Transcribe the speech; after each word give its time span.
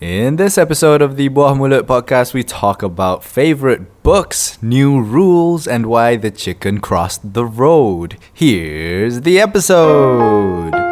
In 0.00 0.36
this 0.36 0.56
episode 0.56 1.02
of 1.02 1.16
the 1.16 1.28
Buah 1.28 1.54
Mulut 1.54 1.82
podcast, 1.82 2.32
we 2.32 2.42
talk 2.42 2.82
about 2.82 3.22
favorite 3.22 4.02
books, 4.02 4.56
new 4.62 4.98
rules, 4.98 5.68
and 5.68 5.84
why 5.84 6.16
the 6.16 6.30
chicken 6.30 6.80
crossed 6.80 7.34
the 7.34 7.44
road. 7.44 8.16
Here's 8.32 9.20
the 9.20 9.38
episode. 9.38 10.89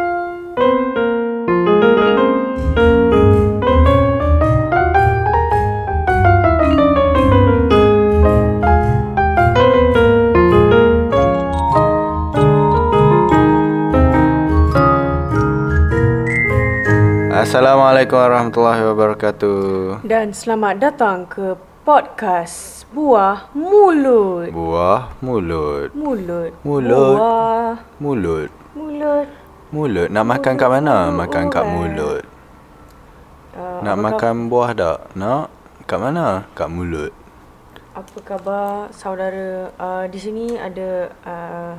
Assalamualaikum 17.49 18.13
warahmatullahi 18.13 18.83
wabarakatuh. 18.93 20.05
Dan 20.05 20.37
selamat 20.37 20.85
datang 20.85 21.25
ke 21.25 21.57
podcast 21.81 22.85
Buah 22.93 23.49
Mulut. 23.57 24.53
Buah 24.53 25.09
mulut. 25.17 25.89
Mulut. 25.97 26.53
Mulut. 26.61 27.17
Buah 27.17 27.73
Mulut. 27.97 28.49
mulut. 28.77 29.27
Mulut. 29.73 30.07
Nak 30.13 30.25
makan 30.29 30.53
kat 30.61 30.69
mana? 30.69 31.09
Makan 31.09 31.49
kat 31.49 31.65
Mulut. 31.65 32.21
mulut. 32.21 32.23
Uh, 33.57 33.81
Nak 33.81 33.97
makan 33.97 34.33
buah 34.45 34.69
tak? 34.77 34.97
Nak? 35.17 35.49
Kat 35.89 35.97
mana? 36.05 36.45
Kat 36.53 36.69
mulut. 36.69 37.09
Apa 37.97 38.17
khabar 38.29 38.93
saudara? 38.93 39.73
Uh, 39.73 40.05
di 40.05 40.21
sini 40.21 40.53
ada 40.53 41.09
uh, 41.25 41.73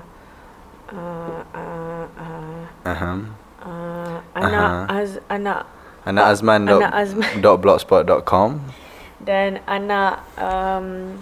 uh, 0.91 1.39
uh, 1.55 2.05
uh, 2.19 2.59
Aham. 2.91 3.39
Uh, 3.65 4.21
anak 4.35 4.89
Aha. 4.89 5.01
Az, 5.01 5.21
anak 5.29 5.67
Anak 6.07 6.25
Azman 6.33 6.65
dot, 6.65 6.81
Anak 6.81 6.93
Azman. 6.97 7.29
dot 7.45 7.61
blogspot 7.61 8.07
dot 8.09 8.25
com. 8.25 8.61
dan 9.29 9.61
anak 9.69 10.25
um, 10.41 11.19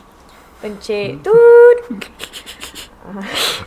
pencik 0.63 1.19
tut 1.27 1.79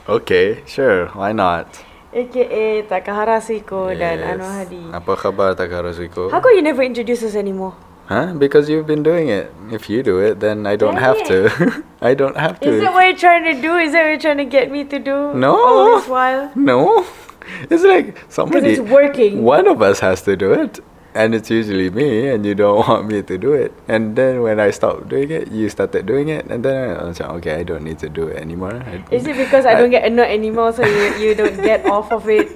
Okay, 0.07 0.61
sure. 0.69 1.09
Why 1.17 1.33
not? 1.33 1.67
aka 2.11 2.83
Takaharasiko 2.91 3.91
dan 3.95 4.19
Yes. 4.19 4.29
Anwar 4.35 4.51
Hadi. 4.63 4.83
Apa 4.91 5.13
khabar 5.15 5.49
Takarosiko? 5.55 6.27
How 6.31 6.39
come 6.43 6.53
you 6.55 6.61
never 6.63 6.83
introduce 6.83 7.23
us 7.23 7.35
anymore? 7.35 7.73
Huh? 8.11 8.35
Because 8.35 8.67
you've 8.67 8.85
been 8.87 9.03
doing 9.03 9.31
it. 9.31 9.47
If 9.71 9.87
you 9.89 10.03
do 10.03 10.19
it, 10.19 10.43
then 10.43 10.67
I 10.67 10.75
don't 10.75 10.99
have 10.99 11.15
to. 11.31 11.47
I 12.03 12.11
don't 12.13 12.35
have 12.35 12.59
to. 12.59 12.67
Is 12.67 12.83
that 12.83 12.91
what 12.91 13.07
you're 13.07 13.15
trying 13.15 13.47
to 13.47 13.55
do? 13.55 13.79
Is 13.79 13.95
that 13.95 14.03
what 14.03 14.11
you're 14.11 14.19
trying 14.19 14.43
to 14.43 14.49
get 14.51 14.67
me 14.67 14.83
to 14.83 14.99
do? 14.99 15.31
No. 15.31 15.55
All 15.55 15.95
this 15.95 16.07
while? 16.11 16.51
No. 16.55 17.07
It's 17.69 17.83
like 17.83 18.17
somebody. 18.29 18.77
it's 18.77 18.81
working. 18.81 19.43
One 19.43 19.67
of 19.67 19.81
us 19.81 19.99
has 19.99 20.21
to 20.23 20.35
do 20.35 20.53
it. 20.53 20.79
And 21.11 21.35
it's 21.35 21.51
usually 21.51 21.91
me, 21.91 22.31
and 22.31 22.47
you 22.47 22.55
don't 22.55 22.87
want 22.87 23.03
me 23.11 23.19
to 23.19 23.35
do 23.35 23.51
it. 23.51 23.75
And 23.91 24.15
then 24.15 24.47
when 24.47 24.63
I 24.63 24.71
stopped 24.71 25.11
doing 25.11 25.27
it, 25.27 25.51
you 25.51 25.67
started 25.67 26.07
doing 26.07 26.31
it, 26.31 26.47
and 26.47 26.63
then 26.63 26.95
I 26.95 27.03
was 27.03 27.19
like, 27.19 27.27
okay, 27.43 27.59
I 27.59 27.63
don't 27.67 27.83
need 27.83 27.99
to 27.99 28.07
do 28.07 28.31
it 28.31 28.39
anymore. 28.39 28.79
I, 28.79 29.03
Is 29.11 29.27
it 29.27 29.35
because 29.35 29.67
I 29.67 29.75
don't 29.75 29.91
get 29.91 30.07
annoyed 30.07 30.31
anymore, 30.31 30.71
so 30.71 30.87
you, 30.87 31.11
you 31.19 31.35
don't 31.35 31.59
get 31.59 31.83
off 31.91 32.15
of 32.15 32.31
it? 32.31 32.47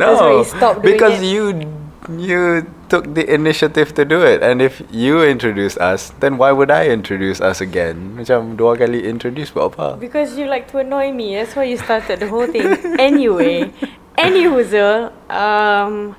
no, 0.00 0.08
That's 0.08 0.20
why 0.24 0.32
you 0.40 0.44
stopped 0.48 0.80
doing 0.80 0.96
because 0.96 1.20
it? 1.20 1.28
you 1.28 1.44
you 2.16 2.64
took 2.88 3.12
the 3.12 3.28
initiative 3.28 3.92
to 4.00 4.08
do 4.08 4.24
it, 4.24 4.40
and 4.40 4.64
if 4.64 4.80
you 4.88 5.20
introduce 5.20 5.76
us, 5.76 6.16
then 6.16 6.40
why 6.40 6.48
would 6.48 6.72
I 6.72 6.88
introduce 6.88 7.44
us 7.44 7.60
again? 7.60 8.16
Macam 8.16 8.56
dua 8.56 8.72
kali 8.72 9.04
introduce 9.04 9.52
buat 9.52 9.76
apa? 9.76 10.00
Because 10.00 10.32
you 10.40 10.48
like 10.48 10.64
to 10.72 10.80
annoy 10.80 11.12
me. 11.12 11.36
That's 11.36 11.52
why 11.52 11.68
you 11.68 11.76
started 11.76 12.24
the 12.24 12.28
whole 12.32 12.48
thing. 12.48 12.72
anyway, 12.96 13.68
anywhoozle, 14.22 15.10
um, 15.30 16.14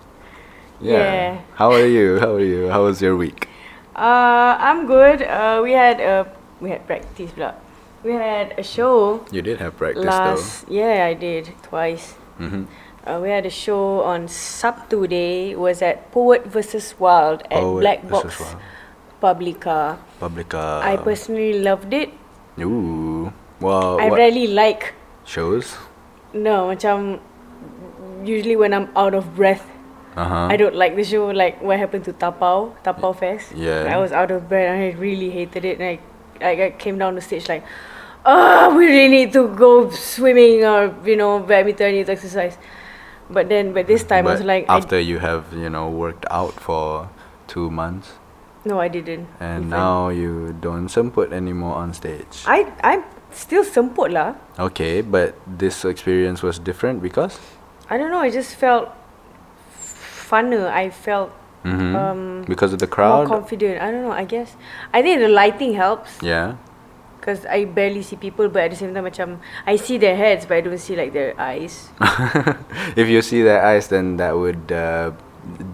yeah. 0.81 1.39
How 1.55 1.71
are 1.71 1.85
you? 1.87 2.19
How 2.19 2.35
are 2.35 2.43
you? 2.43 2.67
How 2.69 2.83
was 2.83 3.01
your 3.01 3.15
week? 3.15 3.47
uh, 3.95 4.57
I'm 4.59 4.85
good. 4.87 5.21
Uh, 5.23 5.61
we 5.63 5.71
had 5.71 5.99
a 6.03 6.27
we 6.59 6.69
had 6.69 6.85
practice, 6.87 7.31
blah. 7.31 7.53
We 8.03 8.11
had 8.11 8.51
a 8.59 8.63
show 8.63 9.23
You 9.31 9.39
did 9.41 9.63
have 9.63 9.77
practice 9.79 10.03
last. 10.03 10.67
Yeah, 10.67 11.07
I 11.07 11.13
did 11.15 11.55
twice. 11.63 12.15
though. 12.39 12.47
hmm 12.47 12.63
Uh, 13.03 13.19
we 13.19 13.27
had 13.27 13.43
a 13.43 13.51
show 13.51 13.99
on 14.07 14.31
Sabtu 14.31 15.03
day. 15.11 15.51
It 15.51 15.59
was 15.59 15.83
at 15.83 16.07
Poet 16.15 16.47
versus 16.47 16.95
Wild 16.95 17.43
at 17.51 17.59
Poet 17.59 17.83
Black 17.83 17.99
Box 18.07 18.39
Publika. 19.19 19.99
Publika. 20.23 20.79
I 20.79 20.95
personally 20.95 21.59
loved 21.59 21.91
it. 21.91 22.15
Ooh. 22.63 23.27
Well, 23.59 23.99
I 23.99 24.07
what 24.07 24.23
rarely 24.23 24.47
like 24.47 24.95
shows? 25.27 25.75
no 26.31 26.71
macam 26.71 27.19
usually 28.25 28.55
when 28.55 28.73
I'm 28.73 28.89
out 28.95 29.13
of 29.13 29.35
breath. 29.35 29.65
Uh 30.15 30.25
huh. 30.29 30.47
I 30.51 30.57
don't 30.57 30.75
like 30.75 30.95
the 30.95 31.03
show. 31.03 31.27
Like 31.27 31.61
what 31.61 31.79
happened 31.79 32.05
to 32.05 32.13
Tapao, 32.13 32.75
Tapao 32.83 33.17
Fest. 33.17 33.51
Yeah. 33.55 33.89
I 33.89 33.97
was 33.97 34.11
out 34.11 34.29
of 34.31 34.47
breath 34.47 34.69
and 34.69 34.83
I 34.83 34.89
really 34.99 35.29
hated 35.29 35.65
it. 35.65 35.79
And 35.79 35.87
I, 35.89 35.99
I, 36.45 36.65
I 36.65 36.69
came 36.71 36.97
down 36.97 37.15
the 37.15 37.21
stage 37.21 37.49
like, 37.49 37.63
oh, 38.25 38.75
we 38.77 38.85
really 38.85 39.07
need 39.09 39.33
to 39.33 39.47
go 39.55 39.89
swimming 39.89 40.63
or 40.65 40.93
you 41.05 41.15
know 41.15 41.39
badminton, 41.39 41.93
need 41.93 42.05
to 42.05 42.11
exercise. 42.13 42.57
But 43.29 43.49
then, 43.49 43.73
but 43.73 43.87
this 43.87 44.03
time 44.03 44.27
I 44.27 44.31
was 44.33 44.43
like, 44.43 44.69
I- 44.69 44.77
after 44.77 44.99
you 44.99 45.17
have 45.17 45.49
you 45.53 45.69
know 45.69 45.89
worked 45.89 46.25
out 46.29 46.53
for 46.59 47.09
two 47.47 47.71
months, 47.71 48.13
no, 48.65 48.79
I 48.79 48.89
didn't. 48.89 49.25
and 49.39 49.73
I- 49.73 49.77
now 49.77 50.09
you 50.09 50.53
don't 50.61 50.87
semput 50.93 51.33
anymore 51.33 51.73
on 51.73 51.93
stage. 51.93 52.45
I 52.45 52.69
I'm 52.83 53.01
still 53.31 53.63
semput 53.65 54.13
lah. 54.13 54.35
Okay, 54.59 55.01
but 55.01 55.33
this 55.47 55.83
experience 55.85 56.43
was 56.43 56.59
different 56.59 57.01
because. 57.01 57.39
I 57.89 57.97
don't 57.97 58.11
know. 58.11 58.19
I 58.19 58.29
just 58.29 58.55
felt 58.55 58.89
funner. 60.29 60.69
I 60.71 60.89
felt 60.89 61.31
Mhm. 61.63 61.95
um 61.95 62.21
because 62.47 62.73
of 62.73 62.79
the 62.79 62.87
crowd. 62.87 63.27
more 63.27 63.39
confident. 63.39 63.79
I 63.81 63.91
don't 63.91 64.03
know. 64.03 64.11
I 64.11 64.25
guess 64.25 64.55
I 64.93 65.01
think 65.01 65.19
the 65.23 65.29
lighting 65.31 65.73
helps 65.79 66.19
yeah. 66.21 66.55
because 67.19 67.45
I 67.47 67.63
barely 67.63 68.03
see 68.03 68.17
people, 68.19 68.49
but 68.51 68.67
at 68.67 68.71
the 68.75 68.79
same 68.79 68.91
time, 68.91 69.07
macam 69.07 69.39
I 69.63 69.79
see 69.79 69.95
their 69.97 70.15
heads, 70.19 70.43
but 70.43 70.59
I 70.59 70.61
don't 70.61 70.75
see 70.77 70.95
like 70.99 71.13
their 71.15 71.31
eyes. 71.39 71.87
if 72.99 73.07
you 73.07 73.23
see 73.23 73.43
their 73.47 73.63
eyes, 73.63 73.87
then 73.87 74.17
that 74.19 74.35
would 74.35 74.71
uh, 74.75 75.15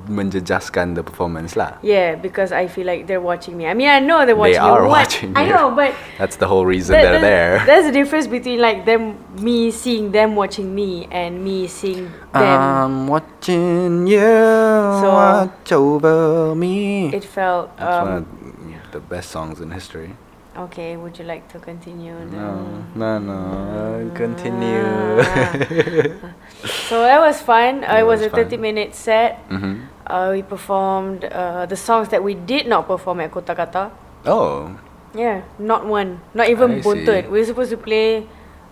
menjejaskan 0.09 0.95
the 0.97 1.03
performance 1.05 1.53
lah. 1.55 1.77
Yeah, 1.85 2.15
because 2.17 2.51
I 2.51 2.65
feel 2.65 2.87
like 2.89 3.05
they're 3.05 3.21
watching 3.21 3.53
me. 3.57 3.67
I 3.69 3.73
mean, 3.77 3.87
I 3.89 3.99
know 4.01 4.25
they're 4.25 4.33
They 4.33 4.57
watching 4.57 4.63
me. 4.65 4.69
are 4.69 4.81
What- 4.89 5.05
watching 5.05 5.31
I 5.37 5.45
know, 5.45 5.69
but 5.71 5.93
That's 6.17 6.35
the 6.41 6.47
whole 6.49 6.65
reason 6.65 6.97
that- 6.97 7.03
they're 7.05 7.21
that- 7.21 7.29
there. 7.29 7.53
There's 7.69 7.85
a 7.85 7.93
difference 7.93 8.25
between 8.25 8.57
like 8.59 8.85
them, 8.89 9.17
me 9.37 9.69
seeing 9.69 10.11
them 10.11 10.33
watching 10.35 10.73
me, 10.73 11.05
and 11.13 11.43
me 11.45 11.67
seeing 11.69 12.09
them. 12.33 12.59
I'm 12.61 13.07
watching 13.07 14.07
you 14.09 14.25
So- 15.01 15.13
watch 15.13 15.69
over 15.71 16.55
me. 16.57 17.13
it 17.13 17.23
felt 17.23 17.69
That's 17.77 18.01
one 18.05 18.25
um, 18.25 18.73
of 18.73 18.91
the 18.91 18.99
best 18.99 19.29
songs 19.29 19.61
in 19.61 19.69
history. 19.71 20.17
Okay. 20.67 20.97
Would 20.97 21.17
you 21.19 21.25
like 21.25 21.47
to 21.51 21.59
continue? 21.59 22.15
No, 22.31 22.83
no, 22.95 23.19
no. 23.19 23.39
Continue. 24.15 24.83
So 26.89 27.03
that 27.05 27.21
was 27.21 27.39
fun. 27.39 27.85
Uh, 27.85 27.95
That 27.95 27.99
it 28.01 28.07
was, 28.09 28.19
was 28.19 28.33
a 28.33 28.35
30 28.35 28.57
fun. 28.57 28.61
minute 28.61 28.91
set. 28.95 29.39
hmm 29.47 29.87
Uh, 30.09 30.33
we 30.33 30.41
performed 30.41 31.21
uh, 31.29 31.69
the 31.69 31.77
songs 31.77 32.09
that 32.09 32.17
we 32.25 32.33
did 32.33 32.65
not 32.65 32.89
perform 32.89 33.21
at 33.21 33.29
Kota 33.29 33.53
Kata. 33.53 33.93
Oh, 34.25 34.73
Yeah, 35.13 35.45
not 35.61 35.85
one. 35.85 36.17
Not 36.33 36.49
even 36.49 36.81
Bontot. 36.81 37.29
We 37.29 37.37
were 37.37 37.45
supposed 37.45 37.69
to 37.69 37.77
play 37.77 38.25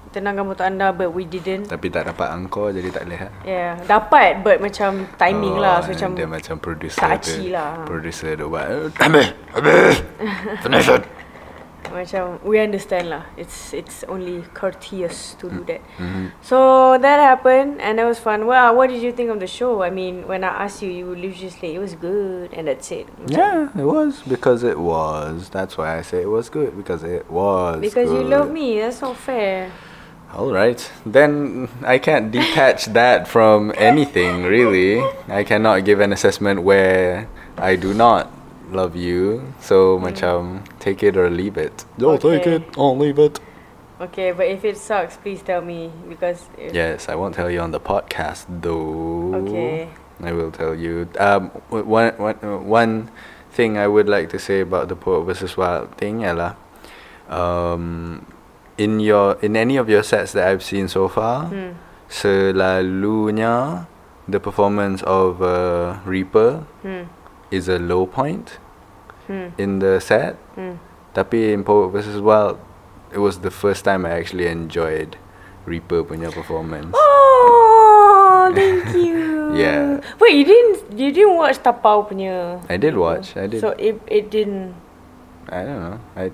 Tenangkan 0.09 0.49
Motor 0.49 0.65
Anda 0.65 0.89
but 0.89 1.13
we 1.13 1.29
didn't. 1.29 1.69
tapi 1.69 1.93
tak 1.93 2.09
dapat 2.09 2.33
angkor 2.33 2.73
jadi 2.73 2.89
tak 2.89 3.05
boleh. 3.05 3.19
ha? 3.21 3.29
Yeah, 3.45 3.71
dapat 3.85 4.41
but 4.41 4.57
macam 4.57 5.05
timing 5.13 5.57
oh, 5.57 5.61
lah. 5.61 5.85
So 5.85 5.93
and 5.93 5.93
macam 5.93 6.09
dia 6.17 6.25
macam 6.25 6.55
producer 6.57 7.05
tak 7.05 7.21
lah. 7.53 7.85
Producer 7.85 8.33
dia 8.33 8.47
buat. 8.49 8.97
Habis, 8.97 9.27
habis. 9.53 9.95
Finish 10.65 10.89
it. 10.89 11.03
Macam 11.91 12.39
we 12.43 12.59
understand 12.59 13.09
lah. 13.09 13.23
It's 13.37 13.73
it's 13.73 14.03
only 14.07 14.43
courteous 14.53 15.35
to 15.39 15.49
do 15.49 15.63
that. 15.67 15.81
Mhm. 15.99 16.31
So 16.41 16.97
that 16.99 17.19
happened 17.19 17.81
and 17.81 17.99
that 17.99 18.05
was 18.05 18.19
fun. 18.19 18.45
Well, 18.45 18.75
what 18.75 18.89
did 18.89 19.01
you 19.01 19.11
think 19.11 19.29
of 19.29 19.39
the 19.39 19.47
show? 19.49 19.81
I 19.83 19.89
mean, 19.89 20.27
when 20.27 20.43
I 20.43 20.67
asked 20.67 20.81
you, 20.81 20.89
you 20.89 21.05
would 21.07 21.19
usually 21.19 21.51
say 21.51 21.75
it 21.75 21.81
was 21.81 21.95
good 21.95 22.53
and 22.53 22.67
that's 22.67 22.91
it. 22.91 23.07
Yeah, 23.27 23.73
it 23.73 23.87
was 23.87 24.21
because 24.27 24.63
it 24.63 24.79
was. 24.79 25.49
That's 25.49 25.77
why 25.77 25.97
I 25.97 26.01
say 26.01 26.21
it 26.21 26.31
was 26.31 26.49
good 26.49 26.77
because 26.77 27.03
it 27.03 27.29
was. 27.31 27.81
Because 27.81 28.11
you 28.11 28.23
love 28.23 28.51
me. 28.51 28.79
That's 28.79 29.01
not 29.01 29.17
fair. 29.17 29.71
All 30.35 30.51
right. 30.51 30.77
Then 31.05 31.69
I 31.87 31.97
can't 31.97 32.31
detach 32.31 32.91
that 32.91 33.27
from 33.27 33.71
anything, 33.79 34.43
really. 34.43 34.99
I 35.31 35.43
cannot 35.47 35.87
give 35.87 36.03
an 36.03 36.11
assessment 36.11 36.61
where 36.67 37.31
I 37.57 37.75
do 37.79 37.93
not 37.95 38.27
love 38.71 38.95
you. 38.95 39.53
So, 39.61 39.97
macam, 39.99 40.63
take 40.79 41.03
it 41.03 41.17
or 41.17 41.29
leave 41.29 41.57
it. 41.57 41.85
Don't 41.97 42.21
take 42.21 42.47
it, 42.47 42.63
I'll 42.77 42.97
leave 42.97 43.19
it. 43.19 43.39
Okay, 43.99 44.31
but 44.31 44.45
if 44.45 44.63
it 44.63 44.77
sucks, 44.77 45.17
please 45.17 45.41
tell 45.41 45.61
me 45.61 45.89
because. 46.07 46.45
If, 46.57 46.73
Yes, 46.73 47.09
I 47.09 47.15
won't 47.15 47.33
tell 47.33 47.49
you 47.49 47.59
on 47.61 47.71
the 47.71 47.79
podcast, 47.81 48.45
though. 48.49 49.33
Okay. 49.41 49.89
I 50.21 50.31
will 50.33 50.51
tell 50.51 50.73
you. 50.73 51.09
Um, 51.17 51.49
w- 51.69 51.85
one, 51.85 52.13
one, 52.17 52.37
one 52.69 52.93
thing 53.53 53.77
I 53.77 53.87
would 53.87 54.07
like 54.09 54.29
to 54.31 54.39
say 54.39 54.61
about 54.61 54.87
the 54.89 54.95
Poet 54.95 55.25
versus 55.25 55.57
Wild 55.57 55.97
thing, 55.97 56.21
ialah, 56.21 56.53
um, 57.29 58.25
in 58.77 58.99
your 59.01 59.37
in 59.41 59.57
any 59.57 59.77
of 59.77 59.89
your 59.89 60.03
sets 60.05 60.33
that 60.33 60.45
I've 60.47 60.61
seen 60.61 60.87
so 60.87 61.07
far, 61.09 61.49
Hmm. 61.49 61.73
selalunya 62.09 63.85
the 64.29 64.39
performance 64.39 65.01
of 65.03 65.41
uh, 65.41 65.97
Reaper 66.05 66.63
Hmm. 66.85 67.09
Is 67.49 67.67
a 67.67 67.77
low 67.77 68.05
point 68.05 68.59
Hmm. 69.27 69.51
in 69.59 69.79
the 69.79 69.99
set. 69.99 70.39
Hmm. 70.55 70.79
Tapi 71.11 71.51
in 71.51 71.63
Poet 71.63 71.91
vs 71.91 72.23
Wild, 72.23 72.55
it 73.11 73.19
was 73.19 73.43
the 73.43 73.51
first 73.51 73.83
time 73.83 74.07
I 74.07 74.15
actually 74.15 74.47
enjoyed 74.47 75.19
Reaper 75.67 76.07
punya 76.07 76.31
performance. 76.31 76.95
Oh, 76.95 78.47
thank 78.55 78.95
you. 78.95 79.51
Yeah. 79.51 79.99
Wait, 80.15 80.31
you 80.31 80.47
didn't 80.47 80.79
you 80.95 81.11
didn't 81.11 81.35
watch 81.35 81.59
Tapau 81.59 82.07
punya? 82.07 82.63
I 82.71 82.79
did 82.79 82.95
watch. 82.95 83.35
I 83.35 83.51
did. 83.51 83.59
So 83.59 83.75
it 83.75 83.99
it 84.07 84.31
didn't. 84.31 84.71
I 85.51 85.67
don't 85.67 85.81
know. 85.83 85.97
I 86.15 86.31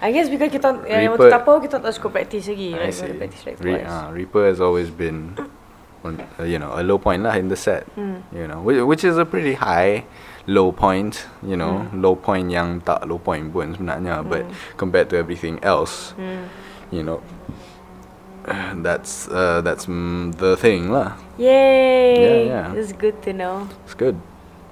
I 0.00 0.08
guess 0.08 0.32
because 0.32 0.48
kita 0.48 0.88
yang 0.88 1.12
Reaper- 1.12 1.20
waktu 1.20 1.36
Tapau 1.36 1.60
kita 1.60 1.84
tak 1.84 1.92
suka 1.92 2.08
practice 2.08 2.48
lagi. 2.48 2.72
I 2.72 2.88
Like, 2.88 2.96
see. 2.96 3.12
practice 3.12 3.42
like 3.44 3.60
Re- 3.60 3.84
uh, 3.84 4.08
Reaper 4.08 4.48
has 4.48 4.56
always 4.56 4.88
been, 4.88 5.36
on, 6.04 6.16
uh, 6.38 6.44
you 6.44 6.58
know, 6.58 6.72
a 6.74 6.82
low 6.82 6.98
point 6.98 7.22
lah 7.22 7.36
in 7.36 7.48
the 7.48 7.56
set. 7.56 7.84
Hmm. 7.96 8.24
You 8.32 8.46
know, 8.48 8.60
which, 8.64 8.80
which 8.84 9.04
is 9.04 9.16
a 9.18 9.24
pretty 9.24 9.54
high 9.54 10.04
low 10.46 10.72
point. 10.72 11.26
You 11.44 11.56
know, 11.56 11.84
Hmm. 11.88 12.00
low 12.00 12.16
point 12.16 12.50
yang 12.50 12.80
tak 12.80 13.04
low 13.08 13.18
point 13.20 13.52
pun 13.52 13.76
sebenarnya. 13.76 14.24
But 14.24 14.48
compared 14.80 15.08
to 15.12 15.16
everything 15.20 15.60
else, 15.60 16.16
Hmm. 16.16 16.48
you 16.88 17.04
know, 17.04 17.20
that's 18.82 19.28
uh, 19.28 19.60
that's 19.60 19.86
mm, 19.86 20.32
the 20.40 20.56
thing 20.56 20.90
lah. 20.90 21.16
Yay! 21.36 22.16
Yeah, 22.16 22.38
yeah. 22.48 22.78
It's 22.78 22.92
good 22.92 23.20
to 23.28 23.32
know. 23.32 23.68
It's 23.84 23.94
good. 23.94 24.16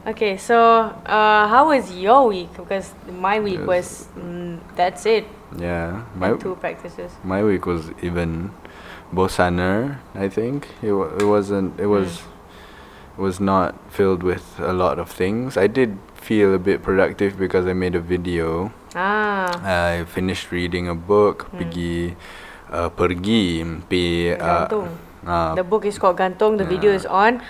Okay, 0.08 0.40
so 0.40 0.56
uh, 1.04 1.44
how 1.52 1.68
was 1.68 1.92
your 1.92 2.28
week? 2.32 2.48
Because 2.56 2.96
my 3.12 3.40
week 3.40 3.60
Yes. 3.60 3.68
was 3.68 3.88
mm, 4.16 4.56
that's 4.72 5.04
it. 5.04 5.28
Yeah, 5.56 6.04
my 6.16 6.32
two 6.36 6.56
practices. 6.60 7.12
my 7.24 7.40
week 7.44 7.64
was 7.64 7.88
even 8.04 8.52
bosaner. 9.12 9.98
I 10.14 10.28
think 10.28 10.68
it 10.82 10.92
wa- 10.92 11.12
it 11.18 11.24
wasn't. 11.24 11.78
It 11.80 11.86
was 11.86 12.22
it 13.16 13.20
was 13.20 13.40
not 13.40 13.74
filled 13.90 14.22
with 14.22 14.44
a 14.60 14.72
lot 14.72 14.98
of 14.98 15.10
things. 15.10 15.56
I 15.56 15.66
did 15.66 15.98
feel 16.14 16.54
a 16.54 16.58
bit 16.58 16.82
productive 16.82 17.38
because 17.38 17.66
I 17.66 17.72
made 17.72 17.94
a 17.94 18.00
video. 18.02 18.72
Ah, 18.94 19.52
I 19.64 20.04
finished 20.04 20.50
reading 20.52 20.88
a 20.88 20.94
book. 20.94 21.48
Pergi 21.52 22.14
uh, 22.72 22.88
pergi 22.92 23.64
pi 23.88 24.34
uh, 24.36 24.68
Gantung. 24.68 24.88
uh, 25.26 25.54
the 25.54 25.64
book 25.64 25.84
is 25.84 25.98
called 25.98 26.16
Gantung. 26.18 26.58
The 26.58 26.64
video 26.64 26.92
is 26.92 27.04
on 27.06 27.40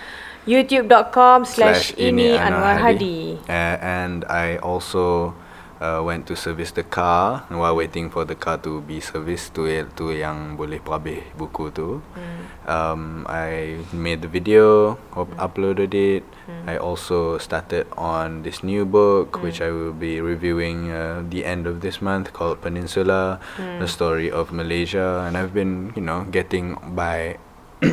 youtube.com 0.47 1.45
slash 1.45 1.93
ini 1.99 2.33
Anwar 2.39 2.79
Hadi. 2.79 3.37
Uh, 3.47 3.75
and 3.79 4.25
I 4.25 4.57
also 4.63 5.35
uh, 5.79 6.03
went 6.03 6.27
to 6.27 6.35
service 6.35 6.71
the 6.71 6.83
car 6.83 7.47
while 7.49 7.75
waiting 7.75 8.09
for 8.09 8.23
the 8.23 8.35
car 8.35 8.57
to 8.59 8.81
be 8.83 8.99
serviced 8.99 9.55
to 9.55 9.67
tu 9.95 10.11
yang 10.11 10.59
boleh 10.59 10.79
publish 10.83 11.23
buku 11.35 11.71
tu. 11.71 12.03
Hmm. 12.15 12.39
Um, 12.69 13.01
I 13.25 13.81
made 13.95 14.21
the 14.21 14.29
video, 14.29 14.99
up- 15.15 15.33
uploaded 15.39 15.95
it. 15.95 16.23
I 16.65 16.77
also 16.77 17.37
started 17.37 17.85
on 17.97 18.41
this 18.41 18.65
new 18.65 18.85
book 18.85 19.41
which 19.41 19.61
I 19.61 19.69
will 19.69 19.93
be 19.93 20.21
reviewing 20.21 20.89
uh, 20.89 21.21
the 21.25 21.45
end 21.45 21.65
of 21.69 21.81
this 21.81 22.01
month 22.01 22.33
called 22.33 22.61
Peninsula, 22.61 23.39
the 23.57 23.87
story 23.87 24.29
of 24.29 24.51
Malaysia, 24.51 25.25
and 25.25 25.37
I've 25.37 25.53
been 25.53 25.93
you 25.95 26.01
know 26.01 26.25
getting 26.29 26.77
by. 26.93 27.37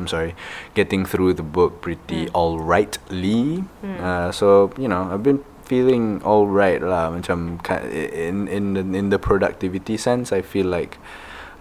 I'm 0.00 0.08
sorry, 0.08 0.32
getting 0.72 1.04
through 1.04 1.34
the 1.34 1.44
book 1.44 1.82
pretty 1.84 2.32
alrightly. 2.32 3.68
Uh, 3.84 4.32
so 4.32 4.72
you 4.80 4.88
know, 4.88 5.10
I've 5.12 5.22
been 5.22 5.44
feeling 5.70 6.18
alright 6.26 6.82
lah. 6.82 7.14
Macam 7.14 7.62
in 7.94 8.50
in 8.50 8.64
the, 8.74 8.82
in 8.82 9.06
the 9.14 9.22
productivity 9.22 9.94
sense, 9.94 10.34
I 10.34 10.42
feel 10.42 10.66
like 10.66 10.98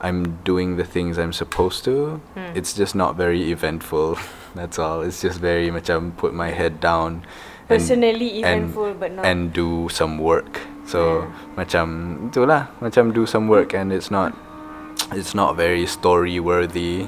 I'm 0.01 0.41
doing 0.41 0.81
the 0.81 0.87
things 0.87 1.21
I'm 1.21 1.35
supposed 1.35 1.85
to. 1.85 2.17
It's 2.57 2.73
just 2.73 2.97
not 2.97 3.13
very 3.13 3.53
eventful. 3.53 4.17
That's 4.57 4.81
all. 4.81 5.05
It's 5.05 5.21
just 5.21 5.37
very 5.37 5.69
macam 5.69 6.17
put 6.17 6.33
my 6.33 6.49
head 6.49 6.81
down. 6.81 7.21
Personally 7.69 8.41
and- 8.41 8.73
eventful, 8.73 8.97
but 8.97 9.13
not. 9.13 9.21
and 9.29 9.53
do 9.53 9.93
some 9.93 10.17
work. 10.17 10.65
So 10.89 11.29
macam 11.53 12.17
itulah 12.33 12.73
macam 12.81 13.13
do 13.13 13.29
some 13.29 13.45
work 13.45 13.77
and 13.77 13.93
it's 13.93 14.09
not 14.09 14.33
it's 15.13 15.37
not 15.37 15.53
very 15.53 15.85
story 15.85 16.41
worthy. 16.41 17.05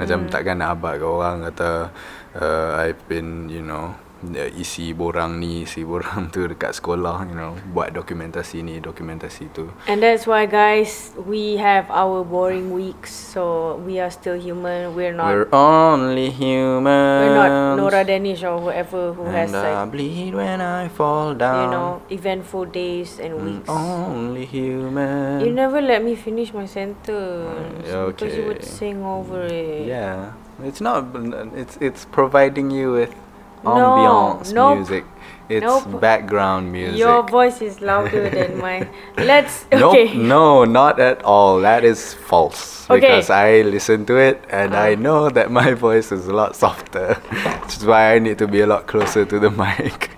Macam 0.00 0.24
Hmm. 0.24 0.32
takkan 0.32 0.64
nak 0.64 0.80
abad 0.80 1.04
ke 1.04 1.04
orang 1.04 1.44
kata 1.52 1.92
uh, 2.32 2.70
I've 2.80 3.02
been 3.12 3.52
you 3.52 3.60
know 3.60 3.92
isi 4.52 4.92
borang 4.92 5.40
ni 5.40 5.64
isi 5.64 5.80
borang 5.80 6.28
tu 6.28 6.44
dekat 6.44 6.76
sekolah 6.76 7.24
you 7.24 7.32
know 7.32 7.56
buat 7.72 7.96
dokumentasi 7.96 8.60
ni 8.60 8.76
dokumentasi 8.76 9.48
tu. 9.56 9.72
And 9.88 10.04
that's 10.04 10.28
why, 10.28 10.44
guys, 10.44 11.16
we 11.16 11.56
have 11.56 11.88
our 11.88 12.20
boring 12.20 12.68
weeks. 12.68 13.08
So 13.10 13.76
we 13.80 13.96
are 13.96 14.12
still 14.12 14.36
human. 14.36 14.92
We're 14.92 15.16
not. 15.16 15.32
We're 15.32 15.48
only 15.56 16.28
humans. 16.28 17.24
we're 17.24 17.32
not 17.32 17.52
Nora 17.80 18.04
Danish 18.04 18.44
or 18.44 18.60
whoever 18.60 19.16
who 19.16 19.24
has 19.32 19.48
and 19.52 19.56
I 19.56 19.82
like 19.88 19.92
bleed 19.96 20.36
when 20.36 20.60
I 20.60 20.92
fall 20.92 21.32
down. 21.32 21.56
you 21.64 21.66
know 21.72 21.90
eventful 22.12 22.68
days 22.68 23.16
and 23.16 23.40
Mm, 23.40 23.44
weeks. 23.44 23.68
Only 23.72 24.44
human. 24.44 25.40
You 25.40 25.48
never 25.54 25.80
let 25.80 26.04
me 26.04 26.12
finish 26.12 26.52
my 26.52 26.68
sentence 26.68 27.08
Mm, 27.88 28.12
because 28.12 28.36
you 28.36 28.44
would 28.44 28.60
okay. 28.60 28.68
sing 28.68 29.00
over 29.00 29.48
it. 29.48 29.88
Yeah, 29.88 30.36
it's 30.60 30.84
not. 30.84 31.08
It's 31.56 31.80
it's 31.80 32.04
providing 32.04 32.68
you 32.68 32.92
with 32.92 33.14
No, 33.64 33.70
ambiance 33.70 34.52
nope, 34.52 34.76
music. 34.78 35.04
It's 35.48 35.64
nope. 35.66 36.00
background 36.00 36.70
music. 36.70 36.98
Your 36.98 37.22
voice 37.26 37.60
is 37.60 37.80
louder 37.80 38.30
than 38.30 38.58
mine. 38.66 38.88
Let's 39.16 39.64
Nope, 39.72 39.90
okay. 39.96 40.14
no, 40.16 40.64
not 40.64 41.00
at 41.00 41.22
all. 41.24 41.60
That 41.60 41.82
is 41.84 42.14
false. 42.14 42.88
Okay. 42.88 43.00
Because 43.00 43.30
I 43.30 43.62
listen 43.62 44.06
to 44.06 44.16
it 44.16 44.44
and 44.48 44.74
I 44.76 44.92
Ah. 44.94 45.00
know 45.00 45.28
that 45.28 45.50
my 45.50 45.74
voice 45.86 46.12
is 46.12 46.28
a 46.28 46.32
lot 46.32 46.54
softer. 46.54 47.14
Which 47.62 47.76
is 47.78 47.84
why 47.84 48.14
I 48.14 48.18
need 48.20 48.38
to 48.38 48.46
be 48.46 48.60
a 48.60 48.66
lot 48.66 48.86
closer 48.86 49.24
to 49.24 49.38
the 49.40 49.50
mic. 49.64 50.10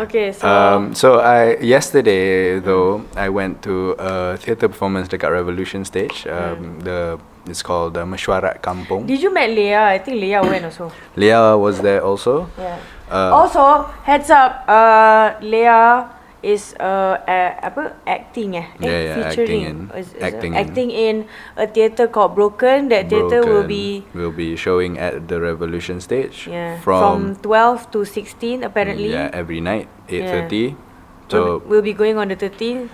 Okay, 0.00 0.32
so 0.32 0.48
Um, 0.48 0.94
so 0.94 1.20
I 1.20 1.60
yesterday 1.60 2.58
though 2.58 3.04
I 3.16 3.28
went 3.28 3.60
to 3.68 3.92
a 4.00 4.36
theatre 4.40 4.68
performance 4.68 5.08
dekat 5.08 5.28
Revolution 5.30 5.84
Stage. 5.84 6.24
Um, 6.26 6.80
the 6.80 7.20
it's 7.44 7.60
called 7.62 7.98
uh, 7.98 8.06
Mesyuarat 8.06 8.62
Kampung. 8.62 9.04
did 9.06 9.20
you 9.20 9.34
met 9.34 9.50
Leah? 9.50 9.92
I 9.92 9.98
think 9.98 10.20
Leah 10.20 10.42
went 10.42 10.64
also. 10.64 10.92
Leah 11.16 11.58
was 11.58 11.82
there 11.82 12.00
also. 12.00 12.48
Yeah. 12.56 12.78
Uh, 13.12 13.28
also, 13.34 13.84
heads 14.08 14.30
up, 14.30 14.64
uh, 14.64 15.36
Leah 15.44 16.08
is 16.42 16.74
uh, 16.76 17.22
uh 17.22 17.50
apa 17.62 17.94
acting 18.04 18.58
eh? 18.58 18.66
Yeah, 18.78 19.00
yeah, 19.14 19.30
acting 19.30 19.62
in- 19.62 19.82
is- 19.94 20.10
is 20.12 20.22
acting 20.22 20.52
in. 20.52 20.58
acting 20.58 20.90
in 20.90 21.14
a 21.54 21.66
theatre 21.66 22.10
called 22.10 22.34
Broken. 22.34 22.90
That 22.90 23.06
theatre 23.06 23.46
will 23.46 23.62
Broken 23.64 23.70
be 23.70 24.02
will 24.12 24.34
be 24.34 24.58
showing 24.58 24.98
at 24.98 25.30
the 25.30 25.38
Revolution 25.38 26.02
Stage. 26.02 26.50
yeah 26.50 26.82
from, 26.82 27.38
From, 27.38 27.46
12 27.88 27.94
to 27.94 27.98
16 28.04 28.66
apparently. 28.66 29.14
yeah 29.14 29.30
every 29.30 29.62
night 29.62 29.86
eight 30.10 30.26
Yeah. 30.26 30.34
thirty. 30.44 30.64
We'll, 30.74 31.30
So 31.30 31.38
be- 31.62 31.64
we'll 31.70 31.86
be 31.86 31.94
going 31.96 32.18
on 32.18 32.28
the 32.28 32.36
13th. 32.36 32.90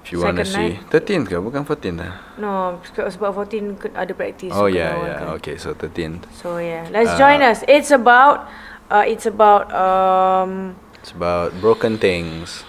if 0.00 0.12
you 0.12 0.20
wanna 0.20 0.44
second 0.48 0.80
see 0.80 0.88
thirteenth 0.88 1.28
ke 1.28 1.36
bukan 1.36 1.60
fourteenth 1.64 2.00
lah. 2.00 2.24
No, 2.40 2.80
sebab 2.88 3.08
sebab 3.12 3.30
14 3.36 3.76
ke- 3.76 3.92
ada 3.92 4.12
practice. 4.16 4.48
Oh 4.52 4.64
yeah 4.64 4.96
yeah 4.96 5.16
kan. 5.20 5.36
okay 5.36 5.56
so 5.60 5.76
thirteenth. 5.76 6.24
So 6.32 6.56
yeah, 6.56 6.88
let's 6.88 7.12
Uh, 7.16 7.20
join 7.20 7.44
us. 7.44 7.60
It's 7.68 7.92
about 7.92 8.48
uh, 8.88 9.04
it's 9.04 9.28
about 9.28 9.68
um 9.72 10.72
It's 11.00 11.12
about 11.12 11.56
broken 11.60 11.96
things. 11.98 12.64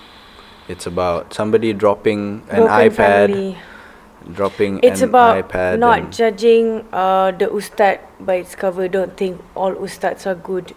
It's 0.67 0.87
about 0.87 1.33
somebody 1.33 1.73
dropping 1.73 2.47
an 2.47 2.63
broken 2.63 2.89
iPad, 2.89 3.27
family. 3.27 3.57
dropping 4.31 4.79
It's 4.83 5.01
an 5.01 5.09
about 5.09 5.49
iPad. 5.49 5.79
not 5.79 6.11
judging 6.11 6.85
uh, 6.93 7.31
the 7.35 7.51
ustad 7.51 7.99
by 8.19 8.35
its 8.39 8.55
cover. 8.55 8.87
Don't 8.87 9.17
think 9.17 9.41
all 9.55 9.75
ustads 9.75 10.25
are 10.25 10.35
good. 10.35 10.71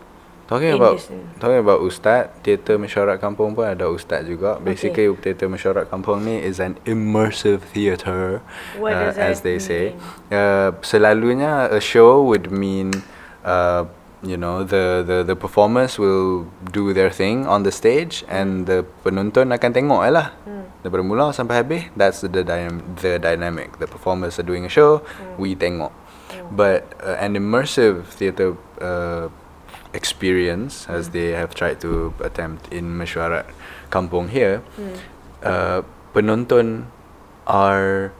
Talking 0.45 0.77
in 0.77 0.77
about 0.77 1.01
talking 1.41 1.57
about 1.57 1.81
ustaz, 1.81 2.29
teater 2.45 2.77
mesyuarat 2.77 3.17
kampung 3.17 3.57
pun 3.57 3.65
ada 3.65 3.89
ustaz 3.89 4.29
juga. 4.29 4.61
Basically, 4.61 5.09
teater 5.17 5.49
mesyuarat 5.49 5.89
kampung 5.89 6.21
ni 6.21 6.37
is 6.37 6.61
an 6.61 6.77
immersive 6.85 7.65
theater, 7.73 8.45
What 8.77 8.93
uh, 8.93 9.17
as 9.17 9.41
they 9.41 9.57
say. 9.57 9.97
mean? 9.97 10.29
Uh, 10.29 10.77
selalunya 10.85 11.73
a 11.73 11.81
show 11.81 12.21
would 12.29 12.53
mean, 12.53 12.93
uh, 13.41 13.89
you 14.25 14.41
know, 14.41 14.65
the 14.65 15.05
the 15.05 15.23
the 15.23 15.37
performers 15.37 16.01
will 16.01 16.49
do 16.73 16.97
their 16.97 17.13
thing 17.13 17.47
on 17.47 17.63
the 17.63 17.73
stage 17.73 18.25
and 18.27 18.65
the 18.67 18.83
penonton 19.05 19.53
akan 19.53 19.71
tengok 19.77 20.01
je 20.09 20.13
lah. 20.17 20.29
Hmm. 20.49 20.65
Daripada 20.81 21.03
mula 21.05 21.25
sampai 21.33 21.55
habis, 21.61 21.83
that's 21.97 22.25
the 22.25 22.45
dynam- 22.45 22.85
the 23.01 23.21
dynamic. 23.21 23.77
The 23.81 23.89
performers 23.89 24.41
are 24.41 24.47
doing 24.47 24.65
a 24.65 24.73
show, 24.73 25.05
Hmm. 25.05 25.37
we 25.37 25.53
tengok. 25.55 25.93
But 26.51 26.99
uh, 27.01 27.17
an 27.21 27.39
immersive 27.39 28.05
theater 28.11 28.59
uh, 28.83 29.31
experience, 29.95 30.91
as 30.91 31.15
they 31.15 31.33
have 31.33 31.55
tried 31.55 31.81
to 31.87 32.13
attempt 32.21 32.69
in 32.75 32.99
Mesyuarat 32.99 33.47
Kampung 33.89 34.29
here, 34.29 34.61
uh, 35.41 35.87
penonton 36.13 36.91
are 37.47 38.11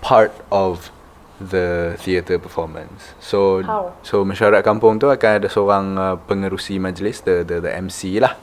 part 0.00 0.32
of 0.54 0.94
the 1.40 1.96
theatre 1.98 2.38
performance. 2.38 3.14
So 3.20 3.62
How? 3.62 3.92
so 4.02 4.24
Mesyuarat 4.24 4.62
Kampung 4.64 5.00
tu 5.00 5.08
akan 5.08 5.42
ada 5.42 5.48
seorang 5.48 5.86
uh, 5.96 6.16
pengerusi 6.28 6.76
majlis, 6.78 7.24
the 7.24 7.42
the 7.46 7.60
the 7.64 7.72
MC 7.72 8.20
lah. 8.20 8.36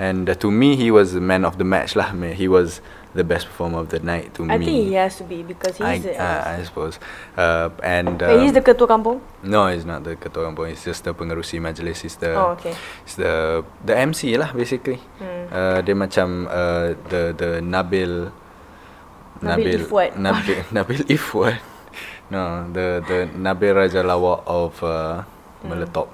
And 0.00 0.32
uh, 0.32 0.34
to 0.40 0.48
me, 0.48 0.80
he 0.80 0.88
was 0.88 1.12
the 1.12 1.20
man 1.20 1.44
of 1.44 1.60
the 1.60 1.64
match 1.68 1.92
lah. 1.92 2.08
He 2.32 2.48
was 2.48 2.80
the 3.12 3.20
best 3.26 3.50
performer 3.50 3.84
of 3.84 3.90
the 3.92 3.98
night 4.00 4.32
to 4.38 4.46
I 4.48 4.56
me. 4.56 4.64
think 4.64 4.78
he 4.88 4.94
has 4.96 5.18
to 5.20 5.26
be 5.28 5.42
because 5.44 5.76
I, 5.82 5.98
he's 6.00 6.08
the. 6.08 6.16
uh, 6.16 6.56
I 6.56 6.62
suppose. 6.64 6.96
Uh, 7.36 7.68
and 7.84 8.16
Wait, 8.22 8.40
he's 8.40 8.54
um, 8.54 8.56
the 8.56 8.62
ketua 8.64 8.88
kampung. 8.88 9.20
no, 9.44 9.68
he's 9.68 9.84
not 9.84 10.02
the 10.08 10.16
ketua 10.16 10.48
kampung. 10.48 10.72
He's 10.72 10.80
just 10.86 11.04
the 11.04 11.12
pengerusi 11.12 11.60
majlis. 11.60 12.00
He's 12.00 12.16
the 12.16 12.32
Oh, 12.32 12.56
okay. 12.56 12.72
he's 13.04 13.20
the 13.20 13.60
the 13.84 13.92
MC 13.92 14.40
lah 14.40 14.56
basically. 14.56 15.04
Hmm. 15.20 15.52
Uh, 15.52 15.78
dia 15.84 15.92
macam 15.92 16.48
uh, 16.48 16.96
the 17.12 17.36
the 17.36 17.50
Nabil 17.60 18.32
Nabil 19.44 19.84
Ifwat. 19.84 20.16
Nabil 20.16 20.64
Nabil 20.72 21.00
Ifwat. 21.12 21.60
No, 22.30 22.62
the 22.70 23.02
the 23.04 23.26
Nabil 23.34 23.74
Raja 23.74 24.06
Lawak 24.06 24.46
of 24.46 24.78
uh, 24.86 25.22
Meletop. 25.66 26.08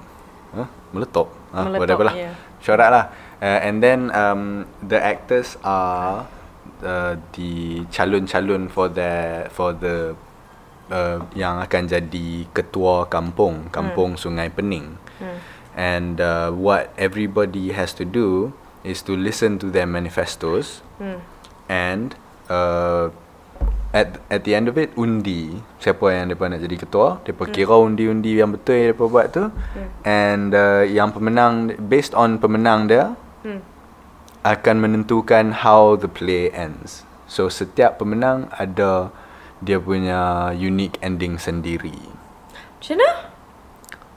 Huh? 0.53 0.67
Meletop. 0.93 1.27
Ah, 1.53 1.63
Hmm. 1.63 1.77
Meletop, 1.77 1.79
whatever 1.81 2.03
lah. 2.09 2.15
yeah. 2.17 2.33
Syarat 2.59 2.89
lah. 2.89 3.05
Uh, 3.37 3.59
and 3.61 3.85
then 3.85 4.09
um, 4.17 4.65
the 4.81 4.97
actors 4.97 5.61
are 5.61 6.25
uh, 6.81 7.13
the 7.37 7.85
calon-calon 7.93 8.65
for 8.65 8.89
the 8.89 9.45
for 9.53 9.77
the 9.77 10.17
uh, 10.89 11.21
yang 11.37 11.61
akan 11.61 11.85
jadi 11.85 12.49
ketua 12.49 13.05
kampung, 13.07 13.69
kampung 13.69 14.17
Sungai 14.17 14.49
Pening. 14.49 14.97
Hmm. 15.21 15.37
And 15.77 16.17
uh, 16.17 16.49
what 16.49 16.89
everybody 16.97 17.69
has 17.77 17.93
to 18.01 18.05
do 18.09 18.57
is 18.81 19.05
to 19.05 19.13
listen 19.13 19.61
to 19.61 19.69
their 19.69 19.85
manifestos 19.85 20.81
Hmm. 20.97 21.21
and 21.69 22.17
uh, 22.49 23.13
at 23.97 24.21
at 24.29 24.45
the 24.45 24.53
end 24.53 24.69
of 24.69 24.77
it 24.77 24.93
undi. 24.93 25.57
Siapa 25.81 26.13
yang 26.13 26.29
depa 26.29 26.45
nak 26.45 26.61
jadi 26.61 26.77
ketua 26.77 27.17
depa 27.25 27.49
kira 27.49 27.73
undi-undi 27.73 28.37
yang 28.37 28.53
betul 28.53 28.77
yang 28.77 28.93
depa 28.93 29.05
buat 29.09 29.27
tu. 29.33 29.49
And 30.05 30.53
uh, 30.53 30.85
yang 30.85 31.09
pemenang 31.09 31.73
based 31.89 32.13
on 32.13 32.37
pemenang 32.37 32.85
dia 32.85 33.17
Hmm. 33.41 33.61
akan 34.41 34.75
menentukan 34.81 35.61
how 35.61 35.93
the 35.95 36.09
play 36.09 36.49
ends. 36.49 37.05
So 37.25 37.49
setiap 37.49 37.97
pemenang 37.97 38.49
ada 38.53 39.09
dia 39.61 39.81
punya 39.81 40.53
unique 40.53 40.97
ending 41.01 41.41
sendiri. 41.41 41.97
Macam 42.77 42.97
mana? 43.01 43.11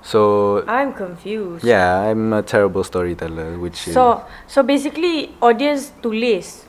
so 0.01 0.21
I'm 0.65 0.97
confused. 0.97 1.61
yeah 1.61 2.09
i'm 2.09 2.33
a 2.33 2.41
terrible 2.41 2.81
storyteller 2.81 3.61
which 3.61 3.85
is 3.85 3.93
So 3.93 4.25
so 4.49 4.65
basically 4.65 5.37
audience 5.45 5.93
tulis 6.01 6.65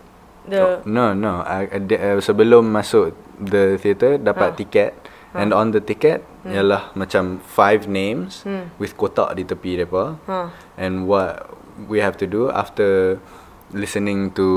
the 0.47 0.59
Oh, 0.59 0.75
no, 0.85 1.13
no. 1.13 1.41
I, 1.41 1.67
uh, 1.69 2.17
sebelum 2.19 2.69
masuk 2.69 3.13
the 3.37 3.77
theatre 3.77 4.17
dapat 4.17 4.53
Ha. 4.53 4.57
tiket 4.57 4.91
and 5.33 5.53
on 5.53 5.71
the 5.71 5.79
ticket 5.79 6.25
Hmm. 6.41 6.51
ialah 6.51 6.89
macam 6.93 7.37
five 7.39 7.85
names 7.85 8.41
Hmm. 8.43 8.73
with 8.81 8.97
kotak 8.97 9.37
di 9.37 9.45
tepi 9.45 9.77
depa. 9.77 10.17
Huh. 10.25 10.49
And 10.75 11.05
what 11.05 11.45
we 11.87 12.01
have 12.01 12.17
to 12.19 12.27
do 12.27 12.49
after 12.49 13.21
listening 13.71 14.33
to 14.35 14.47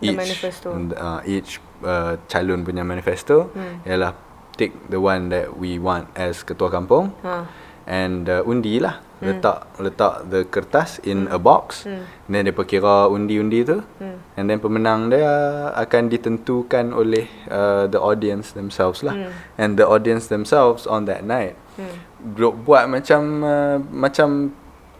The 0.00 0.10
each 0.10 0.18
manifesto. 0.18 0.68
uh, 0.96 1.20
each 1.22 1.58
uh, 1.82 2.16
calon 2.26 2.62
punya 2.62 2.82
manifesto 2.82 3.50
Hmm. 3.52 3.82
ialah 3.84 4.14
tick 4.54 4.72
the 4.88 4.98
one 4.98 5.28
that 5.28 5.56
we 5.56 5.76
want 5.76 6.08
as 6.14 6.42
ketua 6.42 6.68
kampung 6.68 7.12
Huh. 7.20 7.44
and 7.84 8.26
uh, 8.26 8.42
undi 8.44 8.78
lah 8.78 9.00
letak 9.22 9.58
letak 9.78 10.26
the 10.26 10.42
kertas 10.44 10.98
in 11.02 11.30
a 11.30 11.38
box 11.38 11.86
Hmm. 11.86 12.02
then 12.26 12.42
depa 12.44 12.62
kira 12.62 13.06
undi-undi 13.06 13.62
tu 13.62 13.78
Hmm. 14.02 14.18
and 14.34 14.50
then 14.50 14.58
pemenang 14.58 15.08
dia 15.08 15.30
akan 15.72 16.10
ditentukan 16.10 16.90
oleh 16.90 17.30
uh, 17.46 17.86
the 17.86 17.96
audience 17.96 18.50
themselves 18.52 19.00
lah 19.00 19.14
Hmm. 19.14 19.30
and 19.56 19.70
the 19.78 19.86
audience 19.86 20.26
themselves 20.26 20.84
on 20.84 21.06
that 21.06 21.22
night 21.22 21.54
Hmm. 21.78 21.96
buat 22.62 22.84
macam 22.86 23.20
uh, 23.40 23.78
macam 23.80 24.52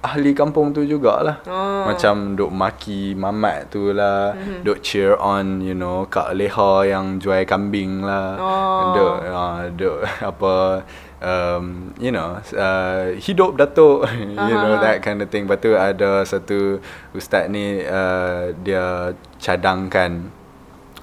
ahli 0.02 0.34
kampung 0.34 0.74
tu 0.74 0.82
jugalah 0.82 1.38
Oh. 1.46 1.86
macam 1.86 2.34
duk 2.34 2.50
maki 2.50 3.14
mamat 3.14 3.70
tu 3.70 3.94
lah 3.94 4.34
Mhm. 4.34 4.66
duk 4.66 4.82
cheer 4.82 5.14
on 5.14 5.62
you 5.62 5.74
know 5.74 6.10
kak 6.10 6.34
leha 6.34 6.90
yang 6.90 7.22
jual 7.22 7.38
kambing 7.46 8.02
lah 8.02 8.34
Oh. 8.34 8.82
duk 8.98 9.14
uh, 9.22 9.62
duk 9.70 9.98
apa 10.34 10.82
um, 11.22 11.94
you 11.96 12.10
know 12.10 12.42
uh, 12.58 13.14
hidup 13.16 13.54
datuk 13.54 14.10
you 14.50 14.56
know 14.58 14.74
Aha. 14.76 14.82
that 14.82 14.96
kind 15.00 15.22
of 15.22 15.30
thing 15.30 15.46
lepas 15.46 15.62
tu 15.62 15.72
ada 15.72 16.26
satu 16.26 16.82
ustaz 17.14 17.46
ni 17.46 17.78
uh, 17.80 18.50
dia 18.60 19.14
cadangkan 19.38 20.34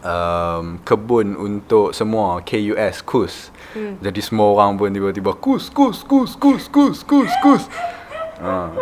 um, 0.04 0.80
kebun 0.84 1.36
untuk 1.36 1.96
semua 1.96 2.44
KUS 2.44 3.02
KUS 3.04 3.36
Hmm. 3.70 4.02
jadi 4.02 4.18
semua 4.26 4.50
orang 4.58 4.82
pun 4.82 4.90
tiba-tiba 4.90 5.30
kus 5.38 5.70
kus 5.70 6.02
kus 6.02 6.34
kus 6.34 6.66
kus 6.74 7.06
kus 7.06 7.30
kus 7.38 7.64
uh, 8.42 8.74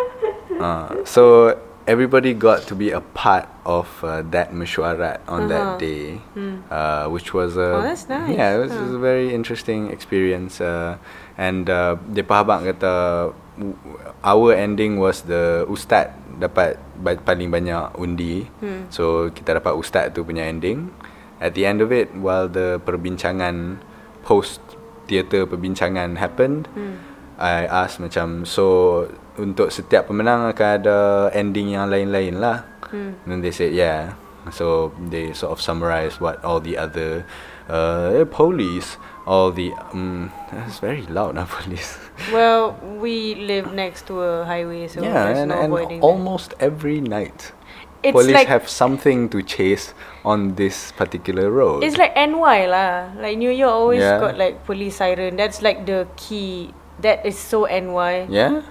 uh, 0.63 0.87
so 1.03 1.51
everybody 1.83 2.31
got 2.31 2.63
to 2.63 2.71
be 2.71 2.95
a 2.95 3.03
part 3.11 3.51
of 3.67 3.83
uh, 3.99 4.23
that 4.31 4.55
mesyuarat 4.55 5.19
on 5.27 5.43
Uh-huh. 5.43 5.51
that 5.51 5.67
day 5.75 6.23
Hmm. 6.39 6.63
uh, 6.71 7.11
which 7.11 7.35
was 7.35 7.59
a 7.59 7.67
Oh, 7.67 7.83
that's 7.83 8.07
nice. 8.07 8.31
yeah 8.31 8.55
it 8.55 8.59
was, 8.63 8.71
it 8.71 8.79
Huh. 8.79 8.83
was 8.87 8.93
a 8.95 9.03
very 9.03 9.35
interesting 9.35 9.91
experience 9.91 10.63
uh, 10.63 10.95
and 11.37 11.69
uh, 11.69 11.95
depa 12.07 12.41
abang 12.41 12.65
kata 12.65 12.93
our 14.21 14.53
ending 14.53 14.97
was 14.97 15.25
the 15.25 15.65
ustaz 15.65 16.13
dapat 16.37 16.77
ba- 16.95 17.17
paling 17.17 17.49
banyak 17.49 17.93
undi 17.95 18.45
Hmm. 18.61 18.85
so 18.89 19.29
kita 19.29 19.57
dapat 19.57 19.73
ustaz 19.73 20.13
tu 20.13 20.21
punya 20.21 20.45
ending 20.45 20.93
at 21.37 21.53
the 21.53 21.65
end 21.65 21.81
of 21.81 21.89
it 21.89 22.13
while 22.13 22.45
the 22.45 22.77
perbincangan 22.81 23.81
post 24.21 24.61
theatre 25.05 25.45
perbincangan 25.45 26.17
happened 26.17 26.69
Hmm. 26.73 27.01
I 27.37 27.65
asked 27.65 28.01
macam 28.01 28.43
so 28.43 29.05
untuk 29.37 29.69
setiap 29.69 30.09
pemenang 30.09 30.49
akan 30.49 30.69
ada 30.81 30.97
ending 31.31 31.69
yang 31.71 31.85
lain-lain 31.87 32.37
lah 32.37 32.65
Hmm. 32.89 33.13
and 33.25 33.29
then 33.29 33.39
they 33.41 33.51
said 33.51 33.73
yeah 33.73 34.13
so 34.51 34.91
they 35.09 35.33
sort 35.33 35.51
of 35.51 35.61
summarize 35.61 36.19
what 36.19 36.43
all 36.43 36.59
the 36.59 36.77
other 36.77 37.25
uh, 37.69 38.23
police 38.31 38.97
all 39.25 39.51
the 39.51 39.73
um, 39.91 40.31
that's 40.51 40.79
very 40.79 41.03
loud 41.07 41.35
now 41.35 41.45
police 41.61 41.97
Well, 42.33 42.73
we 42.97 43.35
live 43.35 43.73
next 43.73 44.07
to 44.07 44.21
a 44.21 44.45
highway, 44.45 44.87
so 44.87 45.03
yeah 45.03 45.25
there's 45.25 45.39
and, 45.39 45.49
no 45.49 45.55
and 45.61 45.65
avoiding 45.73 45.99
that. 45.99 46.05
almost 46.07 46.53
every 46.59 47.01
night 47.01 47.51
It's 48.03 48.13
police 48.13 48.33
like 48.33 48.47
have 48.47 48.69
something 48.69 49.27
to 49.33 49.41
chase 49.41 49.93
on 50.23 50.53
this 50.55 50.93
particular 50.93 51.49
road 51.51 51.83
it's 51.83 51.97
like 51.97 52.13
NY 52.15 52.69
lah. 52.69 53.09
Like 53.17 53.37
New 53.41 53.49
York 53.51 53.73
always 53.73 54.05
Yeah. 54.05 54.21
got 54.21 54.37
like 54.37 54.63
police 54.69 55.01
siren. 55.01 55.33
That's 55.35 55.65
like 55.65 55.89
the 55.89 56.05
key. 56.15 56.77
That 57.01 57.25
is 57.25 57.35
so 57.37 57.65
NY. 57.65 58.29
yeah 58.29 58.61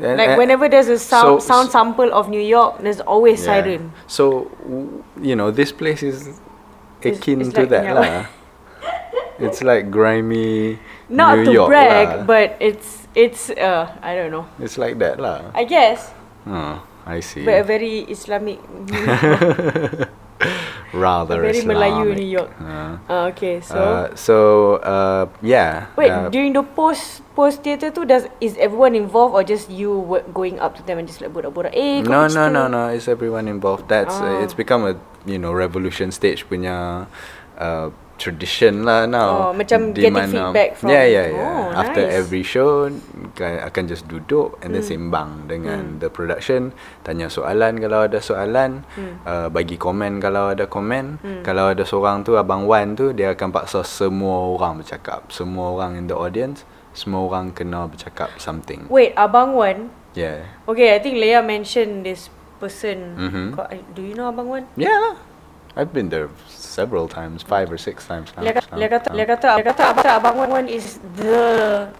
And- 0.00 0.18
Like 0.18 0.34
and- 0.34 0.38
whenever 0.38 0.66
there's 0.68 0.88
a 0.90 0.98
sound 0.98 1.38
so- 1.42 1.46
sound 1.46 1.70
sample 1.70 2.10
of 2.10 2.26
New 2.28 2.42
York, 2.42 2.82
there's 2.82 2.98
always 3.06 3.38
Yeah. 3.46 3.62
siren. 3.62 3.82
So 4.10 4.50
you 5.20 5.36
know, 5.38 5.50
this 5.54 5.70
place 5.70 6.02
is 6.02 6.34
akin 7.04 7.40
it's 7.46 7.52
to 7.54 7.60
like 7.62 7.70
that 7.70 7.84
lah. 7.94 8.26
it's 9.38 9.62
like 9.62 9.90
grimy 9.94 10.78
Not 11.08 11.38
New 11.38 11.44
to 11.46 11.52
York 11.52 11.68
brag, 11.70 12.08
lah. 12.08 12.18
but 12.26 12.56
it's 12.58 13.06
it's 13.14 13.50
uh 13.54 13.86
I 14.02 14.16
don't 14.18 14.34
know. 14.34 14.46
it's 14.58 14.78
like 14.80 14.98
that 14.98 15.20
lah. 15.22 15.52
I 15.54 15.62
guess, 15.62 16.10
Oh, 16.48 16.82
I 17.06 17.20
see. 17.22 17.44
but 17.46 17.54
a 17.60 17.64
very 17.66 18.02
Islamic, 18.10 18.58
Rather 20.94 21.42
very 21.42 21.60
Melayu 21.66 22.14
Islamic. 22.14 22.16
New 22.22 22.30
York. 22.30 22.50
Uh, 22.56 22.82
Uh, 23.04 23.28
okay, 23.34 23.58
so 23.60 23.76
uh, 23.76 24.04
so 24.14 24.34
uh, 24.80 25.26
yeah. 25.42 25.90
wait, 25.98 26.08
uh, 26.08 26.30
during 26.30 26.54
the 26.54 26.62
post 26.62 27.20
post 27.34 27.60
theatre 27.60 27.90
too, 27.90 28.06
does 28.06 28.24
is 28.40 28.54
everyone 28.56 28.94
involved 28.94 29.34
or 29.34 29.42
just 29.42 29.66
you 29.68 30.06
going 30.32 30.56
up 30.62 30.72
to 30.78 30.82
them 30.86 30.96
and 31.02 31.04
just 31.10 31.20
like 31.20 31.34
borak-borak? 31.34 31.74
Eh, 31.74 32.00
kau 32.00 32.08
no 32.08 32.20
no 32.30 32.46
tu." 32.48 32.54
no 32.54 32.62
no 32.70 32.82
it's 32.88 33.10
everyone 33.10 33.50
involved 33.50 33.90
that's 33.90 34.14
uh, 34.22 34.38
Ah. 34.38 34.42
it's 34.46 34.54
become 34.54 34.86
a 34.86 34.94
you 35.26 35.36
know 35.36 35.50
revolution 35.52 36.08
stage 36.14 36.46
punya 36.48 37.04
uh, 37.58 37.90
tradition 38.24 38.80
lah 38.82 39.04
now 39.04 39.30
Oh, 39.44 39.52
macam 39.52 39.92
Di 39.92 40.00
getting 40.00 40.16
mana- 40.16 40.32
feedback 40.48 40.68
from- 40.74 40.88
yeah 40.88 41.04
yeah 41.04 41.26
yeah 41.28 41.44
Oh, 41.44 41.76
after 41.76 42.00
nice. 42.00 42.16
every 42.16 42.40
show 42.40 42.88
ka- 43.32 43.68
akan 43.68 43.82
just 43.84 44.08
duduk 44.08 44.56
and 44.58 44.72
then 44.72 44.80
Hmm. 44.80 44.88
sembang 44.88 45.30
dengan 45.44 46.00
the 46.00 46.08
production 46.08 46.72
tanya 47.00 47.28
soalan 47.28 47.76
kalau 47.76 48.08
ada 48.08 48.16
soalan 48.18 48.80
Hmm. 48.96 49.20
uh, 49.22 49.48
bagi 49.48 49.76
komen 49.76 50.18
kalau 50.18 50.48
ada 50.48 50.64
komen 50.64 51.20
kalau 51.44 51.68
ada 51.68 51.84
seorang 51.84 52.24
tu 52.24 52.34
abang 52.34 52.64
Wan 52.64 52.96
tu 52.96 53.12
dia 53.12 53.30
akan 53.30 53.52
paksa 53.52 53.84
semua 53.84 54.48
orang 54.48 54.80
bercakap 54.80 55.28
semua 55.28 55.68
orang 55.70 55.94
in 55.94 56.08
the 56.08 56.16
audience 56.16 56.64
semua 56.90 57.20
orang 57.22 57.52
kena 57.52 57.84
bercakap 57.84 58.32
something 58.38 58.88
Wait, 58.88 59.12
Abang 59.14 59.52
Wan. 59.52 59.92
yeah 60.14 60.48
Okay, 60.64 60.90
I 60.90 60.98
think 60.98 61.18
Leah 61.18 61.44
mentioned 61.44 62.02
this 62.02 62.32
person. 62.56 63.18
Mhm. 63.18 63.46
I- 63.60 63.84
Do 63.92 64.00
you 64.00 64.14
know 64.14 64.30
Abang 64.30 64.48
Wan? 64.48 64.64
Yeah 64.72 64.94
lah. 64.94 65.16
I've 65.74 65.92
been 65.92 66.08
there 66.08 66.30
several 66.46 67.10
times, 67.10 67.42
five 67.42 67.70
or 67.70 67.78
six 67.78 68.06
times 68.06 68.30
now. 68.36 68.46
Kata, 68.46 68.62
kata, 68.62 69.10
kata, 69.10 69.48
kata, 69.62 69.82
Abang, 69.90 70.06
Abang 70.22 70.48
Wan 70.50 70.66
is 70.70 71.02
the 71.18 71.90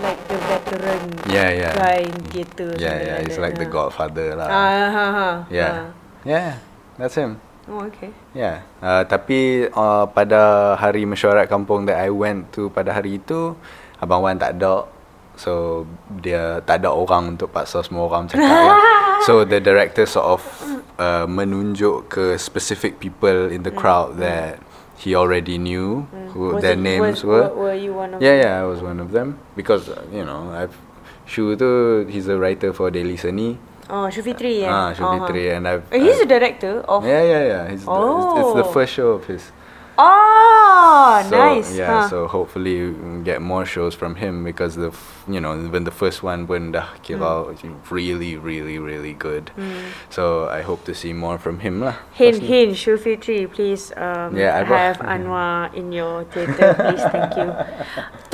like 0.00 0.18
the 0.26 0.38
veteran 0.48 1.02
Yeah, 1.28 1.50
yeah. 1.52 1.72
guy 1.76 1.98
in 2.08 2.18
theatre. 2.32 2.72
Yeah, 2.80 2.96
yeah, 2.98 3.16
he's 3.22 3.38
like 3.38 3.54
the 3.60 3.68
godfather 3.68 4.34
lah. 4.34 4.48
Ah, 4.48 4.86
ha, 4.90 5.06
ha. 5.12 5.28
yeah. 5.52 5.92
Yeah, 6.24 6.58
that's 6.96 7.14
him. 7.14 7.38
Oh, 7.68 7.84
okay. 7.88 8.12
Yeah. 8.36 8.64
Uh, 8.80 9.04
tapi 9.08 9.68
uh, 9.72 10.04
pada 10.12 10.74
hari 10.76 11.08
mesyuarat 11.08 11.48
kampung 11.48 11.88
that 11.88 11.96
I 12.00 12.12
went 12.12 12.52
to 12.56 12.68
pada 12.68 12.92
hari 12.92 13.20
itu, 13.20 13.56
Abang 14.00 14.24
Wan 14.24 14.36
tak 14.36 14.60
ada. 14.60 14.88
So 15.36 15.84
dia 16.22 16.62
tak 16.62 16.82
ada 16.84 16.94
orang 16.94 17.34
untuk 17.34 17.50
paksa 17.50 17.82
semua 17.82 18.06
orang 18.06 18.30
cakap 18.30 18.46
lah. 18.46 18.78
So 19.26 19.42
the 19.50 19.58
director 19.58 20.06
sort 20.06 20.38
of 20.38 20.40
uh, 20.98 21.26
menunjuk 21.26 22.06
ke 22.08 22.24
specific 22.38 23.02
people 23.02 23.50
in 23.50 23.66
the 23.66 23.74
crowd 23.74 24.18
that 24.22 24.62
he 24.94 25.12
already 25.18 25.58
knew 25.58 26.06
who 26.32 26.54
Was 26.54 26.62
their 26.62 26.78
it- 26.78 26.86
names 26.86 27.26
was, 27.26 27.50
were. 27.50 27.50
Were 27.50 27.74
you 27.74 27.92
one 27.92 28.14
of 28.14 28.22
Yeah, 28.22 28.38
them? 28.38 28.42
yeah, 28.46 28.54
I 28.62 28.64
was 28.64 28.78
one 28.78 29.02
of 29.02 29.10
them 29.10 29.38
because 29.58 29.90
uh, 29.90 30.06
you 30.14 30.22
know 30.22 30.54
I've 30.54 30.74
Shu 31.26 31.56
tu 31.56 32.04
he's 32.06 32.28
a 32.28 32.36
writer 32.36 32.70
for 32.76 32.92
Daily 32.92 33.16
Seni. 33.16 33.56
Oh, 33.88 34.08
Shufitri, 34.08 34.64
yeah. 34.64 34.72
Ah, 34.72 34.88
Shu 34.96 35.04
Fitri, 35.04 35.50
and 35.52 35.68
I've. 35.68 35.84
Uh, 35.92 36.00
he's 36.00 36.16
a 36.20 36.24
director 36.24 36.80
of. 36.88 37.04
Yeah, 37.04 37.20
yeah, 37.20 37.42
yeah. 37.44 37.62
He's 37.68 37.84
the, 37.84 37.92
it's, 37.92 38.32
it's 38.40 38.54
the 38.60 38.64
Oh. 38.64 38.72
first 38.72 38.92
show 38.96 39.08
of 39.20 39.24
his. 39.28 39.52
Oh, 39.96 41.22
so, 41.28 41.30
nice. 41.30 41.70
Yeah, 41.76 42.02
huh. 42.02 42.08
so 42.08 42.26
hopefully 42.26 42.92
get 43.22 43.40
more 43.40 43.64
shows 43.64 43.94
from 43.94 44.16
him 44.16 44.42
because 44.42 44.74
the 44.74 44.88
f- 44.90 45.24
you 45.28 45.40
know 45.40 45.54
when 45.70 45.84
the 45.84 45.94
first 45.94 46.22
one 46.22 46.46
pun 46.50 46.72
dah 46.74 46.90
kira 47.06 47.46
really 47.94 48.34
really 48.36 48.78
really 48.82 49.14
good. 49.14 49.54
So 50.10 50.50
I 50.50 50.62
hope 50.66 50.82
to 50.90 50.94
see 50.94 51.12
more 51.14 51.38
from 51.38 51.60
him 51.62 51.78
lah. 51.78 51.94
Hint, 52.12 52.42
Pasti. 52.42 52.46
hint, 52.46 52.72
Shufitri, 52.74 53.46
please 53.46 53.94
um, 53.94 54.34
Yeah, 54.34 54.58
I 54.58 54.66
have 54.66 54.98
Anwar 55.14 55.70
in 55.78 55.94
your 55.94 56.24
theatre, 56.34 56.74
please. 56.74 57.04
Thank 57.14 57.38
you. 57.38 57.54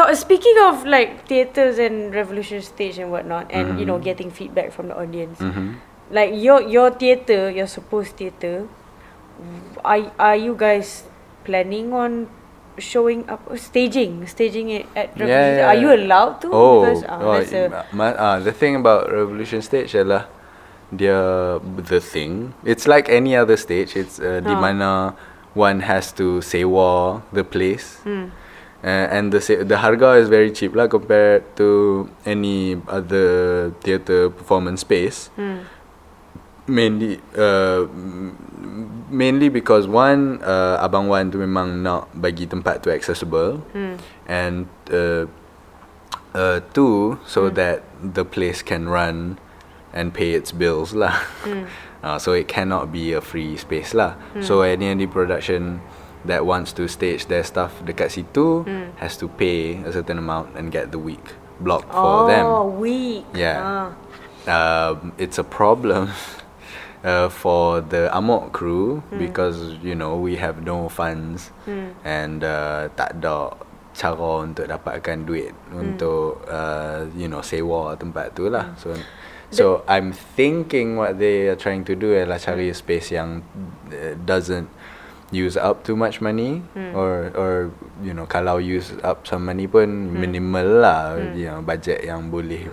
Th- 0.01 0.17
speaking 0.17 0.57
of 0.65 0.89
like 0.89 1.29
theatres 1.29 1.77
and 1.77 2.09
Revolution 2.15 2.65
Stage 2.65 2.97
and 2.97 3.13
whatnot, 3.13 3.53
and 3.53 3.77
you 3.79 3.85
know, 3.85 3.99
getting 4.01 4.33
feedback 4.33 4.73
from 4.73 4.89
the 4.89 4.97
audience, 4.97 5.37
Mhm. 5.45 5.77
like 6.09 6.33
your 6.33 6.65
your 6.65 6.89
theatre, 6.91 7.53
your 7.53 7.69
supposed 7.69 8.17
theatre, 8.17 8.65
are 9.85 10.09
are 10.19 10.37
you 10.41 10.57
guys 10.57 11.05
planning 11.45 11.93
on 11.93 12.27
showing 12.79 13.29
up 13.29 13.45
staging 13.61 14.25
staging 14.27 14.71
it 14.71 14.87
at 14.97 15.13
Yeah, 15.17 15.27
Revolution? 15.29 15.57
yeah, 15.59 15.69
Are 15.69 15.79
you 15.79 15.91
allowed 15.93 16.41
to? 16.43 16.49
Oh, 16.53 16.81
because 16.81 17.05
uh, 17.05 17.19
oh 17.21 17.33
that's 17.37 17.53
a, 17.53 17.85
ah, 18.17 18.39
the 18.41 18.53
thing 18.53 18.77
about 18.77 19.13
Revolution 19.13 19.61
Stage 19.61 19.93
adalah 19.93 20.27
dia 20.91 21.61
the 21.63 22.01
thing. 22.01 22.55
It's 22.65 22.89
like 22.89 23.07
any 23.13 23.37
other 23.37 23.57
stage. 23.57 23.95
It's 23.95 24.19
uh, 24.19 24.41
di 24.41 24.55
Ah. 24.55 24.59
mana 24.61 24.91
one 25.55 25.85
has 25.87 26.11
to 26.19 26.41
sewa 26.41 27.21
the 27.35 27.45
place. 27.45 28.01
Hmm. 28.07 28.33
Uh, 28.81 29.07
and 29.13 29.29
the 29.29 29.45
se- 29.45 29.69
the 29.69 29.77
harga 29.77 30.17
is 30.17 30.33
very 30.33 30.49
cheap 30.49 30.73
lah 30.73 30.89
compared 30.89 31.45
to 31.61 32.09
any 32.25 32.81
other 32.89 33.71
theatre 33.85 34.33
performance 34.33 34.81
space. 34.81 35.29
Hmm. 35.37 35.69
Mainly, 36.71 37.19
uh, 37.35 37.91
mainly 39.11 39.49
because 39.51 39.91
one, 39.91 40.39
uh, 40.43 40.79
Abang 40.79 41.11
Wan 41.11 41.35
tu 41.35 41.39
memang 41.43 41.83
nak 41.83 42.07
bagi 42.15 42.47
tempat 42.47 42.87
tu 42.87 42.95
accessible, 42.95 43.59
Hmm. 43.75 43.99
and 44.31 44.71
uh, 44.95 45.27
uh, 46.33 46.63
two, 46.71 47.19
so 47.27 47.51
that 47.51 47.83
the 47.99 48.23
place 48.23 48.63
can 48.63 48.87
run 48.87 49.43
and 49.91 50.15
pay 50.15 50.39
its 50.39 50.55
bills 50.55 50.95
lah. 50.95 51.19
Uh, 52.01 52.17
so 52.17 52.33
it 52.33 52.49
cannot 52.49 52.89
be 52.89 53.13
a 53.13 53.21
free 53.21 53.61
space 53.61 53.93
lah. 53.93 54.17
So 54.41 54.65
any 54.65 54.89
any 54.89 55.05
production 55.05 55.85
that 56.25 56.49
wants 56.49 56.73
to 56.81 56.89
stage 56.89 57.29
their 57.29 57.45
stuff 57.45 57.77
dekat 57.85 58.09
situ 58.09 58.65
has 59.05 59.21
to 59.21 59.29
pay 59.29 59.77
a 59.85 59.93
certain 59.93 60.17
amount 60.17 60.57
and 60.57 60.73
get 60.73 60.97
the 60.97 61.01
week 61.03 61.37
blocked 61.61 61.93
for 61.93 62.25
them. 62.25 62.49
oh, 62.49 62.73
week. 62.73 63.29
Yeah. 63.37 63.61
Ah. 63.61 63.89
um, 64.49 65.13
it's 65.21 65.37
a 65.37 65.45
problem 65.45 66.09
uh, 67.05 67.29
for 67.29 67.81
the 67.81 68.09
Amok 68.13 68.53
crew 68.53 69.03
because 69.17 69.77
you 69.83 69.95
know 69.95 70.17
we 70.17 70.37
have 70.37 70.63
no 70.65 70.89
funds 70.89 71.51
and 72.05 72.45
uh, 72.45 72.89
tak 72.97 73.21
ada 73.21 73.57
cara 73.91 74.47
untuk 74.47 74.71
dapatkan 74.71 75.27
duit 75.27 75.53
untuk 75.75 76.41
uh, 76.47 77.05
you 77.19 77.27
know 77.27 77.43
sewa 77.43 77.99
tempat 77.99 78.33
tu 78.33 78.47
lah. 78.49 78.73
So 78.79 78.95
so 79.51 79.83
I'm 79.91 80.15
thinking 80.15 80.95
what 80.95 81.19
they 81.19 81.51
are 81.51 81.59
trying 81.59 81.83
to 81.91 81.99
do 81.99 82.15
ialah 82.15 82.39
cari 82.39 82.71
space 82.71 83.11
yang 83.11 83.43
uh, 83.91 84.15
doesn't 84.23 84.71
use 85.31 85.55
up 85.55 85.87
too 85.87 85.95
much 85.95 86.19
money 86.19 86.63
or 86.95 87.31
or 87.39 87.53
you 88.03 88.11
know 88.11 88.27
kalau 88.27 88.59
use 88.59 88.95
up 89.07 89.27
some 89.27 89.47
money 89.47 89.67
pun 89.71 90.11
minimal 90.11 90.83
lah 90.83 91.15
you 91.35 91.47
know 91.47 91.63
budget 91.63 92.03
yang 92.03 92.31
boleh 92.35 92.67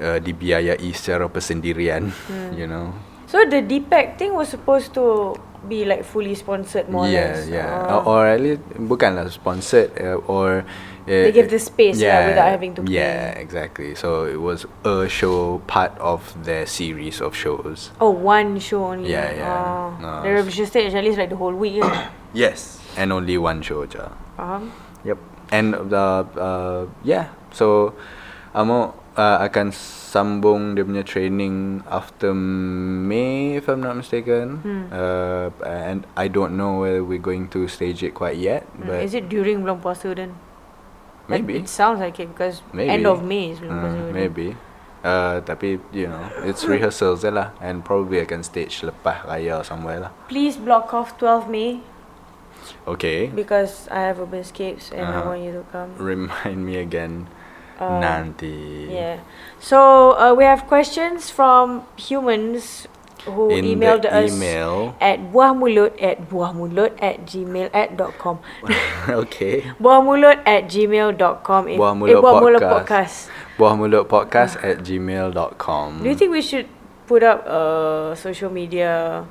uh, 0.00 0.20
dibiayai 0.20 0.92
secara 0.92 1.32
persendirian 1.32 2.12
you 2.52 2.68
know 2.68 2.92
So 3.32 3.40
the 3.48 3.64
DPAC 3.64 4.20
thing 4.20 4.36
was 4.36 4.52
supposed 4.52 4.92
to 5.00 5.32
be 5.64 5.88
like 5.88 6.04
fully 6.04 6.34
sponsored 6.36 6.92
more 6.92 7.06
or 7.06 7.08
less. 7.08 7.48
yeah 7.48 7.64
Ah. 7.88 8.04
or, 8.04 8.04
or 8.04 8.20
at 8.28 8.40
least 8.44 8.60
bukanlah 8.76 9.30
sponsored 9.32 9.94
uh, 9.96 10.18
or 10.28 10.66
uh, 10.66 11.22
They 11.24 11.30
give 11.32 11.48
the 11.48 11.62
space 11.62 12.02
lah 12.02 12.28
without 12.28 12.50
having 12.50 12.74
to 12.76 12.82
pay. 12.84 12.98
yeah 12.98 13.30
exactly 13.38 13.94
so 13.96 14.26
it 14.28 14.36
was 14.42 14.66
a 14.84 15.06
show 15.08 15.62
part 15.70 15.94
of 16.02 16.20
their 16.44 16.66
series 16.68 17.22
of 17.24 17.32
shows 17.32 17.94
Oh, 18.02 18.10
one 18.12 18.58
show 18.60 18.90
only. 18.92 19.08
Yeah, 19.14 19.30
yeah. 19.32 19.48
Oh. 19.48 19.86
No, 20.02 20.10
the 20.26 20.34
revolution 20.34 20.66
stage 20.68 20.92
at 20.92 21.00
least 21.06 21.16
like 21.16 21.30
the 21.30 21.38
whole 21.38 21.54
week. 21.54 21.78
Yeah. 21.80 22.10
yes 22.36 22.82
and 22.98 23.14
only 23.14 23.38
one 23.40 23.62
show 23.64 23.86
je 23.88 24.02
Faham? 24.36 24.74
Yep. 25.08 25.18
And 25.54 25.78
the 25.94 26.06
uh, 26.36 26.80
yeah. 27.06 27.30
So 27.54 27.94
Amo 28.52 28.98
uh, 29.14 29.38
akan 29.42 29.72
sambung 29.72 30.76
dia 30.76 30.84
punya 30.84 31.00
training 31.02 31.80
after 31.88 32.32
May 32.32 33.56
if 33.56 33.68
I'm 33.68 33.80
not 33.80 33.96
mistaken. 33.96 34.60
Uh, 34.92 35.48
and 35.64 36.04
I 36.16 36.28
don't 36.28 36.56
know 36.56 36.84
whether 36.84 37.00
we're 37.02 37.22
going 37.22 37.48
to 37.52 37.68
stage 37.68 38.02
it 38.02 38.12
quite 38.12 38.36
yet, 38.36 38.64
Mm, 38.76 38.86
but 38.86 38.98
Is 39.02 39.14
it 39.14 39.28
during 39.28 39.60
bulan 39.64 39.80
puasa 39.80 40.12
then? 40.12 40.36
Maybe. 41.30 41.56
It 41.56 41.70
sounds 41.70 42.02
like 42.02 42.18
it 42.18 42.28
because 42.34 42.60
Maybe. 42.74 42.90
end 42.92 43.06
of 43.06 43.22
May 43.24 43.54
is 43.54 43.62
bulan 43.62 43.76
puasa. 43.80 43.96
Uh, 43.96 44.00
already. 44.04 44.12
maybe. 44.12 44.48
Uh, 45.02 45.42
tapi 45.42 45.82
you 45.90 46.06
know 46.06 46.22
it's 46.46 46.62
rehearsals 46.62 47.26
je 47.26 47.30
lah 47.34 47.50
and 47.58 47.82
probably 47.82 48.22
I 48.22 48.26
can 48.28 48.46
stage 48.46 48.86
lepas 48.86 49.26
raya 49.26 49.66
somewhere 49.66 49.98
lah. 49.98 50.10
Please 50.30 50.54
block 50.54 50.94
off 50.94 51.18
12 51.18 51.50
May 51.50 51.82
Okay. 52.86 53.26
because 53.34 53.90
I 53.90 54.06
have 54.06 54.22
Urban 54.22 54.46
Escapes 54.46 54.94
and 54.94 55.02
I 55.02 55.18
Uh-huh. 55.18 55.34
want 55.34 55.42
you 55.42 55.50
to 55.58 55.64
come. 55.74 55.90
Remind 55.98 56.62
me 56.62 56.78
again 56.78 57.26
Uh, 57.82 57.98
nanti. 57.98 58.86
Yeah. 58.86 59.18
So 59.58 60.14
uh, 60.14 60.32
we 60.38 60.46
have 60.46 60.70
questions 60.70 61.30
from 61.34 61.82
humans 61.98 62.86
who 63.26 63.50
In 63.54 63.62
emailed 63.78 64.02
the 64.02 64.10
us 64.10 64.34
email. 64.34 64.94
at 64.98 65.30
buahmulut 65.30 65.94
at 66.02 66.26
buahmulut 66.26 66.98
at 66.98 67.22
gmail 67.22 67.70
at 67.70 67.94
dot 67.94 68.18
com. 68.18 68.38
okay. 69.22 69.62
buahmulut 69.78 70.42
at 70.46 70.66
gmail 70.66 71.14
dot 71.18 71.42
com. 71.46 71.70
If- 71.70 71.78
eh, 71.78 71.94
Mulut 71.94 72.18
Buah 72.18 72.34
Mulut 72.42 72.62
Podcast. 72.62 73.30
podcast. 73.30 73.58
Buah 73.58 73.74
Mulut 73.78 74.04
Podcast 74.10 74.54
at 74.62 74.82
gmail.com. 74.82 76.02
Do 76.02 76.08
you 76.10 76.18
think 76.18 76.34
we 76.34 76.42
should 76.42 76.66
put 77.06 77.22
up 77.22 77.46
uh, 77.46 78.14
social 78.18 78.50
media? 78.50 79.22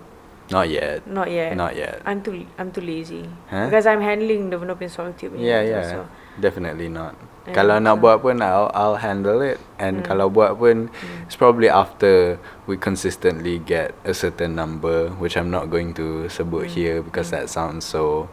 Not 0.51 0.67
yet. 0.67 1.07
Not 1.07 1.31
yet. 1.31 1.55
Not 1.55 1.75
yet. 1.79 2.03
I'm 2.03 2.19
too 2.19 2.43
I'm 2.59 2.75
too 2.75 2.83
lazy 2.83 3.23
Huh? 3.47 3.71
because 3.71 3.87
I'm 3.87 4.03
handling 4.03 4.51
the 4.51 4.59
Tube. 4.59 5.31
punya 5.35 5.39
Yeah, 5.39 5.61
yeah. 5.63 5.83
So. 5.87 5.99
Definitely 6.39 6.91
not. 6.91 7.15
Kalau 7.51 7.77
nak 7.77 7.99
buat 7.99 8.19
pun 8.19 8.39
I'll, 8.39 8.71
I'll 8.71 8.97
handle 8.97 9.39
it 9.41 9.59
and 9.77 10.01
Hmm. 10.01 10.07
kalau 10.07 10.27
buat 10.27 10.55
pun 10.55 10.87
it's 11.27 11.35
probably 11.35 11.67
after 11.67 12.39
we 12.65 12.75
consistently 12.75 13.59
get 13.59 13.91
a 14.07 14.13
certain 14.13 14.55
number 14.55 15.11
which 15.19 15.35
I'm 15.35 15.51
not 15.51 15.67
going 15.69 15.91
to 15.99 16.27
sebut 16.27 16.67
Hmm. 16.67 16.73
here 16.73 16.97
because 17.01 17.29
that 17.29 17.51
sounds 17.51 17.83
so 17.83 18.31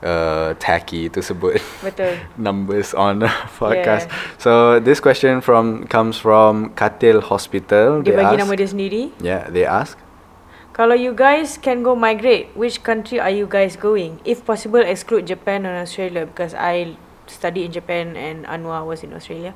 uh, 0.00 0.54
tacky 0.58 1.08
to 1.12 1.20
sebut 1.20 1.60
Betul. 1.84 2.16
numbers 2.40 2.96
on 2.96 3.20
a 3.22 3.32
podcast. 3.60 4.08
Yeah. 4.08 4.36
So 4.40 4.50
this 4.80 4.96
question 5.00 5.40
from 5.40 5.84
comes 5.86 6.16
from 6.16 6.72
Katil 6.72 7.20
Hospital. 7.20 8.00
Dia 8.00 8.12
They 8.12 8.16
bagi 8.16 8.34
ask, 8.36 8.40
nama 8.40 8.52
dia 8.56 8.68
sendiri. 8.68 9.02
Yeah, 9.20 9.44
they 9.52 9.68
ask. 9.68 10.00
Kalau 10.72 10.96
you 10.96 11.12
guys 11.12 11.60
can 11.60 11.84
go 11.84 11.92
migrate, 11.92 12.48
which 12.56 12.80
country 12.80 13.20
are 13.20 13.28
you 13.28 13.44
guys 13.44 13.76
going? 13.76 14.16
If 14.24 14.48
possible, 14.48 14.80
exclude 14.80 15.28
Japan 15.28 15.68
and 15.68 15.76
Australia 15.76 16.24
because 16.24 16.56
I 16.56 16.96
studied 17.30 17.64
in 17.64 17.72
Japan 17.72 18.16
and 18.16 18.44
Anwar 18.46 18.84
was 18.86 19.02
in 19.02 19.14
Australia. 19.14 19.54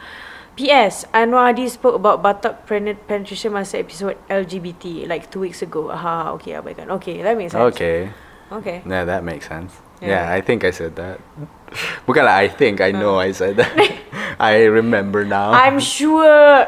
P.S. 0.55 1.05
Anwar 1.11 1.51
Hadi 1.51 1.67
spoke 1.69 1.99
about 1.99 2.39
pen- 2.67 2.95
penetration 3.11 3.51
masa 3.53 3.83
episode 3.83 4.15
LGBT 4.31 5.09
like 5.11 5.27
two 5.31 5.41
weeks 5.43 5.63
ago. 5.63 5.91
Aha, 5.91 6.31
okay, 6.39 6.55
abaikan. 6.55 6.91
Okay, 7.03 7.23
that 7.27 7.35
makes 7.37 7.53
sense. 7.53 7.75
Okay. 7.75 8.11
Okay. 8.53 8.83
Yeah, 8.87 9.03
that 9.05 9.25
makes 9.25 9.49
sense. 9.49 9.75
Yeah. 10.01 10.09
Yeah, 10.09 10.25
I 10.31 10.41
think 10.41 10.63
I 10.63 10.71
said 10.71 10.95
that. 10.97 11.19
Bukanlah 12.07 12.39
I 12.39 12.47
think, 12.47 12.81
I 12.81 12.93
know. 12.93 13.19
I 13.19 13.33
said 13.33 13.57
that. 13.57 13.75
I 14.39 14.65
remember 14.71 15.25
now. 15.25 15.51
I'm 15.51 15.81
sure, 15.81 16.67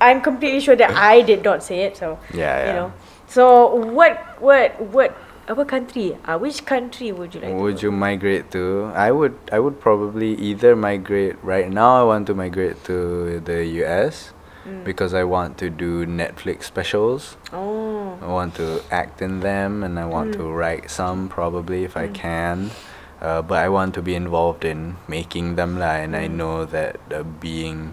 I'm 0.00 0.20
completely 0.22 0.60
sure 0.60 0.76
that 0.76 0.96
I 0.96 1.20
did 1.20 1.44
not 1.44 1.62
say 1.62 1.84
it. 1.84 1.96
So 1.96 2.18
Yeah, 2.32 2.40
yeah. 2.40 2.66
you 2.66 2.72
know. 2.72 2.92
So 3.28 3.74
what, 3.92 4.40
what, 4.40 4.80
what? 4.80 5.12
Apa 5.44 5.64
country? 5.68 6.16
Uh, 6.24 6.38
which 6.40 6.64
country 6.64 7.12
would 7.12 7.34
you 7.34 7.40
like? 7.44 7.52
would 7.52 7.78
to 7.84 7.86
you 7.86 7.92
migrate 7.92 8.50
to? 8.56 8.88
I 8.96 9.12
would 9.12 9.36
I 9.52 9.60
would 9.60 9.76
probably 9.80 10.32
either 10.40 10.72
migrate 10.74 11.36
right 11.44 11.68
now 11.68 12.00
I 12.00 12.04
want 12.04 12.26
to 12.28 12.34
migrate 12.34 12.80
to 12.88 13.40
the 13.44 13.64
US 13.84 14.32
Mm. 14.64 14.80
because 14.80 15.12
I 15.12 15.28
want 15.28 15.60
to 15.60 15.68
do 15.68 16.08
Netflix 16.08 16.64
specials. 16.64 17.36
Oh. 17.52 18.16
I 18.24 18.32
want 18.32 18.56
to 18.56 18.80
act 18.88 19.20
in 19.20 19.44
them 19.44 19.84
and 19.84 20.00
I 20.00 20.08
want 20.08 20.32
to 20.40 20.48
Mm. 20.48 20.56
write 20.56 20.88
some 20.88 21.28
probably 21.28 21.84
if 21.84 22.00
I 22.00 22.08
can. 22.08 22.72
Uh, 23.20 23.44
but 23.44 23.60
I 23.60 23.68
want 23.68 23.92
to 24.00 24.02
be 24.02 24.16
involved 24.16 24.64
in 24.64 24.96
making 25.04 25.60
them 25.60 25.76
lah 25.76 26.00
and 26.00 26.16
I 26.16 26.32
Mm. 26.32 26.40
know 26.40 26.56
that 26.64 26.96
uh, 27.12 27.20
being 27.44 27.92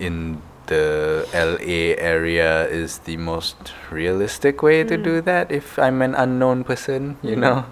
in 0.00 0.40
the 0.70 1.26
LA 1.34 1.98
area 1.98 2.64
is 2.70 3.02
the 3.02 3.18
most 3.18 3.74
realistic 3.90 4.62
way 4.62 4.86
to 4.86 4.94
do 4.94 5.20
that 5.26 5.50
if 5.50 5.74
I'm 5.82 6.00
an 6.00 6.14
unknown 6.14 6.62
person, 6.62 7.18
you 7.26 7.34
know. 7.34 7.66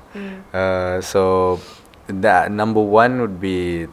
Uh, 0.50 0.98
so 1.00 1.62
that 2.10 2.50
number 2.50 2.82
one 2.82 3.22
would 3.22 3.38
be 3.38 3.86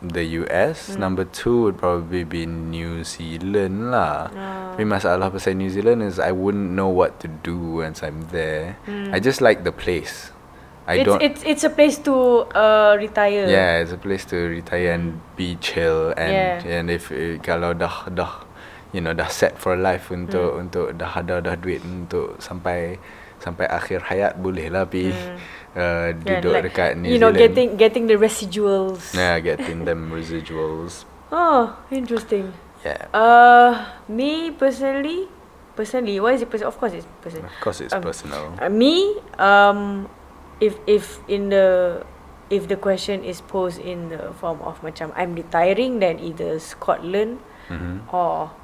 the 0.00 0.24
US, 0.44 0.96
number 0.96 1.24
two 1.28 1.68
would 1.68 1.76
probably 1.76 2.24
be 2.24 2.46
New 2.48 3.04
Zealand 3.04 3.92
lah. 3.92 4.32
Tapi 4.72 4.88
masalah 4.88 5.28
pasal 5.28 5.56
New 5.60 5.68
Zealand 5.68 6.00
is 6.00 6.16
I 6.16 6.32
wouldn't 6.32 6.72
know 6.72 6.88
what 6.88 7.20
to 7.20 7.28
do 7.28 7.84
once 7.84 8.00
I'm 8.00 8.24
there. 8.32 8.80
I 9.12 9.20
just 9.20 9.44
like 9.44 9.68
the 9.68 9.72
place. 9.72 10.32
I 10.86 11.02
it's, 11.02 11.06
don't. 11.10 11.18
it's 11.18 11.42
it's 11.42 11.64
a 11.66 11.72
place 11.72 11.98
to 12.06 12.46
uh, 12.54 12.94
retire. 12.94 13.50
Yeah, 13.50 13.82
it's 13.82 13.90
a 13.90 13.98
place 13.98 14.22
to 14.30 14.38
retire 14.38 14.94
and 14.94 15.18
be 15.34 15.58
chill 15.58 16.14
and 16.14 16.30
Yeah. 16.30 16.78
and 16.78 16.86
if 16.94 17.10
eh, 17.10 17.42
kalau 17.42 17.74
dah 17.74 18.06
dah 18.14 18.45
you 18.90 19.00
know 19.00 19.10
dah 19.10 19.26
set 19.26 19.56
for 19.56 19.74
life 19.74 20.08
untuk 20.08 20.54
untuk 20.56 20.94
dah 20.94 21.10
ada 21.14 21.42
dah 21.42 21.56
duit 21.56 21.82
untuk 21.82 22.38
sampai 22.38 22.96
sampai 23.36 23.66
akhir 23.68 24.00
hayat 24.06 24.38
boleh 24.38 24.70
lah 24.70 24.84
pi 24.84 25.10
uh, 25.12 25.36
Yeah, 25.76 26.10
duduk 26.40 26.52
like, 26.56 26.64
dekat 26.72 26.90
New 26.96 27.10
you 27.10 27.18
know, 27.20 27.28
Zealand. 27.30 27.42
getting 27.52 27.68
getting 27.76 28.04
the 28.06 28.16
residuals. 28.16 29.12
yeah, 29.12 29.36
getting 29.38 29.84
them 29.84 30.08
residuals. 30.16 31.04
Oh, 31.28 31.74
interesting. 31.90 32.54
Yeah. 32.80 33.10
Uh, 33.10 33.82
me 34.06 34.54
personally, 34.54 35.26
personally, 35.74 36.16
why 36.16 36.32
is 36.32 36.40
it 36.40 36.48
personal? 36.48 36.70
Of 36.70 36.78
course, 36.78 36.94
it's 36.94 37.08
personal. 37.20 37.50
Of 37.50 37.58
course 37.60 37.78
it's 37.82 37.92
Um, 37.92 38.00
personal. 38.00 38.44
Uh, 38.56 38.70
me, 38.70 39.18
um, 39.36 40.06
if 40.62 40.78
if 40.86 41.18
in 41.26 41.50
the 41.50 42.00
if 42.48 42.70
the 42.70 42.78
question 42.78 43.26
is 43.26 43.42
posed 43.42 43.82
in 43.82 44.08
the 44.08 44.30
form 44.38 44.62
of 44.62 44.78
macam 44.80 45.10
I'm 45.18 45.34
retiring, 45.34 45.98
then 45.98 46.22
either 46.22 46.56
Scotland 46.56 47.42
Mhm. 47.68 48.06
or 48.14 48.54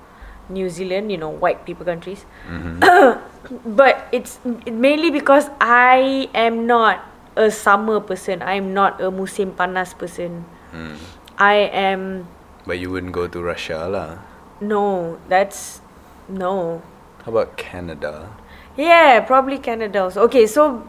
New 0.48 0.68
Zealand, 0.68 1.10
you 1.10 1.18
know, 1.18 1.30
white 1.30 1.64
people 1.64 1.84
countries. 1.84 2.24
Mhm. 2.48 2.82
but 3.78 4.08
it's 4.12 4.38
mainly 4.66 5.10
because 5.10 5.50
I 5.60 6.28
am 6.34 6.66
not 6.66 7.02
a 7.36 7.50
summer 7.50 8.00
person. 8.00 8.42
I'm 8.42 8.74
not 8.74 9.00
a 9.00 9.10
musim 9.10 9.52
panas 9.52 9.96
person. 9.96 10.44
Mm. 10.74 10.96
I 11.38 11.54
am 11.72 12.26
But 12.66 12.78
you 12.78 12.90
wouldn't 12.90 13.12
go 13.12 13.26
to 13.26 13.42
Russia 13.42 13.86
lah. 13.90 14.22
no. 14.62 15.18
That's 15.28 15.80
no. 16.28 16.82
How 17.26 17.32
about 17.34 17.56
Canada? 17.56 18.30
Yeah, 18.76 19.20
probably 19.26 19.58
Canada. 19.58 20.06
Also. 20.06 20.22
Okay, 20.30 20.46
so 20.46 20.86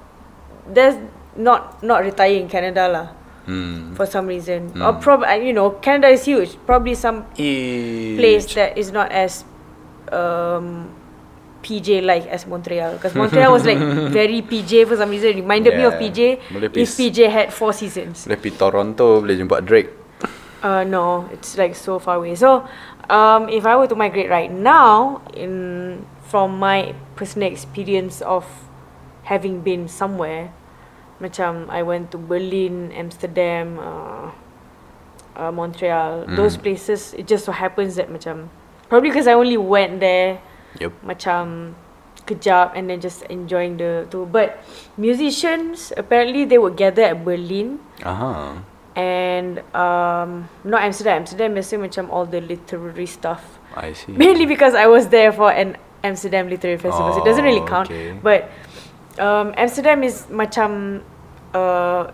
there's 0.70 0.98
not 1.36 1.82
not 1.82 2.06
retire 2.06 2.38
in 2.38 2.48
Canada 2.48 2.86
lah 2.88 3.08
Hmm. 3.44 3.92
for 3.94 4.08
some 4.08 4.24
reason. 4.28 4.72
Or 4.80 4.96
Mm. 4.96 5.02
probably 5.04 5.48
you 5.48 5.54
know 5.54 5.76
Canada 5.84 6.08
is 6.08 6.24
huge. 6.24 6.56
Probably 6.66 6.96
some 6.96 7.28
place 7.36 8.48
that 8.56 8.78
is 8.80 8.92
not 8.92 9.12
as 9.12 9.44
um 10.12 10.90
PJ 11.64 12.04
like 12.04 12.28
as 12.28 12.44
Montreal 12.48 13.00
because 13.00 13.16
Montreal 13.16 13.52
was 13.52 13.64
like 13.64 13.80
very 14.16 14.44
PJ 14.44 14.88
for 14.88 14.96
some 14.96 15.10
reason. 15.12 15.32
It 15.36 15.44
reminded 15.44 15.76
me 15.76 15.84
of 15.88 15.96
PJ 15.96 16.40
Boleh 16.52 16.72
if 16.76 16.96
PJ 16.96 17.28
had 17.32 17.52
four 17.56 17.72
seasons. 17.72 18.28
Boleh 18.28 18.40
pergi 18.40 18.56
Toronto 18.60 19.24
boleh 19.24 19.36
jumpa 19.40 19.64
Drake. 19.64 19.92
Uh, 20.64 20.84
no, 20.88 21.28
it's 21.36 21.60
like 21.60 21.76
so 21.76 22.00
far 22.00 22.24
away. 22.24 22.36
So, 22.40 22.64
um, 23.12 23.52
if 23.52 23.68
I 23.68 23.76
were 23.76 23.88
to 23.92 24.00
migrate 24.00 24.32
right 24.32 24.48
now, 24.48 25.20
in 25.36 26.00
from 26.32 26.56
my 26.56 26.96
personal 27.20 27.52
experience 27.52 28.24
of 28.24 28.48
having 29.28 29.60
been 29.60 29.92
somewhere, 29.92 30.56
macam 31.24 31.72
I 31.72 31.80
went 31.82 32.12
to 32.12 32.20
Berlin, 32.20 32.92
Amsterdam, 32.92 33.80
uh, 33.80 34.28
uh, 35.40 35.52
Montreal, 35.56 36.28
those 36.36 36.60
Mm. 36.60 36.64
places. 36.68 37.16
It 37.16 37.26
just 37.26 37.48
so 37.48 37.56
happens 37.56 37.96
that 37.96 38.12
macam 38.12 38.52
probably 38.92 39.10
because 39.10 39.26
I 39.26 39.34
only 39.40 39.56
went 39.58 40.04
there 40.04 40.44
Yep. 40.84 40.92
macam 41.02 41.74
kejap 42.28 42.76
and 42.76 42.92
then 42.92 43.00
just 43.00 43.24
enjoying 43.32 43.80
the 43.80 44.04
tu. 44.12 44.28
But 44.28 44.60
musicians 45.00 45.92
apparently 45.96 46.46
they 46.46 46.58
would 46.60 46.76
gather 46.80 47.04
at 47.04 47.24
Berlin 47.24 47.80
Aha. 48.04 48.64
and 48.96 49.60
um 49.76 50.48
not 50.64 50.84
Amsterdam. 50.84 51.24
Amsterdam 51.26 51.52
biasa 51.56 51.80
macam 51.80 52.08
all 52.12 52.24
the 52.28 52.40
literary 52.40 53.08
stuff. 53.08 53.60
I 53.76 53.92
see. 53.98 54.14
Mainly 54.14 54.46
because 54.46 54.72
I 54.78 54.86
was 54.88 55.10
there 55.10 55.34
for 55.34 55.50
an 55.52 55.76
Amsterdam 56.04 56.48
literary 56.48 56.78
festival. 56.78 57.12
so 57.12 57.20
it 57.20 57.28
doesn't 57.28 57.44
really 57.44 57.64
Oh, 57.64 57.68
count. 57.68 57.90
okay. 57.92 58.16
But 58.22 58.48
um 59.20 59.52
Amsterdam 59.60 60.02
is 60.02 60.26
macam 60.32 61.02
uh 61.54 62.10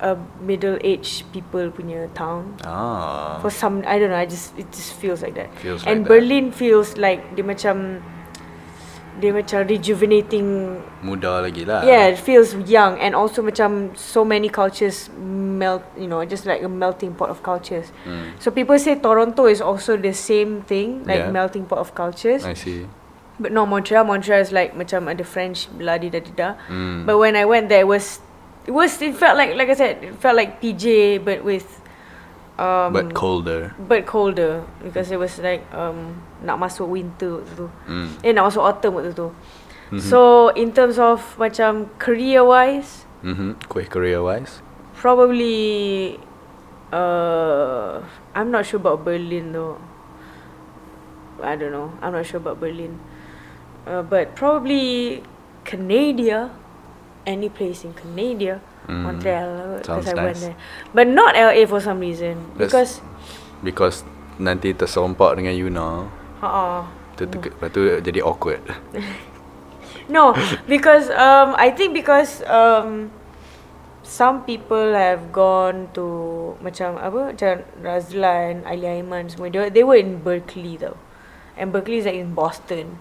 a 0.00 0.16
middle 0.40 0.78
aged 0.80 1.28
people 1.34 1.68
punya 1.74 2.08
town. 2.14 2.56
Ah. 2.64 3.36
For 3.42 3.50
some 3.50 3.82
I 3.84 3.98
don't 3.98 4.08
know, 4.08 4.16
I 4.16 4.24
just 4.24 4.56
it 4.56 4.70
just 4.72 4.94
feels 4.96 5.20
like 5.20 5.34
that. 5.34 5.50
Feels 5.60 5.84
and 5.84 6.02
like 6.02 6.08
that. 6.08 6.08
Berlin 6.08 6.44
feels 6.54 6.96
like 6.96 7.20
dia 7.36 7.44
macam 7.44 8.00
dia 9.18 9.34
macam 9.34 9.66
rejuvenating 9.66 10.78
Muda 11.02 11.42
lagi 11.42 11.66
lah. 11.66 11.82
yeah, 11.82 12.06
it 12.06 12.22
feels 12.22 12.54
young 12.70 12.94
and 13.02 13.18
also 13.18 13.42
macam 13.42 13.90
so 13.98 14.22
many 14.22 14.46
cultures 14.46 15.10
melt, 15.18 15.82
you 15.98 16.06
know, 16.06 16.22
just 16.22 16.46
like 16.46 16.62
a 16.62 16.70
melting 16.70 17.10
pot 17.18 17.26
of 17.26 17.42
cultures. 17.42 17.90
Mm. 18.06 18.38
So 18.38 18.54
people 18.54 18.78
say 18.78 18.94
Toronto 18.94 19.50
is 19.50 19.58
also 19.58 19.98
the 19.98 20.14
same 20.14 20.62
thing, 20.62 21.02
like 21.02 21.26
Yeah. 21.26 21.34
melting 21.34 21.66
pot 21.66 21.82
of 21.82 21.98
cultures. 21.98 22.46
I 22.46 22.54
see. 22.54 22.86
But 23.42 23.50
no, 23.50 23.66
Montreal, 23.66 24.06
Montreal 24.06 24.38
is 24.38 24.54
like 24.54 24.78
macam 24.78 25.10
ada 25.10 25.26
French 25.26 25.66
bloody 25.74 26.14
da 26.14 26.22
da 26.22 26.32
da. 26.38 26.50
Mm. 26.70 27.02
But 27.02 27.18
when 27.18 27.34
I 27.34 27.42
went 27.42 27.66
there, 27.70 27.82
it 27.82 27.90
was, 27.90 28.22
it 28.68 28.72
was, 28.76 29.00
it 29.00 29.16
felt 29.16 29.40
like, 29.40 29.56
like 29.56 29.72
I 29.72 29.74
said, 29.74 30.04
it 30.04 30.14
felt 30.20 30.36
like 30.36 30.60
PJ 30.60 31.24
but 31.24 31.40
with, 31.40 31.64
um, 32.60 32.92
but 32.92 33.14
colder. 33.16 33.72
but 33.80 34.04
colder 34.04 34.60
because 34.84 35.08
it 35.08 35.16
was 35.16 35.38
like 35.40 35.64
um 35.72 36.20
nak 36.44 36.60
masuk 36.60 36.84
winter 36.84 37.40
waktu 37.40 37.52
tu. 37.56 37.66
Mm. 37.88 38.08
Eh 38.20 38.30
nak 38.36 38.52
masuk 38.52 38.60
autumn 38.60 39.00
waktu 39.00 39.16
tu. 39.16 39.32
Mhm. 39.88 40.04
So 40.04 40.52
in 40.52 40.76
terms 40.76 41.00
of 41.00 41.24
macam 41.40 41.88
career 41.96 42.44
wise, 42.44 43.08
Mhm. 43.24 43.56
Quick 43.72 43.88
career 43.88 44.20
wise. 44.20 44.60
probably 44.98 46.18
uh 46.92 48.02
I'm 48.36 48.50
not 48.52 48.66
sure 48.68 48.82
about 48.82 49.00
Berlin 49.06 49.50
though. 49.56 49.78
I 51.40 51.54
don't 51.54 51.70
know. 51.70 51.94
I'm 52.02 52.12
not 52.12 52.26
sure 52.26 52.42
about 52.42 52.58
Berlin. 52.58 52.98
Uh, 53.86 54.02
but 54.02 54.34
probably 54.34 55.22
Canada. 55.64 56.50
Any 57.26 57.48
place 57.48 57.82
in 57.84 57.92
Canada. 57.94 58.60
Mm. 58.88 59.02
Montreal 59.04 59.50
because 59.84 60.08
I 60.08 60.14
went 60.16 60.38
nice. 60.38 60.40
there. 60.48 60.56
But 60.96 61.06
not 61.12 61.36
LA 61.36 61.68
for 61.68 61.76
some 61.78 62.00
reason. 62.00 62.40
That's- 62.56 62.72
Because 62.72 62.92
Because 63.58 63.96
nanti 64.38 64.70
terserempak 64.72 65.34
dengan 65.36 65.52
Yuna. 65.52 66.06
uh 66.40 66.86
Tu, 67.18 67.26
tu, 67.26 67.42
lepas 67.42 67.68
tu 67.74 67.82
jadi 67.98 68.22
awkward. 68.22 68.62
No, 70.08 70.32
because 70.64 71.12
um, 71.12 71.52
I 71.60 71.68
think 71.68 71.92
because 71.92 72.40
um, 72.48 73.12
some 74.00 74.40
people 74.48 74.96
have 74.96 75.36
gone 75.36 75.92
to 75.92 76.56
macam 76.64 76.96
apa 76.96 77.36
macam 77.36 77.60
Razlan, 77.84 78.64
Ali 78.64 78.88
Aiman 78.88 79.28
semua. 79.28 79.52
They, 79.52 79.60
were- 79.60 79.72
they 79.74 79.84
were 79.84 80.00
in 80.00 80.24
Berkeley 80.24 80.80
though, 80.80 80.96
and 81.60 81.68
Berkeley 81.76 82.00
is 82.00 82.08
like 82.08 82.16
in 82.16 82.32
Boston. 82.32 82.96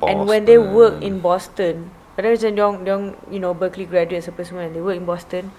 And 0.00 0.24
when 0.24 0.48
they 0.48 0.56
work 0.56 1.04
in 1.04 1.20
Boston, 1.20 1.92
padahal 2.16 2.34
macam 2.40 2.52
diorang, 2.56 2.76
diorang, 2.82 3.06
you 3.28 3.38
know, 3.38 3.52
Berkeley 3.52 3.84
graduates 3.84 4.26
apa 4.26 4.40
semua, 4.42 4.64
and 4.64 4.72
they 4.72 4.80
work 4.80 4.96
in 4.96 5.04
Boston. 5.04 5.52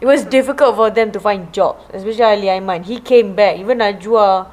It 0.00 0.08
was 0.08 0.24
difficult 0.24 0.76
for 0.76 0.88
them 0.88 1.12
to 1.12 1.20
find 1.20 1.52
jobs, 1.52 1.84
especially 1.92 2.24
Ali 2.24 2.48
Aiman. 2.48 2.84
He 2.84 3.00
came 3.00 3.36
back. 3.36 3.60
Even 3.60 3.84
Najwa, 3.84 4.48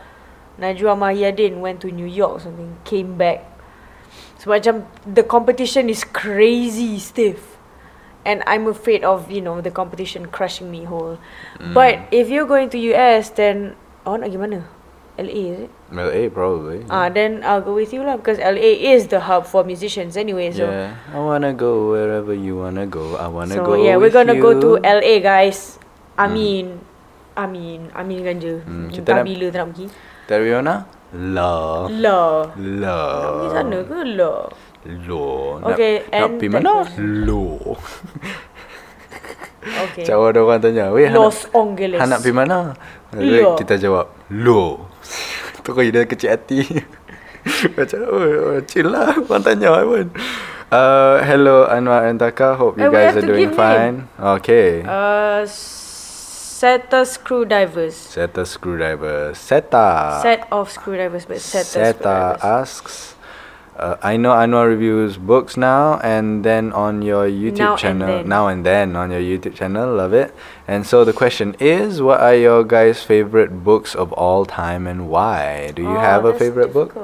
Najwa 0.60 0.92
Mahyadin 0.96 1.64
went 1.64 1.80
to 1.84 1.92
New 1.92 2.08
York 2.08 2.40
or 2.40 2.42
something, 2.44 2.76
came 2.84 3.16
back. 3.16 3.48
So 4.40 4.52
macam 4.52 4.88
the 5.08 5.24
competition 5.24 5.88
is 5.88 6.04
crazy 6.04 7.00
stiff. 7.00 7.56
And 8.28 8.44
I'm 8.44 8.68
afraid 8.68 9.08
of, 9.08 9.32
you 9.32 9.40
know, 9.40 9.64
the 9.64 9.72
competition 9.72 10.28
crushing 10.28 10.68
me 10.68 10.84
whole. 10.84 11.16
Mm. 11.64 11.72
But 11.72 12.12
if 12.12 12.28
you're 12.28 12.48
going 12.48 12.68
to 12.76 12.80
US, 12.92 13.32
then 13.32 13.80
awak 14.04 14.20
nak 14.24 14.36
pergi 14.36 14.40
mana? 14.44 14.60
LA 15.18 15.34
is 15.50 15.58
it? 15.66 15.72
LA 15.90 16.30
probably. 16.30 16.86
Ah, 16.94 17.10
then 17.10 17.42
I'll 17.42 17.62
go 17.66 17.74
with 17.74 17.90
you 17.90 18.06
lah 18.06 18.22
because 18.22 18.38
LA 18.38 18.78
is 18.94 19.10
the 19.10 19.18
hub 19.18 19.50
for 19.50 19.66
musicians 19.66 20.14
anyway. 20.14 20.54
So 20.54 20.70
yeah, 20.70 20.94
I 21.10 21.18
wanna 21.18 21.58
go 21.58 21.90
wherever 21.90 22.38
you 22.38 22.62
wanna 22.62 22.86
go. 22.86 23.18
I 23.18 23.26
wanna 23.26 23.58
so 23.58 23.66
go. 23.66 23.74
yeah, 23.74 23.98
we're 23.98 24.14
with 24.14 24.18
gonna 24.18 24.38
go 24.38 24.54
to 24.54 24.78
you. 24.78 24.86
LA 24.86 25.18
guys. 25.20 25.82
Amin. 26.18 26.78
Amin. 27.38 27.90
Amin 27.94 28.20
ganja. 28.22 28.62
Hmm, 28.66 28.90
kita 28.94 29.14
Entah 29.14 29.18
nak- 29.22 29.28
bila 29.30 29.46
tak 29.50 29.58
nak 29.58 29.68
pergi. 29.74 29.86
Dari 30.28 30.50
mana? 30.54 30.76
La. 31.16 31.56
Lah. 31.88 32.38
La. 32.58 33.00
Nak 33.00 33.30
pergi 33.32 33.50
sana 33.54 33.78
ke 33.82 34.00
lah? 34.18 34.40
Lo. 35.08 35.26
Okay, 35.66 35.94
nak, 36.00 36.10
nak 36.10 36.18
and 36.18 36.32
pergi 36.38 36.48
that 36.48 36.62
mana? 36.62 36.74
Lo. 37.26 37.46
Okay. 39.68 40.08
Macam 40.08 40.32
ada 40.32 40.40
orang 40.48 40.60
tanya, 40.64 40.86
weh, 40.96 41.12
Los 41.12 41.44
Angeles. 41.52 42.00
Nak 42.00 42.20
pergi 42.24 42.36
mana? 42.36 42.72
Lo. 43.16 43.60
Kita 43.60 43.76
jawab, 43.76 44.08
lo. 44.32 44.88
Terus 45.64 45.92
dia 45.92 46.04
kecil 46.08 46.30
hati. 46.36 46.62
Macam, 47.78 48.00
oh, 48.12 48.24
oh, 48.56 48.60
chill 48.68 48.88
lah. 48.92 49.16
Orang 49.18 49.44
tanya 49.44 49.80
pun. 49.84 50.12
Uh, 50.68 51.24
hello 51.24 51.64
Anwar 51.68 52.12
and 52.12 52.20
Taka. 52.20 52.56
Hope 52.60 52.76
you 52.76 52.88
Eh, 52.88 52.92
we 52.92 52.96
guys 52.96 53.16
are 53.16 53.24
doing 53.24 53.56
fine. 53.56 54.12
Okay. 54.20 54.84
Uh, 54.84 55.48
SETA 56.58 57.06
screwdrivers. 57.06 57.96
Seta 57.96 58.44
screwdriver. 58.44 59.32
Seta. 59.32 60.20
Set 60.20 60.48
of 60.52 60.68
screwdrivers, 60.72 61.24
but 61.24 61.40
SETA, 61.40 61.64
Seta 61.64 61.94
screwdrivers. 61.94 62.44
asks. 62.44 63.17
Uh, 63.78 63.96
I 64.02 64.18
know 64.18 64.32
Anwar 64.34 64.68
reviews 64.68 65.18
books 65.18 65.56
now 65.56 66.00
and 66.02 66.44
then 66.44 66.74
on 66.74 67.04
your 67.06 67.30
YouTube 67.30 67.58
Now 67.62 67.76
channel. 67.78 68.08
then. 68.08 68.28
Now 68.28 68.48
and 68.50 68.66
then 68.66 68.96
on 68.96 69.12
your 69.12 69.22
YouTube 69.22 69.54
channel. 69.54 69.94
Love 69.96 70.14
it. 70.14 70.34
And 70.68 70.82
so 70.86 71.06
the 71.06 71.14
question 71.14 71.56
is 71.60 72.02
what 72.02 72.20
are 72.20 72.34
your 72.34 72.64
guys' 72.66 73.04
favorite 73.04 73.64
books 73.64 73.94
of 73.94 74.12
all 74.14 74.46
time 74.50 74.88
and 74.88 75.10
why? 75.10 75.72
Do 75.78 75.84
you 75.84 75.94
Oh, 75.94 76.00
have 76.02 76.26
a 76.26 76.34
favorite 76.34 76.74
book? 76.74 76.98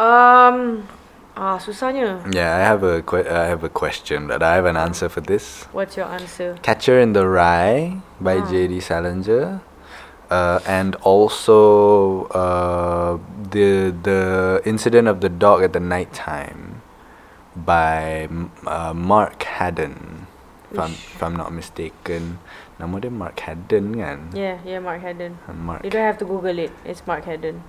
Um, 0.00 0.88
ah, 1.36 1.58
susahnya. 1.60 2.24
Yeah, 2.32 2.56
I 2.56 2.60
have 2.64 2.82
a 2.82 3.02
que- 3.04 3.28
I 3.28 3.44
have 3.52 3.60
a 3.64 3.68
question, 3.68 4.28
but 4.28 4.42
I 4.42 4.54
have 4.56 4.64
an 4.64 4.76
answer 4.80 5.08
for 5.12 5.20
this. 5.20 5.68
What's 5.76 5.96
your 5.96 6.06
answer? 6.08 6.56
Catcher 6.62 6.96
in 6.98 7.12
the 7.12 7.28
Rye 7.28 8.00
by 8.20 8.40
Ah. 8.40 8.48
J.D. 8.48 8.80
Salinger, 8.80 9.60
uh, 10.30 10.60
and 10.66 10.94
also 11.02 12.24
uh, 12.30 13.18
the 13.50 13.90
the 14.02 14.62
incident 14.64 15.08
of 15.10 15.20
the 15.20 15.28
dog 15.28 15.62
at 15.62 15.74
the 15.74 15.82
night 15.82 16.14
time 16.14 16.80
by 17.54 18.28
uh, 18.66 18.94
Mark 18.94 19.42
Haddon. 19.42 20.26
If 20.70 20.78
I'm, 20.78 20.94
if 20.94 21.18
I'm 21.18 21.34
not 21.34 21.50
mistaken, 21.50 22.38
nama 22.78 23.02
dia 23.02 23.10
Mark 23.10 23.42
Haddon 23.42 23.90
kan? 23.98 24.30
Yeah, 24.30 24.62
yeah, 24.62 24.78
Mark 24.78 25.02
Haddon. 25.02 25.34
Uh, 25.50 25.52
Mark. 25.52 25.82
You 25.82 25.90
don't 25.90 26.06
have 26.06 26.14
to 26.22 26.24
Google 26.24 26.62
it. 26.62 26.70
It's 26.86 27.02
Mark 27.10 27.26
Haddon. 27.26 27.66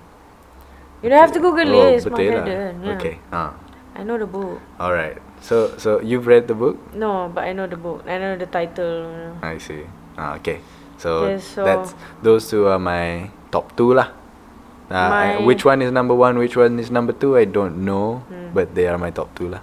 You 1.02 1.10
don't 1.10 1.18
have 1.18 1.34
to 1.34 1.42
Google 1.42 1.66
Oh, 1.66 1.90
it. 1.90 1.98
It's 1.98 2.06
Mark 2.06 2.22
lah. 2.22 2.46
Haddon. 2.46 2.72
Yeah. 2.86 2.94
Okay. 2.94 3.18
Ah. 3.34 3.58
I 3.98 4.06
know 4.06 4.16
the 4.22 4.30
book. 4.30 4.62
All 4.78 4.94
right. 4.94 5.18
So 5.42 5.74
so 5.82 5.98
you've 5.98 6.30
read 6.30 6.46
the 6.46 6.54
book? 6.54 6.78
No, 6.94 7.26
but 7.26 7.42
I 7.42 7.50
know 7.50 7.66
the 7.66 7.76
book. 7.76 8.06
I 8.06 8.22
know 8.22 8.38
the 8.38 8.46
title. 8.46 9.34
I 9.42 9.58
see. 9.58 9.82
Ah, 10.14 10.38
okay. 10.38 10.62
So, 11.02 11.26
Okay, 11.26 11.42
so- 11.42 11.66
that's 11.66 11.98
those 12.22 12.46
two 12.46 12.70
are 12.70 12.78
my 12.78 13.26
top 13.50 13.74
two 13.74 13.90
lah. 13.98 14.14
Uh, 14.86 14.94
I- 14.94 15.42
which 15.42 15.64
one 15.66 15.82
is 15.82 15.90
number 15.90 16.14
one? 16.14 16.38
Which 16.38 16.54
one 16.54 16.78
is 16.78 16.94
number 16.94 17.10
two? 17.10 17.34
I 17.34 17.42
don't 17.42 17.82
know, 17.82 18.22
Hmm. 18.30 18.54
but 18.54 18.78
they 18.78 18.86
are 18.86 18.94
my 19.00 19.10
top 19.10 19.34
two 19.34 19.50
lah. 19.50 19.62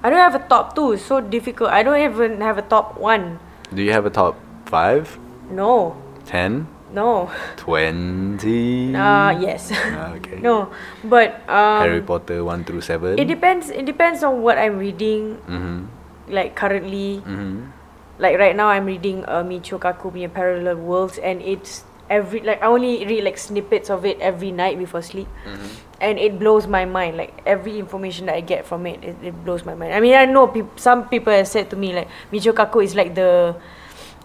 I 0.00 0.08
don't 0.08 0.22
have 0.22 0.38
a 0.38 0.44
top 0.48 0.72
two. 0.78 0.94
It's 0.96 1.04
so 1.04 1.18
difficult. 1.20 1.68
I 1.74 1.82
don't 1.84 1.98
even 2.00 2.40
have 2.40 2.56
a 2.56 2.64
top 2.64 2.96
one. 2.96 3.42
Do 3.74 3.82
you 3.84 3.92
have 3.92 4.06
a 4.08 4.14
top 4.14 4.38
five, 4.64 5.18
No. 5.52 5.98
ten, 6.24 6.70
No. 6.94 7.28
twenty? 7.60 8.94
Uh, 8.96 9.30
yes. 9.36 9.68
Ah, 9.74 10.16
okay. 10.16 10.38
no. 10.46 10.70
But 11.04 11.44
um 11.50 11.84
Harry 11.84 12.00
Potter 12.00 12.40
one 12.46 12.64
through 12.64 12.80
seven. 12.80 13.18
it 13.20 13.28
depends 13.28 13.68
it 13.68 13.84
depends 13.84 14.24
on 14.24 14.40
what 14.40 14.56
I'm 14.56 14.78
reading 14.80 15.36
Mhm. 15.44 15.90
like 16.32 16.56
currently. 16.56 17.20
Mhm. 17.26 17.74
Like 18.18 18.38
right 18.38 18.54
now 18.56 18.68
I'm 18.68 18.86
reading 18.86 19.24
uh, 19.26 19.42
Michio 19.46 19.78
Kaku 19.78 20.10
punya 20.10 20.26
Parallel 20.32 20.76
Worlds 20.76 21.18
and 21.18 21.40
it's 21.42 21.84
every 22.10 22.40
like 22.40 22.62
I 22.62 22.66
only 22.66 23.04
read 23.06 23.22
like 23.22 23.38
snippets 23.38 23.90
of 23.90 24.04
it 24.04 24.18
every 24.18 24.50
night 24.50 24.78
before 24.78 25.02
sleep. 25.02 25.28
Mhm. 25.46 25.86
and 26.00 26.14
it 26.14 26.38
blows 26.38 26.70
my 26.70 26.86
mind 26.86 27.18
like 27.18 27.34
every 27.42 27.74
information 27.74 28.30
that 28.30 28.38
i 28.38 28.40
get 28.40 28.62
from 28.62 28.86
it 28.86 29.02
it, 29.02 29.18
it 29.18 29.34
blows 29.42 29.66
my 29.66 29.74
mind 29.74 29.90
i 29.90 29.98
mean 29.98 30.14
i 30.14 30.22
know 30.22 30.46
peop- 30.46 30.78
some 30.78 31.02
people 31.10 31.34
have 31.34 31.50
said 31.50 31.66
to 31.66 31.74
me 31.74 31.90
like 31.90 32.06
michio 32.30 32.54
kaku 32.54 32.78
is 32.86 32.94
like 32.94 33.18
the 33.18 33.50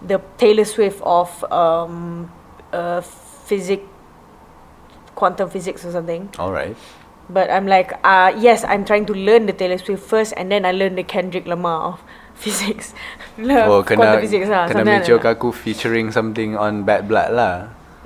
the 0.06 0.22
taylor 0.38 0.62
swift 0.62 1.02
of 1.02 1.34
um 1.50 2.30
uh 2.70 3.02
physics 3.50 3.82
quantum 5.18 5.50
physics 5.50 5.84
or 5.84 5.90
something 5.90 6.30
All 6.38 6.52
right. 6.54 6.76
but 7.28 7.50
i'm 7.50 7.66
like 7.66 7.90
uh 8.06 8.30
yes 8.38 8.62
i'm 8.62 8.84
trying 8.84 9.02
to 9.06 9.14
learn 9.14 9.46
the 9.50 9.52
taylor 9.52 9.78
swift 9.78 10.06
first 10.06 10.30
and 10.36 10.50
then 10.54 10.64
i 10.64 10.70
learn 10.70 10.94
the 10.94 11.02
kendrick 11.02 11.46
lamar 11.50 11.90
of 11.94 12.02
physics 12.34 12.92
Oh, 13.38 13.82
quantum 13.82 14.04
kena 14.04 14.20
physics 14.20 14.46
lah 14.46 14.66
kena 14.70 14.84
something 14.86 15.02
like. 15.18 15.22
Kaku 15.22 15.48
featuring 15.50 16.10
something 16.10 16.54
on 16.54 16.82
Bad 16.86 17.06
Blood 17.10 17.34
lah. 17.34 17.56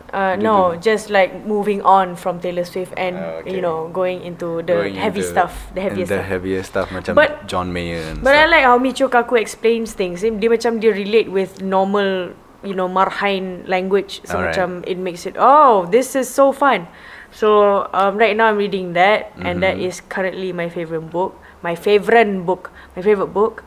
Uh, 0.08 0.40
Did 0.40 0.40
no, 0.40 0.72
you- 0.72 0.80
just 0.80 1.12
like 1.12 1.44
moving 1.44 1.84
on 1.84 2.16
from 2.16 2.40
Taylor 2.40 2.64
Swift 2.64 2.96
and 2.96 3.20
Ah, 3.20 3.44
okay. 3.44 3.52
you 3.52 3.60
know 3.60 3.92
going 3.92 4.24
into 4.24 4.64
the 4.64 4.88
Going 4.88 4.96
heavy 4.96 5.20
into- 5.20 5.28
stuff, 5.36 5.68
the 5.76 5.84
heavier 5.84 6.08
and 6.08 6.08
the 6.08 6.16
stuff. 6.24 6.32
heavier 6.32 6.62
stuff 6.64 6.86
macam 6.88 7.12
But- 7.12 7.44
John 7.44 7.76
Mayer 7.76 8.00
and 8.00 8.24
But 8.24 8.32
I 8.32 8.48
stuff. 8.48 8.52
like 8.56 8.64
how 8.64 8.76
Michio 8.80 9.06
Kaku 9.12 9.36
explains 9.36 9.92
things. 9.92 10.24
Dia, 10.24 10.48
macam 10.48 10.80
dia 10.80 10.96
relate 10.96 11.28
with 11.28 11.60
normal, 11.60 12.32
you 12.64 12.72
know, 12.72 12.88
marhain 12.88 13.68
language. 13.68 14.24
So 14.24 14.40
Alright. 14.40 14.56
macam 14.56 14.80
it 14.88 14.96
makes 14.96 15.28
it, 15.28 15.36
oh, 15.36 15.84
this 15.92 16.16
is 16.16 16.24
so 16.24 16.56
fun. 16.56 16.88
So 17.28 17.84
um, 17.92 18.16
right 18.16 18.32
now 18.32 18.48
I'm 18.48 18.56
reading 18.56 18.96
that, 18.96 19.36
and 19.44 19.60
that 19.60 19.76
Mhm. 19.76 19.92
is 19.92 20.00
currently 20.00 20.56
my 20.56 20.72
favorite 20.72 21.12
book. 21.12 21.36
My 21.60 21.76
favorite 21.76 22.48
book. 22.48 22.72
My 22.96 23.04
favorite 23.04 23.36
book. 23.36 23.60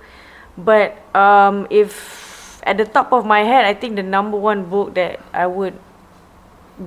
But 0.57 0.99
um, 1.15 1.67
if 1.69 2.61
at 2.63 2.77
the 2.77 2.85
top 2.85 3.11
of 3.13 3.25
my 3.25 3.43
head, 3.43 3.65
I 3.65 3.73
think 3.73 3.95
the 3.95 4.03
number 4.03 4.37
one 4.37 4.65
book 4.65 4.93
that 4.95 5.19
I 5.33 5.47
would 5.47 5.77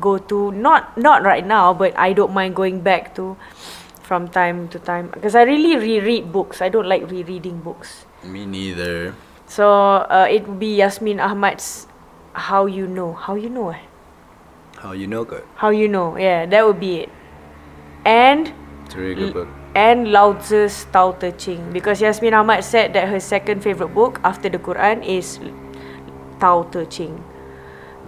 go 0.01 0.19
to 0.19 0.53
not 0.53 0.97
not 0.97 1.23
right 1.23 1.45
now, 1.47 1.73
but 1.73 1.97
I 1.97 2.13
don't 2.13 2.33
mind 2.33 2.55
going 2.57 2.81
back 2.81 3.15
to 3.17 3.37
from 4.03 4.29
time 4.29 4.69
to 4.69 4.79
time 4.79 5.09
because 5.09 5.35
I 5.35 5.43
really 5.43 5.77
reread 5.77 6.31
books. 6.31 6.61
I 6.61 6.69
don't 6.69 6.87
like 6.87 7.11
rereading 7.11 7.61
books. 7.61 8.05
Me 8.23 8.45
neither. 8.45 9.15
So 9.47 10.05
uh, 10.09 10.27
it 10.31 10.49
would 10.49 10.59
be 10.61 10.77
Yasmin 10.77 11.21
Ahmad's 11.21 11.87
How 12.33 12.67
You 12.67 12.87
Know. 12.87 13.13
How 13.13 13.35
You 13.35 13.49
Know 13.49 13.71
eh? 13.71 13.81
How 14.85 14.93
you 14.93 15.07
know 15.07 15.25
good? 15.25 15.45
How 15.57 15.71
You 15.71 15.89
Know. 15.89 16.17
Yeah, 16.19 16.45
that 16.45 16.67
would 16.67 16.81
be 16.81 17.09
it. 17.09 17.11
And 18.05 18.53
It's 18.85 18.95
a 18.95 18.99
really 18.99 19.15
good 19.15 19.33
book. 19.33 19.49
And 19.75 20.11
Lao 20.15 20.39
Tzu's 20.39 20.87
Tao 20.95 21.13
Te 21.13 21.33
Ching. 21.35 21.73
Because 21.75 22.01
Yasmin 22.01 22.35
Ahmad 22.35 22.63
said 22.65 22.95
that 22.95 23.09
her 23.09 23.21
second 23.21 23.63
favorite 23.63 23.93
book 23.93 24.21
after 24.23 24.49
the 24.49 24.59
Quran 24.59 25.03
is 25.05 25.39
Tao 26.39 26.63
Te 26.71 26.87
Ching. 26.87 27.23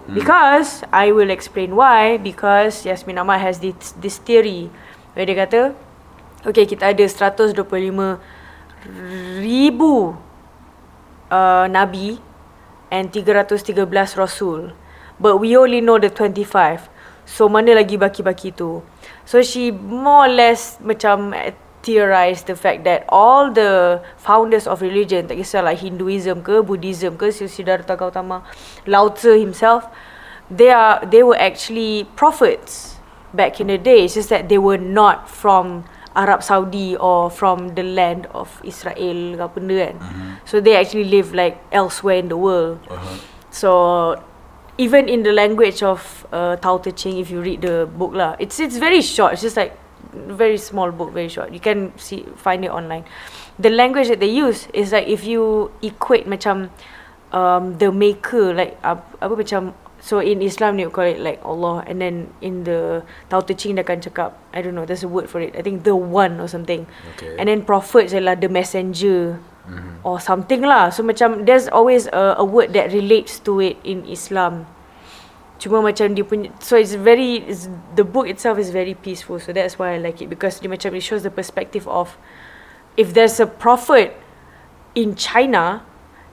Because 0.07 0.83
I 0.91 1.11
will 1.11 1.29
explain 1.29 1.75
why. 1.75 2.15
Because 2.17 2.85
Yasmin 2.87 3.19
Ahmad 3.19 3.41
has 3.41 3.59
this, 3.59 3.91
this 3.99 4.17
theory 4.17 4.71
where 5.13 5.27
dia 5.27 5.35
kata 5.35 5.61
okay 6.47 6.63
kita 6.63 6.95
ada 6.95 7.03
125 7.03 7.59
ribu 9.43 10.15
uh, 11.27 11.65
nabi 11.67 12.23
and 12.87 13.11
313 13.11 13.83
rasul. 14.15 14.71
But 15.19 15.41
we 15.43 15.57
only 15.57 15.81
know 15.81 15.99
the 15.99 16.13
25 16.13 16.87
so 17.27 17.51
mana 17.51 17.75
lagi 17.75 17.99
baki-baki 17.99 18.55
tu 18.55 18.79
so 19.27 19.43
she 19.43 19.75
more 19.75 20.25
or 20.25 20.31
less 20.31 20.79
macam 20.79 21.35
theorize 21.83 22.47
the 22.47 22.55
fact 22.55 22.87
that 22.87 23.03
all 23.11 23.51
the 23.51 23.99
founders 24.15 24.67
of 24.67 24.79
religion 24.79 25.27
tak 25.27 25.39
kisahlah 25.39 25.75
Hinduism 25.75 26.39
ke 26.43 26.63
Buddhism 26.63 27.19
ke 27.19 27.31
Siddhartha 27.35 27.99
Gautama 27.99 28.43
Lao 28.87 29.11
Tzu 29.11 29.35
himself 29.35 29.87
they 30.47 30.71
are 30.71 31.03
they 31.03 31.23
were 31.23 31.37
actually 31.37 32.07
prophets 32.15 32.97
back 33.33 33.59
in 33.59 33.67
the 33.67 33.77
day. 33.77 34.05
It's 34.05 34.15
just 34.15 34.29
that 34.29 34.49
they 34.49 34.57
were 34.57 34.79
not 34.79 35.29
from 35.29 35.83
Arab 36.15 36.41
Saudi 36.41 36.95
or 36.95 37.29
from 37.29 37.75
the 37.75 37.83
land 37.83 38.25
of 38.33 38.49
Israel 38.63 39.37
ke 39.37 39.41
apa 39.43 39.53
benda 39.59 39.75
kan. 39.91 39.97
So 40.47 40.59
they 40.63 40.75
actually 40.79 41.11
live 41.11 41.35
like 41.35 41.59
elsewhere 41.71 42.17
in 42.17 42.31
the 42.31 42.39
world. 42.39 42.79
Uh-huh. 42.89 43.17
so 43.51 43.71
even 44.77 45.09
in 45.09 45.23
the 45.23 45.33
language 45.33 45.81
of 45.81 46.25
uh, 46.31 46.55
Tao 46.57 46.77
Te 46.77 46.91
Ching, 46.91 47.17
if 47.17 47.29
you 47.29 47.41
read 47.41 47.61
the 47.61 47.89
book 47.89 48.13
lah, 48.13 48.35
it's 48.39 48.59
it's 48.59 48.77
very 48.77 49.01
short. 49.01 49.33
It's 49.33 49.41
just 49.41 49.57
like 49.57 49.73
very 50.13 50.57
small 50.57 50.91
book, 50.91 51.11
very 51.13 51.29
short. 51.29 51.51
You 51.51 51.59
can 51.59 51.91
see 51.97 52.25
find 52.37 52.63
it 52.63 52.71
online. 52.71 53.05
The 53.57 53.69
language 53.73 54.07
that 54.13 54.21
they 54.21 54.29
use 54.29 54.69
is 54.73 54.93
like 54.93 55.09
if 55.09 55.25
you 55.25 55.73
equate 55.81 56.29
macam 56.29 56.69
um, 57.33 57.77
the 57.81 57.89
maker 57.91 58.53
like 58.53 58.77
apa, 58.85 59.01
apa 59.17 59.33
macam 59.33 59.73
so 59.97 60.21
in 60.21 60.45
Islam 60.45 60.77
they 60.77 60.85
would 60.85 60.93
call 60.93 61.09
it 61.09 61.17
like 61.19 61.41
Allah 61.41 61.81
and 61.89 61.97
then 61.97 62.29
in 62.41 62.63
the 62.63 63.01
Tao 63.33 63.41
Te 63.41 63.57
Ching 63.57 63.75
dia 63.75 63.83
akan 63.83 63.97
cakap 63.97 64.37
I 64.53 64.61
don't 64.61 64.77
know 64.77 64.85
there's 64.85 65.01
a 65.01 65.09
word 65.09 65.25
for 65.25 65.41
it 65.41 65.57
I 65.57 65.65
think 65.65 65.89
the 65.89 65.97
one 65.97 66.37
or 66.37 66.45
something 66.45 66.85
Okay. 67.17 67.33
and 67.41 67.49
then 67.49 67.65
prophets 67.65 68.13
adalah 68.13 68.37
the 68.37 68.45
messenger 68.45 69.41
Mhm. 69.67 69.99
or 70.03 70.19
something 70.19 70.63
lah. 70.63 70.89
So 70.89 71.03
macam 71.03 71.45
there's 71.45 71.67
always 71.67 72.07
a, 72.09 72.39
a 72.39 72.45
word 72.47 72.71
that 72.73 72.95
relates 72.95 73.39
to 73.43 73.59
it 73.59 73.75
in 73.83 74.07
Islam. 74.07 74.65
Cuma 75.59 75.81
macam 75.81 76.15
dia 76.15 76.23
punya 76.23 76.53
so 76.63 76.79
it's 76.79 76.95
very 76.95 77.43
it's, 77.43 77.67
the 77.99 78.05
book 78.07 78.31
itself 78.31 78.55
is 78.57 78.71
very 78.71 78.95
peaceful. 78.95 79.37
So 79.43 79.51
that's 79.51 79.75
why 79.75 79.93
I 79.93 79.97
like 79.99 80.23
it 80.23 80.31
because 80.31 80.63
dia 80.63 80.71
macam 80.71 80.95
it 80.95 81.03
shows 81.03 81.27
the 81.27 81.33
perspective 81.33 81.83
of 81.91 82.15
if 82.95 83.11
there's 83.11 83.43
a 83.43 83.49
prophet 83.49 84.15
in 84.95 85.13
China 85.13 85.83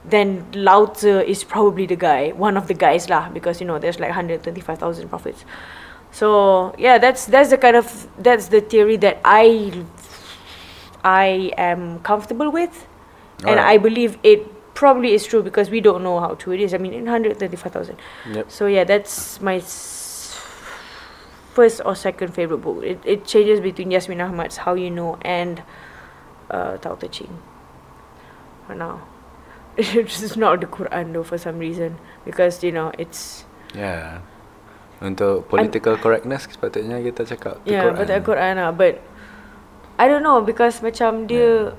then 0.05 0.45
Lao 0.53 0.85
Tzu 0.85 1.19
is 1.25 1.43
probably 1.43 1.85
the 1.85 1.95
guy, 1.95 2.29
one 2.37 2.57
of 2.57 2.67
the 2.67 2.73
guys 2.73 3.09
lah 3.09 3.29
because 3.29 3.59
you 3.59 3.65
know 3.65 3.79
there's 3.79 3.99
like 3.99 4.13
125,000 4.13 5.09
prophets. 5.09 5.45
So 6.11 6.73
yeah, 6.77 6.97
that's 6.97 7.25
that's 7.25 7.49
the 7.49 7.57
kind 7.57 7.75
of 7.75 7.89
that's 8.21 8.47
the 8.47 8.61
theory 8.61 8.95
that 8.97 9.19
I 9.25 9.73
I 11.03 11.51
am 11.57 11.99
comfortable 11.99 12.49
with, 12.51 12.87
and 13.43 13.59
I 13.59 13.75
Alright. 13.75 13.83
believe 13.83 14.17
it 14.23 14.47
probably 14.75 15.13
is 15.13 15.25
true 15.25 15.41
because 15.43 15.69
we 15.69 15.79
don't 15.81 16.03
know 16.03 16.19
how 16.19 16.35
true 16.35 16.53
it 16.53 16.61
is. 16.61 16.73
I 16.73 16.77
mean, 16.77 16.93
in 16.93 17.07
hundred 17.07 17.35
thirty-five 17.39 17.71
thousand. 17.73 17.97
Yep. 18.31 18.51
So 18.51 18.67
yeah, 18.67 18.83
that's 18.83 19.41
my 19.41 19.57
s- 19.57 20.39
first 21.53 21.81
or 21.85 21.95
second 21.95 22.33
favorite 22.33 22.59
book. 22.63 22.83
It 22.83 22.99
it 23.03 23.25
changes 23.25 23.59
between 23.59 23.91
Yasmin 23.91 24.19
Ahmad's 24.21 24.57
How 24.67 24.73
You 24.75 24.91
Know 24.91 25.17
and 25.23 25.63
uh, 26.51 26.77
Tao 26.77 26.95
Te 26.95 27.07
Ching. 27.07 27.31
For 28.67 28.75
now. 28.75 29.01
it's 29.77 30.37
not 30.39 30.61
the 30.63 30.67
Quran 30.71 31.11
though 31.11 31.23
for 31.27 31.35
some 31.37 31.59
reason 31.59 31.99
because 32.23 32.63
you 32.63 32.71
know 32.71 32.91
it's 32.97 33.43
Yeah. 33.75 34.23
Untuk 35.03 35.51
political 35.51 35.99
correctness 35.99 36.47
sepatutnya 36.47 37.03
kita 37.03 37.27
cakap 37.27 37.59
the 37.67 37.75
yeah 37.75 37.83
Quran. 37.91 37.99
but 37.99 38.07
the 38.07 38.19
Quran 38.23 38.53
lah 38.55 38.71
but 38.71 39.03
I 39.99 40.07
don't 40.07 40.23
know 40.23 40.39
because 40.39 40.79
macam 40.79 41.27
dia 41.27 41.75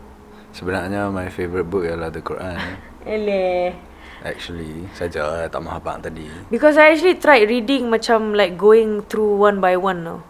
Sebenarnya 0.57 1.13
my 1.13 1.29
favourite 1.29 1.69
book 1.69 1.85
ialah 1.85 2.09
the 2.09 2.25
Quran. 2.25 2.57
Eleh 3.05 3.77
Actually, 4.25 4.89
saja 4.97 5.45
tak 5.53 5.61
mahu 5.61 5.77
abang 5.77 6.01
tadi. 6.01 6.25
Because 6.49 6.81
I 6.81 6.97
actually 6.97 7.21
tried 7.21 7.47
reading 7.47 7.93
macam 7.93 8.33
like 8.33 8.57
going 8.57 9.05
through 9.07 9.37
one 9.37 9.61
by 9.61 9.77
one 9.77 10.03
now. 10.03 10.25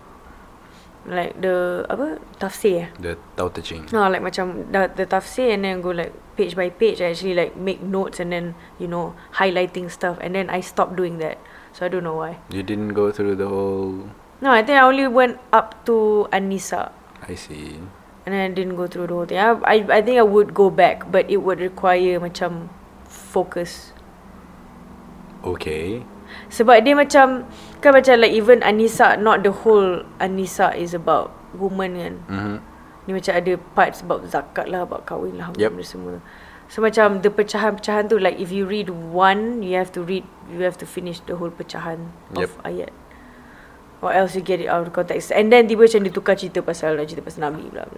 Like 1.07 1.39
the 1.39 1.87
apa 1.87 2.19
tafsir 2.43 2.75
eh? 2.83 2.89
The 2.99 3.15
Tao 3.39 3.47
Te 3.55 3.63
Ching. 3.63 3.87
No, 3.95 4.11
like 4.11 4.21
macam 4.21 4.67
the, 4.75 4.91
the 4.91 5.07
tafsir 5.07 5.55
and 5.55 5.63
then 5.63 5.79
go 5.79 5.95
like 5.95 6.11
page 6.35 6.59
by 6.59 6.69
page. 6.75 6.99
I 6.99 7.15
actually 7.15 7.39
like 7.39 7.55
make 7.55 7.79
notes 7.79 8.19
and 8.19 8.35
then 8.35 8.59
you 8.83 8.91
know 8.91 9.15
highlighting 9.39 9.87
stuff 9.87 10.19
and 10.19 10.35
then 10.35 10.51
I 10.51 10.59
stopped 10.61 10.99
doing 10.99 11.23
that. 11.23 11.39
So 11.71 11.87
I 11.87 11.89
don't 11.89 12.03
know 12.03 12.19
why. 12.19 12.43
You 12.51 12.67
didn't 12.67 12.99
go 12.99 13.15
through 13.15 13.39
the 13.39 13.47
whole. 13.47 14.11
No, 14.43 14.51
I 14.51 14.67
think 14.67 14.77
I 14.77 14.85
only 14.85 15.07
went 15.07 15.39
up 15.55 15.87
to 15.87 16.27
Anisa 16.35 16.93
I 17.25 17.35
see. 17.35 17.81
And 18.27 18.35
then 18.35 18.43
I 18.43 18.53
didn't 18.53 18.75
go 18.75 18.91
through 18.91 19.07
the 19.07 19.15
whole 19.15 19.25
thing. 19.31 19.39
I, 19.39 19.55
I 19.63 19.77
I 19.87 20.01
think 20.03 20.19
I 20.19 20.27
would 20.27 20.51
go 20.53 20.69
back, 20.69 21.07
but 21.09 21.31
it 21.31 21.39
would 21.47 21.63
require 21.63 22.19
macam 22.19 22.69
focus. 23.07 23.95
Okay. 25.47 26.03
Sebab 26.51 26.83
dia 26.83 26.99
macam 26.99 27.47
kan 27.79 27.91
macam 27.95 28.19
like 28.19 28.35
even 28.35 28.61
Anisa 28.67 29.15
not 29.15 29.47
the 29.47 29.55
whole 29.55 30.03
Anisa 30.19 30.75
is 30.75 30.91
about 30.91 31.31
woman 31.55 31.95
kan. 31.95 32.15
Mm-hmm. 32.27 32.57
Ni 33.07 33.11
macam 33.15 33.33
ada 33.39 33.53
parts 33.79 34.03
about 34.03 34.27
zakat 34.27 34.67
lah, 34.67 34.83
about 34.83 35.07
kahwin 35.07 35.39
lah, 35.39 35.55
Yep. 35.55 35.71
benda 35.79 35.87
semua. 35.87 36.15
So 36.67 36.83
macam 36.83 37.23
the 37.23 37.31
pecahan-pecahan 37.31 38.11
tu 38.11 38.19
like 38.19 38.43
if 38.43 38.51
you 38.51 38.67
read 38.67 38.91
one, 38.91 39.63
you 39.63 39.79
have 39.79 39.95
to 39.95 40.03
read 40.03 40.27
you 40.51 40.67
have 40.67 40.75
to 40.83 40.87
finish 40.87 41.23
the 41.31 41.39
whole 41.39 41.55
pecahan 41.55 42.11
Yep. 42.35 42.43
of 42.43 42.53
ayat. 42.67 42.91
Or 44.05 44.13
else 44.13 44.37
you 44.37 44.43
get 44.45 44.61
it 44.61 44.69
out 44.69 44.87
of 44.87 44.93
context. 44.93 45.33
And 45.33 45.49
then 45.49 45.67
tiba 45.67 45.89
macam 45.89 46.05
dia 46.05 46.13
tukar 46.13 46.37
cerita 46.37 46.61
pasal 46.61 47.01
nak 47.01 47.09
cerita 47.09 47.25
pasal 47.25 47.49
Nabi 47.49 47.65
pula. 47.73 47.89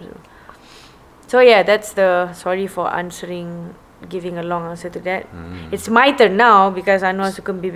So 1.27 1.43
yeah, 1.43 1.61
that's 1.61 1.93
the 1.93 2.33
sorry 2.33 2.65
for 2.65 2.89
answering 2.89 3.75
giving 4.07 4.37
a 4.37 4.43
long 4.43 4.65
answer 4.65 4.89
to 4.89 4.99
that. 5.03 5.27
Mm. 5.35 5.73
It's 5.73 5.89
my 5.89 6.11
turn 6.15 6.37
now 6.37 6.69
because 6.71 7.03
Anwar 7.03 7.35
suka 7.35 7.51
bil 7.51 7.75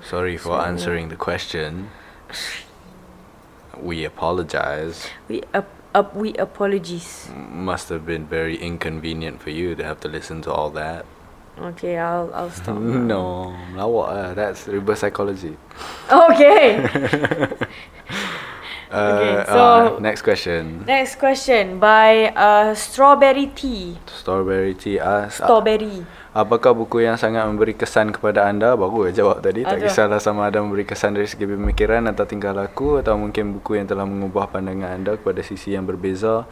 Sorry 0.00 0.36
for 0.36 0.56
So- 0.58 0.64
answering 0.64 1.08
the 1.12 1.16
question. 1.16 1.90
We 3.78 4.02
apologize. 4.04 5.06
We 5.28 5.44
up, 5.54 5.68
up 5.94 6.16
we 6.16 6.34
apologies. 6.34 7.30
Must 7.36 7.88
have 7.90 8.06
been 8.06 8.26
very 8.26 8.56
inconvenient 8.56 9.40
for 9.40 9.50
you 9.50 9.76
to 9.76 9.84
have 9.84 10.00
to 10.00 10.08
listen 10.08 10.42
to 10.42 10.50
all 10.50 10.70
that. 10.74 11.06
Okay, 11.58 11.98
I'll 11.98 12.30
I'll 12.34 12.50
stop. 12.50 12.78
No, 13.10 13.54
lawak 13.74 14.08
lah. 14.14 14.30
That's 14.34 14.66
reverse 14.66 15.02
psychology. 15.06 15.58
Okay. 16.10 16.82
Uh, 18.88 19.04
Okay, 19.12 19.32
uh, 19.36 19.52
so- 19.52 20.00
next 20.00 20.24
question. 20.24 20.80
Next 20.88 21.20
question 21.20 21.76
by 21.76 22.32
uh, 22.32 22.72
Strawberry 22.72 23.52
Tea. 23.52 24.00
Strawberry 24.08 24.72
tea. 24.72 24.96
Uh, 24.96 25.28
Strawberry. 25.28 26.08
apakah 26.32 26.70
buku 26.72 27.02
yang 27.02 27.18
sangat 27.18 27.44
memberi 27.44 27.74
kesan 27.74 28.14
kepada 28.14 28.46
anda? 28.46 28.72
Baru 28.72 29.04
je 29.04 29.20
jawab 29.20 29.42
tadi. 29.42 29.66
Tak 29.66 29.82
kisahlah 29.82 30.16
sama 30.16 30.48
ada 30.48 30.64
memberi 30.64 30.88
kesan 30.88 31.12
dari 31.12 31.26
segi 31.26 31.44
pemikiran 31.44 32.06
atau 32.06 32.24
tingkah 32.24 32.54
laku 32.54 32.96
atau 32.96 33.18
mungkin 33.18 33.58
buku 33.58 33.76
yang 33.76 33.84
telah 33.84 34.06
mengubah 34.06 34.48
pandangan 34.48 34.94
anda 34.94 35.20
kepada 35.20 35.42
sisi 35.42 35.74
yang 35.74 35.84
berbeza 35.84 36.46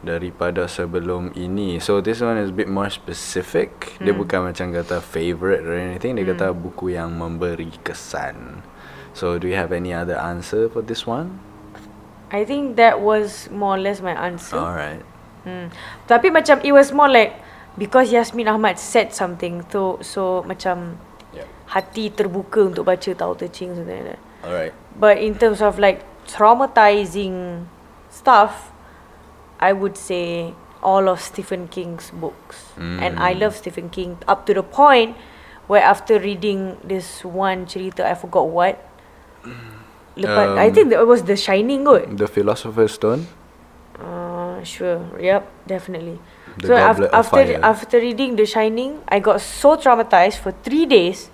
daripada 0.00 0.70
sebelum 0.70 1.34
ini. 1.34 1.82
So 1.82 1.98
this 1.98 2.20
one 2.20 2.38
is 2.38 2.52
a 2.52 2.56
bit 2.56 2.70
more 2.70 2.86
specific. 2.86 3.96
Dia 3.98 4.12
Hmm. 4.12 4.20
bukan 4.22 4.40
macam 4.52 4.70
kata 4.70 5.02
favorite 5.02 5.66
or 5.66 5.74
anything. 5.74 6.14
Dia 6.20 6.26
kata 6.30 6.52
buku 6.52 6.94
yang 6.94 7.16
memberi 7.16 7.72
kesan. 7.82 8.62
So 9.10 9.42
do 9.42 9.50
you 9.50 9.58
have 9.58 9.74
any 9.74 9.90
other 9.90 10.14
answer 10.14 10.70
for 10.70 10.86
this 10.86 11.02
one? 11.02 11.40
I 12.30 12.46
think 12.46 12.76
that 12.78 13.00
was 13.02 13.50
more 13.50 13.76
or 13.76 13.80
less 13.80 14.00
my 14.00 14.14
answer. 14.14 14.56
Alright. 14.56 15.02
Hmm. 15.42 15.74
Tapi 16.06 16.30
macam 16.30 16.62
it 16.62 16.70
was 16.70 16.94
more 16.94 17.08
like 17.10 17.34
because 17.74 18.12
Yasmin 18.12 18.46
Ahmad 18.46 18.78
said 18.78 19.10
something 19.14 19.64
so 19.70 19.98
so 20.02 20.42
macam 20.46 20.98
Yeah. 21.30 21.46
hati 21.70 22.10
terbuka 22.10 22.66
untuk 22.74 22.90
baca 22.90 23.14
Tao 23.14 23.38
Te 23.38 23.46
Ching 23.46 23.78
something 23.78 23.94
like 23.94 24.18
that. 24.18 24.20
Alright. 24.42 24.74
But 24.98 25.22
in 25.22 25.38
terms 25.38 25.62
of 25.62 25.78
like 25.78 26.02
traumatizing 26.26 27.66
stuff, 28.10 28.74
I 29.62 29.70
would 29.70 29.94
say 29.94 30.54
all 30.82 31.06
of 31.06 31.22
Stephen 31.22 31.68
King's 31.70 32.10
books. 32.10 32.74
And 32.80 33.20
I 33.20 33.36
love 33.36 33.54
Stephen 33.54 33.92
King 33.92 34.18
up 34.26 34.48
to 34.48 34.56
the 34.56 34.64
point 34.64 35.14
where 35.68 35.84
after 35.84 36.18
reading 36.18 36.80
this 36.82 37.22
one 37.22 37.68
cerita, 37.68 38.02
I 38.02 38.16
forgot 38.16 38.48
what. 38.48 38.80
Lepas, 40.20 40.46
I 40.58 40.68
Um, 40.68 40.74
think 40.74 40.86
that 40.92 41.00
was 41.06 41.24
The 41.24 41.36
Shining 41.36 41.84
kot. 41.84 42.04
The 42.16 42.28
Philosopher's 42.28 42.92
Stone. 42.92 43.26
Uh, 43.96 44.60
sure. 44.62 45.00
Yep, 45.18 45.42
definitely. 45.66 46.18
The 46.60 46.66
so 46.66 46.74
af- 46.76 47.08
after 47.12 47.44
Fire. 47.46 47.60
after 47.62 47.96
reading 48.00 48.36
The 48.36 48.44
Shining, 48.44 49.00
I 49.08 49.20
got 49.20 49.40
so 49.40 49.76
traumatized 49.76 50.40
for 50.40 50.52
three 50.64 50.84
days 50.84 51.30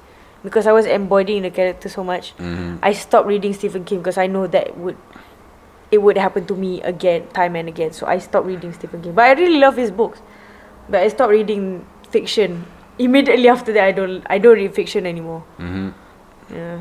because 0.46 0.66
I 0.66 0.72
was 0.72 0.86
embodying 0.86 1.42
the 1.42 1.50
character 1.50 1.88
so 1.88 2.02
much. 2.06 2.34
Mhm. 2.38 2.78
I 2.82 2.92
stopped 2.94 3.26
reading 3.26 3.54
Stephen 3.54 3.82
King 3.82 3.98
because 4.02 4.18
I 4.18 4.26
know 4.30 4.46
that 4.46 4.76
would 4.78 4.96
it 5.90 6.02
would 6.02 6.18
happen 6.18 6.42
to 6.50 6.54
me 6.58 6.82
again, 6.82 7.30
time 7.30 7.54
and 7.54 7.70
again. 7.70 7.94
So 7.94 8.06
I 8.10 8.18
stopped 8.18 8.46
reading 8.46 8.74
Stephen 8.74 9.02
King. 9.02 9.14
But 9.14 9.30
I 9.30 9.32
really 9.38 9.58
love 9.62 9.78
his 9.78 9.90
books. 9.94 10.18
But 10.90 11.02
I 11.02 11.08
stopped 11.08 11.30
reading 11.30 11.86
fiction. 12.10 12.66
Immediately 12.98 13.46
after 13.46 13.70
that, 13.74 13.84
I 13.86 13.92
don't 13.94 14.22
I 14.26 14.38
don't 14.38 14.58
read 14.58 14.74
fiction 14.74 15.06
anymore. 15.06 15.42
Mm-hmm. 15.62 15.88
Yeah. 16.50 16.78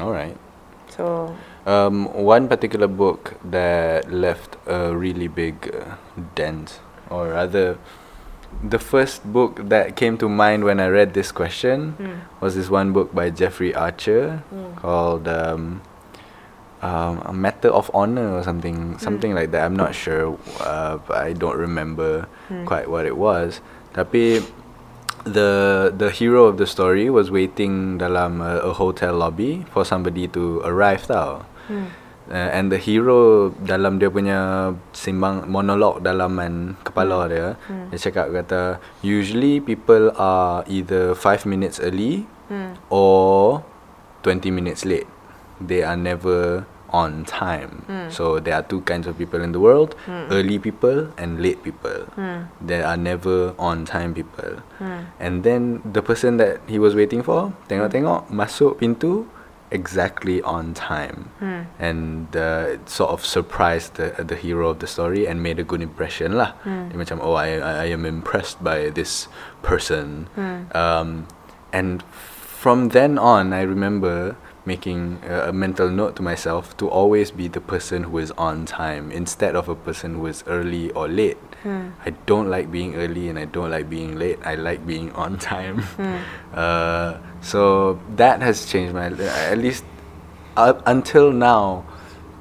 Alright. 0.00 0.36
So 1.00 1.32
Um, 1.68 2.08
one 2.16 2.48
particular 2.48 2.88
book 2.88 3.36
that 3.44 4.08
left 4.08 4.56
a 4.64 4.96
really 4.96 5.28
big 5.28 5.68
uh, 5.68 6.00
dent, 6.32 6.80
or 7.12 7.36
rather, 7.36 7.76
the 8.64 8.80
first 8.80 9.20
book 9.28 9.68
that 9.68 9.92
came 9.92 10.16
to 10.24 10.26
mind 10.26 10.64
when 10.64 10.80
I 10.80 10.88
read 10.88 11.12
this 11.12 11.28
question 11.28 12.00
Hmm. 12.00 12.24
was 12.40 12.56
this 12.56 12.72
one 12.72 12.96
book 12.96 13.12
by 13.12 13.28
Jeffrey 13.28 13.76
Archer 13.76 14.40
Hmm. 14.48 14.72
called 14.80 15.28
um, 15.28 15.84
um, 16.80 17.20
A 17.28 17.34
Matter 17.36 17.68
of 17.68 17.92
Honor 17.92 18.40
or 18.40 18.42
something, 18.42 18.96
something 18.96 19.36
like 19.36 19.52
that. 19.52 19.68
I'm 19.68 19.76
not 19.76 19.92
sure, 19.92 20.40
uh, 20.64 20.96
but 21.04 21.20
I 21.20 21.36
don't 21.36 21.60
remember 21.60 22.24
Hmm. 22.48 22.64
quite 22.64 22.88
what 22.88 23.04
it 23.04 23.20
was. 23.20 23.60
Tapi 23.92 24.40
the 25.24 25.50
the 25.92 26.08
hero 26.10 26.48
of 26.48 26.56
the 26.56 26.66
story 26.66 27.10
was 27.10 27.30
waiting 27.30 27.98
dalam 27.98 28.40
a, 28.40 28.64
a 28.64 28.72
hotel 28.72 29.16
lobby 29.16 29.64
for 29.72 29.84
somebody 29.84 30.28
to 30.30 30.60
arrive 30.64 31.04
tau. 31.06 31.44
hmm. 31.68 31.88
Uh, 32.30 32.46
and 32.54 32.70
the 32.70 32.78
hero 32.78 33.50
dalam 33.66 33.98
dia 33.98 34.06
punya 34.06 34.70
simbang 34.94 35.50
monolog 35.50 35.98
dalaman 35.98 36.78
kepala 36.86 37.26
dia 37.26 37.58
Hmm. 37.66 37.90
dia 37.90 37.98
cakap 37.98 38.30
kata 38.30 38.60
usually 39.02 39.58
people 39.58 40.14
are 40.14 40.62
either 40.70 41.10
5 41.18 41.42
minutes 41.42 41.82
early 41.82 42.30
Hmm. 42.46 42.78
or 42.86 43.66
20 44.22 44.46
minutes 44.54 44.86
late 44.86 45.10
they 45.58 45.82
are 45.82 45.98
never 45.98 46.62
on 46.92 47.24
time 47.24 47.82
Hmm. 47.86 48.08
so 48.10 48.38
there 48.42 48.54
are 48.58 48.62
two 48.66 48.80
kinds 48.82 49.06
of 49.06 49.16
people 49.18 49.40
in 49.40 49.52
the 49.56 49.62
world 49.62 49.94
Hmm. 50.06 50.26
early 50.30 50.58
people 50.58 51.10
and 51.16 51.38
late 51.40 51.62
people 51.62 52.06
Hmm. 52.18 52.50
there 52.60 52.82
are 52.86 52.98
never 52.98 53.54
on 53.58 53.84
time 53.86 54.14
people 54.14 54.60
Hmm. 54.82 55.08
and 55.18 55.42
then 55.46 55.82
the 55.86 56.02
person 56.02 56.36
that 56.42 56.58
he 56.66 56.78
was 56.78 56.94
waiting 56.98 57.22
for 57.22 57.54
tengok-tengok 57.70 58.26
masuk 58.30 58.78
pintu 58.82 59.26
exactly 59.70 60.42
on 60.42 60.74
time 60.74 61.30
Hmm. 61.38 61.62
and 61.78 62.34
uh, 62.34 62.74
sort 62.90 63.14
of 63.14 63.22
surprised 63.22 63.94
the 63.94 64.18
the 64.18 64.34
hero 64.34 64.66
of 64.74 64.82
the 64.82 64.90
story 64.90 65.30
and 65.30 65.38
made 65.46 65.62
a 65.62 65.66
good 65.66 65.78
impression 65.78 66.34
lah. 66.34 66.58
Hmm. 66.66 66.90
Dia 66.90 66.98
macam 66.98 67.22
oh 67.22 67.38
I, 67.38 67.62
I 67.62 67.72
I 67.86 67.88
am 67.94 68.02
impressed 68.02 68.58
by 68.66 68.90
this 68.90 69.30
person. 69.62 70.26
Hmm. 70.34 70.66
Um, 70.74 71.08
and 71.70 72.02
from 72.60 72.90
then 72.90 73.14
on, 73.14 73.54
I 73.54 73.62
remember 73.62 74.34
making 74.66 75.18
a, 75.26 75.48
a 75.48 75.52
mental 75.52 75.88
note 75.88 76.16
to 76.16 76.22
myself 76.22 76.76
to 76.76 76.88
always 76.88 77.30
be 77.30 77.48
the 77.48 77.60
person 77.60 78.04
who 78.04 78.18
is 78.18 78.30
on 78.32 78.66
time 78.66 79.10
instead 79.10 79.56
of 79.56 79.68
a 79.68 79.74
person 79.74 80.14
who 80.14 80.26
is 80.26 80.44
early 80.46 80.90
or 80.92 81.08
late. 81.08 81.38
Hmm. 81.62 81.88
I 82.04 82.10
don't 82.26 82.48
like 82.48 82.70
being 82.70 82.94
early 82.96 83.28
and 83.28 83.38
I 83.38 83.44
don't 83.44 83.70
like 83.70 83.88
being 83.90 84.18
late. 84.18 84.38
I 84.44 84.54
like 84.54 84.86
being 84.86 85.12
on 85.24 85.38
time. 85.38 85.82
Hmm. 85.96 86.16
Uh, 86.50 87.16
so 87.40 88.00
that 88.16 88.42
has 88.42 88.66
changed 88.66 88.92
my 88.92 89.06
at 89.06 89.58
least 89.58 89.84
up 90.56 90.82
until 90.86 91.30
now. 91.30 91.84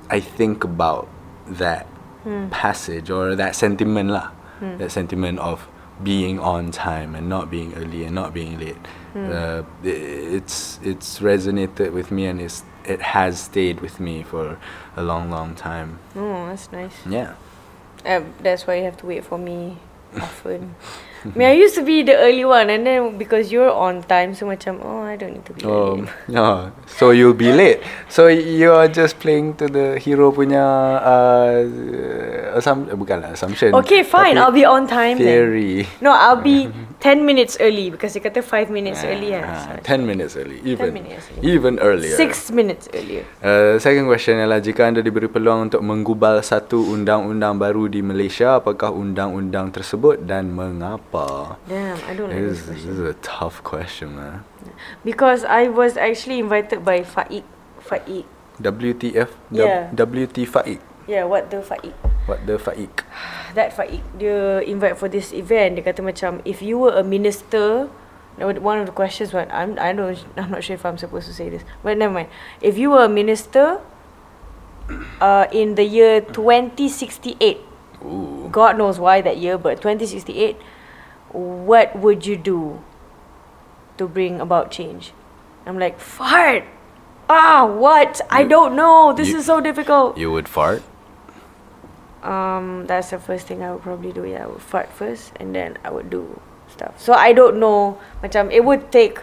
I 0.10 0.20
think 0.20 0.64
about 0.64 1.08
that 1.46 1.86
Hmm. 2.24 2.50
passage 2.50 3.10
or 3.10 3.36
that 3.36 3.56
sentiment 3.56 4.10
lah. 4.10 4.32
That 4.60 4.91
sentiment 4.91 5.39
of 5.39 5.70
being 6.04 6.39
on 6.39 6.72
time 6.72 7.16
and 7.16 7.30
not 7.30 7.48
being 7.50 7.74
early 7.76 8.04
and 8.04 8.14
not 8.14 8.34
being 8.34 8.60
late. 8.60 8.76
Uh, 9.16 9.64
it's 9.84 10.78
it's 10.86 11.20
resonated 11.20 11.91
with 11.93 12.12
me 12.12 12.26
and 12.30 12.39
it's 12.39 12.62
it 12.86 13.01
has 13.01 13.41
stayed 13.49 13.82
with 13.82 13.99
me 13.99 14.22
for 14.24 14.57
a 14.97 15.01
long 15.03 15.30
long 15.30 15.55
time. 15.55 15.97
Oh, 16.16 16.47
that's 16.49 16.72
nice. 16.72 16.93
Yeah. 17.10 17.34
Um, 18.05 18.34
that's 18.41 18.66
why 18.68 18.76
you 18.80 18.86
have 18.86 18.97
to 19.01 19.05
wait 19.05 19.26
for 19.26 19.38
me 19.38 19.78
often. 20.16 20.76
I 21.20 21.36
mean, 21.36 21.47
I 21.49 21.51
used 21.51 21.76
to 21.76 21.84
be 21.84 21.99
the 22.01 22.16
early 22.16 22.45
one, 22.47 22.70
and 22.72 22.88
then 22.88 23.18
because 23.20 23.51
you're 23.51 23.70
on 23.70 24.01
time, 24.07 24.32
so 24.34 24.47
macam 24.47 24.80
oh, 24.80 25.03
I 25.03 25.20
don't 25.20 25.36
need 25.36 25.45
to 25.51 25.53
be 25.53 25.66
Oh, 25.68 25.99
early. 25.99 26.07
no. 26.32 26.72
So 26.88 27.12
you'll 27.12 27.36
be 27.36 27.51
late. 27.51 27.84
So 28.07 28.32
you 28.32 28.72
are 28.72 28.88
just 28.88 29.20
playing 29.20 29.60
to 29.60 29.68
the 29.68 29.99
hero 29.99 30.32
punya 30.32 30.64
uh, 31.03 32.55
assum- 32.55 32.88
bukanlah 32.95 33.36
assumption. 33.36 33.76
Okay, 33.84 34.03
fine. 34.07 34.38
I'll 34.39 34.55
be 34.55 34.64
on 34.64 34.88
time 34.88 35.20
then. 35.20 35.28
Theory. 35.28 35.88
No, 35.99 36.16
I'll 36.16 36.39
be 36.39 36.72
10 37.00 37.24
minutes 37.24 37.56
early 37.64 37.88
because 37.88 38.12
dia 38.12 38.20
kata 38.20 38.43
5 38.43 38.68
minutes 38.68 39.08
early 39.08 39.32
lah. 39.32 39.43
Ah, 39.47 39.80
So, 39.80 39.95
10 39.95 40.04
minutes 40.04 40.36
early. 40.36 40.60
Even 40.68 40.91
minutes 40.91 41.24
early. 41.32 41.43
even 41.47 41.74
earlier. 41.80 42.16
6 42.20 42.52
minutes 42.52 42.86
earlier. 42.91 43.24
Uh, 43.39 43.80
second 43.80 44.04
question 44.12 44.36
ialah 44.36 44.60
jika 44.60 44.84
anda 44.84 45.00
diberi 45.00 45.32
peluang 45.32 45.72
untuk 45.72 45.80
menggubal 45.80 46.43
satu 46.43 46.91
undang-undang 46.91 47.56
baru 47.56 47.88
di 47.88 48.04
Malaysia, 48.04 48.60
apakah 48.60 48.91
undang-undang 48.91 49.72
tersebut 49.72 50.28
dan 50.28 50.52
mengapa? 50.52 51.56
Damn, 51.72 51.95
I 52.04 52.12
don't 52.20 52.28
like 52.28 52.43
This, 52.52 52.68
this 52.68 52.84
is 52.84 53.00
a 53.00 53.16
tough 53.24 53.64
question, 53.64 54.20
man. 54.20 54.43
Because 55.08 55.47
I 55.47 55.72
was 55.72 55.95
actually 55.95 56.43
invited 56.43 56.84
by 56.84 57.08
Faik. 57.08 57.47
Faik. 57.80 58.28
WTF? 58.60 59.32
Yeah. 59.56 59.88
WT 59.95 60.43
Faik. 60.43 60.84
Yeah, 61.10 61.26
what 61.26 61.49
the 61.49 61.66
Faik? 61.66 61.97
What 62.30 62.45
the 62.45 62.62
Faik? 62.62 63.01
That 63.57 63.74
Faik. 63.74 64.05
Dia 64.14 64.62
invite 64.62 64.93
for 64.93 65.10
this 65.10 65.34
event. 65.34 65.82
Dia 65.82 65.82
kata 65.82 66.05
macam, 66.05 66.45
if 66.45 66.62
you 66.62 66.78
were 66.78 66.93
a 66.93 67.01
minister, 67.01 67.89
one 68.38 68.78
of 68.78 68.86
the 68.86 68.93
questions, 68.93 69.34
what 69.34 69.49
I'm, 69.49 69.74
I 69.82 69.89
don't, 69.89 70.14
I'm 70.38 70.53
not 70.53 70.62
sure 70.62 70.78
if 70.78 70.86
I'm 70.86 71.01
supposed 71.01 71.26
to 71.26 71.34
say 71.34 71.49
this, 71.49 71.66
but 71.82 71.97
never 71.97 72.14
mind. 72.14 72.30
If 72.62 72.78
you 72.78 72.93
were 72.93 73.10
a 73.10 73.10
minister, 73.10 73.82
uh, 75.18 75.49
in 75.49 75.74
the 75.74 75.84
year 75.84 76.22
2068, 76.22 77.57
Ooh. 78.05 78.47
God 78.53 78.78
knows 78.78 79.01
why 79.01 79.26
that 79.26 79.41
year, 79.41 79.57
but 79.57 79.82
2068, 79.82 80.62
what 81.34 81.97
would 81.97 82.30
you 82.30 82.38
do 82.38 82.86
to 83.97 84.05
bring 84.05 84.38
about 84.38 84.70
change? 84.70 85.12
I'm 85.66 85.82
like, 85.82 85.97
fart! 85.97 86.70
Ah, 87.30 87.66
what? 87.66 88.22
I 88.30 88.45
don't 88.45 88.78
know. 88.78 89.14
This 89.14 89.34
you- 89.34 89.41
is 89.41 89.49
so 89.49 89.57
difficult. 89.57 90.18
You 90.18 90.32
would 90.32 90.45
fart? 90.45 90.86
Um, 92.24 92.86
that's 92.88 93.12
the 93.12 93.20
first 93.20 93.48
thing 93.48 93.64
I 93.64 93.72
would 93.72 93.82
probably 93.82 94.12
do. 94.12 94.26
Yeah, 94.26 94.44
I 94.44 94.48
would 94.48 94.62
fart 94.62 94.92
first, 94.92 95.32
and 95.40 95.56
then 95.56 95.78
I 95.84 95.92
would 95.92 96.10
do 96.10 96.40
stuff. 96.68 97.00
So 97.00 97.14
I 97.14 97.32
don't 97.32 97.60
know. 97.60 97.98
Macam 98.24 98.52
it 98.52 98.64
would 98.64 98.92
take. 98.92 99.20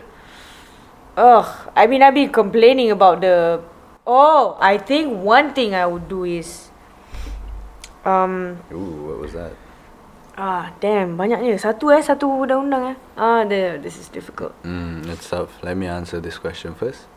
Ugh, 1.16 1.48
I 1.76 1.86
mean, 1.86 2.02
I've 2.02 2.14
been 2.14 2.32
complaining 2.32 2.90
about 2.90 3.20
the. 3.20 3.60
Oh, 4.06 4.56
I 4.60 4.78
think 4.78 5.12
one 5.20 5.52
thing 5.52 5.74
I 5.74 5.84
would 5.84 6.08
do 6.08 6.24
is. 6.24 6.70
Um, 8.04 8.62
Ooh, 8.70 9.10
what 9.10 9.18
was 9.18 9.32
that? 9.34 9.52
Ah, 10.36 10.76
damn, 10.84 11.16
banyaknya. 11.16 11.56
Satu 11.56 11.88
eh, 11.90 12.04
satu 12.04 12.28
undang-undang 12.44 12.92
eh. 12.92 12.96
Ah, 13.16 13.42
the, 13.48 13.80
this 13.80 13.96
is 13.96 14.12
difficult. 14.12 14.52
Mm, 14.62 15.08
it's 15.08 15.32
tough. 15.32 15.56
Let 15.64 15.80
me 15.80 15.88
answer 15.88 16.20
this 16.20 16.36
question 16.36 16.76
first. 16.76 17.08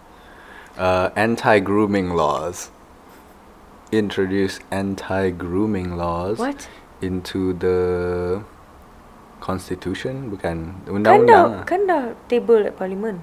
Uh, 0.80 1.12
anti-grooming 1.20 2.16
laws. 2.16 2.72
Introduce 3.90 4.62
anti-grooming 4.70 5.98
laws 5.98 6.38
What? 6.38 6.70
into 7.02 7.58
the 7.58 7.78
constitution, 9.42 10.30
bukan 10.30 10.78
Kan 10.86 10.94
undang-undang. 10.94 11.26
dah, 11.26 11.44
lah. 11.50 11.64
kan 11.66 11.82
dah 11.90 12.04
table 12.30 12.70
at 12.70 12.78
parlimen. 12.78 13.18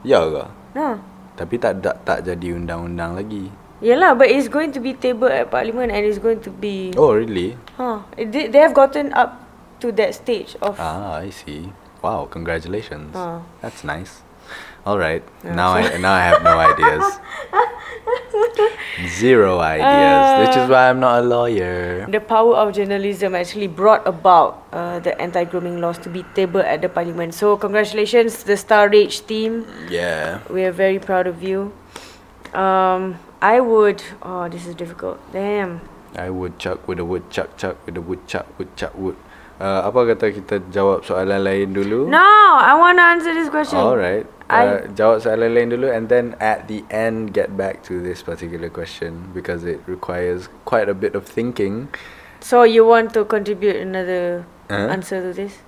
Ya 0.00 0.24
ke? 0.24 0.44
Nah. 0.72 0.96
Tapi 1.36 1.60
tak 1.60 1.84
tak, 1.84 1.96
tak 2.08 2.18
jadi 2.24 2.56
undang-undang 2.56 3.20
lagi. 3.20 3.52
Yelah, 3.84 4.12
but 4.16 4.28
it's 4.32 4.48
going 4.48 4.72
to 4.72 4.80
be 4.80 4.92
table 4.96 5.28
at 5.28 5.48
parliament 5.52 5.92
and 5.92 6.04
it's 6.04 6.20
going 6.20 6.40
to 6.40 6.52
be... 6.52 6.92
Oh, 6.96 7.12
really? 7.16 7.56
Huh. 7.80 8.04
They, 8.16 8.48
they 8.48 8.60
have 8.60 8.76
gotten 8.76 9.12
up 9.16 9.40
to 9.80 9.88
that 9.96 10.12
stage 10.16 10.56
of... 10.60 10.76
Ah, 10.76 11.20
I 11.20 11.28
see. 11.32 11.72
Wow, 12.00 12.28
congratulations. 12.28 13.12
Ah. 13.16 13.40
That's 13.64 13.80
nice. 13.84 14.20
All 14.86 14.98
right. 14.98 15.22
Yeah, 15.44 15.54
now 15.54 15.72
I 15.72 15.96
now 15.98 16.12
I 16.12 16.20
have 16.20 16.42
no 16.42 16.58
ideas. 16.58 17.04
Zero 19.08 19.60
ideas. 19.60 20.48
which 20.48 20.56
is 20.56 20.68
why 20.68 20.88
I'm 20.90 21.00
not 21.00 21.20
a 21.20 21.26
lawyer. 21.26 22.06
The 22.08 22.20
power 22.20 22.54
of 22.56 22.74
journalism 22.74 23.34
actually 23.34 23.66
brought 23.68 24.06
about 24.06 24.64
uh, 24.72 24.98
the 25.00 25.18
anti-grooming 25.20 25.80
laws 25.80 25.98
to 25.98 26.08
be 26.08 26.24
tabled 26.34 26.64
at 26.64 26.82
the 26.82 26.88
parliament. 26.88 27.34
So 27.34 27.56
congratulations, 27.56 28.44
the 28.44 28.56
Star 28.56 28.88
R.AGE 28.88 29.26
team. 29.26 29.66
Yeah. 29.88 30.40
We 30.50 30.64
are 30.64 30.72
very 30.72 30.98
proud 30.98 31.26
of 31.26 31.42
you. 31.42 31.72
Um, 32.52 33.18
I 33.40 33.60
would... 33.60 34.02
Oh, 34.22 34.48
this 34.48 34.66
is 34.66 34.74
difficult. 34.74 35.20
Damn. 35.32 35.80
I 36.16 36.30
would 36.30 36.58
chuck 36.58 36.88
with 36.88 36.98
a 36.98 37.04
wood 37.04 37.30
chuck 37.30 37.56
chuck 37.56 37.76
with 37.86 37.96
a 37.96 38.00
wood 38.00 38.26
chuck 38.26 38.46
wood 38.58 38.74
chuck 38.76 38.94
wood. 38.98 39.16
Uh, 39.60 39.84
apa 39.84 40.16
kata 40.16 40.32
kita 40.32 40.56
jawab 40.72 41.04
soalan 41.04 41.44
lain 41.44 41.76
dulu? 41.76 42.08
No, 42.08 42.24
I 42.56 42.72
want 42.80 42.96
to 42.96 43.04
answer 43.04 43.36
this 43.36 43.52
question. 43.52 43.76
Alright. 43.76 44.24
I- 44.48 44.66
Uh, 44.66 44.80
jawab 44.96 45.20
soalan 45.20 45.52
lain 45.52 45.68
dulu 45.68 45.92
and 45.92 46.08
then 46.08 46.32
at 46.40 46.64
the 46.66 46.80
end 46.88 47.36
get 47.36 47.54
back 47.54 47.84
to 47.84 48.00
this 48.00 48.24
particular 48.24 48.72
question 48.72 49.28
because 49.36 49.62
it 49.68 49.78
requires 49.84 50.48
quite 50.64 50.88
a 50.88 50.96
bit 50.96 51.12
of 51.12 51.28
thinking. 51.28 51.92
So 52.40 52.64
you 52.64 52.88
want 52.88 53.12
to 53.14 53.28
contribute 53.28 53.76
another 53.76 54.48
Huh? 54.72 54.88
answer 54.88 55.20
to 55.20 55.36
this? 55.36 55.60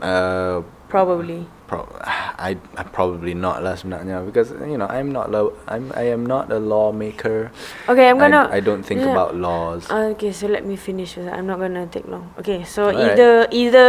Uh, 0.00 0.64
Probably. 0.88 1.46
Pro- 1.72 1.88
I, 2.36 2.60
I 2.76 2.84
probably 2.84 3.32
not 3.32 3.64
lah 3.64 3.72
sebenarnya 3.80 4.28
because 4.28 4.52
you 4.68 4.76
know 4.76 4.84
I'm 4.84 5.08
not 5.08 5.32
law 5.32 5.56
I'm 5.64 5.88
I 5.96 6.12
am 6.12 6.28
not 6.28 6.52
a 6.52 6.60
lawmaker. 6.60 7.48
Okay, 7.88 8.12
I'm 8.12 8.20
gonna. 8.20 8.52
I, 8.52 8.58
I 8.58 8.60
don't 8.60 8.84
think 8.84 9.00
Yeah. 9.00 9.16
about 9.16 9.32
laws. 9.40 9.88
Okay, 9.88 10.36
so 10.36 10.52
let 10.52 10.68
me 10.68 10.76
finish. 10.76 11.16
first. 11.16 11.32
I'm 11.32 11.48
not 11.48 11.56
gonna 11.64 11.88
take 11.88 12.04
long. 12.04 12.28
Okay, 12.36 12.68
so 12.68 12.92
Alright. 12.92 13.16
either 13.16 13.48
either 13.48 13.88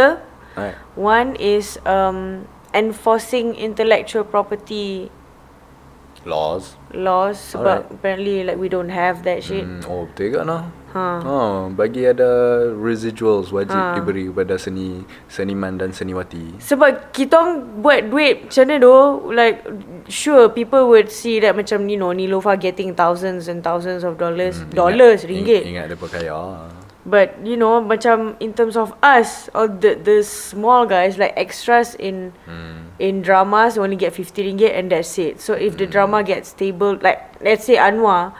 Alright. 0.56 0.80
one 0.96 1.36
is 1.36 1.76
um 1.84 2.48
enforcing 2.72 3.52
intellectual 3.54 4.24
property 4.24 5.12
Laws. 6.24 6.80
laws 6.90 7.36
sebab 7.36 7.84
Alright. 7.84 7.92
apparently 7.92 8.36
like 8.42 8.56
we 8.56 8.66
don't 8.66 8.88
have 8.88 9.22
that 9.22 9.42
shit. 9.42 9.62
Hmm, 9.62 9.82
oh, 9.84 10.06
betul 10.06 10.30
ke 10.30 10.40
no? 10.40 10.58
Ha. 10.94 11.18
Oh, 11.20 11.56
bagi 11.68 12.06
ada 12.06 12.30
residuals 12.70 13.50
wajib 13.50 13.74
Ha. 13.74 13.98
diberi 13.98 14.30
kepada 14.30 14.54
seni 14.54 15.02
seniman 15.26 15.74
dan 15.74 15.90
seniwati. 15.90 16.54
Sebab 16.62 17.10
kita 17.10 17.34
buat 17.76 18.08
duit 18.08 18.46
macam 18.46 18.62
mana 18.62 18.76
tu 18.78 18.94
Like 19.28 19.58
Sure 20.06 20.46
people 20.46 20.86
would 20.86 21.10
see 21.10 21.42
that 21.42 21.52
macam 21.52 21.90
You 21.90 21.98
know 21.98 22.14
Nilofa 22.14 22.54
getting 22.54 22.94
thousands 22.94 23.50
and 23.50 23.58
thousands 23.58 24.06
of 24.06 24.16
dollars 24.16 24.62
Hmm, 24.62 24.70
Dollars 24.70 25.26
ingat, 25.26 25.30
Ringgit 25.34 25.62
ing- 25.66 25.74
Ingat 25.74 25.86
dia 25.90 26.30
ah. 26.30 26.70
But 27.04 27.36
you 27.44 27.60
know 27.60 27.84
macam 27.84 28.40
in 28.40 28.56
terms 28.56 28.80
of 28.80 28.96
us 29.04 29.52
or 29.52 29.68
the 29.68 29.92
the 29.92 30.24
small 30.24 30.88
guys 30.88 31.20
like 31.20 31.36
extras 31.36 31.92
in 32.00 32.32
Hmm. 32.48 32.96
in 32.96 33.20
dramas 33.20 33.76
only 33.76 33.92
get 34.00 34.16
50 34.16 34.40
ringgit 34.40 34.72
and 34.72 34.88
that's 34.88 35.12
it. 35.20 35.36
So 35.36 35.52
if 35.52 35.76
the 35.76 35.84
Hmm. 35.84 35.92
drama 35.92 36.18
gets 36.24 36.56
stable 36.56 36.96
like 37.04 37.20
let's 37.44 37.68
say 37.68 37.76
Anwar 37.76 38.32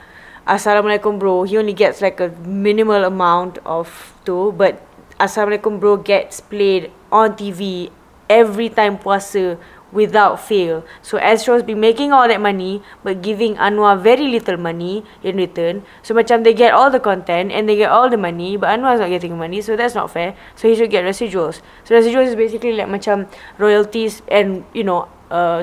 Assalamualaikum 0.48 1.20
bro 1.20 1.44
he 1.44 1.56
only 1.60 1.72
gets 1.76 2.00
like 2.00 2.20
a 2.20 2.32
minimal 2.44 3.04
amount 3.04 3.60
of 3.68 4.16
tu 4.24 4.52
but 4.52 4.80
Assalamualaikum 5.20 5.76
bro 5.80 5.96
gets 6.00 6.40
played 6.40 6.88
on 7.12 7.32
TV 7.36 7.92
every 8.32 8.72
time 8.72 8.96
puasa 8.96 9.60
without 9.94 10.42
fail. 10.42 10.82
So 11.06 11.16
Astro's 11.22 11.62
been 11.62 11.78
making 11.78 12.10
all 12.12 12.26
that 12.26 12.40
money 12.42 12.82
but 13.06 13.22
giving 13.22 13.54
Anwar 13.54 13.94
very 13.94 14.26
little 14.26 14.58
money 14.58 15.06
in 15.22 15.38
return. 15.38 15.86
So 16.02 16.12
macam 16.18 16.42
they 16.42 16.52
get 16.52 16.74
all 16.74 16.90
the 16.90 16.98
content 16.98 17.54
and 17.54 17.70
they 17.70 17.78
get 17.78 17.94
all 17.94 18.10
the 18.10 18.18
money 18.18 18.58
but 18.58 18.74
Anwar's 18.74 18.98
not 18.98 19.08
getting 19.14 19.38
money 19.38 19.62
so 19.62 19.78
that's 19.78 19.94
not 19.94 20.10
fair. 20.10 20.34
So 20.58 20.66
he 20.66 20.74
should 20.74 20.90
get 20.90 21.06
residuals. 21.06 21.62
So 21.86 21.94
residuals 21.94 22.34
is 22.34 22.36
basically 22.36 22.74
like 22.74 22.90
macam 22.90 23.30
royalties 23.56 24.20
and 24.26 24.66
you 24.74 24.82
know 24.82 25.06
uh, 25.30 25.62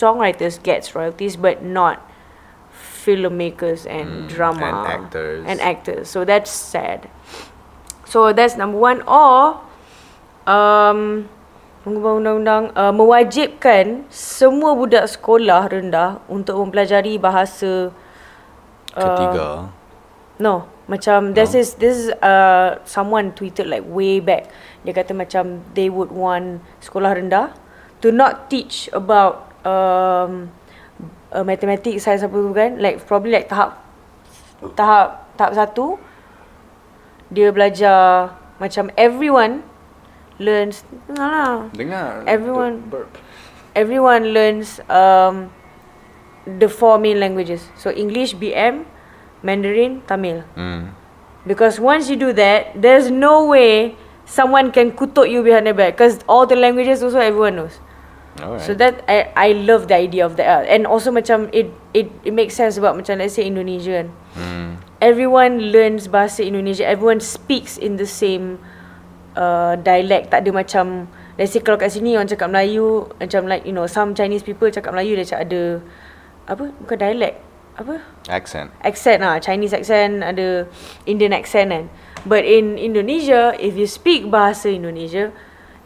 songwriters 0.00 0.56
gets 0.62 0.94
royalties 0.96 1.36
but 1.36 1.62
not 1.62 2.00
filmmakers 2.72 3.86
and 3.86 4.26
Mm, 4.26 4.28
drama 4.28 4.66
and 4.66 4.86
actors. 4.88 5.44
and 5.46 5.60
actors. 5.60 6.08
So 6.08 6.24
that's 6.24 6.50
sad. 6.50 7.08
So 8.04 8.32
that's 8.32 8.56
number 8.56 8.78
one. 8.78 9.02
Or 9.06 9.60
um, 10.46 11.28
mengubah 11.86 12.18
undang-undang 12.18 12.74
uh, 12.74 12.90
mewajibkan 12.90 14.02
semua 14.10 14.74
budak 14.74 15.06
sekolah 15.06 15.70
rendah 15.70 16.18
untuk 16.26 16.58
mempelajari 16.58 17.14
bahasa 17.14 17.94
uh, 18.98 19.06
Ketiga. 19.06 19.70
No, 20.42 20.66
macam 20.90 21.30
this 21.30 21.54
No? 21.54 21.62
is 21.62 21.68
this 21.78 21.94
is 21.94 22.06
uh 22.18 22.82
someone 22.82 23.30
tweeted 23.38 23.70
like 23.70 23.86
way 23.86 24.18
back. 24.18 24.50
Dia 24.82 24.98
kata 24.98 25.14
macam 25.14 25.62
they 25.78 25.86
would 25.86 26.10
want 26.10 26.58
sekolah 26.82 27.14
rendah 27.14 27.54
to 28.02 28.10
not 28.10 28.50
teach 28.50 28.90
about 28.90 29.46
um 29.62 30.50
uh, 31.30 31.46
mathematics 31.46 32.02
science 32.02 32.26
apa 32.26 32.34
tu 32.34 32.50
kan 32.50 32.82
like 32.82 32.98
probably 33.06 33.30
like 33.30 33.46
tahap 33.46 33.78
tahap 34.74 35.22
tahap 35.38 35.52
satu 35.54 36.02
dia 37.30 37.54
belajar 37.54 38.34
macam 38.58 38.90
everyone 38.98 39.62
learns 40.38 40.84
dengar 41.08 41.28
lah 41.28 41.56
Dengar. 41.72 42.10
Everyone- 42.28 42.80
Burp. 42.86 43.08
everyone 43.76 44.32
learns 44.32 44.80
um, 44.88 45.52
the 46.44 46.68
four 46.68 46.96
main 46.96 47.20
languages. 47.20 47.68
So 47.76 47.92
English, 47.92 48.32
BM, 48.36 48.88
Mandarin, 49.44 50.00
Tamil. 50.08 50.44
Hmm. 50.56 50.96
Because 51.46 51.78
once 51.78 52.08
you 52.10 52.16
do 52.16 52.32
that, 52.34 52.72
there's 52.74 53.12
no 53.12 53.46
way 53.46 53.94
someone 54.26 54.72
can 54.72 54.90
kutuk 54.96 55.30
you 55.30 55.44
behind 55.44 55.68
the 55.68 55.74
back. 55.76 55.94
Because 55.94 56.18
all 56.26 56.48
the 56.48 56.56
languages 56.56 57.02
also 57.04 57.20
everyone 57.20 57.56
knows. 57.56 57.78
Alright. 58.40 58.60
So 58.64 58.74
that 58.76 59.00
I 59.08 59.32
I 59.32 59.48
love 59.56 59.88
the 59.88 59.96
idea 59.96 60.24
of 60.26 60.36
that. 60.36 60.68
And 60.68 60.84
also 60.84 61.08
macam 61.12 61.48
it 61.56 61.72
it 61.96 62.12
it 62.24 62.32
makes 62.36 62.52
sense 62.52 62.76
about 62.76 62.96
macam 62.96 63.20
let's 63.20 63.36
say 63.38 63.44
Indonesian. 63.48 64.12
Hmm. 64.36 64.80
Everyone 65.00 65.72
learns 65.72 66.08
bahasa 66.08 66.44
Indonesia. 66.44 66.84
Everyone 66.84 67.20
speaks 67.20 67.76
in 67.80 67.96
the 68.00 68.08
same 68.08 68.56
uh, 69.36 69.76
dialect. 69.78 70.32
Tak 70.32 70.42
ada 70.42 70.50
macam 70.50 71.06
let's 71.36 71.52
say 71.52 71.60
kalau 71.60 71.76
kat 71.76 71.92
sini 71.92 72.16
orang 72.16 72.26
cakap 72.26 72.48
Melayu 72.48 73.06
macam 73.20 73.46
like 73.46 73.62
you 73.68 73.76
know 73.76 73.84
some 73.86 74.16
Chinese 74.16 74.42
people 74.42 74.66
cakap 74.72 74.96
Melayu 74.96 75.20
dia 75.20 75.28
cakap 75.28 75.52
ada 75.52 75.62
apa 76.48 76.64
bukan 76.82 76.96
dialect 76.96 77.36
apa? 77.76 78.00
Accent. 78.32 78.72
accent 78.80 79.20
lah 79.20 79.36
Chinese 79.36 79.76
accent 79.76 80.24
ada 80.24 80.64
Indian 81.04 81.36
accent 81.36 81.68
kan. 81.70 81.84
But 82.24 82.48
in 82.48 82.80
Indonesia 82.80 83.52
if 83.60 83.76
you 83.76 83.84
speak 83.84 84.32
bahasa 84.32 84.72
Indonesia 84.72 85.30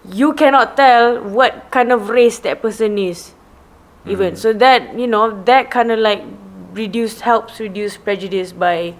you 0.06 0.32
cannot 0.32 0.78
tell 0.78 1.20
what 1.20 1.68
kind 1.74 1.92
of 1.92 2.08
race 2.08 2.38
that 2.46 2.62
person 2.62 2.96
is 2.96 3.34
even. 4.06 4.38
So 4.38 4.54
that 4.56 4.96
you 4.96 5.10
know 5.10 5.34
that 5.44 5.68
kind 5.68 5.92
of 5.92 5.98
like 5.98 6.22
reduce 6.72 7.20
helps 7.20 7.58
reduce 7.60 7.98
prejudice 7.98 8.54
by 8.54 8.94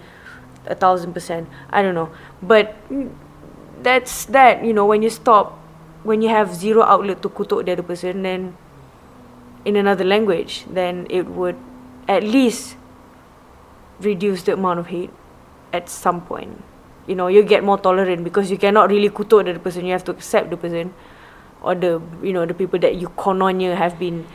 a 0.66 0.74
thousand 0.74 1.14
percent. 1.14 1.48
I 1.70 1.80
don't 1.80 1.94
know. 1.94 2.10
But 2.42 2.76
mm, 2.90 3.14
that's 3.82 4.24
that 4.26 4.64
you 4.64 4.72
know 4.72 4.86
when 4.86 5.02
you 5.02 5.10
stop 5.10 5.58
when 6.02 6.22
you 6.22 6.28
have 6.28 6.54
zero 6.54 6.82
outlet 6.82 7.20
to 7.22 7.28
kutuk 7.28 7.64
the 7.66 7.72
other 7.72 7.82
person 7.82 8.22
then 8.22 8.56
in 9.64 9.76
another 9.76 10.04
language 10.04 10.64
then 10.70 11.06
it 11.10 11.26
would 11.26 11.56
at 12.08 12.22
least 12.24 12.76
reduce 14.00 14.42
the 14.42 14.52
amount 14.54 14.80
of 14.80 14.86
hate 14.88 15.10
at 15.72 15.88
some 15.88 16.20
point. 16.20 16.62
You 17.06 17.14
know, 17.14 17.26
you 17.28 17.42
get 17.42 17.64
more 17.64 17.78
tolerant 17.78 18.24
because 18.24 18.50
you 18.50 18.58
cannot 18.58 18.90
really 18.90 19.10
kutuk 19.10 19.44
the 19.44 19.58
person. 19.58 19.84
You 19.84 19.92
have 19.92 20.04
to 20.04 20.12
accept 20.12 20.50
the 20.50 20.56
person 20.56 20.94
or 21.62 21.74
the 21.74 22.00
you 22.22 22.32
know 22.32 22.46
the 22.46 22.54
people 22.54 22.78
that 22.80 22.96
you 22.96 23.08
kononnya 23.08 23.76
have 23.76 23.98
been 23.98 24.26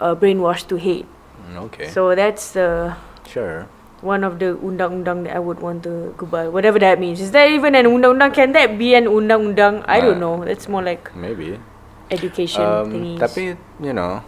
uh, 0.00 0.14
brainwashed 0.14 0.68
to 0.68 0.76
hate. 0.76 1.06
Mm, 1.50 1.56
Okay. 1.68 1.88
So 1.88 2.14
that's 2.14 2.52
the 2.52 2.96
sure. 3.28 3.68
One 4.02 4.26
of 4.26 4.42
the 4.42 4.58
undang-undang 4.58 5.24
that 5.24 5.38
I 5.38 5.38
would 5.38 5.62
want 5.62 5.86
to 5.86 6.12
gubal. 6.18 6.50
Whatever 6.50 6.78
that 6.82 6.98
means. 6.98 7.22
Is 7.22 7.30
that 7.32 7.46
even 7.48 7.74
an 7.78 7.86
undang-undang? 7.86 8.34
Can 8.34 8.50
that 8.52 8.76
be 8.76 8.94
an 8.98 9.06
undang-undang? 9.06 9.86
I 9.86 10.02
don't 10.02 10.18
Uh, 10.18 10.26
know. 10.26 10.34
That's 10.44 10.66
more 10.68 10.82
like 10.82 11.14
Maybe. 11.14 11.62
education 12.10 12.66
Um, 12.66 12.90
thingies. 12.92 13.18
tapi 13.22 13.42
you 13.80 13.94
know, 13.94 14.20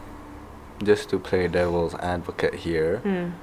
just 0.81 1.11
to 1.11 1.19
play 1.19 1.51
devil's 1.51 1.93
advocate 2.01 2.65
here, 2.65 3.03
Hmm. 3.05 3.35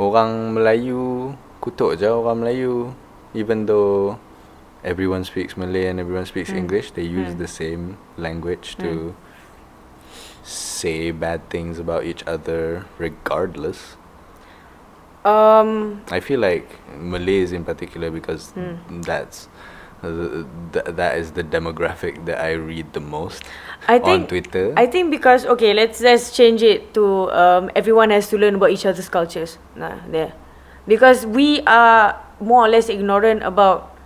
orang 0.00 0.56
Melayu 0.56 1.36
kutuk 1.60 2.00
je 2.00 2.08
orang 2.08 2.42
Melayu, 2.42 2.96
even 3.36 3.68
though 3.68 4.16
everyone 4.82 5.22
speaks 5.24 5.54
Malay 5.56 5.86
and 5.86 6.00
everyone 6.00 6.24
speaks 6.26 6.50
Hmm. 6.50 6.64
English, 6.64 6.92
they 6.96 7.04
use 7.06 7.36
Hmm. 7.36 7.40
the 7.44 7.48
same 7.48 7.84
language 8.16 8.74
to 8.80 9.12
say 10.44 11.08
bad 11.10 11.48
things 11.48 11.78
about 11.80 12.04
each 12.04 12.20
other, 12.28 12.84
regardless. 13.00 13.96
Um. 15.24 16.02
I 16.10 16.20
feel 16.20 16.40
like 16.40 16.68
Malays 16.98 17.52
in 17.52 17.64
particular 17.64 18.10
because 18.10 18.50
Hmm. 18.52 19.00
that's 19.00 19.48
uh, 20.04 20.44
th- 20.72 20.84
that 21.00 21.16
is 21.16 21.32
the 21.32 21.42
demographic 21.42 22.26
that 22.26 22.38
I 22.40 22.52
read 22.52 22.92
the 22.92 23.00
most 23.00 23.42
I 23.88 23.96
on 23.96 24.02
think 24.04 24.28
Twitter. 24.28 24.74
I 24.76 24.84
think 24.86 25.10
because 25.10 25.46
okay, 25.46 25.72
let's 25.72 26.00
let's 26.04 26.36
change 26.36 26.62
it 26.62 26.92
to 26.94 27.30
um, 27.32 27.70
everyone 27.74 28.10
has 28.10 28.28
to 28.28 28.38
learn 28.38 28.56
about 28.56 28.70
each 28.70 28.84
other's 28.84 29.08
cultures. 29.08 29.56
Nah, 29.76 29.96
there, 30.08 30.34
because 30.86 31.24
we 31.24 31.62
are 31.64 32.20
more 32.40 32.66
or 32.66 32.68
less 32.68 32.88
ignorant 32.92 33.42
about. 33.42 33.96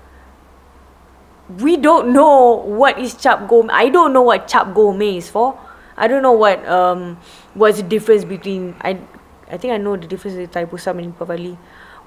We 1.59 1.77
don't 1.79 2.13
know 2.13 2.61
what 2.63 2.99
is 3.01 3.15
Chap 3.17 3.49
Goh 3.49 3.65
Mei. 3.65 3.73
I 3.75 3.89
don't 3.89 4.13
know 4.13 4.23
what 4.23 4.47
Chap 4.47 4.69
Goh 4.77 4.95
Mei 4.97 5.17
is 5.17 5.31
for. 5.31 5.59
I 5.97 6.07
don't 6.07 6.23
know 6.23 6.37
what 6.37 6.63
um 6.69 7.17
what's 7.55 7.79
the 7.79 7.83
difference 7.89 8.23
between 8.23 8.77
I. 8.83 9.01
I 9.51 9.57
think 9.57 9.73
I 9.73 9.79
know 9.79 9.97
the 9.97 10.07
difference 10.07 10.37
between 10.37 10.53
Taipusam 10.53 10.99
and 11.03 11.17
Pavali. 11.19 11.57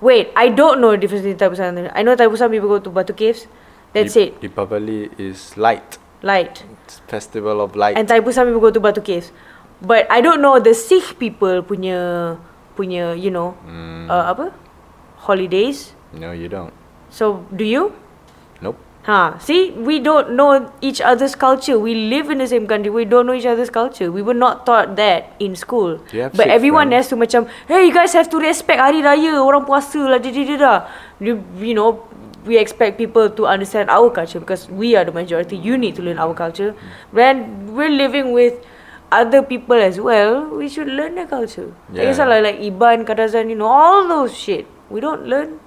Wait, 0.01 0.29
I 0.35 0.49
don't 0.49 0.81
know 0.81 0.91
the 0.91 0.97
difference 0.97 1.23
between 1.25 1.37
Taipusam 1.41 1.77
and 1.77 1.91
I 1.93 2.01
know 2.01 2.15
Taipusam 2.15 2.49
people 2.51 2.69
go 2.69 2.79
to 2.79 2.89
Batu 2.89 3.13
Caves. 3.13 3.47
That's 3.93 4.13
Dip- 4.13 4.41
it. 4.43 4.55
Deepavali 4.55 5.11
is 5.19 5.57
light. 5.57 5.97
Light. 6.21 6.63
It's 6.85 6.99
festival 7.09 7.61
of 7.61 7.75
light. 7.75 7.97
And 7.97 8.07
Taipusam 8.07 8.45
people 8.47 8.61
go 8.61 8.71
to 8.71 8.79
Batu 8.79 9.01
Caves. 9.01 9.31
But 9.81 10.05
I 10.09 10.21
don't 10.21 10.41
know 10.41 10.59
the 10.61 10.73
Sikh 10.77 11.17
people 11.17 11.61
punya 11.65 12.37
punya 12.77 13.17
you 13.17 13.33
know 13.33 13.57
Mm, 13.65 14.05
uh, 14.09 14.29
apa 14.31 14.53
holidays. 15.25 15.93
no, 16.13 16.31
you 16.31 16.47
don't. 16.47 16.73
So 17.09 17.43
do 17.51 17.65
you? 17.65 17.91
Ha, 19.03 19.37
see, 19.39 19.71
we 19.71 19.97
don't 19.97 20.37
know 20.37 20.71
each 20.79 21.01
other's 21.01 21.33
culture. 21.33 21.79
We 21.79 21.95
live 21.95 22.29
in 22.29 22.37
the 22.37 22.47
same 22.47 22.67
country. 22.67 22.91
We 22.91 23.05
don't 23.05 23.25
know 23.25 23.33
each 23.33 23.47
other's 23.47 23.71
culture. 23.71 24.11
We 24.11 24.21
were 24.21 24.35
not 24.35 24.65
taught 24.65 24.95
that 24.97 25.33
in 25.39 25.55
school. 25.55 25.99
But 26.13 26.47
everyone 26.47 26.89
friends? 26.89 27.09
has 27.09 27.09
to 27.09 27.15
macam, 27.17 27.49
hey, 27.67 27.87
you 27.87 27.93
guys 27.93 28.13
have 28.13 28.29
to 28.29 28.37
respect 28.37 28.79
hari 28.79 29.01
raya, 29.01 29.41
orang 29.41 29.65
puasa 29.65 30.05
lah, 30.05 30.19
da 30.21 30.29
da 30.29 30.43
da 30.45 30.57
da. 30.57 30.73
You, 31.19 31.41
you 31.57 31.73
know, 31.73 32.05
we 32.45 32.57
expect 32.57 32.97
people 32.97 33.29
to 33.29 33.47
understand 33.47 33.89
our 33.89 34.09
culture 34.09 34.39
because 34.39 34.69
we 34.69 34.95
are 34.95 35.05
the 35.05 35.11
majority. 35.11 35.57
You 35.57 35.77
need 35.77 35.95
to 35.95 36.03
learn 36.03 36.19
our 36.19 36.33
culture. 36.33 36.75
When 37.09 37.73
we're 37.73 37.89
living 37.89 38.33
with 38.33 38.61
other 39.11 39.41
people 39.41 39.75
as 39.75 39.99
well, 39.99 40.45
we 40.45 40.69
should 40.69 40.87
learn 40.87 41.15
their 41.15 41.27
culture. 41.27 41.73
Yeah. 41.91 42.13
Yeah. 42.13 42.25
Like, 42.25 42.43
like 42.43 42.59
Iban, 42.59 43.05
Kadazan, 43.05 43.49
you 43.49 43.55
know, 43.55 43.65
all 43.65 44.07
those 44.07 44.37
shit. 44.37 44.65
We 44.89 45.01
don't 45.01 45.25
learn. 45.25 45.59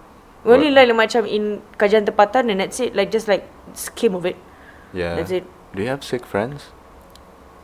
We 0.44 0.52
only 0.52 0.68
What? 0.68 0.76
learn 0.84 0.88
like, 0.96 1.08
macam 1.08 1.24
in 1.26 1.62
kajian 1.80 2.04
tempatan 2.04 2.50
and 2.52 2.60
that's 2.60 2.78
it. 2.80 2.92
Like 2.94 3.10
just 3.10 3.28
like 3.28 3.48
skim 3.72 4.14
of 4.14 4.24
it. 4.28 4.36
Yeah. 4.92 5.16
That's 5.16 5.32
it. 5.32 5.44
Do 5.74 5.82
you 5.82 5.88
have 5.88 6.04
Sikh 6.04 6.24
friends? 6.28 6.70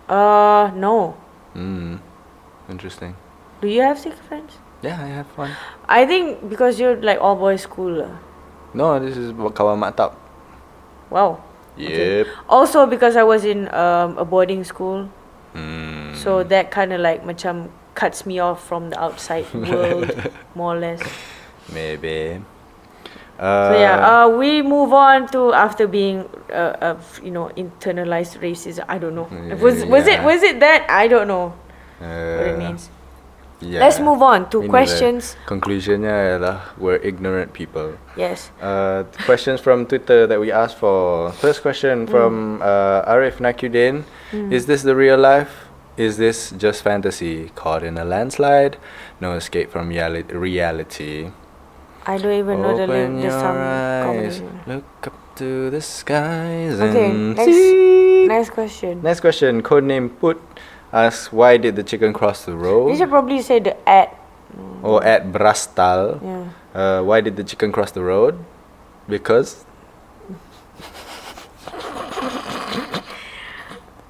Uh, 0.08 0.72
no. 0.74 1.14
Mm. 1.54 2.00
Interesting. 2.68 3.14
Do 3.60 3.68
you 3.68 3.82
have 3.82 3.98
Sikh 3.98 4.16
friends? 4.26 4.58
Yeah, 4.82 4.96
I 4.96 5.06
have 5.12 5.28
one. 5.36 5.52
I 5.86 6.06
think 6.06 6.48
because 6.48 6.80
you're 6.80 6.96
like 6.96 7.20
all 7.20 7.36
boys 7.36 7.62
school 7.62 8.00
lah. 8.00 8.16
No, 8.72 8.98
this 8.98 9.16
is 9.16 9.30
kawan 9.36 9.76
maktab. 9.78 10.16
Wow. 11.10 11.44
Okay. 11.76 12.24
Yep. 12.24 12.26
Also 12.48 12.86
because 12.86 13.14
I 13.16 13.22
was 13.22 13.44
in 13.44 13.68
um, 13.74 14.16
a 14.18 14.24
boarding 14.24 14.64
school, 14.64 15.08
Mm. 15.50 16.14
so 16.14 16.46
that 16.46 16.70
kind 16.70 16.94
of 16.94 17.02
like 17.02 17.26
macam 17.26 17.74
cuts 17.98 18.22
me 18.24 18.38
off 18.38 18.62
from 18.62 18.90
the 18.94 18.98
outside 19.02 19.50
world 19.54 20.06
more 20.54 20.76
or 20.76 20.78
less. 20.78 21.02
maybe. 21.74 22.38
So 23.40 23.72
yeah, 23.72 23.96
uh, 24.04 24.28
we 24.28 24.60
move 24.60 24.92
on 24.92 25.26
to 25.32 25.54
after 25.54 25.88
being 25.88 26.28
uh, 26.52 26.76
uh, 26.92 27.00
you 27.24 27.30
know 27.30 27.48
internalized 27.56 28.36
racism. 28.44 28.84
I 28.86 28.98
don't 28.98 29.14
know. 29.16 29.28
Was 29.56 29.84
was 29.88 30.06
it 30.06 30.20
was 30.22 30.42
it 30.42 30.60
that? 30.60 30.84
I 30.90 31.08
don't 31.08 31.26
know 31.26 31.56
uh, 32.04 32.36
what 32.36 32.46
it 32.52 32.58
means. 32.58 32.90
Yeah. 33.60 33.80
Let's 33.80 34.00
move 34.00 34.20
on 34.20 34.48
to 34.50 34.68
questions. 34.68 35.36
Conclusionnya 35.44 36.36
adalah 36.36 36.72
we're 36.76 37.00
ignorant 37.00 37.52
people. 37.52 37.96
Yes. 38.16 38.52
Uh, 38.60 39.04
questions 39.24 39.60
from 39.60 39.84
Twitter 39.84 40.26
that 40.26 40.40
we 40.40 40.52
asked 40.52 40.76
for. 40.76 41.32
First 41.40 41.60
question 41.60 42.08
from 42.08 42.60
uh, 42.60 43.04
Arif 43.08 43.36
Nakudin. 43.40 44.04
Is 44.52 44.64
this 44.64 44.82
the 44.84 44.96
real 44.96 45.20
life? 45.20 45.68
Is 45.96 46.16
this 46.16 46.52
just 46.56 46.80
fantasy? 46.80 47.52
Caught 47.56 47.84
in 47.84 47.96
a 47.96 48.04
landslide? 48.04 48.76
No 49.20 49.32
escape 49.36 49.68
from 49.68 49.92
reali- 49.92 50.28
reality. 50.32 51.32
I 52.06 52.16
don't 52.18 52.32
even 52.32 52.62
know 52.62 52.76
the 52.76 52.84
Open 52.84 52.90
lyric. 52.90 53.16
The 53.16 53.22
your 53.22 53.30
song 53.30 53.56
eyes, 53.56 54.04
combination. 54.04 54.60
look 54.66 55.06
up 55.06 55.16
to 55.36 55.70
the 55.70 55.80
skies 55.80 56.80
Okay, 56.80 57.10
and 57.10 57.36
next- 57.36 57.44
see. 57.44 58.26
Next 58.28 58.50
question. 58.50 59.02
Next 59.02 59.20
question. 59.20 59.62
Codename 59.62 60.08
Put 60.20 60.40
asks, 60.92 61.32
why 61.32 61.56
did 61.56 61.76
the 61.76 61.82
chicken 61.82 62.12
cross 62.12 62.44
the 62.44 62.54
road? 62.56 62.90
You 62.90 62.96
should 62.96 63.08
probably 63.10 63.42
say 63.42 63.58
the 63.60 63.76
at. 63.88 64.16
Or 64.82 65.02
at 65.04 65.30
Brastal. 65.32 66.20
Yeah. 66.22 66.44
Uh, 66.74 67.02
why 67.02 67.20
did 67.20 67.36
the 67.36 67.44
chicken 67.44 67.72
cross 67.72 67.90
the 67.92 68.02
road? 68.02 68.38
Because 69.08 69.64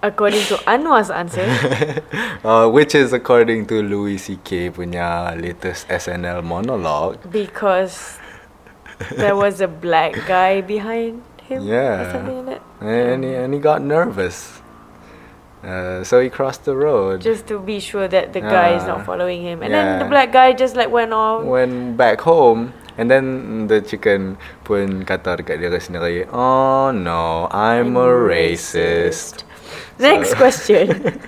According 0.02 0.40
to 0.48 0.56
Anwar's 0.64 1.10
answer, 1.12 1.44
uh, 2.44 2.68
which 2.72 2.94
is 2.94 3.12
according 3.12 3.66
to 3.68 3.82
Louis 3.84 4.16
C.K. 4.16 4.70
punya 4.72 5.36
latest 5.36 5.88
SNL 5.92 6.40
monologue. 6.40 7.20
because 7.28 8.16
there 9.20 9.36
was 9.36 9.60
a 9.60 9.68
black 9.68 10.16
guy 10.26 10.60
behind 10.64 11.20
him. 11.44 11.68
Yeah. 11.68 12.08
like. 12.48 12.60
And 12.80 13.24
he, 13.24 13.34
and 13.36 13.52
he 13.52 13.60
got 13.60 13.82
nervous. 13.84 14.60
Uh, 15.60 16.00
so 16.02 16.20
he 16.20 16.30
crossed 16.32 16.64
the 16.64 16.72
road. 16.72 17.20
Just 17.20 17.46
to 17.48 17.60
be 17.60 17.76
sure 17.80 18.08
that 18.08 18.32
the 18.32 18.40
guy 18.40 18.72
is 18.80 18.84
Ah, 18.88 18.96
not 18.96 19.04
following 19.04 19.42
him. 19.44 19.60
And 19.62 19.74
then 19.74 20.00
the 20.00 20.08
black 20.08 20.32
guy 20.32 20.56
just 20.56 20.76
like 20.76 20.88
went 20.88 21.12
off. 21.12 21.44
Went 21.44 22.00
back 22.00 22.24
home. 22.24 22.72
And 22.96 23.10
then 23.10 23.68
the 23.68 23.80
chicken 23.84 24.36
pun 24.64 25.04
kata 25.04 25.36
dekat 25.40 25.60
diri 25.60 25.80
sendiri, 25.80 26.24
Oh 26.32 26.88
no, 26.92 27.48
I'm, 27.52 27.96
a 27.96 28.08
racist. 28.08 29.44
Next 29.98 30.34
question. 30.40 31.20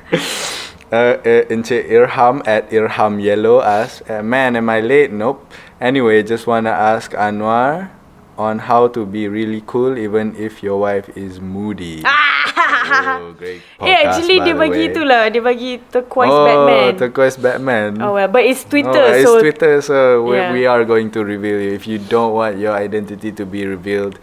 Uh, 0.92 1.16
uh, 1.24 1.48
Encik 1.48 1.88
Irham 1.88 2.46
at 2.46 2.68
Irham 2.70 3.22
Yellow 3.22 3.62
asks, 3.62 4.02
uh, 4.10 4.22
Man, 4.22 4.56
am 4.56 4.68
I 4.68 4.80
late? 4.80 5.10
Nope. 5.10 5.48
Anyway, 5.80 6.22
just 6.22 6.46
wanna 6.46 6.70
ask 6.70 7.12
Anwar, 7.12 7.90
on 8.38 8.58
how 8.60 8.88
to 8.88 9.04
be 9.04 9.28
really 9.28 9.62
cool 9.66 9.98
even 9.98 10.34
if 10.36 10.62
your 10.62 10.80
wife 10.80 11.08
is 11.16 11.40
moody. 11.40 12.02
oh, 12.06 13.34
great 13.38 13.60
Eh 13.80 14.02
actually 14.08 14.40
dia 14.40 14.56
bagi 14.56 14.88
way. 14.88 14.90
itulah 14.90 15.22
Dia 15.28 15.42
bagi 15.44 15.78
turquoise 15.92 16.32
oh, 16.32 16.44
Batman 16.44 16.90
turquoise 16.96 17.36
Batman. 17.36 17.90
Oh 18.00 18.16
well 18.16 18.28
But 18.28 18.48
it's 18.48 18.64
Twitter 18.64 18.90
Oh, 18.90 19.12
it's 19.12 19.28
so 19.28 19.40
Twitter, 19.40 19.74
so 19.84 19.96
we, 20.24 20.36
Yeah. 20.36 20.52
we 20.52 20.62
are 20.66 20.82
going 20.84 21.12
to 21.12 21.20
reveal 21.22 21.60
you. 21.60 21.72
If 21.76 21.84
you 21.86 22.00
don't 22.00 22.32
want 22.32 22.56
your 22.58 22.72
identity 22.72 23.32
to 23.36 23.44
be 23.44 23.68
revealed, 23.68 24.18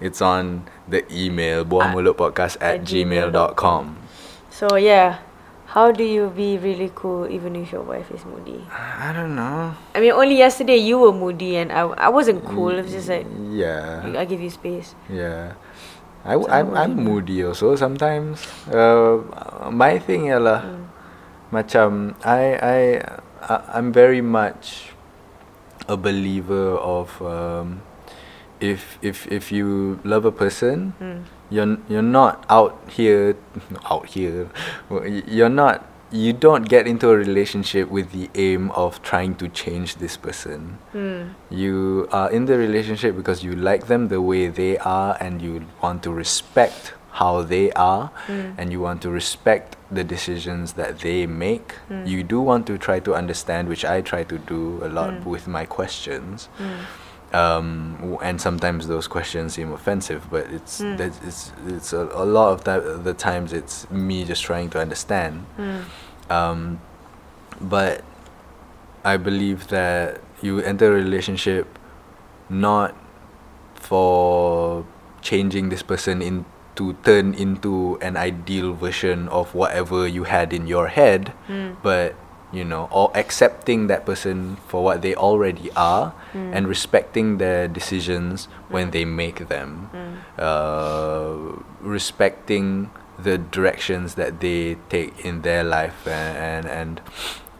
it's 0.00 0.22
on 0.22 0.66
the 0.86 1.02
email 1.12 1.64
buahmulutpodcast 1.64 2.58
at 2.62 2.80
at 2.80 2.86
gmail.com. 2.86 3.96
So 4.50 4.74
yeah 4.76 5.22
How 5.68 5.92
do 5.92 6.00
you 6.00 6.32
be 6.32 6.56
really 6.56 6.88
cool 6.96 7.28
Even 7.28 7.52
if 7.52 7.76
your 7.76 7.84
wife 7.84 8.08
is 8.08 8.24
moody 8.24 8.64
I 8.72 9.12
don't 9.12 9.36
know. 9.36 9.76
I 9.92 10.00
mean 10.00 10.16
only 10.16 10.40
yesterday 10.40 10.80
You 10.80 10.96
were 10.98 11.12
moody 11.12 11.60
And 11.60 11.68
I, 11.70 11.84
I 11.94 12.08
wasn't 12.08 12.40
cool 12.48 12.72
It 12.72 12.88
was 12.88 12.92
just 12.96 13.12
like 13.12 13.28
Yeah. 13.52 14.00
I 14.16 14.24
give 14.24 14.40
you 14.40 14.48
space 14.48 14.96
Yeah. 15.12 15.60
I, 16.24 16.34
I'm, 16.34 16.74
I'm 16.74 16.92
moody 16.96 17.44
also 17.44 17.76
sometimes. 17.76 18.42
Uh, 18.68 19.22
my 19.70 19.96
thing 20.00 20.28
ialah 20.28 20.64
macam 21.48 22.12
I 22.20 22.42
I 22.58 22.78
I- 23.44 23.64
I'm 23.78 23.92
very 23.94 24.20
much 24.20 24.92
a 25.88 25.96
believer 25.96 26.76
of 26.80 27.08
um, 27.24 27.80
if 28.60 28.98
if 29.02 29.26
if 29.30 29.52
you 29.52 29.98
love 30.04 30.24
a 30.24 30.32
person, 30.32 30.92
Hmm. 30.98 31.18
you're 31.50 31.78
you're 31.88 32.02
not 32.20 32.44
out 32.48 32.76
here 32.88 33.36
out 33.90 34.06
here. 34.06 34.48
You're 35.26 35.48
not 35.52 35.84
you 36.10 36.32
don't 36.32 36.66
get 36.68 36.86
into 36.86 37.10
a 37.10 37.16
relationship 37.16 37.90
with 37.90 38.12
the 38.12 38.30
aim 38.34 38.70
of 38.70 39.02
trying 39.02 39.34
to 39.36 39.46
change 39.48 39.96
this 39.96 40.16
person. 40.16 40.78
Hmm. 40.92 41.36
You 41.50 42.08
are 42.12 42.30
in 42.30 42.46
the 42.46 42.56
relationship 42.56 43.14
because 43.16 43.44
you 43.44 43.52
like 43.54 43.86
them 43.88 44.08
the 44.08 44.20
way 44.22 44.48
they 44.48 44.78
are 44.78 45.16
and 45.20 45.42
you 45.42 45.66
want 45.82 46.02
to 46.04 46.10
respect 46.12 46.94
how 47.20 47.42
they 47.42 47.70
are 47.72 48.10
Hmm. 48.26 48.56
and 48.56 48.72
you 48.72 48.80
want 48.80 49.02
to 49.02 49.10
respect 49.10 49.76
the 49.90 50.04
decisions 50.04 50.74
that 50.74 51.00
they 51.00 51.26
make. 51.26 51.74
You 52.04 52.22
do 52.22 52.40
want 52.40 52.66
to 52.68 52.78
try 52.78 53.00
to 53.00 53.14
understand, 53.14 53.68
which 53.68 53.84
I 53.84 54.00
try 54.00 54.22
to 54.24 54.38
do 54.38 54.80
a 54.82 54.88
lot 54.88 55.26
with 55.26 55.48
my 55.48 55.64
questions. 55.66 56.48
Um, 57.32 58.16
and 58.22 58.40
sometimes 58.40 58.86
those 58.88 59.06
questions 59.06 59.52
seem 59.54 59.72
offensive, 59.72 60.26
but 60.30 60.46
it's 60.50 60.80
that's 60.96 61.18
it's 61.26 61.52
it's 61.66 61.92
a, 61.92 62.08
a 62.14 62.24
lot 62.24 62.52
of 62.52 62.64
the, 62.64 62.98
the 63.02 63.12
times 63.14 63.52
it's 63.52 63.88
me 63.90 64.24
just 64.24 64.42
trying 64.42 64.70
to 64.70 64.80
understand. 64.80 65.44
Um, 66.30 66.80
but 67.60 68.02
I 69.04 69.16
believe 69.18 69.68
that 69.68 70.20
you 70.40 70.60
enter 70.60 70.86
a 70.92 70.94
relationship 70.94 71.78
not 72.48 72.94
for 73.74 74.86
changing 75.20 75.68
this 75.68 75.82
person 75.82 76.22
in 76.22 76.44
to 76.76 76.92
turn 77.04 77.34
into 77.34 77.98
an 78.00 78.16
ideal 78.16 78.72
version 78.72 79.28
of 79.28 79.52
whatever 79.54 80.06
you 80.06 80.24
had 80.24 80.52
in 80.52 80.66
your 80.66 80.86
head, 80.86 81.32
but 81.82 82.14
you 82.52 82.64
know, 82.64 82.88
or 82.90 83.10
accepting 83.14 83.88
that 83.88 84.06
person 84.06 84.56
for 84.68 84.82
what 84.82 85.02
they 85.02 85.14
already 85.14 85.70
are 85.76 86.14
and 86.32 86.66
respecting 86.66 87.38
their 87.38 87.68
decisions 87.68 88.48
when 88.68 88.90
they 88.90 89.04
make 89.04 89.48
them, 89.48 89.90
uh, 90.38 91.36
respecting 91.80 92.90
the 93.18 93.36
directions 93.36 94.14
that 94.14 94.40
they 94.40 94.76
take 94.88 95.12
in 95.24 95.42
their 95.42 95.64
life 95.64 96.06
and, 96.06 96.38
and, 96.38 96.66
and 96.66 97.00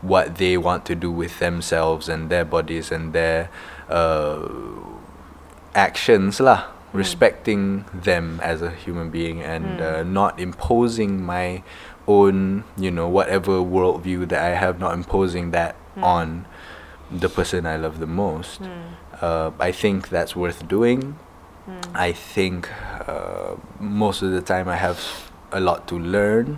what 0.00 0.36
they 0.36 0.56
want 0.56 0.86
to 0.86 0.94
do 0.94 1.10
with 1.10 1.38
themselves 1.38 2.08
and 2.08 2.30
their 2.30 2.44
bodies 2.44 2.90
and 2.92 3.12
their 3.12 3.50
uh, 3.88 4.48
actions 5.74 6.40
lah. 6.40 6.64
Respecting 6.94 7.84
them 7.92 8.40
as 8.42 8.62
a 8.62 8.70
human 8.70 9.10
being 9.10 9.42
and 9.42 9.78
uh, 9.78 10.02
not 10.04 10.40
imposing 10.40 11.20
my 11.20 11.62
own 12.08 12.64
you 12.76 12.90
know 12.90 13.06
whatever 13.06 13.60
worldview 13.60 14.26
that 14.32 14.42
I 14.42 14.56
have 14.56 14.80
not 14.80 14.94
imposing 14.94 15.52
that 15.52 15.76
on 16.00 16.46
the 17.12 17.28
person 17.28 17.66
I 17.66 17.76
love 17.76 18.00
the 18.00 18.06
most. 18.08 18.60
Uh, 19.20 19.50
I 19.60 19.70
think 19.72 20.08
that's 20.08 20.34
worth 20.34 20.66
doing. 20.66 21.18
I 21.94 22.12
think 22.12 22.68
uh, 23.06 23.56
most 23.78 24.22
of 24.22 24.32
the 24.32 24.40
time 24.40 24.68
I 24.68 24.76
have 24.76 25.30
a 25.52 25.60
lot 25.60 25.86
to 25.88 25.98
learn. 25.98 26.56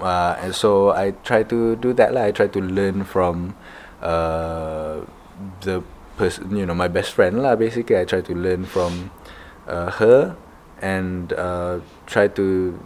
Uh, 0.00 0.36
and 0.38 0.54
so 0.54 0.90
I 0.90 1.12
try 1.24 1.42
to 1.44 1.76
do 1.76 1.92
that 1.94 2.12
lah. 2.12 2.28
I 2.28 2.32
try 2.32 2.46
to 2.46 2.60
learn 2.60 3.04
from 3.04 3.56
uh, 4.02 5.00
the 5.64 5.82
person, 6.16 6.54
you 6.56 6.66
know, 6.66 6.74
my 6.74 6.88
best 6.88 7.12
friend 7.12 7.40
lah. 7.40 7.56
Basically, 7.56 7.96
I 7.96 8.04
try 8.04 8.20
to 8.20 8.34
learn 8.34 8.64
from 8.68 9.10
uh, 9.66 9.90
her 9.96 10.36
and 10.82 11.32
uh, 11.32 11.80
try 12.04 12.28
to 12.28 12.76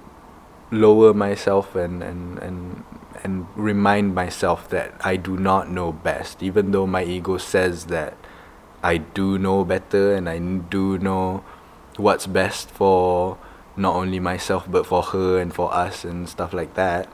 lower 0.70 1.14
myself 1.14 1.74
and, 1.74 2.02
and, 2.02 2.38
and, 2.38 2.84
and 3.22 3.46
remind 3.54 4.14
myself 4.14 4.68
that 4.70 4.94
I 5.04 5.16
do 5.16 5.36
not 5.36 5.70
know 5.70 5.92
best, 5.92 6.42
even 6.42 6.72
though 6.72 6.86
my 6.86 7.04
ego 7.04 7.38
says 7.38 7.86
that 7.86 8.14
I 8.82 8.98
do 8.98 9.38
know 9.38 9.64
better 9.64 10.14
and 10.14 10.28
I 10.28 10.38
do 10.38 10.98
know 10.98 11.42
what's 11.96 12.26
best 12.26 12.70
for 12.70 13.38
not 13.76 13.94
only 13.94 14.20
myself 14.20 14.66
but 14.70 14.86
for 14.86 15.02
her 15.02 15.38
and 15.38 15.52
for 15.52 15.72
us 15.72 16.04
and 16.04 16.28
stuff 16.28 16.52
like 16.52 16.74
that. 16.74 17.08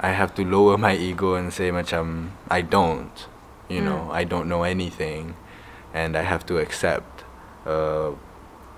I 0.00 0.10
have 0.12 0.34
to 0.36 0.44
lower 0.44 0.78
my 0.78 0.96
ego 0.96 1.34
and 1.34 1.52
say 1.52 1.70
macam 1.70 2.30
I 2.48 2.62
don't, 2.62 3.12
you 3.68 3.80
know, 3.84 4.10
I 4.10 4.24
don't 4.24 4.48
know 4.48 4.62
anything, 4.64 5.36
and 5.92 6.16
I 6.16 6.22
have 6.22 6.46
to 6.46 6.58
accept 6.58 7.24
uh, 7.66 8.12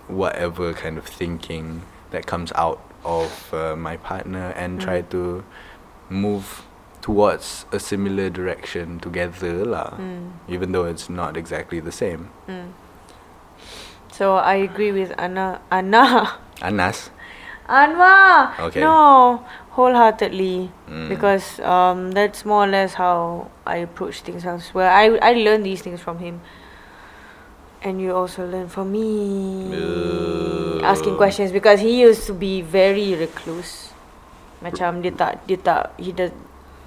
whatever 0.09 0.75
kind 0.75 0.99
of 0.99 1.07
thinking 1.07 1.83
that 2.11 2.27
comes 2.27 2.53
out 2.53 2.81
of 3.05 3.53
uh, 3.53 3.77
my 3.77 3.97
partner 3.97 4.51
and 4.57 4.81
try 4.81 5.03
to 5.03 5.45
move 6.09 6.65
towards 7.01 7.67
a 7.73 7.81
similar 7.81 8.31
direction 8.31 9.01
together 9.01 9.65
lah. 9.65 9.99
Even 10.49 10.73
though 10.73 10.85
it's 10.85 11.11
not 11.11 11.37
exactly 11.37 11.81
the 11.81 11.93
same. 11.93 12.31
So 14.13 14.37
I 14.37 14.55
agree 14.55 14.93
with 14.93 15.13
Anna 15.19 15.61
Anna 15.71 16.39
Anas. 16.63 17.11
Anwar 17.69 18.53
Okay. 18.59 18.81
No 18.81 19.45
Wholeheartedly 19.73 20.71
Mm. 20.93 21.09
Because 21.09 21.59
um, 21.61 22.13
That's 22.13 22.45
more 22.45 22.65
or 22.65 22.67
less 22.67 22.95
how 22.95 23.49
I 23.65 23.77
approach 23.77 24.21
things 24.21 24.45
elsewhere 24.45 24.91
I, 24.91 25.17
I 25.23 25.33
learn 25.33 25.63
these 25.63 25.81
things 25.81 26.01
from 26.01 26.19
him 26.19 26.43
And 27.83 28.01
you 28.01 28.15
also 28.15 28.47
learn 28.47 28.69
from 28.71 28.93
me 28.95 29.11
Asking 30.83 31.15
Uh. 31.15 31.19
questions 31.19 31.51
Because 31.53 31.81
he 31.81 32.01
used 32.01 32.27
to 32.27 32.35
be 32.35 32.63
very 32.63 33.15
recluse 33.19 33.91
Macam 34.63 35.03
dia 35.03 35.11
tak 35.11 35.43
Dia 35.51 35.59
tak 35.59 35.91
He 35.99 36.15
does 36.15 36.31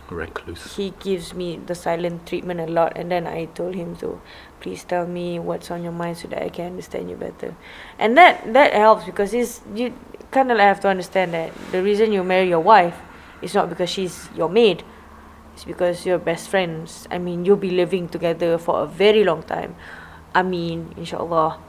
Recluse. 0.05 0.77
he 0.77 0.93
gives 1.01 1.33
me 1.33 1.57
the 1.57 1.73
silent 1.73 2.29
treatment 2.29 2.61
a 2.61 2.69
lot 2.69 2.93
and 2.93 3.09
then 3.09 3.25
I 3.25 3.49
told 3.57 3.73
him 3.73 3.97
to 4.05 4.21
please 4.61 4.85
tell 4.85 5.09
me 5.09 5.41
what's 5.41 5.73
on 5.73 5.81
your 5.81 5.97
mind 5.97 6.21
so 6.21 6.29
that 6.29 6.45
I 6.45 6.53
can 6.53 6.77
understand 6.77 7.09
you 7.09 7.17
better. 7.17 7.57
And 7.97 8.13
that 8.13 8.45
that 8.53 8.77
helps 8.77 9.09
because 9.09 9.33
it's 9.33 9.65
you 9.73 9.97
kind 10.29 10.53
of 10.53 10.61
have 10.61 10.77
to 10.85 10.93
understand 10.93 11.33
that 11.33 11.49
the 11.73 11.81
reason 11.81 12.13
you 12.13 12.21
marry 12.21 12.45
your 12.45 12.61
wife 12.61 12.93
is 13.41 13.57
not 13.57 13.65
because 13.65 13.89
she's 13.89 14.29
your 14.37 14.45
maid. 14.45 14.85
It's 15.57 15.65
because 15.65 16.05
you're 16.05 16.21
best 16.21 16.53
friends. 16.53 17.09
I 17.09 17.17
mean, 17.17 17.41
you'll 17.41 17.57
be 17.57 17.73
living 17.73 18.05
together 18.05 18.61
for 18.61 18.85
a 18.85 18.87
very 18.87 19.25
long 19.25 19.41
time. 19.41 19.73
I 20.35 20.43
mean, 20.43 20.91
inshallah. 20.99 21.63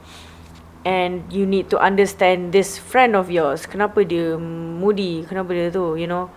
And 0.83 1.31
you 1.31 1.47
need 1.47 1.71
to 1.71 1.79
understand 1.79 2.51
this 2.51 2.77
friend 2.77 3.15
of 3.15 3.31
yours. 3.31 3.63
Kenapa 3.65 4.03
dia 4.03 4.35
moody? 4.37 5.23
Kenapa 5.23 5.55
dia 5.55 5.71
tu? 5.71 5.95
You 5.95 6.07
know 6.07 6.27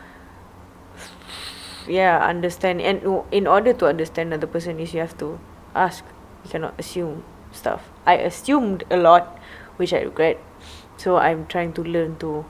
yeah 1.91 2.23
understand 2.23 2.81
and 2.81 3.03
in 3.35 3.47
order 3.47 3.73
to 3.73 3.87
understand 3.87 4.33
another 4.33 4.47
person 4.47 4.79
is 4.79 4.95
you 4.95 5.01
have 5.01 5.17
to 5.19 5.39
ask 5.75 6.05
you 6.45 6.51
cannot 6.51 6.75
assume 6.79 7.25
stuff 7.53 7.91
i 8.07 8.15
assumed 8.15 8.85
a 8.91 8.97
lot 8.97 9.39
which 9.77 9.93
i 9.93 10.01
regret 10.01 10.39
so 10.97 11.17
i'm 11.17 11.47
trying 11.47 11.73
to 11.73 11.83
learn 11.83 12.17
to 12.17 12.45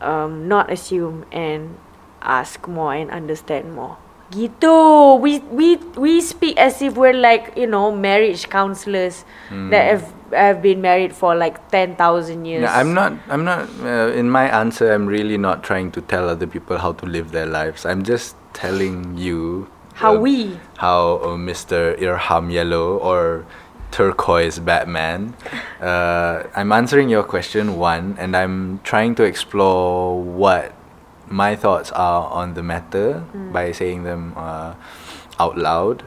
um, 0.00 0.48
not 0.48 0.70
assume 0.70 1.24
and 1.32 1.76
ask 2.20 2.68
more 2.68 2.94
and 2.94 3.10
understand 3.10 3.72
more 3.74 3.96
gitu 4.30 5.18
we 5.18 5.42
we 5.50 5.76
we 5.98 6.20
speak 6.22 6.54
as 6.56 6.78
if 6.80 6.94
we're 6.94 7.16
like 7.18 7.50
you 7.58 7.66
know 7.66 7.90
marriage 7.90 8.48
counselors 8.48 9.26
that 9.74 9.84
have 9.90 10.06
have 10.30 10.62
been 10.62 10.78
married 10.80 11.10
for 11.10 11.34
like 11.34 11.58
10,000 11.74 11.98
years 12.46 12.62
No, 12.62 12.70
I'm 12.70 12.94
not. 12.94 13.12
I'm 13.26 13.42
not. 13.42 13.66
Uh, 13.82 14.14
in 14.14 14.30
my 14.30 14.46
answer, 14.46 14.94
I'm 14.94 15.06
really 15.10 15.34
not 15.34 15.66
trying 15.66 15.90
to 15.90 16.00
tell 16.00 16.30
other 16.30 16.46
people 16.46 16.78
how 16.78 16.92
to 17.02 17.04
live 17.06 17.34
their 17.34 17.46
lives. 17.50 17.82
I'm 17.84 18.06
just 18.06 18.38
telling 18.54 19.18
you 19.18 19.66
How 19.98 20.14
uh, 20.14 20.22
we- 20.22 20.54
how 20.78 21.18
uh, 21.26 21.34
Mr. 21.34 21.98
Irham 21.98 22.46
Yellow 22.54 23.02
or 23.02 23.42
turquoise 23.90 24.62
Batman. 24.62 25.34
Uh, 25.82 26.46
I'm 26.54 26.70
answering 26.70 27.10
your 27.10 27.26
question 27.26 27.74
one, 27.74 28.14
and 28.14 28.38
I'm 28.38 28.78
trying 28.86 29.18
to 29.18 29.24
explore 29.26 30.14
what 30.14 30.70
my 31.30 31.54
thoughts 31.56 31.90
are 31.94 32.26
on 32.28 32.54
the 32.54 32.62
matter 32.62 33.22
by 33.54 33.70
saying 33.72 34.02
them 34.04 34.34
uh, 34.36 34.74
out 35.38 35.56
loud, 35.56 36.02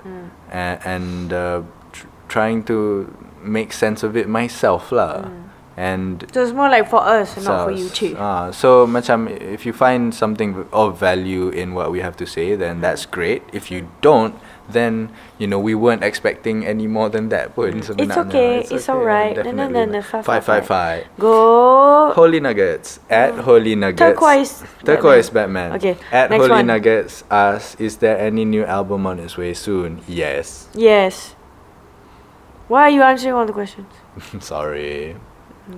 a- 0.51 0.79
and 0.85 1.31
uh, 1.33 1.61
tr- 1.91 2.07
trying 2.27 2.63
to 2.67 3.07
make 3.41 3.71
sense 3.73 4.03
of 4.03 4.15
it 4.15 4.27
myself 4.27 4.91
lah. 4.91 5.25
And 5.73 6.21
So 6.29 6.43
it's 6.45 6.53
more 6.53 6.69
like 6.69 6.85
for 6.85 7.01
us, 7.01 7.33
not 7.41 7.65
for 7.65 7.71
you 7.73 7.89
too. 7.89 8.13
Ah, 8.19 8.51
so 8.53 8.85
macam 8.85 9.25
if 9.25 9.65
you 9.65 9.73
find 9.73 10.13
something 10.13 10.69
of 10.69 10.99
value 11.01 11.49
in 11.49 11.73
what 11.73 11.89
we 11.89 11.97
have 12.05 12.13
to 12.21 12.27
say, 12.29 12.53
then 12.53 12.77
that's 12.77 13.09
great. 13.09 13.41
If 13.49 13.71
you 13.73 13.89
don't, 14.05 14.37
then 14.69 15.11
you 15.37 15.47
know 15.47 15.59
we 15.59 15.75
weren't 15.75 16.03
expecting 16.03 16.65
any 16.65 16.87
more 16.87 17.09
than 17.09 17.29
that 17.29 17.55
pun 17.55 17.79
mm. 17.79 17.83
sebenarnya. 17.83 18.07
It's 18.07 18.17
okay, 18.17 18.51
it's 18.75 18.87
alright. 18.89 19.35
No, 19.35 19.51
no, 19.51 19.67
no, 19.67 19.85
no, 19.85 20.01
five, 20.01 20.25
five, 20.25 20.43
five, 20.43 20.65
five. 20.65 21.07
Go. 21.19 22.13
Holy 22.15 22.39
Nuggets 22.39 22.99
at 23.09 23.33
oh. 23.33 23.41
Holy 23.43 23.75
Nuggets. 23.75 23.99
Turquoise 23.99 24.63
Turquoise 24.85 25.29
Batman. 25.29 25.73
Okay, 25.75 25.97
At 26.11 26.29
next 26.29 26.47
Holy 26.47 26.63
one. 26.63 26.67
Nuggets 26.67 27.23
asks, 27.29 27.75
is 27.79 27.97
there 27.97 28.17
any 28.17 28.45
new 28.45 28.63
album 28.63 29.05
on 29.05 29.19
its 29.19 29.37
way 29.37 29.53
soon? 29.53 30.01
Yes. 30.07 30.69
Yes. 30.73 31.35
Why 32.67 32.87
are 32.87 32.93
you 32.93 33.03
answering 33.03 33.35
all 33.35 33.45
the 33.45 33.53
questions? 33.53 33.91
Sorry. 34.39 35.15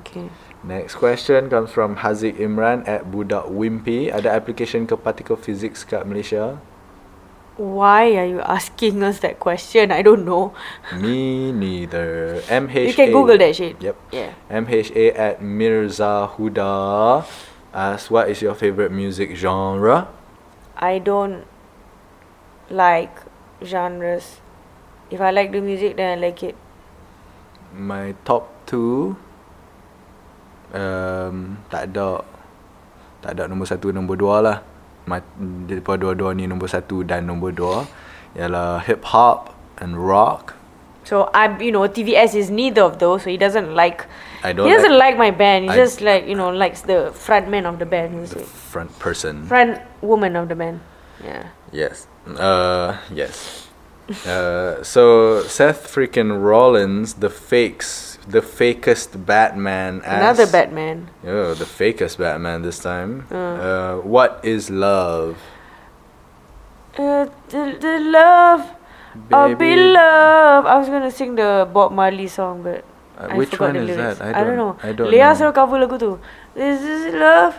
Okay. 0.02 0.30
Next 0.66 0.96
question 0.96 1.50
comes 1.50 1.70
from 1.70 1.98
Haziq 1.98 2.42
Imran 2.42 2.88
at 2.88 3.06
Budak 3.14 3.50
Wimpy. 3.54 4.10
Ada 4.10 4.34
application 4.34 4.90
ke 4.90 4.98
particle 4.98 5.38
physics 5.38 5.86
kat 5.86 6.10
Malaysia? 6.10 6.58
Why 7.56 8.20
are 8.20 8.28
you 8.28 8.44
asking 8.44 9.00
us 9.00 9.24
that 9.24 9.40
question? 9.40 9.92
I 9.92 10.04
don't 10.04 10.28
know. 10.28 10.52
Me 10.92 11.52
neither. 11.56 12.44
MHA. 12.52 12.92
You 12.92 12.94
can 12.94 13.12
Google 13.16 13.40
that 13.40 13.56
shit. 13.56 13.80
Yep. 13.80 13.96
Yeah. 14.12 14.36
MHA 14.52 15.16
at 15.16 15.42
Mirza 15.42 16.28
Huda 16.36 17.24
asks, 17.72 18.12
what 18.12 18.28
is 18.28 18.42
your 18.44 18.56
favorite 18.56 18.92
music 18.92 19.40
genre? 19.40 20.12
I 20.76 21.00
don't 21.00 21.48
like 22.70 23.24
genres. 23.64 24.44
If 25.10 25.22
I 25.22 25.32
like 25.32 25.56
the 25.56 25.62
music, 25.62 25.96
then 25.96 26.18
I 26.18 26.20
like 26.20 26.44
it. 26.44 26.56
My 27.72 28.16
top 28.28 28.52
two 28.68 29.16
um, 30.76 31.64
tak 31.72 31.92
ada 31.92 32.20
tak 33.24 33.32
ada 33.40 33.48
nombor 33.48 33.68
satu 33.68 33.96
nombor 33.96 34.20
dua 34.20 34.36
lah 34.44 34.58
Ma- 35.06 35.22
daripada 35.70 36.02
dua-dua 36.02 36.34
ni 36.34 36.50
nombor 36.50 36.66
satu 36.70 37.06
dan 37.06 37.30
nombor 37.30 37.54
dua 37.54 37.86
ialah 38.34 38.82
hip 38.86 39.06
hop 39.06 39.54
and 39.78 39.96
rock 39.98 40.58
So 41.06 41.30
I'm, 41.38 41.62
you 41.62 41.70
know, 41.70 41.86
TVS 41.86 42.34
is 42.34 42.50
neither 42.50 42.82
of 42.82 42.98
those. 42.98 43.22
So 43.22 43.30
he 43.30 43.38
doesn't 43.38 43.78
like. 43.78 44.10
I 44.42 44.58
don't 44.58 44.66
He 44.66 44.74
doesn't 44.74 44.98
like- 44.98 45.22
like, 45.22 45.22
my 45.22 45.30
band. 45.30 45.70
He 45.70 45.70
I- 45.70 45.78
just 45.78 46.02
like 46.02 46.26
you 46.26 46.34
know 46.34 46.50
likes 46.50 46.82
the 46.82 47.14
front 47.14 47.46
man 47.46 47.70
of 47.70 47.78
the 47.78 47.86
band. 47.86 48.18
Who's 48.18 48.34
the 48.34 48.42
front 48.42 48.90
person 48.98 49.46
Front 49.46 49.78
woman 50.02 50.34
of 50.34 50.50
the 50.50 50.58
band. 50.58 50.82
Yeah. 51.22 51.54
yes 51.70 52.10
uh 52.26 52.98
yes 53.14 53.70
uh 54.26 54.82
so 54.82 55.42
Seth 55.46 55.86
freaking 55.88 56.42
Rollins 56.42 57.22
the 57.22 57.30
fakes 57.30 58.15
the 58.28 58.42
fakest 58.42 59.14
Batman 59.26 60.02
Another 60.06 60.44
asks- 60.44 60.52
Batman. 60.52 61.10
Oh, 61.26 61.54
the 61.54 61.66
fakest 61.66 62.18
Batman 62.18 62.62
this 62.62 62.80
time. 62.80 63.26
Uh, 63.30 63.98
what 64.02 64.42
is 64.44 64.70
love? 64.70 65.38
Uh, 66.98 67.28
the, 67.50 67.76
the 67.80 68.00
love. 68.00 68.64
I'll 69.32 69.56
be 69.56 69.76
love. 69.76 70.66
I 70.66 70.76
was 70.78 70.90
gonna 70.90 71.12
sing 71.12 71.36
the 71.36 71.68
Bob 71.72 71.92
Marley 71.92 72.28
song, 72.28 72.64
but 72.64 72.84
Uh, 73.16 73.32
I 73.32 73.38
which 73.40 73.56
forgot 73.56 73.72
one 73.72 73.74
the 73.80 73.84
is 73.88 73.96
lyrics. 73.96 74.20
that? 74.20 74.36
I 74.36 74.42
I 74.42 74.44
don't 74.44 74.60
don't- 74.60 74.60
know. 74.60 74.74
I 74.84 74.92
don't 74.92 75.08
Leah 75.08 75.32
know. 75.32 75.36
selalu 75.40 75.54
cover 75.56 75.78
lagu 75.80 75.96
tu. 76.00 76.12
This 76.52 76.84
is 76.84 77.16
love. 77.16 77.56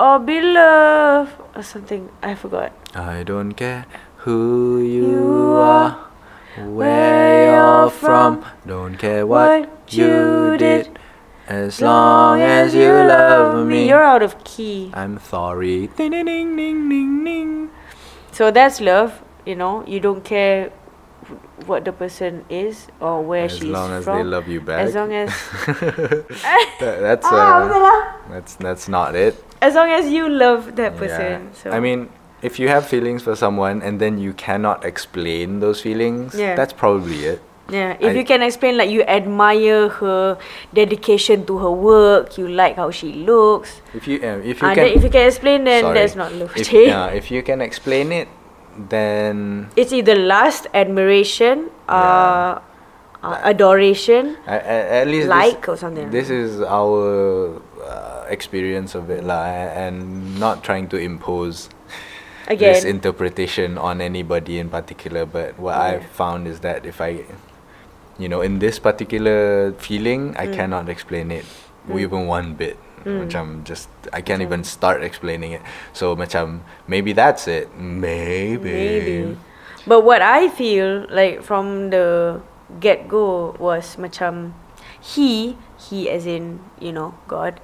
Or 0.00 0.16
be 0.16 0.40
love 0.40 1.28
or 1.52 1.60
something. 1.60 2.08
I 2.24 2.32
forgot. 2.32 2.72
I 2.96 3.20
don't 3.20 3.52
care 3.52 3.84
who 4.24 4.80
you, 4.80 5.04
You 5.04 5.60
are, 5.60 6.00
where 6.66 7.52
you're 7.52 7.90
from. 7.90 8.44
Don't 8.66 8.96
care 8.96 9.26
what, 9.26 9.68
you 9.90 10.56
did, 10.58 10.98
as 11.46 11.80
long 11.80 12.40
as 12.40 12.74
you 12.74 12.88
love 12.88 13.66
me. 13.66 13.88
You're 13.88 14.02
out 14.04 14.22
of 14.22 14.42
key. 14.44 14.90
I'm 14.94 15.18
sorry. 15.20 15.88
Ding 15.96 16.10
ding 16.12 16.26
ding 16.26 16.56
ding 16.56 16.88
ding 16.88 17.24
ding. 17.24 17.70
So 18.32 18.50
that's 18.50 18.80
love. 18.80 19.22
You 19.46 19.56
know, 19.56 19.84
you 19.86 20.00
don't 20.00 20.22
care 20.22 20.70
what 21.66 21.84
the 21.84 21.92
person 21.92 22.44
is 22.48 22.86
or 23.00 23.22
where 23.22 23.44
As 23.44 23.52
she's 23.52 23.70
from. 23.70 23.90
As 23.92 24.06
long 24.06 24.18
as 24.20 24.24
they 24.24 24.24
love 24.24 24.48
you 24.48 24.60
back. 24.60 24.80
As 24.86 24.94
long 24.94 25.12
as 25.12 25.30
That- 26.80 27.00
that's 27.00 27.26
Ah, 27.30 27.64
uh, 27.64 28.18
that's 28.30 28.54
that's 28.56 28.88
not 28.88 29.14
it. 29.14 29.36
as 29.62 29.74
long 29.74 29.90
as 29.90 30.08
you 30.08 30.28
love 30.28 30.76
that 30.76 30.96
person. 30.96 31.52
So 31.54 31.70
I 31.70 31.80
mean, 31.80 32.08
if 32.42 32.58
you 32.58 32.68
have 32.68 32.86
feelings 32.86 33.22
for 33.22 33.36
someone 33.36 33.82
and 33.82 34.00
then 34.00 34.18
you 34.18 34.32
cannot 34.32 34.84
explain 34.84 35.60
those 35.60 35.80
feelings, 35.80 36.34
Yeah. 36.34 36.56
that's 36.56 36.72
probably 36.72 37.24
it. 37.24 37.40
Yeah, 37.70 37.94
if 38.00 38.10
I- 38.10 38.18
you 38.18 38.24
can 38.24 38.42
explain 38.42 38.76
like 38.76 38.90
you 38.90 39.02
admire 39.06 39.88
her 40.02 40.38
dedication 40.74 41.46
to 41.46 41.58
her 41.58 41.70
work, 41.70 42.36
you 42.36 42.48
like 42.48 42.74
how 42.74 42.90
she 42.90 43.12
looks. 43.12 43.80
If 43.94 44.08
you 44.10 44.18
uh, 44.18 44.42
if 44.42 44.58
you 44.58 44.66
Ah, 44.66 44.74
can 44.74 44.86
if 44.90 45.04
you 45.06 45.10
can 45.10 45.26
explain, 45.30 45.62
then 45.64 45.82
sorry. 45.86 45.94
that's 45.94 46.16
not 46.18 46.34
love. 46.34 46.50
If, 46.58 46.66
uh, 46.74 47.14
if 47.14 47.30
you 47.30 47.42
can 47.46 47.60
explain 47.62 48.10
it, 48.10 48.26
then 48.74 49.68
it's 49.76 49.92
either 49.94 50.16
lust, 50.18 50.66
admiration, 50.74 51.70
uh, 51.88 52.58
uh, 53.22 53.38
adoration, 53.46 54.34
I, 54.50 54.58
at 55.04 55.06
least 55.06 55.28
like 55.28 55.60
this, 55.62 55.68
or 55.70 55.76
something. 55.78 56.10
This 56.10 56.26
is 56.30 56.58
our 56.62 57.54
uh, 57.86 58.24
experience 58.26 58.98
of 58.98 59.10
it, 59.14 59.22
lah, 59.22 59.46
and 59.46 60.40
not 60.42 60.64
trying 60.66 60.88
to 60.90 60.98
impose 60.98 61.68
this 62.58 62.82
Again, 62.82 62.96
interpretation 62.96 63.78
on 63.78 64.00
anybody 64.00 64.58
in 64.58 64.68
particular. 64.68 65.26
But 65.26 65.58
what 65.58 65.76
Yeah. 65.76 66.02
I've 66.02 66.06
found 66.10 66.46
is 66.46 66.60
that 66.60 66.84
if 66.84 67.00
I, 67.00 67.24
you 68.18 68.28
know, 68.28 68.40
in 68.40 68.58
this 68.58 68.78
particular 68.78 69.72
feeling, 69.78 70.34
Mm. 70.34 70.40
I 70.40 70.46
cannot 70.50 70.88
explain 70.88 71.30
it 71.30 71.46
even 71.90 72.26
one 72.26 72.54
bit. 72.54 72.76
Macam 73.00 73.64
just 73.64 73.88
I 74.12 74.20
can't 74.20 74.44
even 74.44 74.62
start 74.62 75.02
explaining 75.02 75.56
it. 75.56 75.62
So 75.96 76.12
macam 76.14 76.60
maybe 76.84 77.16
that's 77.16 77.48
it. 77.48 77.72
Maybe. 77.72 78.60
maybe. 78.60 79.36
But 79.88 80.04
what 80.04 80.20
I 80.20 80.52
feel 80.52 81.08
like 81.08 81.40
from 81.40 81.88
the 81.88 82.40
get 82.78 83.08
go 83.08 83.56
was 83.56 83.96
macam 83.96 84.52
he 85.00 85.56
he 85.80 86.12
as 86.12 86.28
in 86.28 86.60
you 86.76 86.92
know 86.92 87.16
God 87.24 87.56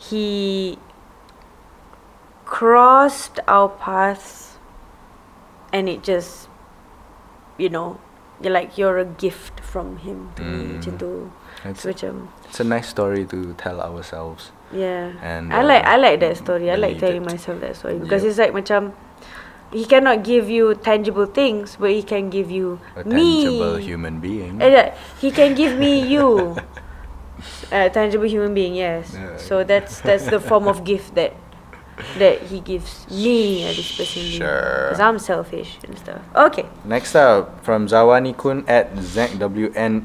he 0.00 0.80
crossed 2.44 3.40
our 3.48 3.68
paths 3.68 4.56
and 5.72 5.88
it 5.88 6.02
just 6.04 6.48
you 7.58 7.68
know 7.68 7.98
you're 8.42 8.52
like 8.52 8.76
you're 8.76 8.98
a 8.98 9.04
gift 9.04 9.60
from 9.60 9.96
him 10.04 10.30
to 10.36 10.42
me 10.42 10.60
Mm. 10.64 10.70
macam 10.78 10.92
tu 10.98 11.12
It's, 11.64 11.86
macam 11.88 12.28
it's 12.44 12.60
a 12.60 12.66
nice 12.66 12.88
story 12.92 13.24
to 13.24 13.56
tell 13.56 13.80
ourselves. 13.80 14.52
yeah 14.74 15.16
And, 15.24 15.48
I 15.54 15.62
like 15.64 15.86
uh, 15.86 15.94
I 15.94 15.96
like 15.96 16.18
that 16.20 16.36
story 16.36 16.68
I 16.68 16.76
like 16.76 16.98
telling 17.00 17.22
it. 17.24 17.30
myself 17.30 17.62
that 17.64 17.78
story 17.78 17.96
because 17.96 18.20
Yep. 18.26 18.28
it's 18.30 18.40
like 18.42 18.52
macam 18.52 18.92
he 19.72 19.86
cannot 19.88 20.22
give 20.26 20.50
you 20.50 20.74
tangible 20.76 21.26
things 21.26 21.78
but 21.80 21.90
he 21.94 22.02
can 22.04 22.28
give 22.28 22.50
you 22.52 22.78
A 22.98 23.02
me 23.02 23.42
tangible 23.42 23.78
human 23.80 24.20
being. 24.22 24.60
Eh, 24.62 24.70
yeah, 24.70 24.88
he 25.18 25.30
can 25.34 25.54
give 25.56 25.74
me 25.78 26.04
you 26.04 26.58
a 27.74 27.88
tangible 27.90 28.26
human 28.28 28.52
being 28.54 28.74
yes 28.74 29.14
Yeah. 29.14 29.38
so 29.38 29.64
that's 29.64 30.02
that's 30.04 30.26
the 30.28 30.38
form 30.42 30.66
of 30.68 30.84
gift 30.84 31.14
that 31.16 31.32
that 32.18 32.42
he 32.50 32.58
gives 32.60 33.06
me 33.10 33.62
at 33.62 33.76
this 33.76 33.94
personally 33.96 34.34
Sure. 34.34 34.90
because 34.90 34.98
I'm 35.00 35.18
selfish 35.18 35.78
and 35.86 35.94
stuff 35.98 36.20
okay 36.34 36.66
Next 36.84 37.14
up, 37.14 37.62
from 37.64 37.86
Zawani 37.86 38.34
Kun 38.36 38.64
at 38.66 38.90
ZWN 38.98 40.02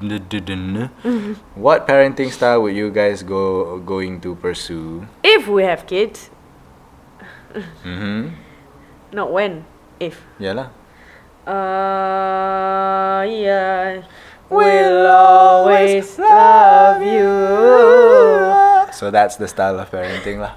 Ishdidin. 0.00 0.88
What 1.54 1.86
parenting 1.86 2.32
style 2.32 2.62
would 2.62 2.74
you 2.74 2.90
guys 2.90 3.22
go 3.22 3.78
going 3.84 4.20
to 4.24 4.34
pursue? 4.36 5.06
if 5.22 5.46
we 5.48 5.62
have 5.64 5.86
kids 5.86 6.30
Mm-hmm. 7.84 8.34
not 9.12 9.30
when 9.30 9.64
if 10.00 10.24
Yalah. 10.40 10.70
Uh, 11.46 13.22
yeah. 13.28 14.02
We'll 14.48 15.06
always 15.06 16.18
love 16.18 17.02
you. 17.04 18.63
So 19.04 19.10
that's 19.12 19.36
the 19.36 19.44
style 19.48 19.76
of 19.84 19.92
parenting 19.92 20.40
lah. 20.40 20.56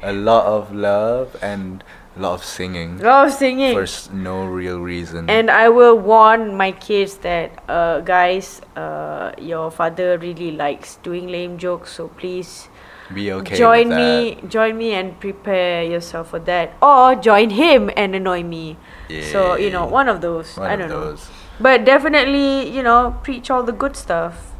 A 0.00 0.16
lot 0.16 0.48
of 0.48 0.72
love 0.72 1.36
and 1.44 1.84
a 2.16 2.20
lot 2.24 2.32
of 2.40 2.42
singing 2.42 2.96
Love 3.04 3.28
singing. 3.36 3.76
for 3.76 3.84
s- 3.84 4.08
no 4.08 4.48
real 4.48 4.80
reason. 4.80 5.28
And 5.28 5.52
I 5.52 5.68
will 5.68 6.00
warn 6.00 6.56
my 6.56 6.72
kids 6.72 7.20
that, 7.20 7.52
uh, 7.68 8.00
guys, 8.00 8.64
uh, 8.80 9.36
your 9.36 9.68
father 9.68 10.16
really 10.16 10.56
likes 10.56 10.96
doing 11.04 11.28
lame 11.28 11.60
jokes, 11.60 11.92
so 12.00 12.08
please 12.16 12.72
Be 13.12 13.28
okay 13.28 13.60
join 13.60 13.92
me, 13.92 14.40
join 14.48 14.80
me, 14.80 14.96
and 14.96 15.20
prepare 15.20 15.84
yourself 15.84 16.32
for 16.32 16.40
that, 16.48 16.72
or 16.80 17.12
join 17.12 17.52
him 17.52 17.92
and 17.92 18.16
annoy 18.16 18.40
me. 18.40 18.80
So 19.20 19.60
you 19.60 19.68
know, 19.68 19.84
one 19.84 20.08
of 20.08 20.24
those. 20.24 20.56
One 20.56 20.64
I 20.64 20.80
of 20.80 20.80
don't 20.80 20.88
know. 20.88 21.12
those. 21.12 21.28
But 21.60 21.84
definitely, 21.84 22.72
you 22.72 22.80
know, 22.80 23.20
preach 23.20 23.52
all 23.52 23.60
the 23.60 23.76
good 23.76 24.00
stuff. 24.00 24.51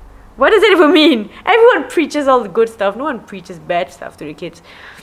What 0.43 0.51
does 0.51 0.65
it 0.65 0.73
even 0.73 0.91
mean? 0.91 1.31
Everyone 1.47 1.89
preaches 1.89 2.27
all 2.27 2.43
the 2.43 2.49
good 2.49 2.69
stuff. 2.69 2.97
No 2.97 3.05
one 3.05 3.21
preaches 3.21 3.61
bad 3.61 3.93
stuff 3.93 4.17
to 4.17 4.25
the 4.25 4.35
kids. 4.35 4.61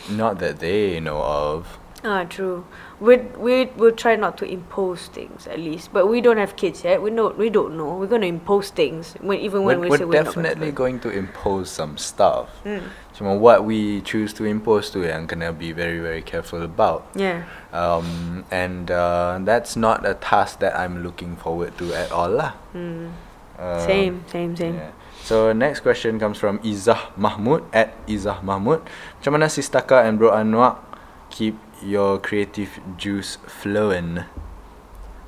Not 0.09 0.39
that 0.39 0.59
they 0.59 0.99
know 0.99 1.23
of. 1.23 1.79
Ah, 2.03 2.25
true. 2.25 2.65
We 2.99 3.23
we 3.39 3.71
will 3.79 3.93
try 3.93 4.17
not 4.17 4.35
to 4.39 4.45
impose 4.45 5.07
things 5.07 5.47
at 5.47 5.57
least, 5.57 5.93
but 5.93 6.07
we 6.07 6.19
don't 6.19 6.35
have 6.35 6.57
kids 6.57 6.83
yet. 6.83 7.01
We 7.01 7.09
know 7.11 7.29
we 7.29 7.49
don't 7.49 7.77
know. 7.77 7.95
We're 7.95 8.11
gonna 8.11 8.27
impose 8.27 8.67
things 8.69 9.15
when 9.21 9.39
even 9.39 9.63
when 9.63 9.79
we're, 9.79 9.87
we 9.87 9.97
say 9.97 10.03
we're 10.03 10.19
gonna 10.19 10.25
definitely 10.25 10.75
going 10.75 10.99
to 11.07 11.09
impose 11.09 11.71
some 11.71 11.95
stuff. 11.95 12.51
Mm. 12.67 12.83
Cuma 13.15 13.39
what 13.39 13.63
we 13.63 14.03
choose 14.03 14.35
to 14.35 14.43
impose 14.43 14.91
tu 14.91 15.07
yang 15.07 15.23
kena 15.23 15.55
be 15.55 15.71
very 15.71 16.03
very 16.03 16.21
careful 16.21 16.67
about. 16.67 17.07
Yeah. 17.15 17.47
Um, 17.71 18.43
and 18.51 18.91
uh, 18.91 19.39
that's 19.47 19.79
not 19.79 20.03
a 20.03 20.19
task 20.19 20.59
that 20.59 20.75
I'm 20.75 20.99
looking 20.99 21.39
forward 21.39 21.79
to 21.79 21.95
at 21.95 22.11
all 22.11 22.27
lah. 22.27 22.59
Mm. 22.75 23.15
Same, 23.59 24.23
same, 24.27 24.55
same. 24.55 24.75
Yeah. 24.75 24.91
So 25.29 25.53
next 25.53 25.85
question 25.85 26.17
comes 26.17 26.41
from 26.41 26.57
Izah 26.65 27.13
Mahmud 27.13 27.61
at 27.69 27.93
Izah 28.09 28.41
Mahmud. 28.41 28.81
Macam 29.21 29.37
mana 29.37 29.45
Sistaka 29.45 30.01
and 30.01 30.17
Bro 30.17 30.33
Anwar 30.33 30.81
keep 31.29 31.53
your 31.85 32.17
creative 32.17 32.81
juice 32.97 33.37
flowing? 33.45 34.25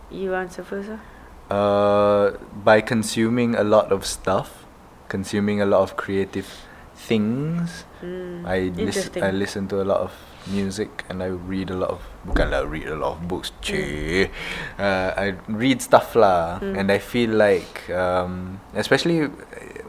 You 0.09 0.33
answer 0.33 0.65
first, 0.65 0.89
ah. 0.89 1.05
Uh, 1.53 2.33
by 2.65 2.81
consuming 2.81 3.53
a 3.53 3.61
lot 3.61 3.93
of 3.93 4.01
stuff, 4.01 4.65
consuming 5.05 5.61
a 5.61 5.69
lot 5.69 5.85
of 5.85 5.93
creative 6.01 6.49
things. 6.97 7.85
Mm. 8.01 8.41
I 8.41 8.73
listen 8.73 9.21
I 9.21 9.29
listen 9.29 9.69
to 9.69 9.85
a 9.85 9.85
lot 9.85 10.01
of 10.01 10.17
music 10.49 11.05
and 11.13 11.21
I 11.21 11.29
read 11.29 11.69
a 11.69 11.77
lot 11.77 11.93
of 11.93 12.01
bukanlah 12.25 12.65
read 12.65 12.89
a 12.89 12.97
lot 12.97 13.21
of 13.21 13.29
books 13.29 13.53
cuy. 13.61 14.33
Uh, 14.81 15.13
I 15.13 15.37
read 15.45 15.85
stuff 15.85 16.17
lah 16.17 16.57
Mm. 16.57 16.73
and 16.81 16.85
I 16.89 16.97
feel 16.97 17.37
like 17.37 17.85
um, 17.93 18.57
especially 18.73 19.29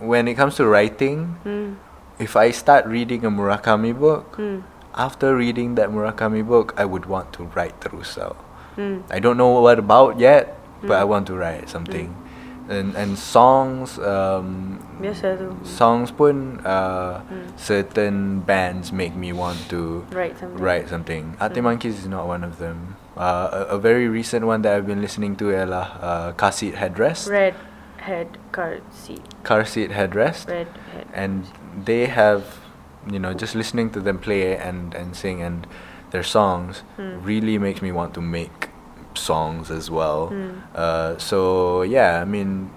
when 0.03 0.27
it 0.27 0.35
comes 0.35 0.59
to 0.59 0.67
writing 0.67 1.39
Mm. 1.47 1.79
if 2.19 2.35
I 2.35 2.51
start 2.51 2.85
reading 2.87 3.25
a 3.25 3.31
Murakami 3.31 3.95
book 3.95 4.37
Mm. 4.37 4.67
after 4.95 5.33
reading 5.39 5.75
that 5.79 5.89
Murakami 5.89 6.43
book 6.43 6.75
I 6.77 6.85
would 6.85 7.07
want 7.07 7.33
to 7.39 7.49
write 7.55 7.79
terus 7.81 8.19
tau. 8.19 8.35
Mm. 8.77 9.07
I 9.09 9.19
don't 9.23 9.39
know 9.39 9.63
what 9.63 9.79
about 9.79 10.19
yet 10.19 10.59
but 10.83 10.99
I 10.99 11.07
Mm. 11.07 11.13
want 11.15 11.25
to 11.31 11.35
write 11.39 11.71
something 11.71 12.11
and 12.71 12.95
and 12.95 13.19
songs 13.19 13.99
um, 13.99 14.79
Biasa 15.03 15.35
tu. 15.35 15.51
songs 15.67 16.15
pun 16.15 16.63
uh, 16.63 17.21
Mm. 17.27 17.47
certain 17.59 18.17
bands 18.47 18.95
make 18.95 19.13
me 19.19 19.35
want 19.35 19.59
to 19.69 20.07
Write 20.15 20.39
something. 20.39 20.63
write 20.63 20.87
something. 20.89 21.25
Mm. 21.43 21.63
Monkeys 21.63 21.99
is 21.99 22.09
not 22.09 22.27
one 22.31 22.47
of 22.47 22.63
them. 22.63 22.95
Uh, 23.19 23.67
a, 23.69 23.77
a 23.77 23.79
very 23.83 24.07
recent 24.09 24.47
one 24.47 24.63
that 24.63 24.73
I've 24.79 24.87
been 24.87 25.03
listening 25.03 25.35
to 25.43 25.51
ialah 25.53 26.33
uh, 26.39 26.51
Seat 26.55 26.79
Headrest. 26.79 27.29
Red 27.29 27.59
head 28.03 28.39
car 28.53 28.81
seat. 28.91 29.23
Car 29.45 29.65
Seat 29.65 29.91
Headrest. 29.91 30.49
Red 30.49 30.69
head. 30.93 31.07
And 31.15 31.47
they 31.85 32.07
have, 32.07 32.59
you 33.11 33.19
know, 33.19 33.33
just 33.35 33.55
listening 33.55 33.91
to 33.91 34.01
them 34.01 34.19
play 34.19 34.57
and, 34.57 34.95
and 34.95 35.15
sing 35.17 35.41
and 35.43 35.67
their 36.11 36.23
songs 36.23 36.83
Mm. 36.99 37.25
really 37.25 37.57
makes 37.59 37.81
me 37.81 37.91
want 37.93 38.13
to 38.15 38.21
make 38.21 38.69
songs 39.15 39.71
as 39.71 39.91
well. 39.91 40.29
Mm. 40.33 40.61
Uh, 40.75 41.17
so 41.19 41.83
yeah, 41.83 42.21
I 42.21 42.25
mean, 42.25 42.71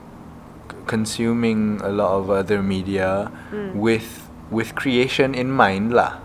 c- 0.71 0.78
consuming 0.88 1.82
a 1.84 1.89
lot 1.89 2.11
of 2.15 2.30
other 2.30 2.61
media 2.63 3.32
Mm. 3.51 3.76
with 3.76 4.30
with 4.51 4.76
creation 4.76 5.34
in 5.34 5.49
mind 5.51 5.91
lah. 5.91 6.21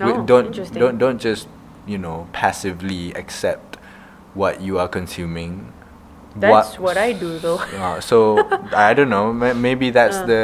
Oh, 0.00 0.22
don't 0.24 0.52
don't 0.72 0.96
don't 0.98 1.18
just 1.20 1.48
you 1.86 1.98
know 1.98 2.28
passively 2.32 3.12
accept 3.14 3.76
what 4.34 4.60
you 4.60 4.78
are 4.78 4.88
consuming. 4.88 5.72
That's 6.40 6.78
what 6.78 6.96
I 6.96 7.12
do 7.12 7.38
though. 7.38 7.56
Uh, 7.56 8.00
so 8.00 8.38
I 8.74 8.92
don't 8.94 9.08
know. 9.08 9.32
ma- 9.32 9.54
Maybe 9.54 9.90
that's 9.90 10.16
Uh. 10.18 10.26
the 10.26 10.42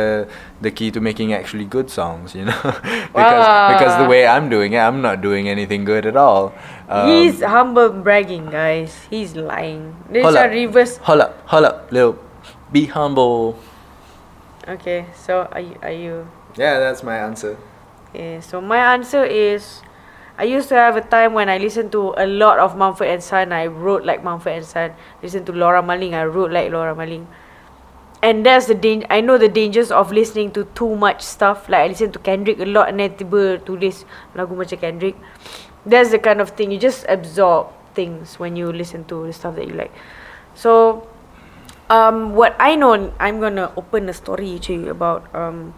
the 0.61 0.71
key 0.71 0.91
to 0.91 1.01
making 1.01 1.33
actually 1.33 1.65
good 1.65 1.91
songs. 1.91 2.35
You 2.35 2.47
know, 2.47 2.61
because 3.13 3.47
because 3.75 3.95
the 3.99 4.09
way 4.09 4.27
I'm 4.27 4.49
doing 4.49 4.73
it, 4.73 4.79
I'm 4.79 5.03
not 5.03 5.21
doing 5.21 5.49
anything 5.49 5.85
good 5.85 6.07
at 6.07 6.17
all. 6.17 6.53
Um, 6.89 7.09
He's 7.09 7.43
humble 7.43 7.91
bragging, 7.91 8.47
guys. 8.51 9.07
He's 9.11 9.35
lying. 9.37 9.97
This 10.11 10.25
hold 10.25 10.37
a 10.37 10.45
up, 10.47 10.51
reverse. 10.51 10.97
hold 10.99 11.21
up, 11.21 11.33
hold 11.47 11.65
up, 11.65 11.93
little. 11.93 12.17
Be 12.73 12.87
humble. 12.87 13.59
Okay, 14.69 15.07
so 15.15 15.49
are 15.53 15.61
you, 15.61 15.77
are 15.83 15.91
you 15.93 16.29
Yeah, 16.57 16.79
that's 16.79 17.03
my 17.03 17.19
answer. 17.19 17.59
Okay, 18.11 18.41
so 18.41 18.61
my 18.61 18.79
answer 18.95 19.25
is 19.25 19.83
I 20.43 20.47
used 20.47 20.69
to 20.71 20.75
have 20.75 20.97
a 20.97 21.01
time 21.01 21.35
when 21.35 21.49
I 21.49 21.59
listened 21.59 21.93
to 21.93 22.15
a 22.19 22.27
lot 22.27 22.59
of 22.59 22.77
Mumford 22.77 23.07
and 23.07 23.23
Son. 23.23 23.53
I 23.53 23.67
wrote 23.67 24.05
like 24.05 24.25
Mumford 24.25 24.55
and 24.55 24.67
Son. 24.67 24.91
Listen 25.23 25.45
to 25.45 25.53
Laura 25.53 25.81
Marling. 25.81 26.17
I 26.17 26.25
wrote 26.25 26.51
like 26.51 26.73
Laura 26.73 26.97
Marling. 26.97 27.29
And 28.25 28.45
that's 28.45 28.67
the 28.67 28.75
danger. 28.75 29.07
I 29.09 29.21
know 29.21 29.39
the 29.39 29.49
dangers 29.49 29.93
of 29.93 30.11
listening 30.11 30.51
to 30.59 30.65
too 30.75 30.97
much 30.97 31.23
stuff. 31.23 31.69
Like 31.69 31.83
I 31.83 31.87
listen 31.87 32.11
to 32.11 32.19
Kendrick 32.19 32.59
a 32.59 32.67
lot 32.67 32.89
and 32.89 32.99
then 32.99 33.15
tiba 33.15 33.63
tulis 33.63 34.03
lagu 34.35 34.59
macam 34.59 34.83
Kendrick. 34.83 35.15
That's 35.87 36.11
the 36.11 36.19
kind 36.19 36.43
of 36.43 36.51
thing. 36.59 36.75
You 36.75 36.79
just 36.83 37.07
absorb 37.07 37.71
things 37.95 38.41
when 38.43 38.59
you 38.59 38.75
listen 38.75 39.07
to 39.15 39.31
the 39.31 39.33
stuff 39.33 39.55
that 39.55 39.71
you 39.71 39.79
like. 39.79 39.95
So, 40.59 41.07
um, 41.87 42.35
what 42.35 42.59
I 42.59 42.75
know, 42.75 43.15
I'm 43.23 43.39
gonna 43.39 43.71
open 43.79 44.11
a 44.11 44.13
story 44.13 44.59
to 44.67 44.75
you 44.75 44.91
about 44.91 45.23
um, 45.39 45.71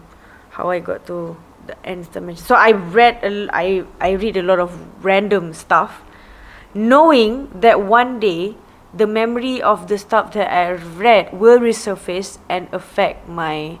how 0.57 0.73
I 0.73 0.81
got 0.81 1.05
to 1.13 1.37
the 1.67 1.75
nth 1.83 2.13
dimension. 2.13 2.45
So 2.45 2.55
I 2.55 2.71
read, 2.71 3.21
a 3.23 3.49
I 3.51 3.83
I 3.99 4.17
read 4.17 4.37
a 4.37 4.45
lot 4.45 4.59
of 4.59 4.73
random 5.03 5.53
stuff, 5.53 6.01
knowing 6.73 7.49
that 7.53 7.81
one 7.81 8.19
day 8.19 8.55
the 8.95 9.07
memory 9.07 9.61
of 9.61 9.87
the 9.87 9.97
stuff 9.97 10.31
that 10.33 10.47
I 10.47 10.71
read 10.79 11.35
will 11.35 11.59
resurface 11.59 12.39
and 12.47 12.71
affect 12.71 13.27
my 13.27 13.77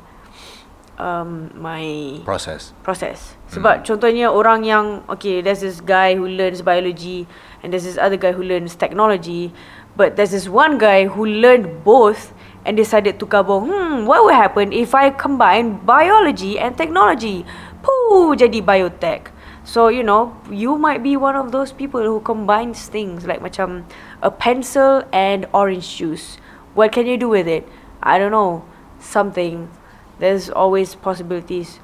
um 0.99 1.51
my 1.55 2.19
Process. 2.23 2.71
process. 2.83 3.35
Sebab 3.51 3.83
contohnya 3.83 4.31
orang 4.31 4.63
yang 4.63 4.85
okay, 5.07 5.39
there's 5.39 5.63
this 5.63 5.79
guy 5.79 6.15
who 6.15 6.27
learns 6.27 6.63
biology 6.63 7.27
and 7.63 7.71
there's 7.71 7.87
this 7.87 7.99
other 7.99 8.17
guy 8.19 8.31
who 8.31 8.43
learns 8.43 8.75
technology, 8.75 9.51
but 9.95 10.15
there's 10.15 10.31
this 10.31 10.47
one 10.47 10.79
guy 10.79 11.07
who 11.07 11.23
learned 11.23 11.83
both 11.83 12.35
and 12.65 12.75
decided 12.75 13.21
to 13.21 13.25
kabung, 13.29 13.69
hmm, 13.69 14.09
what 14.09 14.25
will 14.25 14.33
happen 14.33 14.73
if 14.73 14.97
I 14.97 15.13
combine 15.13 15.85
biology 15.85 16.57
and 16.57 16.75
technology? 16.75 17.45
Pooh, 17.85 18.33
jadi 18.33 18.65
biotech. 18.65 19.29
So, 19.61 19.93
you 19.93 20.01
know, 20.01 20.33
you 20.49 20.77
might 20.77 21.05
be 21.05 21.13
one 21.17 21.37
of 21.37 21.53
those 21.53 21.69
people 21.69 22.01
who 22.01 22.21
combines 22.21 22.89
things 22.89 23.29
like 23.29 23.41
macam 23.41 23.85
a 24.25 24.29
pencil 24.33 25.05
and 25.13 25.45
orange 25.53 26.01
juice. 26.01 26.41
What 26.73 26.93
can 26.93 27.05
you 27.05 27.17
do 27.17 27.29
with 27.29 27.45
it? 27.45 27.69
I 28.01 28.17
don't 28.17 28.33
know. 28.33 28.65
Something. 28.97 29.69
There's 30.17 30.49
always 30.49 30.97
possibilities. 30.97 31.77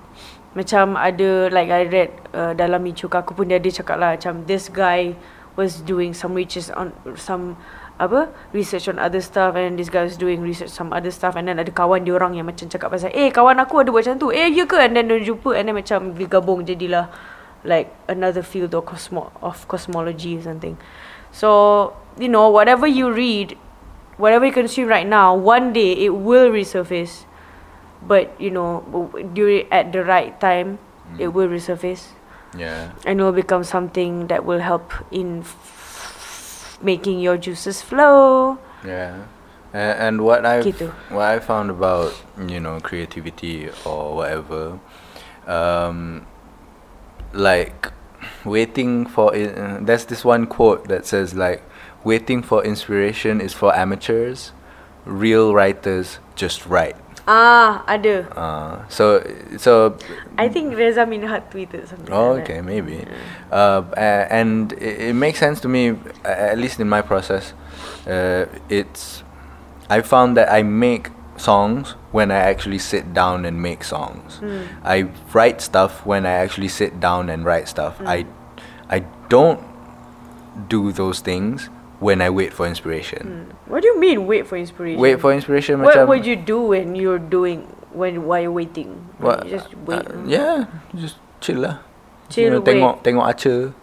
Macam 0.58 0.98
ada 0.98 1.54
like 1.54 1.70
I 1.70 1.86
read 1.86 2.10
uh, 2.34 2.54
dalam 2.58 2.82
Michuka 2.82 3.22
aku 3.22 3.38
pun 3.38 3.54
dia 3.54 3.62
ada 3.62 3.70
cakap 3.70 3.98
lah 4.02 4.18
macam 4.18 4.46
this 4.50 4.68
guy 4.68 5.16
was 5.56 5.80
doing 5.86 6.12
some 6.12 6.34
research 6.34 6.72
on 6.76 6.92
some 7.16 7.56
apa 8.02 8.34
research 8.50 8.90
on 8.90 8.98
other 8.98 9.22
stuff 9.22 9.54
and 9.54 9.78
this 9.78 9.94
guy 9.94 10.02
was 10.02 10.18
doing 10.18 10.42
research 10.42 10.74
some 10.74 10.90
other 10.90 11.14
stuff 11.14 11.38
and 11.38 11.46
then 11.46 11.62
ada 11.62 11.70
kawan 11.70 12.02
dia 12.02 12.18
orang 12.18 12.34
yang 12.34 12.50
macam 12.50 12.66
cakap 12.66 12.90
pasal 12.90 13.14
eh 13.14 13.30
kawan 13.30 13.62
aku 13.62 13.86
ada 13.86 13.94
buat 13.94 14.10
macam 14.10 14.18
tu. 14.18 14.34
Eh 14.34 14.50
ya 14.50 14.66
ke? 14.66 14.74
And 14.82 14.98
then 14.98 15.06
dia 15.06 15.22
jumpa 15.22 15.54
and 15.54 15.70
then 15.70 15.78
macam 15.78 16.18
digabung 16.18 16.66
jadilah 16.66 17.14
like 17.62 17.94
another 18.10 18.42
field 18.42 18.74
of 18.74 18.90
cosmo 18.90 19.30
of 19.46 19.70
cosmology 19.70 20.42
or 20.42 20.44
something. 20.50 20.82
So 21.30 21.94
you 22.18 22.26
know 22.26 22.50
whatever 22.50 22.90
you 22.90 23.14
read 23.14 23.54
whatever 24.18 24.50
you 24.50 24.54
consume 24.58 24.90
right 24.90 25.06
now 25.06 25.38
one 25.38 25.70
day 25.70 25.94
it 25.94 26.18
will 26.18 26.50
resurface. 26.50 27.30
But 28.02 28.34
you 28.42 28.50
know 28.50 28.82
during 29.38 29.70
at 29.70 29.94
the 29.94 30.02
right 30.02 30.34
time 30.42 30.82
it 31.22 31.38
will 31.38 31.46
resurface. 31.46 32.18
Yeah. 32.52 32.92
and 33.08 33.16
it 33.20 33.24
will 33.24 33.32
become 33.32 33.64
something 33.64 34.28
that 34.28 34.44
will 34.44 34.60
help 34.60 34.92
in 35.08 35.40
making 36.84 37.20
your 37.20 37.38
juices 37.38 37.82
flow 37.82 38.58
Yeah. 38.86 39.26
And, 39.74 40.00
and 40.00 40.16
what 40.22 40.46
I 40.46 40.62
Gitu. 40.62 40.92
what 41.10 41.26
I 41.32 41.40
found 41.40 41.70
about 41.72 42.12
you 42.38 42.60
know 42.60 42.80
creativity 42.84 43.70
or 43.86 44.16
whatever, 44.20 44.80
um, 45.48 46.28
like 47.32 47.92
waiting 48.44 49.06
for 49.06 49.34
it. 49.36 49.58
Uh, 49.58 49.78
there's 49.80 50.06
this 50.06 50.26
one 50.26 50.46
quote 50.46 50.88
that 50.92 51.06
says 51.06 51.34
like, 51.34 51.64
"Waiting 52.04 52.44
for 52.44 52.64
inspiration 52.68 53.40
is 53.40 53.54
for 53.54 53.72
amateurs. 53.74 54.52
Real 55.06 55.54
writers 55.56 56.20
just 56.36 56.66
write." 56.68 56.98
Ah 57.28 57.84
ada 57.88 58.26
Uh, 58.36 58.74
so 58.90 59.22
so 59.58 59.96
I 60.38 60.50
think 60.50 60.74
Reza 60.76 61.06
Minhad 61.06 61.52
tweeted 61.54 61.88
something 61.88 62.10
Oh, 62.14 62.34
like 62.34 62.48
that. 62.48 62.58
okay, 62.58 62.60
maybe. 62.62 63.06
Uh, 63.52 63.84
and 64.30 64.74
it, 64.74 65.12
it 65.12 65.16
makes 65.16 65.40
sense 65.40 65.62
to 65.62 65.70
me, 65.70 65.96
at 66.26 66.58
least 66.58 66.80
in 66.80 66.90
my 66.90 67.02
process. 67.02 67.54
Uh, 68.08 68.46
it's, 68.70 69.24
I 69.90 70.02
found 70.02 70.36
that 70.38 70.50
I 70.52 70.64
make 70.64 71.10
songs 71.38 71.96
when 72.12 72.32
I 72.32 72.38
actually 72.50 72.80
sit 72.80 73.14
down 73.14 73.46
and 73.46 73.62
make 73.62 73.84
songs. 73.84 74.40
Mm. 74.42 74.66
I 74.84 75.10
write 75.34 75.62
stuff 75.62 76.06
when 76.06 76.26
I 76.26 76.32
actually 76.42 76.70
sit 76.70 77.00
down 77.00 77.30
and 77.30 77.46
write 77.46 77.68
stuff. 77.68 77.98
Mm. 78.00 78.08
I, 78.08 78.18
I 78.90 79.00
don't 79.30 79.62
do 80.68 80.92
those 80.92 81.20
things 81.22 81.70
when 82.02 82.20
I 82.20 82.30
wait 82.34 82.52
for 82.52 82.66
inspiration. 82.66 83.54
Mm. 83.54 83.70
What 83.70 83.86
do 83.86 83.88
you 83.94 83.98
mean 84.02 84.26
wait 84.26 84.50
for 84.50 84.58
inspiration? 84.58 85.00
Wait 85.00 85.22
for 85.22 85.32
inspiration 85.32 85.80
What 85.80 85.96
macam 85.96 86.10
would 86.10 86.26
you 86.26 86.36
do 86.36 86.74
when 86.74 86.98
you're 86.98 87.22
doing 87.22 87.70
when 87.94 88.26
while 88.26 88.42
you're 88.42 88.52
waiting? 88.52 88.98
What? 89.22 89.46
You 89.46 89.62
just 89.62 89.70
wait. 89.86 90.10
Uh, 90.10 90.26
yeah, 90.26 90.66
just 90.98 91.22
chill 91.40 91.62
lah. 91.62 91.86
Chill, 92.28 92.50
You 92.50 92.52
know, 92.58 92.66
tengok 92.66 93.06
tengok 93.06 93.24
Archer. 93.24 93.78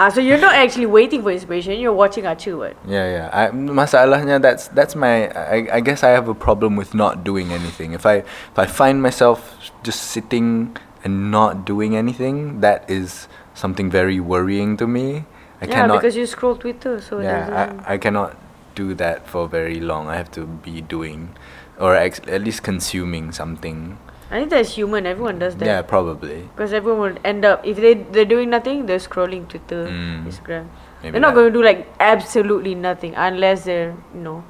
Ah, 0.00 0.08
so 0.08 0.24
you're 0.24 0.40
not 0.40 0.56
actually 0.56 0.88
waiting 0.88 1.20
for 1.20 1.28
inspiration. 1.28 1.76
You're 1.76 1.92
watching 1.92 2.24
Archer, 2.24 2.56
what? 2.56 2.72
Yeah, 2.88 3.04
yeah. 3.04 3.26
I, 3.28 3.52
masalahnya 3.52 4.40
that's 4.40 4.72
that's 4.72 4.96
my. 4.96 5.28
I, 5.36 5.68
I 5.76 5.80
guess 5.84 6.00
I 6.00 6.16
have 6.16 6.24
a 6.24 6.34
problem 6.34 6.72
with 6.72 6.96
not 6.96 7.20
doing 7.20 7.52
anything. 7.52 7.92
If 7.92 8.08
I 8.08 8.24
if 8.24 8.56
I 8.56 8.64
find 8.64 9.04
myself 9.04 9.60
just 9.84 10.08
sitting 10.08 10.72
and 11.04 11.28
not 11.28 11.68
doing 11.68 12.00
anything, 12.00 12.64
that 12.64 12.88
is 12.88 13.28
something 13.52 13.92
very 13.92 14.16
worrying 14.16 14.80
to 14.80 14.88
me. 14.88 15.28
I 15.60 15.66
yeah, 15.66 15.74
cannot. 15.74 16.00
because 16.00 16.16
you 16.16 16.26
scroll 16.26 16.56
Twitter, 16.56 17.00
so 17.00 17.20
yeah. 17.20 17.82
I, 17.86 17.94
I 17.94 17.98
cannot 17.98 18.36
do 18.74 18.94
that 18.94 19.26
for 19.26 19.46
very 19.48 19.80
long. 19.80 20.08
I 20.08 20.16
have 20.16 20.30
to 20.32 20.46
be 20.46 20.80
doing, 20.80 21.36
or 21.78 21.94
ex- 21.96 22.20
at 22.26 22.42
least 22.42 22.62
consuming 22.62 23.30
something. 23.32 23.98
I 24.30 24.38
think 24.38 24.50
that's 24.50 24.74
human. 24.74 25.06
Everyone 25.06 25.38
does 25.38 25.56
that. 25.56 25.66
Yeah, 25.66 25.82
probably. 25.82 26.42
Because 26.54 26.72
everyone 26.72 27.00
would 27.00 27.20
end 27.24 27.44
up 27.44 27.66
if 27.66 27.76
they 27.76 27.94
they're 27.94 28.24
doing 28.24 28.48
nothing, 28.50 28.86
they're 28.86 28.98
scrolling 29.02 29.48
Twitter, 29.48 29.86
Mm. 29.86 30.24
Instagram. 30.26 30.68
They're 31.02 31.12
not 31.18 31.34
that. 31.34 31.34
going 31.34 31.52
to 31.52 31.58
do 31.58 31.62
like 31.64 31.88
absolutely 31.98 32.74
nothing 32.74 33.14
unless 33.16 33.64
they're 33.64 33.96
you 34.14 34.20
know 34.20 34.44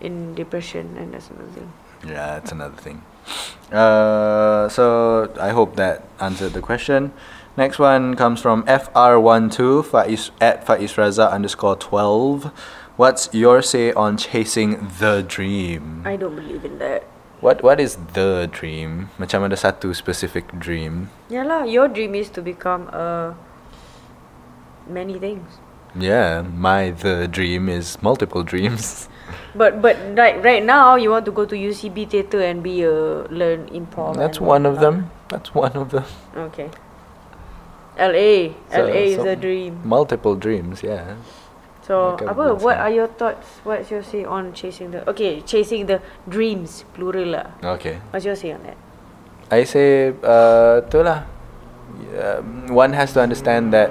in 0.00 0.34
depression 0.34 0.96
and 0.98 1.14
that's 1.14 1.30
another 1.30 1.52
thing. 1.52 1.72
Yeah, 2.08 2.26
that's 2.40 2.52
another 2.52 2.76
thing. 2.76 3.02
Uh, 3.70 4.68
so 4.68 5.30
I 5.40 5.50
hope 5.50 5.76
that 5.76 6.04
answered 6.20 6.52
the 6.52 6.60
question. 6.60 7.12
Next 7.56 7.78
one 7.78 8.14
comes 8.14 8.40
from 8.40 8.62
FR12 8.64 9.82
Faiz, 9.84 10.30
at 10.40 10.64
Faiz 10.64 10.94
Raza 10.94 11.30
underscore 11.30 11.76
12. 11.76 12.52
What's 12.96 13.28
your 13.32 13.60
say 13.62 13.92
on 13.92 14.16
chasing 14.16 14.90
the 14.98 15.24
dream? 15.26 16.02
I 16.04 16.16
don't 16.16 16.36
believe 16.36 16.64
in 16.64 16.78
that. 16.78 17.02
What 17.40 17.62
What 17.62 17.80
is 17.80 17.96
the 18.12 18.46
dream? 18.52 19.08
Macam 19.18 19.48
ada 19.48 19.56
satu 19.56 19.96
specific 19.96 20.52
dream. 20.60 21.08
Yeah 21.32 21.48
lah, 21.48 21.64
your 21.64 21.88
dream 21.88 22.12
is 22.12 22.28
to 22.36 22.44
become 22.44 22.92
uh 22.92 23.32
many 24.84 25.16
things. 25.16 25.58
Yeah, 25.96 26.44
my 26.44 26.92
the 26.92 27.26
dream 27.26 27.66
is 27.72 27.98
multiple 28.04 28.44
dreams. 28.44 29.08
But 29.54 29.82
but 29.82 29.96
right 30.18 30.38
right 30.42 30.62
now 30.62 30.94
you 30.94 31.10
want 31.10 31.24
to 31.26 31.34
go 31.34 31.46
to 31.46 31.54
UCB 31.54 32.10
theatre 32.10 32.42
and 32.42 32.62
be 32.62 32.82
a 32.82 33.26
learn 33.30 33.66
improv. 33.74 34.14
That's 34.18 34.38
one 34.38 34.66
of 34.66 34.78
them. 34.78 35.10
That's 35.32 35.54
one 35.54 35.74
of 35.74 35.90
them. 35.90 36.06
Okay. 36.50 36.70
LA, 38.00 38.56
So- 38.72 38.88
LA 38.88 39.04
is 39.12 39.16
so 39.20 39.24
the 39.28 39.36
dream. 39.36 39.76
Multiple 39.84 40.34
dreams, 40.34 40.80
yeah. 40.80 41.20
So 41.84 42.16
Like 42.16 42.22
a 42.22 42.30
apa? 42.32 42.44
What 42.56 42.76
are 42.80 42.88
your 42.88 43.08
thoughts? 43.12 43.60
What's 43.60 43.90
your 43.92 44.00
say 44.00 44.24
on 44.24 44.56
chasing 44.56 44.90
the? 44.94 45.04
Okay, 45.10 45.44
chasing 45.44 45.84
the 45.84 46.00
dreams 46.24 46.88
plural 46.96 47.34
lah. 47.36 47.46
Okay. 47.76 47.98
What's 48.14 48.24
your 48.24 48.38
say 48.38 48.54
on 48.56 48.62
that? 48.64 48.78
I 49.50 49.66
say, 49.66 50.14
uh, 50.22 50.86
tu 50.88 51.02
lah. 51.02 51.26
Um, 52.14 52.70
one 52.70 52.94
has 52.94 53.12
to 53.14 53.20
understand 53.20 53.74
that 53.74 53.90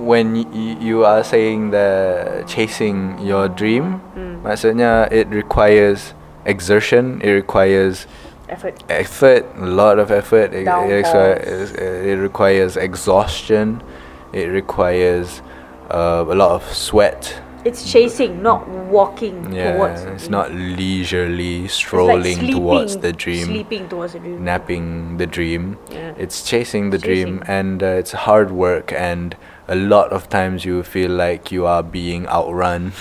when 0.00 0.34
y- 0.34 0.78
you 0.80 1.04
are 1.04 1.20
saying 1.22 1.70
the 1.70 2.40
chasing 2.48 3.18
your 3.20 3.48
dream, 3.48 4.00
Hmm. 4.16 4.40
maksudnya 4.40 5.06
it 5.12 5.28
requires 5.28 6.16
exertion, 6.48 7.20
it 7.20 7.36
requires 7.36 8.08
Effort. 8.48 8.82
effort, 8.88 9.46
a 9.56 9.66
lot 9.66 9.98
of 9.98 10.10
effort. 10.10 10.54
It, 10.54 10.66
it, 10.66 10.70
requires, 10.70 11.72
it 11.72 12.14
requires 12.16 12.76
exhaustion. 12.76 13.82
It 14.32 14.46
requires 14.46 15.42
uh, 15.90 16.24
a 16.28 16.34
lot 16.34 16.50
of 16.52 16.62
sweat. 16.72 17.42
It's 17.64 17.90
chasing, 17.90 18.40
not 18.42 18.66
walking 18.68 19.52
Yeah, 19.52 19.72
towards. 19.76 20.02
it's 20.04 20.28
not 20.30 20.52
leisurely 20.52 21.64
It's 21.64 21.74
like 21.74 21.86
strolling 21.86 22.52
towards 22.52 22.96
the 22.98 23.12
dream. 23.12 23.46
Sleeping 23.46 23.88
towards 23.88 24.12
the 24.14 24.20
dream. 24.20 24.44
napping 24.44 25.16
the 25.18 25.26
dream. 25.26 25.76
Yeah. 25.90 26.14
It's 26.16 26.48
chasing 26.48 26.90
the 26.90 26.98
dream, 26.98 27.42
and 27.46 27.82
uh, 27.82 27.86
it's 27.86 28.12
hard 28.12 28.50
work. 28.52 28.92
And 28.92 29.36
a 29.66 29.74
lot 29.74 30.12
of 30.12 30.28
times 30.28 30.64
you 30.64 30.82
feel 30.82 31.10
like 31.10 31.50
you 31.52 31.66
are 31.66 31.82
being 31.82 32.26
outrun, 32.28 32.92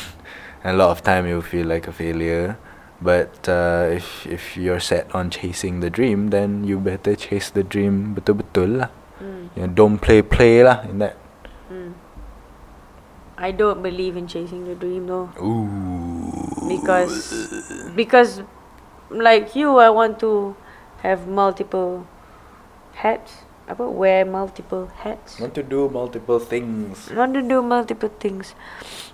and 0.64 0.76
a 0.76 0.78
lot 0.78 0.90
of 0.90 1.04
time 1.04 1.28
you 1.28 1.42
feel 1.42 1.68
like 1.68 1.88
a 1.88 1.94
failure. 1.94 2.58
But 3.02 3.48
uh, 3.48 3.94
if 3.94 4.26
if 4.26 4.58
you're 4.58 4.82
set 4.82 5.14
on 5.14 5.30
chasing 5.30 5.82
the 5.82 5.90
dream, 5.90 6.30
then 6.34 6.64
you 6.66 6.80
better 6.82 7.14
chase 7.16 7.50
the 7.54 7.62
dream 7.62 8.18
betul 8.18 8.42
betul 8.42 8.82
lah. 8.82 8.90
Mm. 9.22 9.44
You 9.54 9.62
know, 9.62 9.74
don't 9.74 9.98
play 10.02 10.26
play 10.26 10.66
lah 10.66 10.82
in 10.90 10.98
that. 11.06 11.14
Mm. 11.70 11.94
I 13.38 13.54
don't 13.54 13.86
believe 13.86 14.18
in 14.18 14.26
chasing 14.26 14.66
the 14.66 14.74
dream 14.74 15.06
though. 15.06 15.30
Ooh. 15.38 16.48
because 16.68 17.48
because 17.96 18.42
like 19.10 19.56
you 19.56 19.78
I 19.78 19.90
want 19.90 20.20
to 20.20 20.56
have 21.04 21.28
multiple 21.28 22.08
hats 22.94 23.46
apa 23.68 23.84
wear 23.84 24.24
multiple 24.26 24.88
hats 25.04 25.40
Want 25.40 25.54
to 25.56 25.64
do 25.64 25.90
multiple 25.92 26.40
things. 26.40 27.12
want 27.12 27.36
to 27.36 27.44
do 27.44 27.62
multiple 27.62 28.10
things 28.10 28.56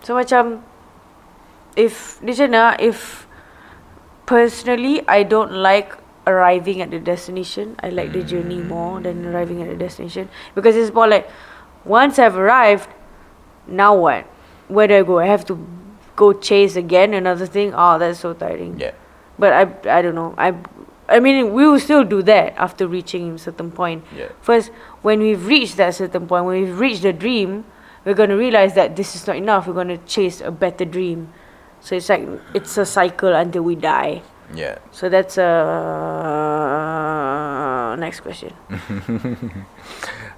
so 0.05 0.13
macam 0.13 0.61
if 1.73 2.21
di 2.21 2.33
sana 2.37 2.77
if 2.77 3.25
personally 4.33 4.95
I 5.07 5.21
don't 5.21 5.51
like 5.51 5.95
arriving 6.25 6.81
at 6.81 6.89
the 6.89 6.99
destination. 6.99 7.75
I 7.83 7.89
like 7.89 8.13
the 8.13 8.23
journey 8.23 8.57
mm. 8.57 8.67
more 8.67 8.99
than 8.99 9.25
arriving 9.27 9.61
at 9.61 9.69
the 9.69 9.75
destination 9.75 10.29
because 10.55 10.75
it's 10.75 10.93
more 10.93 11.07
like 11.07 11.29
once 11.85 12.17
I've 12.17 12.37
arrived 12.37 12.89
now 13.67 13.95
what? 13.95 14.25
Where 14.67 14.87
do 14.87 14.97
I 14.97 15.03
go? 15.03 15.19
I 15.19 15.27
have 15.27 15.45
to 15.45 15.57
go 16.15 16.33
chase 16.33 16.75
again 16.75 17.13
another 17.13 17.45
thing? 17.45 17.73
Oh 17.75 17.99
that's 17.99 18.21
so 18.21 18.33
tiring. 18.33 18.79
Yeah. 18.79 18.93
but 19.37 19.53
I 19.53 19.97
I 19.97 20.01
don't 20.01 20.15
know. 20.15 20.33
I 20.37 20.55
I 21.09 21.19
mean 21.19 21.53
we 21.53 21.67
will 21.67 21.79
still 21.79 22.03
do 22.15 22.23
that 22.23 22.57
after 22.57 22.87
reaching 22.87 23.29
a 23.33 23.37
certain 23.37 23.71
point. 23.71 24.03
Yeah. 24.15 24.33
first 24.41 24.71
when 25.03 25.19
we've 25.27 25.45
reached 25.45 25.77
that 25.77 25.95
certain 26.01 26.27
point 26.33 26.45
when 26.45 26.61
we've 26.63 26.79
reached 26.79 27.03
the 27.03 27.13
dream 27.13 27.63
we're 28.05 28.17
going 28.19 28.29
to 28.29 28.35
realize 28.35 28.73
that 28.75 28.95
this 28.97 29.15
is 29.15 29.27
not 29.27 29.37
enough. 29.37 29.65
We're 29.67 29.79
going 29.81 29.87
to 29.95 29.97
chase 29.97 30.41
a 30.41 30.51
better 30.51 30.85
dream 30.85 31.31
so 31.83 31.95
it's 31.99 32.07
like 32.09 32.23
it's 32.55 32.77
a 32.79 32.85
cycle 32.87 33.33
until 33.35 33.63
we 33.63 33.75
die 33.75 34.21
Yeah. 34.55 34.77
so 34.91 35.09
that's 35.09 35.37
uh 36.33 37.95
next 37.99 38.21
question 38.21 38.53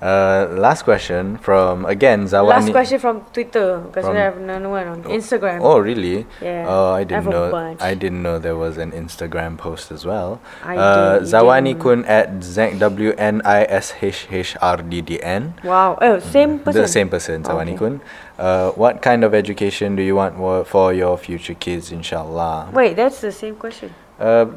Uh, 0.02 0.52
last 0.60 0.84
question 0.84 1.38
from 1.40 1.86
again 1.88 2.26
Zawani. 2.28 2.50
last 2.50 2.70
question 2.76 3.00
from 3.00 3.22
twitter 3.32 3.80
because 3.80 4.04
we 4.12 4.18
have 4.20 4.36
another 4.36 4.68
one 4.68 4.86
on 4.92 5.04
instagram 5.08 5.64
Oh 5.64 5.80
really? 5.80 6.28
Yeah, 6.44 6.66
Oh, 6.68 6.92
I 6.92 7.00
I 7.00 7.04
didn't 7.08 7.28
a 7.28 7.32
know. 7.32 7.78
I 7.80 7.94
didn't 7.96 8.22
know 8.22 8.36
there 8.38 8.58
was 8.60 8.76
an 8.78 8.92
Instagram 8.92 9.56
post 9.58 9.92
as 9.96 10.04
well. 10.06 10.42
I 10.68 10.76
uh, 10.76 11.20
did- 11.20 11.32
Zawani. 11.32 11.74
Kun 11.80 12.04
at 12.12 12.28
W 12.44 13.12
N 13.18 13.42
I 13.48 13.64
S 13.72 13.94
H 14.04 14.28
H 14.30 14.58
R 14.62 14.78
D 14.84 15.00
D 15.02 15.24
N. 15.24 15.56
wow 15.64 15.98
oh 16.04 16.20
same 16.20 16.60
person 16.60 16.82
The 16.82 16.88
same 16.92 17.08
person, 17.10 17.44
Zawani 17.48 17.80
Okay. 17.80 18.04
Uh, 18.38 18.72
what 18.72 19.02
kind 19.02 19.24
of 19.24 19.34
education 19.34 19.96
do 19.96 20.04
you 20.04 20.16
want 20.16 20.36
for 20.68 20.94
your 20.94 21.18
future 21.18 21.54
kids, 21.54 21.92
inshallah? 21.92 22.70
wait 22.74 22.96
that's 22.96 23.22
the 23.22 23.32
same 23.32 23.56
question 23.56 23.94
Uh, 24.20 24.48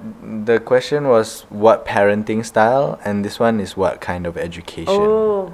the 0.47 0.61
question 0.61 1.09
was 1.09 1.43
what 1.51 1.85
parenting 1.85 2.45
style, 2.47 2.99
and 3.05 3.25
this 3.25 3.41
one 3.41 3.59
is 3.59 3.77
what 3.77 4.01
kind 4.01 4.25
of 4.25 4.39
education. 4.39 4.95
oh 4.95 5.53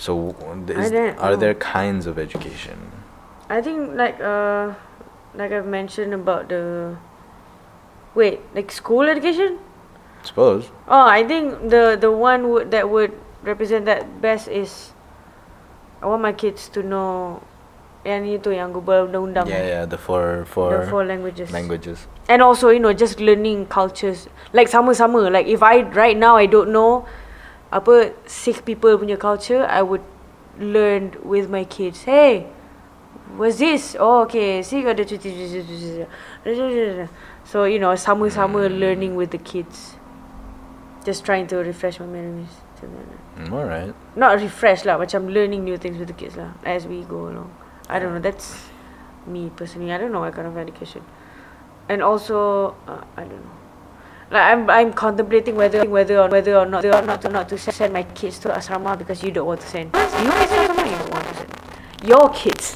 So, 0.00 0.34
is, 0.68 0.90
are 1.20 1.36
there 1.36 1.54
kinds 1.54 2.08
of 2.08 2.18
education? 2.18 2.90
I 3.48 3.60
think 3.60 3.94
like 3.94 4.18
uh 4.20 4.72
like 5.34 5.52
I've 5.52 5.66
mentioned 5.66 6.14
about 6.14 6.48
the 6.48 6.96
wait 8.14 8.40
like 8.54 8.72
school 8.72 9.08
education. 9.08 9.58
Suppose. 10.22 10.70
Oh, 10.88 11.06
I 11.06 11.24
think 11.24 11.70
the 11.70 11.96
the 12.00 12.10
one 12.10 12.48
would 12.50 12.70
that 12.70 12.88
would 12.88 13.12
represent 13.42 13.84
that 13.86 14.20
best 14.22 14.48
is 14.48 14.91
I 16.02 16.06
want 16.06 16.20
my 16.22 16.34
kids 16.34 16.66
to 16.74 16.82
know 16.82 17.38
yang 18.02 18.26
itu 18.26 18.50
yang 18.50 18.74
global 18.74 19.06
undang-undang. 19.06 19.46
Yeah, 19.46 19.62
yeah. 19.62 19.82
The 19.86 19.94
four 19.94 20.42
four, 20.50 20.74
The 20.74 20.90
four 20.90 21.06
languages. 21.06 21.54
languages. 21.54 22.10
And 22.26 22.42
also, 22.42 22.74
you 22.74 22.82
know, 22.82 22.90
just 22.90 23.22
learning 23.22 23.70
cultures. 23.70 24.26
Like 24.50 24.66
sama-sama. 24.66 25.30
Like 25.30 25.46
if 25.46 25.62
I 25.62 25.86
right 25.94 26.18
now 26.18 26.34
I 26.34 26.50
don't 26.50 26.74
know 26.74 27.06
apa 27.70 28.10
Sikh 28.26 28.66
people 28.66 28.98
punya 28.98 29.14
culture, 29.14 29.62
I 29.62 29.86
would 29.86 30.02
learn 30.58 31.14
with 31.22 31.46
my 31.46 31.62
kids. 31.62 32.02
Hey, 32.02 32.50
what's 33.38 33.62
this? 33.62 33.94
Oh, 33.94 34.26
okay. 34.26 34.66
Sikh 34.66 34.82
ada. 34.90 35.06
So 37.46 37.64
you 37.70 37.78
know, 37.78 37.94
sama-sama 37.94 38.66
learning 38.66 39.14
with 39.14 39.30
the 39.30 39.38
kids. 39.38 39.94
Just 41.04 41.24
trying 41.24 41.46
to 41.48 41.56
refresh 41.56 41.98
my 42.00 42.06
memories. 42.06 42.48
Something 42.78 42.98
like 42.98 43.10
that. 43.10 43.50
Mm, 43.50 43.52
all 43.52 43.64
right. 43.64 43.94
Not 44.16 44.38
refresh 44.40 44.84
lah, 44.84 44.98
macam 44.98 45.26
learning 45.32 45.64
new 45.64 45.76
things 45.78 45.98
with 45.98 46.08
the 46.08 46.14
kids 46.14 46.36
lah 46.36 46.54
as 46.64 46.86
we 46.86 47.02
go 47.02 47.26
along. 47.28 47.50
I 47.88 47.98
don't 47.98 48.14
know. 48.14 48.22
That's 48.22 48.70
me 49.26 49.50
personally. 49.54 49.92
I 49.92 49.98
don't 49.98 50.12
know 50.12 50.20
what 50.20 50.34
kind 50.34 50.46
of 50.46 50.56
education. 50.56 51.02
And 51.90 52.02
also, 52.02 52.74
uh, 52.86 53.02
I 53.18 53.26
don't 53.26 53.42
know. 53.42 53.58
Like 54.30 54.46
I'm, 54.48 54.70
I'm 54.70 54.90
contemplating 54.94 55.56
whether, 55.56 55.84
whether 55.84 56.18
or 56.22 56.28
whether 56.30 56.56
or 56.56 56.64
not, 56.66 56.84
whether 56.84 56.96
or 56.96 57.02
not 57.04 57.20
to 57.22 57.28
not 57.28 57.48
to 57.50 57.58
send 57.58 57.92
my 57.92 58.02
kids 58.16 58.38
to 58.46 58.48
asrama 58.48 58.96
because 58.96 59.22
you 59.22 59.30
don't 59.30 59.46
want 59.46 59.60
to 59.60 59.68
send. 59.68 59.92
Your 59.92 60.06
kids 60.06 60.50
to 60.50 60.58
asrama, 60.62 60.84
you 60.88 60.96
don't 60.96 61.12
want 61.12 61.26
to 61.28 61.34
send. 61.34 61.50
Your 62.06 62.26
kids. 62.32 62.66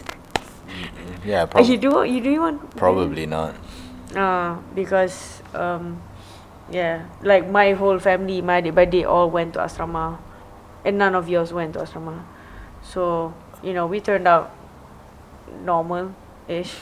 Yeah, 1.24 1.46
Uh, 1.54 1.62
you 1.70 1.78
do 1.78 2.04
you 2.04 2.20
do 2.20 2.30
you 2.30 2.42
want? 2.42 2.60
probably 2.76 3.24
not. 3.24 3.54
Uh, 4.14 4.58
because 4.74 5.40
um, 5.54 5.96
yeah, 6.70 7.06
like 7.22 7.48
my 7.48 7.72
whole 7.72 7.98
family, 7.98 8.42
my 8.42 8.60
by 8.70 8.84
day, 8.84 9.04
all 9.04 9.30
went 9.30 9.54
to 9.54 9.60
asrama, 9.60 10.18
and 10.84 10.98
none 10.98 11.14
of 11.14 11.28
yours 11.28 11.52
went 11.52 11.74
to 11.74 11.80
asrama. 11.80 12.24
So, 12.82 13.34
you 13.62 13.72
know, 13.72 13.86
we 13.86 14.00
turned 14.00 14.26
out 14.26 14.54
normal-ish. 15.64 16.74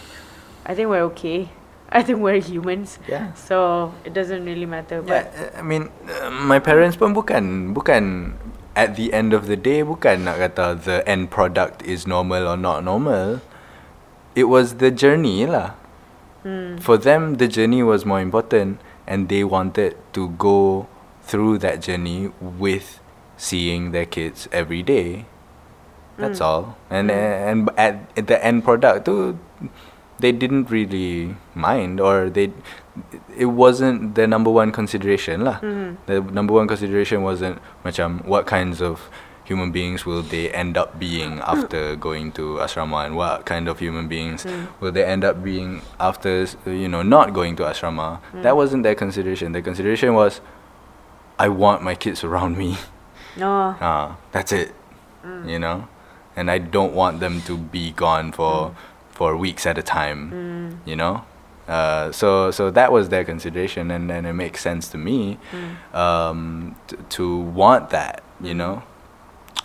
I 0.67 0.75
think 0.75 0.89
we're 0.89 1.05
okay. 1.13 1.49
I 1.91 2.03
think 2.03 2.21
we're 2.21 2.41
humans. 2.41 2.99
Yeah. 3.07 3.33
So, 3.35 3.95
it 4.05 4.15
doesn't 4.15 4.45
really 4.45 4.67
matter. 4.67 5.05
Yeah, 5.07 5.29
But 5.29 5.59
I 5.59 5.63
mean, 5.63 5.91
uh, 6.09 6.31
my 6.31 6.59
parents 6.59 6.97
pun 6.97 7.15
bukan 7.15 7.75
bukan 7.77 8.35
at 8.75 8.97
the 8.97 9.13
end 9.13 9.33
of 9.33 9.47
the 9.47 9.55
day 9.55 9.87
bukan 9.87 10.27
nak 10.27 10.43
kata 10.43 10.75
the 10.75 11.07
end 11.07 11.31
product 11.31 11.83
is 11.87 12.07
normal 12.07 12.49
or 12.49 12.57
not 12.57 12.83
normal. 12.83 13.41
It 14.35 14.51
was 14.51 14.83
the 14.83 14.91
journey 14.91 15.47
lah. 15.47 15.79
Hmm. 16.43 16.77
For 16.83 16.99
them, 16.99 17.41
the 17.41 17.49
journey 17.49 17.81
was 17.81 18.05
more 18.05 18.21
important, 18.21 18.77
and 19.07 19.29
they 19.29 19.45
wanted 19.45 19.97
to 20.13 20.31
go 20.37 20.87
through 21.23 21.59
that 21.59 21.81
journey 21.81 22.31
with 22.41 23.01
seeing 23.37 23.91
their 23.93 24.05
kids 24.07 24.49
every 24.53 24.83
day. 24.83 25.25
That's 26.17 26.39
Mm. 26.39 26.47
all. 26.47 26.63
And 26.91 27.11
and 27.11 27.71
at, 27.77 28.07
at 28.17 28.27
the 28.31 28.39
end 28.39 28.63
product 28.63 29.05
too, 29.11 29.39
they 30.23 30.31
didn't 30.31 30.71
really 30.71 31.35
mind 31.59 31.99
or 31.99 32.31
they 32.31 32.53
it 33.35 33.51
wasn't 33.51 34.15
their 34.15 34.31
number 34.31 34.51
one 34.51 34.71
consideration 34.71 35.43
lah. 35.43 35.59
Mhm. 35.59 35.99
The 36.07 36.23
number 36.23 36.55
one 36.55 36.71
consideration 36.71 37.27
wasn't 37.27 37.59
macam 37.83 38.23
what 38.23 38.47
kinds 38.47 38.79
of 38.79 39.11
human 39.45 39.71
beings 39.73 40.07
will 40.07 40.23
they 40.23 40.51
end 40.51 40.77
up 40.77 40.99
being 40.99 41.39
after 41.41 41.97
going 42.09 42.33
to 42.33 42.57
asrama 42.65 43.05
and 43.07 43.15
what 43.17 43.45
kind 43.45 43.69
of 43.69 43.79
human 43.79 44.09
beings 44.09 44.45
Mm. 44.45 44.67
will 44.81 44.93
they 44.93 45.05
end 45.05 45.23
up 45.25 45.43
being 45.45 45.83
after 46.01 46.47
you 46.67 46.89
know 46.89 47.03
not 47.03 47.33
going 47.35 47.55
to 47.57 47.63
asrama. 47.65 48.21
That 48.43 48.57
wasn't 48.57 48.83
their 48.83 48.95
consideration. 48.95 49.53
Their 49.53 49.63
consideration 49.63 50.15
was 50.15 50.41
I 51.39 51.49
want 51.49 51.83
my 51.83 51.95
kids 51.95 52.25
around 52.25 52.57
me. 52.57 52.79
no. 53.37 53.77
Ah, 53.81 54.17
that's 54.33 54.53
it. 54.53 54.75
You 55.47 55.59
know, 55.59 55.89
and 56.37 56.51
I 56.51 56.59
don't 56.59 56.93
want 56.95 57.21
them 57.21 57.41
to 57.49 57.57
be 57.57 57.93
gone 57.93 58.31
for 58.33 58.75
for 59.11 59.37
weeks 59.37 59.65
at 59.67 59.79
a 59.79 59.83
time. 59.83 60.21
Mm. 60.31 60.89
You 60.91 60.97
know, 60.97 61.25
uh, 61.67 62.13
so 62.13 62.51
so 62.51 62.71
that 62.71 62.93
was 62.93 63.09
their 63.09 63.25
consideration, 63.25 63.91
and 63.91 64.09
then 64.11 64.27
it 64.27 64.35
makes 64.35 64.61
sense 64.61 64.89
to 64.93 64.99
me 64.99 65.39
Mm. 65.53 65.95
um, 66.05 66.77
t- 66.89 66.97
to 67.17 67.25
want 67.39 67.89
that. 67.91 68.23
You 68.41 68.53
know, 68.55 68.83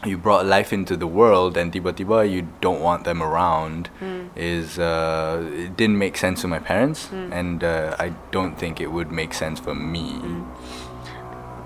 you 0.05 0.17
brought 0.17 0.45
life 0.45 0.71
into 0.71 0.95
the 0.95 1.07
world, 1.07 1.57
and 1.57 1.73
tiba-tiba 1.73 2.23
you 2.29 2.47
don't 2.61 2.79
want 2.79 3.03
them 3.03 3.21
around. 3.21 3.89
Mm. 3.99 4.29
Is 4.35 4.79
uh, 4.79 5.43
it 5.51 5.75
didn't 5.75 5.97
make 5.97 6.15
sense 6.15 6.41
to 6.41 6.47
my 6.47 6.59
parents, 6.59 7.09
Mm. 7.11 7.29
and 7.33 7.57
uh, 7.63 7.95
I 7.99 8.13
don't 8.31 8.55
think 8.55 8.79
it 8.79 8.91
would 8.91 9.11
make 9.11 9.33
sense 9.33 9.59
for 9.59 9.75
me. 9.75 10.15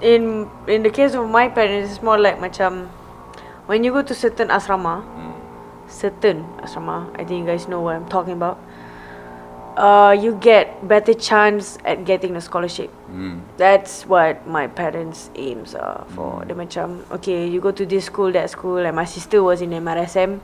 In 0.01 0.49
in 0.67 0.84
the 0.84 0.89
case 0.89 1.13
of 1.13 1.29
my 1.29 1.47
parents, 1.47 1.93
it's 1.93 2.01
more 2.03 2.17
like 2.17 2.39
macam 2.41 2.89
when 3.69 3.84
you 3.86 3.93
go 3.93 4.01
to 4.01 4.13
certain 4.17 4.49
asrama, 4.49 5.05
Mm. 5.05 5.34
certain 5.88 6.43
asrama, 6.65 7.07
I 7.15 7.23
think 7.23 7.45
you 7.45 7.47
guys 7.47 7.67
know 7.69 7.81
what 7.86 7.95
I'm 7.95 8.09
talking 8.09 8.34
about. 8.34 8.57
Uh, 9.74 10.13
you 10.13 10.38
get 10.38 10.86
better 10.88 11.13
chance 11.13 11.82
at 11.82 12.05
getting 12.05 12.36
a 12.38 12.41
scholarship. 12.41 12.93
Mm. 13.09 13.41
That's 13.57 14.05
what 14.05 14.45
my 14.45 14.67
parents' 14.67 15.34
aims 15.34 15.74
are 15.74 16.05
for. 16.13 16.45
Dia 16.45 16.53
macam, 16.53 17.01
okay, 17.09 17.49
you 17.49 17.57
go 17.57 17.74
to 17.74 17.82
this 17.82 18.05
school, 18.05 18.30
that 18.38 18.53
school, 18.53 18.86
and 18.86 18.93
my 18.93 19.05
sister 19.05 19.41
was 19.41 19.65
in 19.65 19.74
MRSM, 19.74 20.38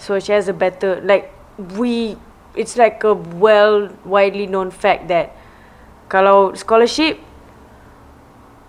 so 0.00 0.16
she 0.16 0.32
has 0.32 0.48
a 0.48 0.56
better 0.56 1.04
like 1.04 1.32
we. 1.76 2.16
It's 2.56 2.80
like 2.80 3.04
a 3.04 3.12
well 3.12 3.92
widely 4.08 4.48
known 4.48 4.72
fact 4.72 5.12
that 5.12 5.36
kalau 6.08 6.56
scholarship, 6.56 7.20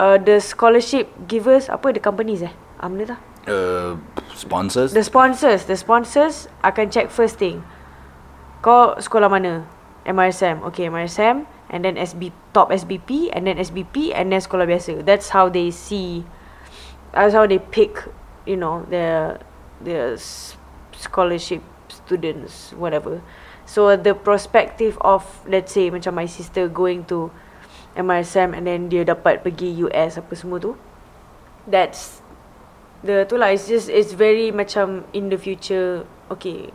uh, 0.03 0.19
the 0.19 0.43
scholarship 0.43 1.07
givers 1.31 1.71
apa 1.71 1.95
the 1.95 2.03
companies 2.03 2.43
eh? 2.43 2.51
Ah, 2.83 2.91
benda 2.91 3.15
tak? 3.15 3.19
Uh, 3.47 3.95
sponsors. 4.35 4.91
The 4.91 5.07
sponsors, 5.07 5.63
the 5.63 5.79
sponsors 5.79 6.51
akan 6.59 6.91
check 6.91 7.07
first 7.07 7.39
thing. 7.39 7.63
Kau 8.59 8.99
sekolah 8.99 9.31
mana? 9.31 9.76
MRSM. 10.07 10.63
Okay, 10.71 10.87
MRSM 10.87 11.45
and 11.69 11.83
then 11.83 11.99
SB 11.99 12.31
top 12.55 12.71
SBP 12.71 13.29
and 13.35 13.45
then 13.45 13.59
SBP 13.59 14.15
and 14.15 14.31
then 14.31 14.39
sekolah 14.39 14.63
biasa. 14.63 15.03
That's 15.03 15.29
how 15.35 15.51
they 15.51 15.69
see 15.69 16.23
that's 17.11 17.35
how 17.35 17.45
they 17.45 17.59
pick, 17.59 17.99
you 18.47 18.55
know, 18.55 18.87
their 18.87 19.43
their 19.83 20.15
s- 20.15 20.55
scholarship 20.95 21.61
students 21.91 22.71
whatever. 22.73 23.19
So 23.67 23.99
the 23.99 24.15
perspective 24.15 24.95
of 25.03 25.27
let's 25.43 25.75
say 25.75 25.91
macam 25.91 26.15
my 26.15 26.25
sister 26.25 26.71
going 26.71 27.03
to 27.11 27.27
MRSM 27.99 28.55
and 28.55 28.63
then 28.63 28.87
dia 28.87 29.03
dapat 29.03 29.43
pergi 29.43 29.83
US 29.83 30.15
apa 30.15 30.31
semua 30.39 30.63
tu. 30.63 30.79
That's 31.67 32.23
the 33.03 33.27
tu 33.27 33.37
lah 33.37 33.53
it's 33.53 33.67
just 33.69 33.91
it's 33.91 34.15
very 34.15 34.49
macam 34.49 35.05
in 35.13 35.29
the 35.29 35.37
future 35.37 36.01
okay 36.33 36.73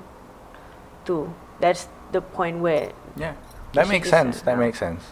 tu 1.02 1.26
that's 1.58 1.90
the 2.14 2.22
point 2.22 2.62
where 2.62 2.94
Yeah, 3.14 3.34
that 3.72 3.88
makes 3.88 4.08
sense. 4.08 4.40
That 4.42 4.56
makes 4.56 4.78
sense. 4.78 5.02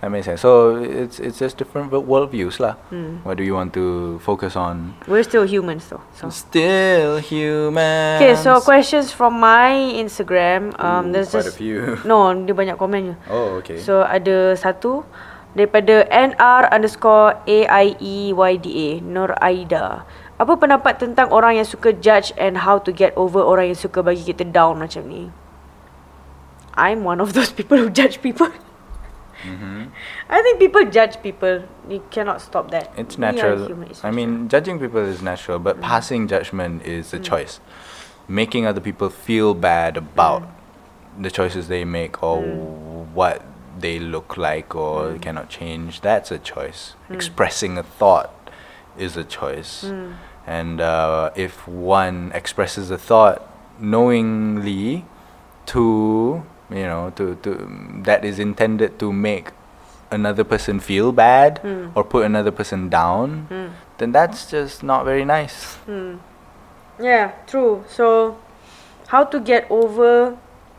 That 0.00 0.12
makes 0.12 0.28
sense. 0.28 0.44
So 0.44 0.76
it's 0.76 1.16
it's 1.16 1.40
just 1.40 1.56
different 1.56 1.88
wo- 1.88 2.04
worldviews 2.04 2.60
lah. 2.60 2.76
mm, 2.92 3.24
What 3.24 3.40
do 3.40 3.44
you 3.44 3.56
want 3.56 3.72
to 3.80 4.20
focus 4.20 4.52
on? 4.52 4.92
we're 5.08 5.24
still 5.24 5.48
humans 5.48 5.88
though 5.88 6.04
so 6.12 6.28
Still 6.28 7.16
human. 7.16 8.20
okay 8.20 8.36
so 8.36 8.60
questions 8.60 9.08
from 9.08 9.40
my 9.40 9.72
Instagram 9.96 10.76
um 10.76 11.16
there's 11.16 11.32
quite 11.32 11.48
a 11.48 11.52
just 11.52 11.56
few. 11.56 11.96
no 12.08 12.28
dia 12.36 12.52
banyak 12.52 12.76
komen 12.76 13.16
Oh, 13.32 13.56
okay. 13.64 13.80
so 13.80 14.04
ada 14.04 14.52
satu 14.52 15.00
daripada 15.56 16.04
NR 16.12 16.68
underscore 16.68 17.40
AIEYDA 17.48 19.00
Nur 19.00 19.32
Aida 19.40 20.04
apa 20.36 20.52
pendapat 20.60 21.00
tentang 21.00 21.32
orang 21.32 21.56
yang 21.56 21.64
suka 21.64 21.96
judge 21.96 22.36
and 22.36 22.68
how 22.68 22.76
to 22.76 22.92
get 22.92 23.16
over 23.16 23.40
orang 23.40 23.72
yang 23.72 23.78
suka 23.80 24.04
bagi 24.04 24.20
kita 24.20 24.44
down 24.44 24.76
macam 24.76 25.08
ni 25.08 25.32
I'm 26.76 27.04
one 27.04 27.20
of 27.20 27.32
those 27.38 27.50
people 27.52 27.78
who 27.78 27.90
judge 27.90 28.20
people 28.22 28.50
hmm 29.42 29.84
I 30.28 30.42
think 30.42 30.58
people 30.58 30.84
judge 30.86 31.22
people. 31.22 31.62
You 31.88 32.02
cannot 32.10 32.40
stop 32.40 32.70
that. 32.70 32.90
It's 32.96 33.16
natural. 33.18 33.66
human, 33.66 33.90
it's 33.90 34.02
I 34.04 34.10
natural. 34.10 34.26
Mm. 34.26 34.30
mean, 34.40 34.48
judging 34.48 34.80
people 34.80 35.00
is 35.00 35.22
natural, 35.22 35.58
but 35.58 35.80
passing 35.80 36.26
judgment 36.26 36.84
is 36.84 37.12
a 37.14 37.18
choice. 37.20 37.60
Making 38.28 38.66
other 38.66 38.80
people 38.80 39.08
feel 39.10 39.54
bad 39.54 39.96
about 39.96 40.42
Mm. 40.42 41.22
the 41.22 41.30
choices 41.30 41.68
they 41.68 41.84
make 41.84 42.22
or 42.22 42.40
what 43.14 43.42
they 43.78 43.98
look 43.98 44.36
like 44.36 44.74
or 44.74 45.12
Mm. 45.12 45.20
cannot 45.22 45.48
change, 45.48 46.00
that's 46.00 46.30
a 46.32 46.38
choice. 46.38 46.94
Expressing 47.10 47.78
a 47.78 47.82
thought 47.84 48.32
is 48.98 49.16
a 49.16 49.24
choice. 49.24 49.84
Mm. 49.84 50.14
And 50.46 50.80
uh, 50.80 51.30
if 51.36 51.68
one 51.68 52.32
expresses 52.34 52.90
a 52.90 52.98
thought 52.98 53.42
knowingly 53.78 55.04
to, 55.66 56.42
you 56.70 56.86
know, 56.86 57.12
to, 57.14 57.34
to 57.46 57.50
that 58.02 58.24
is 58.24 58.38
intended 58.38 58.98
to 58.98 59.12
make 59.12 59.50
another 60.10 60.44
person 60.46 60.78
feel 60.78 61.10
bad 61.10 61.58
Mm. 61.62 61.90
or 61.94 62.02
put 62.06 62.22
another 62.24 62.50
person 62.54 62.86
down, 62.88 63.46
Mm. 63.50 63.70
then 63.98 64.10
that's 64.14 64.46
just 64.46 64.82
not 64.86 65.02
very 65.02 65.26
nice. 65.26 65.78
Hmm. 65.86 66.22
Yeah, 66.96 67.34
true. 67.44 67.82
So, 67.90 68.38
how 69.10 69.26
to 69.28 69.38
get 69.42 69.66
over 69.68 70.38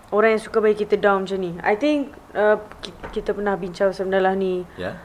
orang 0.09 0.39
yang 0.39 0.43
suka 0.43 0.63
bagi 0.63 0.81
kita 0.87 0.97
down 0.97 1.27
macam 1.27 1.39
ni? 1.43 1.51
I 1.61 1.75
think 1.75 2.15
uh, 2.33 2.57
ki- 2.81 2.95
kita 3.19 3.35
pernah 3.35 3.53
bincang 3.59 3.91
sebenarnya 3.93 4.33
ni. 4.33 4.63
Yeah. 4.79 4.97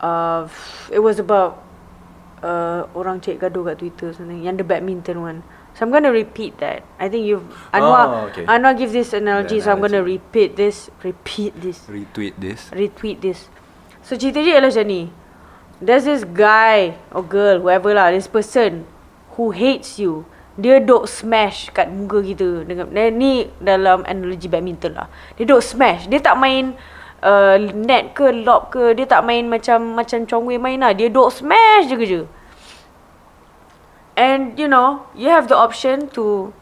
Uh, 0.00 0.46
it 0.92 1.00
was 1.00 1.18
about 1.20 1.60
uh, 2.44 2.84
orang 2.96 3.20
cek 3.20 3.40
gaduh 3.40 3.64
kat 3.66 3.80
Twitter 3.80 4.12
something. 4.12 4.44
Yang 4.44 4.62
the 4.62 4.66
badminton 4.68 5.20
one. 5.24 5.40
So 5.74 5.86
I'm 5.86 5.92
gonna 5.94 6.12
repeat 6.12 6.58
that. 6.58 6.82
I 6.98 7.08
think 7.08 7.24
you've 7.24 7.46
Anwar 7.72 8.04
Oh, 8.04 8.28
okay. 8.28 8.44
Anwar 8.44 8.76
gives 8.76 8.92
this 8.92 9.14
analogy, 9.16 9.60
so 9.62 9.72
I'm 9.72 9.80
gonna 9.80 10.02
analogy. 10.02 10.20
repeat 10.20 10.56
this. 10.56 10.90
Repeat 11.00 11.56
this. 11.56 11.78
Retweet 11.88 12.34
this. 12.36 12.60
retweet 12.74 13.18
this. 13.22 13.48
So 14.04 14.18
cerita 14.18 14.42
dia 14.42 14.58
ialah 14.58 14.72
macam 14.72 14.86
ni. 14.88 15.02
There's 15.80 16.04
this 16.04 16.28
guy 16.28 17.00
or 17.08 17.24
girl, 17.24 17.64
whoever 17.64 17.96
lah, 17.96 18.12
this 18.12 18.28
person 18.28 18.84
who 19.40 19.56
hates 19.56 19.96
you. 19.96 20.28
Dia 20.60 20.76
duk 20.76 21.08
smash 21.08 21.72
kat 21.72 21.88
muka 21.88 22.20
kita. 22.20 22.68
Dengan, 22.68 22.92
ni 23.16 23.48
dalam 23.64 24.04
analogi 24.04 24.44
badminton 24.44 24.92
lah. 24.92 25.08
Dia 25.40 25.48
duk 25.48 25.64
smash. 25.64 26.04
Dia 26.12 26.20
tak 26.20 26.36
main 26.36 26.76
uh, 27.24 27.56
net 27.72 28.12
ke 28.12 28.28
lob 28.44 28.68
ke. 28.68 28.92
Dia 28.92 29.08
tak 29.08 29.24
main 29.24 29.48
macam 29.48 29.96
macam 29.96 30.28
Chong 30.28 30.44
Wei 30.44 30.60
main 30.60 30.76
lah. 30.76 30.92
Dia 30.92 31.08
duk 31.08 31.32
smash 31.32 31.88
je 31.88 31.96
kerja. 31.96 32.20
And 34.20 34.60
you 34.60 34.68
know, 34.68 35.08
you 35.16 35.32
have 35.32 35.48
the 35.48 35.56
option 35.56 36.12
to 36.12 36.52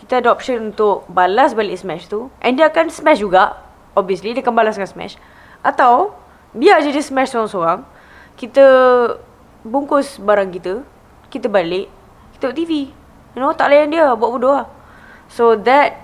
kita 0.00 0.24
ada 0.24 0.32
option 0.32 0.72
untuk 0.72 1.04
balas 1.12 1.52
balik 1.52 1.76
smash 1.76 2.08
tu. 2.08 2.32
And 2.40 2.56
dia 2.56 2.72
akan 2.72 2.88
smash 2.88 3.20
juga. 3.20 3.60
Obviously 3.92 4.32
dia 4.32 4.40
akan 4.40 4.56
balaskan 4.56 4.88
smash. 4.88 5.20
Atau 5.60 6.16
biar 6.56 6.80
je 6.80 6.88
dia 6.88 7.04
smash 7.04 7.36
seorang-seorang 7.36 7.84
kita 8.40 8.64
bungkus 9.68 10.16
barang 10.16 10.48
kita 10.48 10.80
kita 11.28 11.46
balik 11.52 11.92
kita 12.34 12.50
tengok 12.50 12.56
TV 12.56 12.72
you 13.36 13.40
know 13.40 13.52
tak 13.52 13.68
layan 13.68 13.92
dia 13.92 14.08
buat 14.16 14.32
bodoh 14.32 14.56
lah. 14.56 14.66
So 15.28 15.60
that 15.68 16.00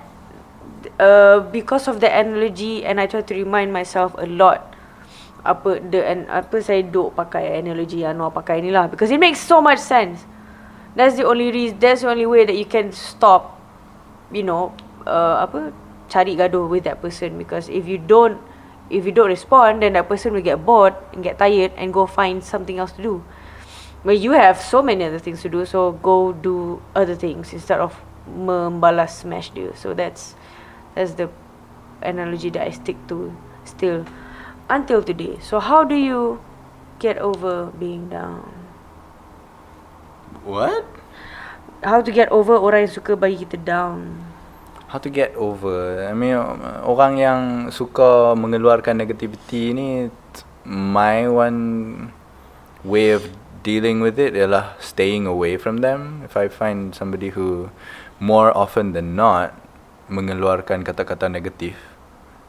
uh, 1.00 1.48
because 1.48 1.88
of 1.88 2.04
the 2.04 2.12
analogy 2.12 2.84
and 2.84 3.00
I 3.00 3.08
try 3.08 3.24
to 3.24 3.34
remind 3.34 3.72
myself 3.72 4.12
a 4.20 4.28
lot 4.28 4.68
apa 5.48 5.80
the 5.80 6.04
and 6.04 6.28
apa 6.28 6.60
saya 6.60 6.84
duk 6.84 7.16
pakai 7.16 7.56
analogy 7.56 8.04
Anwar 8.04 8.36
pakai 8.36 8.60
ni 8.60 8.68
lah. 8.68 8.84
Because 8.84 9.08
it 9.08 9.16
makes 9.16 9.40
so 9.40 9.64
much 9.64 9.80
sense 9.80 10.28
That's 10.98 11.14
the 11.14 11.22
only 11.22 11.54
reason. 11.54 11.78
That's 11.78 12.02
the 12.02 12.10
only 12.10 12.26
way 12.26 12.42
that 12.42 12.58
you 12.58 12.66
can 12.66 12.90
stop. 12.90 13.54
You 14.34 14.42
know, 14.42 14.74
uh, 15.06 15.46
apa 15.46 15.70
cari 16.10 16.34
gaduh 16.34 16.66
with 16.66 16.82
that 16.90 16.98
person 16.98 17.38
because 17.38 17.70
if 17.70 17.86
you 17.86 18.02
don't, 18.02 18.42
if 18.90 19.06
you 19.06 19.14
don't 19.14 19.30
respond, 19.30 19.86
then 19.86 19.94
that 19.94 20.10
person 20.10 20.34
will 20.34 20.42
get 20.42 20.66
bored 20.66 20.98
and 21.14 21.22
get 21.22 21.38
tired 21.38 21.70
and 21.78 21.94
go 21.94 22.02
find 22.02 22.42
something 22.42 22.82
else 22.82 22.90
to 22.98 23.02
do. 23.02 23.22
But 24.02 24.18
you 24.18 24.34
have 24.34 24.58
so 24.58 24.82
many 24.82 25.06
other 25.06 25.22
things 25.22 25.38
to 25.46 25.48
do, 25.48 25.62
so 25.62 25.94
go 26.02 26.34
do 26.34 26.82
other 26.98 27.14
things 27.14 27.54
instead 27.54 27.78
of 27.78 27.94
membalas 28.26 29.22
smash 29.22 29.54
dia. 29.54 29.78
So 29.78 29.94
that's 29.94 30.34
that's 30.98 31.14
the 31.14 31.30
analogy 32.02 32.50
that 32.58 32.66
I 32.66 32.74
stick 32.74 32.98
to 33.06 33.30
still 33.62 34.02
until 34.66 34.98
today. 35.06 35.38
So 35.46 35.62
how 35.62 35.86
do 35.86 35.94
you 35.94 36.42
get 36.98 37.22
over 37.22 37.70
being 37.78 38.10
down? 38.10 38.57
What? 40.48 40.88
How 41.84 42.00
to 42.00 42.08
get 42.08 42.32
over 42.32 42.56
orang 42.56 42.88
yang 42.88 42.94
suka 42.96 43.12
bagi 43.20 43.44
kita 43.44 43.60
down? 43.60 44.16
How 44.88 44.96
to 44.96 45.12
get 45.12 45.36
over? 45.36 46.08
I 46.08 46.16
mean, 46.16 46.40
orang 46.88 47.20
yang 47.20 47.40
suka 47.68 48.32
mengeluarkan 48.32 48.96
negativity 48.96 49.76
ni, 49.76 50.08
my 50.64 51.28
one 51.28 51.60
way 52.80 53.12
of 53.12 53.28
dealing 53.60 54.00
with 54.00 54.16
it 54.16 54.32
ialah 54.32 54.72
staying 54.80 55.28
away 55.28 55.60
from 55.60 55.84
them. 55.84 56.24
If 56.24 56.40
I 56.40 56.48
find 56.48 56.96
somebody 56.96 57.36
who 57.36 57.68
more 58.16 58.48
often 58.56 58.96
than 58.96 59.12
not 59.12 59.52
mengeluarkan 60.08 60.88
kata-kata 60.88 61.28
negatif, 61.28 61.76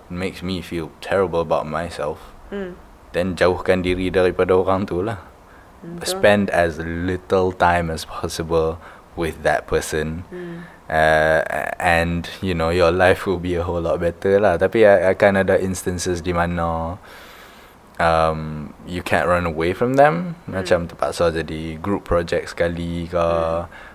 makes 0.07 0.39
me 0.39 0.63
feel 0.63 0.95
terrible 1.03 1.43
about 1.43 1.67
myself, 1.67 2.31
Hmm. 2.47 2.79
then 3.11 3.35
jauhkan 3.35 3.83
diri 3.83 4.07
daripada 4.07 4.55
orang 4.55 4.87
tu 4.87 5.03
lah. 5.03 5.19
Betul. 5.79 6.05
Spend 6.05 6.45
as 6.49 6.79
little 6.79 7.51
time 7.51 7.89
as 7.89 8.03
possible 8.03 8.79
with 9.15 9.43
that 9.43 9.67
person. 9.67 10.27
Hmm. 10.29 10.57
Uh, 10.89 11.45
and 11.77 12.27
you 12.41 12.55
know 12.55 12.71
your 12.73 12.89
life 12.89 13.27
will 13.27 13.37
be 13.37 13.53
a 13.53 13.63
whole 13.63 13.81
lot 13.81 13.99
better 13.99 14.39
lah. 14.39 14.57
Tapi 14.57 14.83
akan 14.83 15.45
ada 15.45 15.55
instances 15.61 16.19
di 16.19 16.33
mana 16.33 16.97
um, 17.99 18.73
you 18.87 19.03
can't 19.03 19.27
run 19.27 19.45
away 19.45 19.75
from 19.75 19.95
them. 19.95 20.35
Macam 20.49 20.89
terpaksa 20.89 21.29
jadi 21.29 21.77
group 21.77 22.07
project 22.07 22.55
sekali 22.57 23.05
ke 23.05 23.27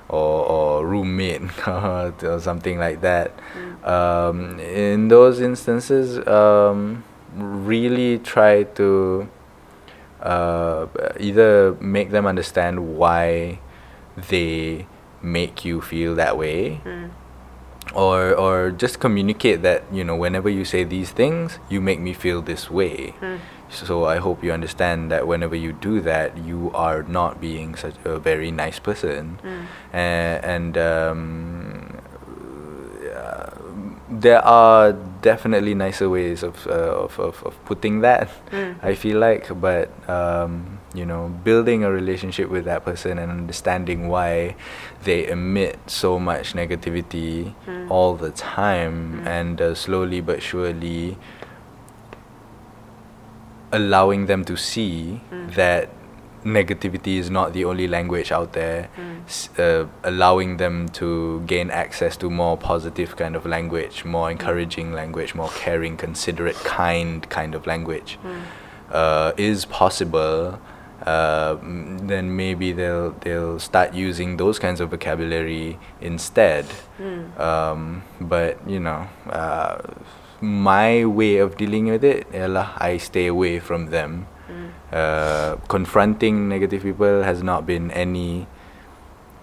or, 0.08 0.38
or 0.46 0.86
roommate 0.86 1.48
ke 1.60 1.72
or 2.22 2.38
something 2.38 2.78
like 2.78 3.00
that. 3.00 3.34
Um, 3.82 4.60
in 4.60 5.08
those 5.08 5.40
instances, 5.40 6.22
um, 6.28 7.02
really 7.34 8.22
try 8.22 8.62
to 8.78 9.26
uh, 10.24 10.86
either 11.20 11.76
make 11.80 12.10
them 12.10 12.26
understand 12.26 12.96
why 12.96 13.58
they 14.30 14.86
make 15.22 15.64
you 15.64 15.80
feel 15.80 16.14
that 16.16 16.36
way 16.36 16.80
Hmm. 16.84 17.06
or 17.94 18.32
or 18.34 18.70
just 18.70 18.98
communicate 19.00 19.60
that 19.62 19.82
you 19.92 20.02
know 20.04 20.16
whenever 20.16 20.48
you 20.48 20.64
say 20.64 20.84
these 20.84 21.10
things 21.12 21.58
you 21.68 21.80
make 21.80 22.00
me 22.00 22.12
feel 22.12 22.40
this 22.42 22.70
way 22.70 23.12
Hmm. 23.20 23.36
so 23.68 24.04
i 24.04 24.16
hope 24.16 24.42
you 24.44 24.52
understand 24.52 25.10
that 25.12 25.26
whenever 25.26 25.56
you 25.56 25.72
do 25.72 26.00
that 26.00 26.36
you 26.38 26.70
are 26.74 27.02
not 27.04 27.40
being 27.40 27.74
such 27.76 27.96
a 28.04 28.18
very 28.18 28.50
nice 28.50 28.78
person 28.78 29.38
Hmm. 29.44 29.62
and, 29.92 30.36
and 30.44 30.72
um, 30.78 32.00
uh, 33.14 33.50
there 34.10 34.44
are 34.44 34.92
definitely 35.24 35.74
nicer 35.74 36.08
ways 36.10 36.42
of, 36.42 36.66
uh, 36.66 37.04
of, 37.04 37.18
of, 37.18 37.42
of 37.48 37.54
putting 37.64 38.00
that 38.02 38.28
Hmm. 38.52 38.72
I 38.82 38.92
feel 38.94 39.18
like 39.18 39.48
but 39.68 39.88
um, 40.08 40.78
you 40.94 41.06
know 41.10 41.22
building 41.48 41.82
a 41.82 41.90
relationship 41.90 42.50
with 42.50 42.64
that 42.66 42.84
person 42.84 43.18
and 43.18 43.32
understanding 43.32 44.08
why 44.12 44.54
they 45.08 45.20
emit 45.36 45.78
so 45.88 46.18
much 46.30 46.52
negativity 46.52 47.54
Mm. 47.66 47.90
all 47.90 48.12
the 48.26 48.30
time 48.60 48.94
Mm. 49.24 49.26
and 49.38 49.54
uh, 49.60 49.74
slowly 49.74 50.20
but 50.20 50.38
surely 50.42 51.16
allowing 53.72 54.26
them 54.26 54.44
to 54.44 54.56
see 54.56 55.20
Mm. 55.32 55.54
that 55.56 55.88
negativity 56.44 57.16
is 57.18 57.30
not 57.30 57.52
the 57.52 57.64
only 57.64 57.86
language 57.88 58.30
out 58.30 58.52
there 58.52 58.88
Mm. 58.98 59.24
s- 59.26 59.48
uh, 59.58 59.86
allowing 60.02 60.56
them 60.58 60.88
to 61.00 61.42
gain 61.46 61.70
access 61.70 62.16
to 62.18 62.28
more 62.30 62.56
positive 62.56 63.16
kind 63.16 63.34
of 63.36 63.46
language 63.46 64.04
more 64.04 64.30
encouraging 64.30 64.92
language 64.92 65.34
more 65.34 65.48
caring 65.54 65.96
considerate 65.96 66.56
kind 66.64 67.28
kind 67.30 67.54
of 67.54 67.66
language 67.66 68.18
Hmm. 68.22 68.42
uh, 68.92 69.32
is 69.36 69.64
possible 69.64 70.58
uh, 71.06 71.56
mm, 71.56 72.08
then 72.08 72.36
maybe 72.36 72.72
they'll 72.72 73.10
they'll 73.20 73.58
start 73.58 73.92
using 73.94 74.36
those 74.36 74.58
kinds 74.58 74.80
of 74.80 74.90
vocabulary 74.90 75.78
instead 76.00 76.64
Hmm. 76.98 77.40
um, 77.40 78.02
but 78.20 78.56
you 78.66 78.80
know 78.80 79.06
uh, 79.30 79.76
my 80.40 81.04
way 81.04 81.38
of 81.38 81.56
dealing 81.56 81.86
with 81.86 82.04
it 82.04 82.26
I 82.78 82.98
stay 82.98 83.26
away 83.26 83.58
from 83.60 83.86
them 83.86 84.26
Hmm. 84.44 84.68
uh, 84.92 85.56
confronting 85.72 86.48
negative 86.52 86.84
people 86.84 87.24
has 87.24 87.40
not 87.42 87.64
been 87.64 87.88
any 87.90 88.44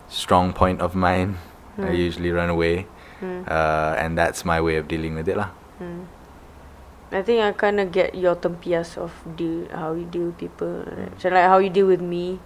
strong 0.07 0.53
point 0.53 0.82
of 0.82 0.94
mine 0.94 1.41
I 1.82 1.90
Hmm. 1.90 1.98
usually 1.98 2.30
run 2.30 2.49
away 2.53 2.86
Hmm. 3.22 3.45
uh, 3.49 3.95
and 3.98 4.18
that's 4.18 4.45
my 4.45 4.61
way 4.61 4.78
of 4.78 4.86
dealing 4.90 5.15
with 5.18 5.26
it 5.30 5.38
lah 5.38 5.49
Hmm. 5.82 6.06
I 7.11 7.19
think 7.26 7.44
I 7.44 7.52
kind 7.52 7.84
of 7.84 7.91
get 7.91 8.15
your 8.15 8.40
tempias 8.40 8.95
of 8.95 9.11
deal 9.36 9.68
how 9.76 9.91
you 9.91 10.07
deal 10.07 10.32
with 10.32 10.40
people. 10.40 10.88
So 11.19 11.28
like 11.28 11.44
how 11.44 11.60
you 11.60 11.68
deal 11.68 11.84
with 11.91 11.99
me 11.99 12.40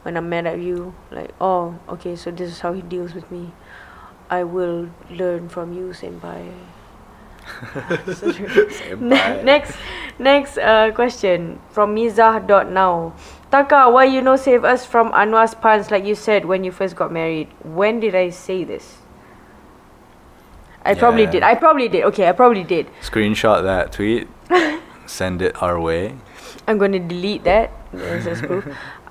when 0.00 0.16
I'm 0.16 0.32
mad 0.32 0.48
at 0.48 0.56
you. 0.64 0.96
Like 1.12 1.36
oh 1.44 1.76
okay 1.98 2.16
so 2.16 2.32
this 2.32 2.48
is 2.48 2.64
how 2.64 2.72
he 2.72 2.80
deals 2.80 3.12
with 3.12 3.28
me. 3.28 3.52
I 4.32 4.48
will 4.48 4.88
learn 5.12 5.52
from 5.52 5.76
you, 5.76 5.92
senpai. 5.92 6.56
So 8.14 8.32
true. 8.32 8.96
Ne- 9.00 9.42
next, 9.42 9.76
next 10.18 10.58
uh, 10.58 10.90
question 10.92 11.60
from 11.70 11.94
Mizah 11.94 12.46
dot 12.46 12.70
now. 12.70 13.14
Taka, 13.50 13.90
why 13.90 14.04
you 14.04 14.20
no 14.20 14.36
save 14.36 14.64
us 14.64 14.86
from 14.86 15.12
Anwar's 15.12 15.54
pants 15.54 15.90
like 15.90 16.04
you 16.04 16.14
said 16.14 16.44
when 16.44 16.64
you 16.64 16.72
first 16.72 16.96
got 16.96 17.12
married? 17.12 17.48
When 17.62 18.00
did 18.00 18.14
I 18.14 18.30
say 18.30 18.64
this? 18.64 18.98
I 20.84 20.94
probably 20.94 21.26
did. 21.26 21.42
I 21.42 21.54
probably 21.54 21.88
did. 21.88 22.04
Okay, 22.10 22.28
I 22.28 22.32
probably 22.32 22.64
did. 22.64 22.88
screenshot 23.02 23.62
that 23.62 23.92
tweet 23.92 24.26
send 25.06 25.42
it 25.42 25.62
our 25.62 25.78
way 25.78 26.16
I'm 26.66 26.78
gonna 26.78 27.00
delete 27.00 27.44
that. 27.44 27.70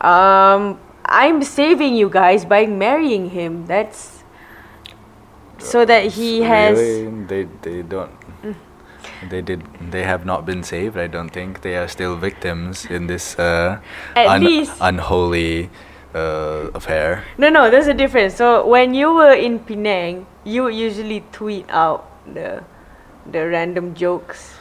Um, 0.02 0.80
I'm 1.06 1.44
saving 1.44 1.96
you 1.96 2.10
guys 2.10 2.46
by 2.46 2.66
marrying 2.66 3.30
him. 3.30 3.68
That's 3.68 4.24
so 5.60 5.86
that 5.86 6.14
he 6.14 6.42
has. 6.42 6.80
Really? 6.80 7.26
They 7.26 7.44
they 7.62 7.82
don't. 7.84 8.12
They 9.30 9.42
did. 9.42 9.62
They 9.92 10.04
have 10.04 10.26
not 10.26 10.46
been 10.46 10.64
saved. 10.64 10.98
I 10.98 11.08
don't 11.08 11.30
think 11.30 11.62
they 11.62 11.78
are 11.78 11.88
still 11.88 12.16
victims 12.16 12.86
in 12.86 13.08
this 13.08 13.38
uh, 13.38 13.80
least- 14.40 14.74
unholy 14.82 15.70
uh, 16.16 16.70
affair. 16.74 17.24
No, 17.38 17.50
no, 17.50 17.70
there's 17.70 17.88
a 17.88 17.94
difference. 17.94 18.36
So 18.36 18.66
when 18.66 18.94
you 18.94 19.14
were 19.14 19.34
in 19.34 19.60
Penang, 19.60 20.26
you 20.44 20.68
usually 20.70 21.24
tweet 21.32 21.70
out 21.70 22.10
the 22.34 22.64
the 23.32 23.48
random 23.48 23.94
jokes. 23.94 24.58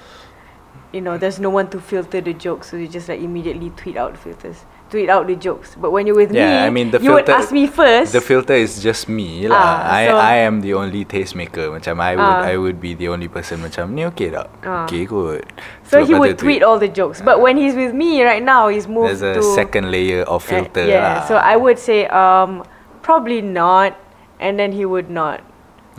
You 0.92 1.00
know, 1.00 1.16
there's 1.16 1.38
no 1.38 1.50
one 1.50 1.70
to 1.70 1.80
filter 1.80 2.20
the 2.20 2.34
jokes, 2.34 2.70
so 2.70 2.76
you 2.76 2.88
just 2.88 3.08
like 3.08 3.20
immediately 3.20 3.70
tweet 3.70 3.96
out 3.96 4.16
filters, 4.18 4.64
tweet 4.90 5.08
out 5.08 5.26
the 5.30 5.36
jokes. 5.38 5.76
But 5.78 5.90
when 5.94 6.06
you're 6.06 6.18
with 6.18 6.34
Yeah, 6.34 6.44
me, 6.60 6.66
I 6.66 6.70
mean 6.70 6.90
the 6.90 6.98
you 7.00 7.14
would 7.14 7.26
filter. 7.26 7.38
ask 7.40 7.52
me 7.54 7.66
first. 7.70 8.12
The 8.12 8.20
filter 8.20 8.54
is 8.58 8.82
just 8.82 9.08
me 9.08 9.46
lah. 9.46 9.56
Ah, 9.56 9.78
I 9.86 10.02
so- 10.10 10.18
I 10.18 10.34
am 10.44 10.60
the 10.60 10.74
only 10.74 11.06
tastemaker. 11.06 11.70
Macam 11.70 12.02
I 12.02 12.18
would 12.18 12.36
Ah. 12.42 12.50
I 12.50 12.54
would 12.58 12.82
be 12.82 12.98
the 12.98 13.08
only 13.08 13.30
person. 13.30 13.62
Macam 13.62 13.94
ni 13.94 14.04
okay 14.10 14.34
tak? 14.34 14.50
Ah. 14.66 14.84
Okay 14.90 15.06
good. 15.06 15.46
so 15.86 16.02
he 16.02 16.14
would 16.14 16.38
tweet 16.38 16.62
all 16.62 16.78
the 16.78 16.90
jokes. 16.90 17.18
But 17.22 17.38
when 17.42 17.54
he's 17.58 17.74
with 17.74 17.94
me 17.94 18.22
right 18.22 18.42
now, 18.42 18.66
he's 18.70 18.86
moved 18.86 19.22
There's 19.22 19.26
a 19.26 19.38
to 19.38 19.42
second 19.54 19.90
layer 19.90 20.22
of 20.26 20.42
Uh, 20.46 20.50
filter 20.50 20.86
yeah, 20.86 21.22
lah. 21.22 21.26
so 21.26 21.34
I 21.38 21.54
would 21.58 21.78
say 21.78 22.06
um 22.10 22.62
probably 23.02 23.42
not, 23.42 23.94
and 24.38 24.58
then 24.58 24.70
he 24.74 24.84
would 24.84 25.10
not. 25.10 25.42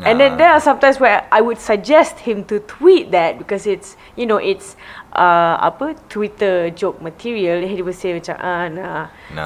And 0.02 0.18
then 0.18 0.42
there 0.42 0.50
are 0.50 0.58
sometimes 0.58 0.98
where 0.98 1.30
I 1.30 1.46
would 1.46 1.62
suggest 1.62 2.26
him 2.26 2.42
to 2.50 2.58
tweet 2.66 3.14
that 3.14 3.38
because 3.38 3.70
it's 3.70 3.94
you 4.18 4.26
know 4.26 4.42
it's 4.42 4.74
uh 5.12 5.60
apa 5.60 5.96
Twitter 6.10 6.70
joke 6.72 7.02
material. 7.02 7.64
He 7.68 7.82
would 7.84 7.96
say 7.96 8.16
macam 8.16 8.36
ah 8.40 8.66
nah. 8.72 9.02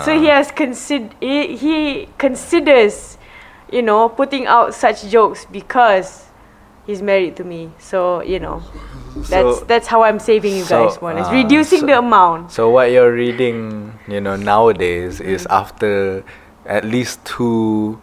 So 0.06 0.14
Nah. 0.14 0.20
he 0.22 0.28
has 0.30 0.50
consider 0.54 1.10
he, 1.22 1.56
he 1.58 1.76
considers 2.18 3.18
you 3.74 3.82
know 3.82 4.10
putting 4.10 4.46
out 4.46 4.74
such 4.78 5.10
jokes 5.10 5.46
because 5.50 6.30
he's 6.86 7.02
married 7.02 7.34
to 7.38 7.44
me. 7.44 7.74
So 7.82 8.22
you 8.22 8.38
know 8.38 8.62
that's 9.32 9.64
So- 9.64 9.66
that's 9.66 9.88
how 9.88 10.04
I'm 10.04 10.20
saving 10.20 10.54
you 10.60 10.68
so, 10.68 10.86
guys. 10.86 11.02
One 11.02 11.18
is 11.18 11.26
ah, 11.28 11.34
reducing 11.34 11.82
so- 11.82 11.90
the 11.90 11.98
amount. 11.98 12.52
So 12.52 12.70
what 12.70 12.92
you're 12.92 13.14
reading, 13.16 13.90
you 14.12 14.20
know, 14.22 14.36
nowadays 14.36 15.18
is 15.24 15.48
Mm. 15.48 15.56
after 15.56 15.94
at 16.68 16.84
least 16.84 17.24
two 17.26 17.98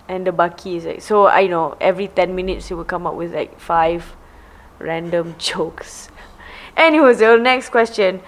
and 0.08 0.28
the 0.28 0.32
Baki 0.32 0.76
is 0.76 0.86
like 0.86 1.02
so 1.02 1.28
I 1.28 1.48
know 1.48 1.78
every 1.80 2.08
ten 2.08 2.36
minutes 2.36 2.68
he 2.68 2.74
will 2.74 2.84
come 2.84 3.08
up 3.08 3.16
with 3.16 3.34
like 3.34 3.60
five 3.60 4.16
random 4.80 5.36
jokes. 5.38 6.10
Anyways, 6.76 7.20
the 7.20 7.38
next 7.38 7.70
question 7.70 8.22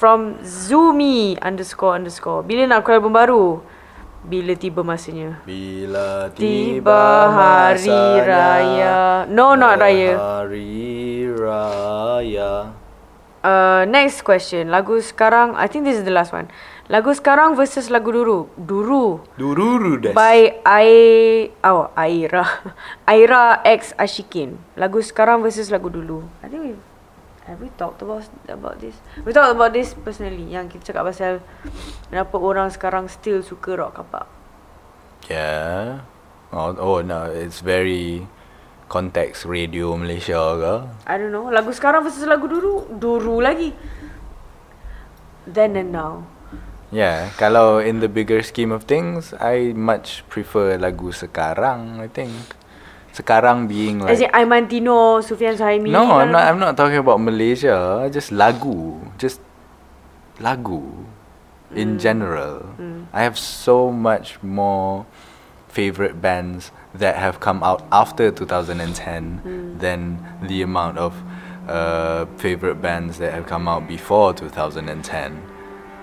from 0.00 0.40
Zumi 0.40 1.36
underscore 1.44 2.00
underscore. 2.00 2.40
Bila 2.40 2.64
nak 2.64 2.88
keluar 2.88 3.04
album 3.04 3.12
baru? 3.12 3.44
Bila 4.24 4.56
tiba 4.56 4.80
masanya? 4.80 5.44
Bila 5.44 6.32
Tiba 6.32 7.28
hari 7.28 7.92
raya. 8.24 9.28
No, 9.28 9.52
not 9.52 9.76
raya. 9.76 10.16
Hari 10.16 11.28
raya. 11.28 12.72
Uh, 13.44 13.88
next 13.88 14.24
question. 14.24 14.72
Lagu 14.72 15.00
sekarang, 15.00 15.56
I 15.56 15.68
think 15.68 15.84
this 15.84 16.00
is 16.00 16.04
the 16.04 16.12
last 16.12 16.32
one. 16.32 16.48
Lagu 16.92 17.12
sekarang 17.12 17.56
versus 17.56 17.88
lagu 17.88 18.12
dulu. 18.12 18.48
Duru. 18.56 19.24
Dururu 19.36 20.00
des. 20.00 20.12
By 20.16 20.60
I 20.64 20.90
oh 21.64 21.88
Aira. 21.96 22.44
Aira 23.08 23.60
X 23.64 23.96
Ashikin. 23.96 24.60
Lagu 24.76 25.00
sekarang 25.00 25.40
versus 25.40 25.72
lagu 25.72 25.88
dulu. 25.88 26.24
I 26.44 26.48
think 26.52 26.60
we 26.64 26.72
have 27.50 27.58
we 27.58 27.68
talked 27.74 28.00
about 28.00 28.24
about 28.46 28.78
this. 28.78 28.94
We 29.26 29.34
talked 29.34 29.58
about 29.58 29.74
this 29.74 29.92
personally 29.98 30.46
yang 30.46 30.70
kita 30.70 30.94
cakap 30.94 31.10
pasal 31.10 31.42
kenapa 32.06 32.36
orang 32.38 32.70
sekarang 32.70 33.10
still 33.10 33.42
suka 33.42 33.74
rock 33.74 33.98
kapak. 33.98 34.26
Yeah. 35.26 36.06
Oh, 36.54 36.74
oh 36.78 36.98
no, 37.02 37.30
it's 37.30 37.62
very 37.62 38.26
context 38.90 39.46
radio 39.46 39.94
Malaysia 39.94 40.38
ke? 40.58 40.74
I 41.06 41.14
don't 41.18 41.30
know. 41.30 41.46
Lagu 41.50 41.70
sekarang 41.70 42.02
versus 42.02 42.26
lagu 42.26 42.50
dulu. 42.50 42.90
Dulu 42.90 43.38
lagi. 43.38 43.70
Then 45.46 45.78
and 45.78 45.94
now. 45.94 46.26
Yeah, 46.90 47.30
kalau 47.38 47.78
in 47.78 48.02
the 48.02 48.10
bigger 48.10 48.42
scheme 48.42 48.74
of 48.74 48.90
things, 48.90 49.30
I 49.38 49.70
much 49.78 50.26
prefer 50.26 50.74
lagu 50.74 51.14
sekarang, 51.14 52.02
I 52.02 52.10
think. 52.10 52.34
Sekarang 53.20 53.68
being 53.68 54.00
like 54.00 54.16
As 54.16 54.24
in 54.24 54.32
Aiman 54.32 54.64
Tino, 54.64 55.20
Sufian 55.20 55.52
Suhaimi. 55.52 55.92
No, 55.92 56.16
I'm 56.16 56.32
not 56.32 56.48
I'm 56.48 56.56
not 56.56 56.72
talking 56.72 56.96
about 56.96 57.20
Malaysia, 57.20 58.08
just 58.08 58.32
lagu, 58.32 58.96
just 59.20 59.44
lagu 60.40 60.80
in 61.76 61.94
hmm. 61.94 61.98
general. 62.00 62.64
Hmm. 62.80 63.04
I 63.12 63.22
have 63.28 63.36
so 63.36 63.92
much 63.92 64.40
more 64.40 65.04
favorite 65.68 66.24
bands 66.24 66.72
that 66.96 67.20
have 67.20 67.38
come 67.38 67.62
out 67.62 67.84
after 67.92 68.32
2010 68.32 68.88
hmm. 68.88 69.78
than 69.78 70.18
the 70.42 70.62
amount 70.62 70.96
of 70.96 71.14
uh, 71.68 72.26
favorite 72.40 72.80
bands 72.80 73.18
that 73.18 73.32
have 73.32 73.46
come 73.46 73.68
out 73.68 73.86
before 73.86 74.32
2010. 74.32 75.49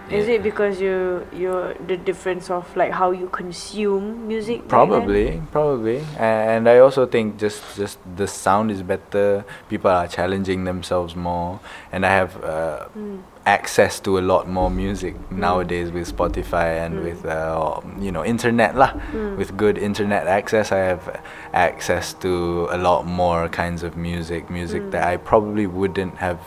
Is 0.10 0.30
it 0.30 0.42
because 0.42 0.80
you 0.80 1.28
you 1.34 1.76
the 1.86 1.98
difference 1.98 2.50
of 2.50 2.64
like 2.78 2.92
how 2.92 3.12
you 3.12 3.28
consume 3.28 4.28
music? 4.28 4.68
Probably, 4.68 5.42
probably, 5.52 6.00
and 6.18 6.70
I 6.70 6.80
also 6.80 7.06
think 7.06 7.38
just 7.38 7.62
just 7.76 8.00
the 8.16 8.28
sound 8.28 8.72
is 8.72 8.82
better. 8.82 9.44
People 9.70 9.92
are 9.92 10.08
challenging 10.08 10.64
themselves 10.64 11.16
more, 11.16 11.60
and 11.92 12.06
I 12.06 12.10
have 12.10 12.42
uh, 12.42 12.86
hmm. 12.96 13.18
access 13.46 14.00
to 14.02 14.18
a 14.18 14.24
lot 14.24 14.48
more 14.48 14.72
music 14.72 15.16
hmm. 15.16 15.42
nowadays 15.42 15.92
with 15.92 16.08
Spotify 16.08 16.86
and 16.86 17.00
hmm. 17.00 17.04
with 17.04 17.26
uh, 17.26 17.82
you 18.00 18.12
know 18.12 18.24
internet 18.24 18.78
lah. 18.78 18.96
With 19.36 19.58
good 19.58 19.78
internet 19.78 20.26
access, 20.26 20.72
I 20.72 20.88
have 20.88 21.22
access 21.52 22.14
to 22.24 22.70
a 22.72 22.78
lot 22.78 23.06
more 23.06 23.50
kinds 23.50 23.84
of 23.84 23.98
music, 23.98 24.50
music 24.50 24.92
that 24.92 25.04
I 25.04 25.18
probably 25.18 25.68
wouldn't 25.68 26.16
have 26.24 26.40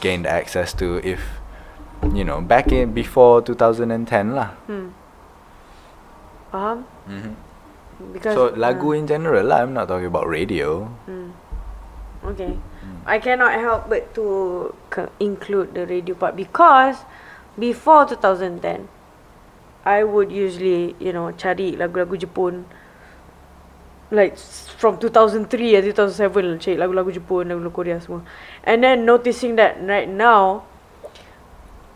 gained 0.00 0.26
access 0.26 0.74
to 0.74 1.00
if 1.00 1.20
you 2.14 2.22
know 2.22 2.38
back 2.44 2.70
in 2.70 2.92
before 2.92 3.40
2010 3.42 4.36
lah. 4.36 4.54
Faham? 6.52 6.84
Mhm. 7.10 7.32
Because 8.12 8.36
So 8.36 8.52
lagu 8.52 8.92
in 8.92 9.08
general 9.08 9.48
lah. 9.48 9.64
I'm 9.64 9.72
not 9.72 9.88
talking 9.88 10.06
about 10.12 10.28
radio. 10.28 10.86
Okay. 12.26 12.58
I 13.06 13.18
cannot 13.22 13.54
help 13.58 13.86
but 13.86 14.10
to 14.18 14.70
c- 14.90 15.10
include 15.22 15.74
the 15.78 15.86
radio 15.86 16.14
part 16.18 16.34
because 16.34 17.06
before 17.54 18.02
2010, 18.06 18.90
I 19.86 20.02
would 20.02 20.34
usually, 20.34 20.98
you 20.98 21.14
know, 21.14 21.30
cari 21.38 21.78
lagu-lagu 21.78 22.18
Jepun. 22.18 22.66
Like 24.10 24.38
from 24.78 24.98
2003 25.02 25.78
and 25.78 25.84
2007 25.90 26.58
cari 26.62 26.74
lagu-lagu 26.78 27.10
Jepun, 27.14 27.46
lagu-lagu 27.50 27.74
Korea 27.74 27.98
semua. 28.02 28.26
And 28.66 28.82
then 28.82 29.06
noticing 29.06 29.54
that 29.58 29.78
right 29.82 30.10
now, 30.10 30.66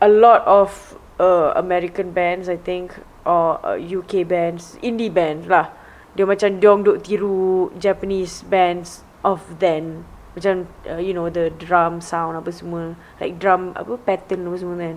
a 0.00 0.08
lot 0.08 0.44
of 0.48 0.96
uh, 1.20 1.52
American 1.56 2.12
bands 2.12 2.48
I 2.48 2.56
think 2.56 2.96
or 3.24 3.60
uh, 3.64 3.76
UK 3.76 4.26
bands, 4.26 4.80
indie 4.82 5.12
bands 5.12 5.46
lah. 5.46 5.68
Dia 6.16 6.26
macam 6.26 6.58
diorang 6.58 6.82
duk 6.82 7.04
tiru 7.04 7.70
Japanese 7.76 8.42
bands 8.42 9.04
of 9.22 9.44
then. 9.60 10.02
Macam 10.34 10.66
uh, 10.88 10.98
you 10.98 11.12
know 11.12 11.28
the 11.28 11.52
drum 11.60 12.00
sound 12.00 12.34
apa 12.34 12.50
semua, 12.50 12.96
like 13.20 13.36
drum 13.36 13.76
apa 13.76 13.94
pattern 14.00 14.48
apa 14.48 14.56
semua 14.56 14.76
kan. 14.80 14.96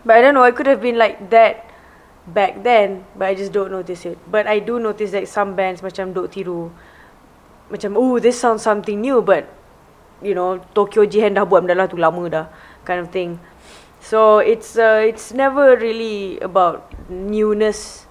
But 0.00 0.14
I 0.16 0.20
don't 0.24 0.32
know, 0.32 0.48
it 0.48 0.56
could 0.56 0.66
have 0.66 0.80
been 0.80 0.96
like 0.96 1.28
that 1.28 1.68
back 2.24 2.64
then, 2.64 3.04
but 3.12 3.28
I 3.28 3.34
just 3.36 3.52
don't 3.52 3.68
notice 3.68 4.08
it. 4.08 4.16
But 4.24 4.48
I 4.48 4.64
do 4.64 4.80
notice 4.80 5.12
that 5.12 5.28
some 5.28 5.52
bands 5.54 5.84
macam 5.84 6.16
duk 6.16 6.32
tiru 6.32 6.72
macam 7.70 7.94
oh 7.94 8.18
this 8.18 8.34
sounds 8.34 8.66
something 8.66 8.98
new 8.98 9.22
but 9.22 9.46
you 10.18 10.34
know 10.34 10.58
Tokyo 10.74 11.06
Jihen 11.06 11.38
dah 11.38 11.46
buat 11.46 11.62
benda 11.62 11.78
lah 11.78 11.86
tu 11.86 11.94
lama 11.94 12.26
dah 12.26 12.46
kind 12.82 12.98
of 12.98 13.14
thing. 13.14 13.38
So 14.00 14.40
it's 14.40 14.80
uh, 14.80 15.04
it's 15.04 15.32
never 15.32 15.76
really 15.76 16.40
about 16.40 16.88
newness 17.12 18.08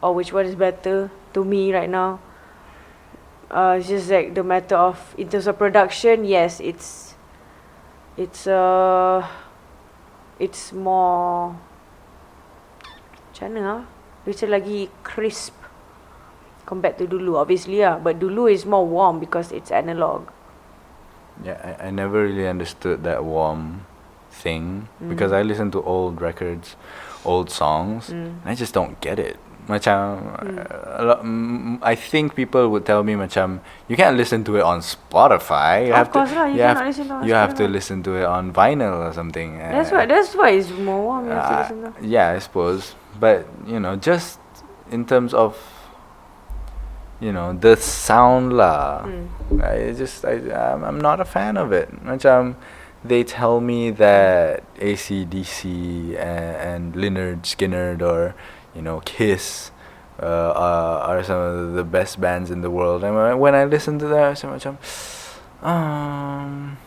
or 0.00 0.14
which 0.14 0.32
one 0.32 0.46
is 0.46 0.54
better 0.54 1.10
to 1.34 1.44
me 1.44 1.74
right 1.74 1.90
now. 1.90 2.22
Uh, 3.50 3.78
it's 3.78 3.90
just 3.90 4.10
like 4.10 4.34
the 4.34 4.42
matter 4.42 4.78
of 4.78 5.14
in 5.18 5.28
terms 5.28 5.46
of 5.46 5.58
production, 5.58 6.24
yes, 6.24 6.62
it's 6.62 7.18
it's 8.16 8.46
uh 8.46 9.26
it's 10.38 10.72
more 10.72 11.58
macam 13.34 13.52
mana 13.52 13.60
ah? 13.68 13.82
It's 14.26 14.42
lagi 14.42 14.90
crisp 15.02 15.54
compared 16.66 16.98
to 16.98 17.06
dulu 17.06 17.38
obviously 17.38 17.78
lah 17.78 18.00
but 18.00 18.18
dulu 18.18 18.50
is 18.50 18.66
more 18.66 18.86
warm 18.86 19.20
because 19.20 19.50
it's 19.52 19.70
analog. 19.74 20.30
Yeah, 21.44 21.60
I, 21.60 21.88
I 21.88 21.90
never 21.92 22.24
really 22.24 22.48
understood 22.48 23.04
that 23.04 23.22
warm 23.22 23.84
thing 24.36 24.88
because 25.08 25.32
I 25.32 25.42
listen 25.42 25.70
to 25.72 25.82
old 25.82 26.20
records, 26.20 26.76
old 27.24 27.50
songs, 27.50 28.10
and 28.10 28.40
I 28.44 28.54
just 28.54 28.74
don't 28.74 29.00
get 29.00 29.18
it. 29.18 29.36
Macam, 29.66 30.22
lot, 31.02 31.26
mm, 31.26 31.82
I 31.82 31.98
think 31.98 32.38
people 32.38 32.70
would 32.70 32.86
tell 32.86 33.02
me 33.02 33.18
macam 33.18 33.58
you 33.90 33.98
can't 33.98 34.14
listen 34.14 34.46
to 34.46 34.54
it 34.54 34.62
on 34.62 34.78
Spotify. 34.78 35.90
You 35.90 35.92
Of 35.92 35.98
have 36.06 36.10
course 36.14 36.30
to, 36.30 36.38
lah, 36.38 36.46
you 36.46 36.62
have, 36.62 36.78
cannot 36.78 36.86
listen 36.86 37.06
to 37.08 37.10
it 37.10 37.18
on 37.18 37.26
you 37.26 37.34
have 37.34 37.54
to 37.58 37.64
listen 37.66 37.98
to 38.06 38.12
it 38.14 38.26
on 38.30 38.42
vinyl 38.54 38.94
or 39.02 39.10
something. 39.10 39.58
That's 39.58 39.90
uh, 39.90 39.96
why 39.98 40.06
that's 40.06 40.38
why 40.38 40.54
it's 40.54 40.70
more 40.70 41.02
warm. 41.02 41.26
You 41.26 41.34
to 41.34 41.42
uh, 41.42 41.92
yeah, 41.98 42.30
I 42.30 42.38
suppose. 42.38 42.94
But 43.18 43.50
you 43.66 43.82
know, 43.82 43.98
just 43.98 44.38
in 44.94 45.02
terms 45.02 45.34
of 45.34 45.58
you 47.18 47.34
know 47.34 47.50
the 47.50 47.74
sound 47.74 48.54
lah, 48.54 49.02
I 49.58 49.90
just 49.98 50.22
I 50.22 50.46
I'm, 50.46 50.86
I'm 50.86 51.00
not 51.02 51.18
a 51.18 51.26
fan 51.26 51.58
of 51.58 51.74
it. 51.74 51.90
Macam 52.06 52.54
they 53.08 53.24
tell 53.24 53.60
me 53.60 53.90
that 53.90 54.62
ACDC 54.76 56.16
and, 56.18 56.94
and 56.94 56.94
Lynyrd 56.94 57.42
Skynyrd 57.42 58.02
or 58.02 58.34
you 58.74 58.82
know 58.82 59.00
Kiss. 59.04 59.70
Uh, 60.16 60.24
uh, 60.24 61.04
are 61.04 61.22
some 61.22 61.36
of 61.38 61.72
the 61.74 61.84
best 61.84 62.18
bands 62.18 62.50
in 62.50 62.62
the 62.62 62.70
world, 62.70 63.04
and 63.04 63.14
when 63.14 63.24
I- 63.26 63.34
when 63.34 63.54
I 63.54 63.64
listen 63.68 63.98
to 64.00 64.08
that, 64.08 64.38
say 64.38 64.48
macam, 64.48 64.80
um, 65.62 66.78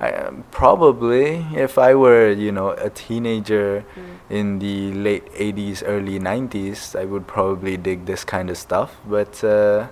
I, 0.00 0.10
probably 0.50 1.46
if 1.56 1.78
I 1.78 1.94
were 1.94 2.30
you 2.30 2.52
know 2.52 2.70
a 2.76 2.90
teenager 2.90 3.84
in 4.28 4.58
the 4.58 4.92
late 4.92 5.24
80s 5.32 5.82
early 5.86 6.18
90s 6.20 6.92
I 6.98 7.04
would 7.06 7.26
probably 7.26 7.76
dig 7.78 8.04
this 8.04 8.24
kind 8.24 8.50
of 8.50 8.58
stuff. 8.58 8.96
But 9.08 9.42
uh, 9.42 9.88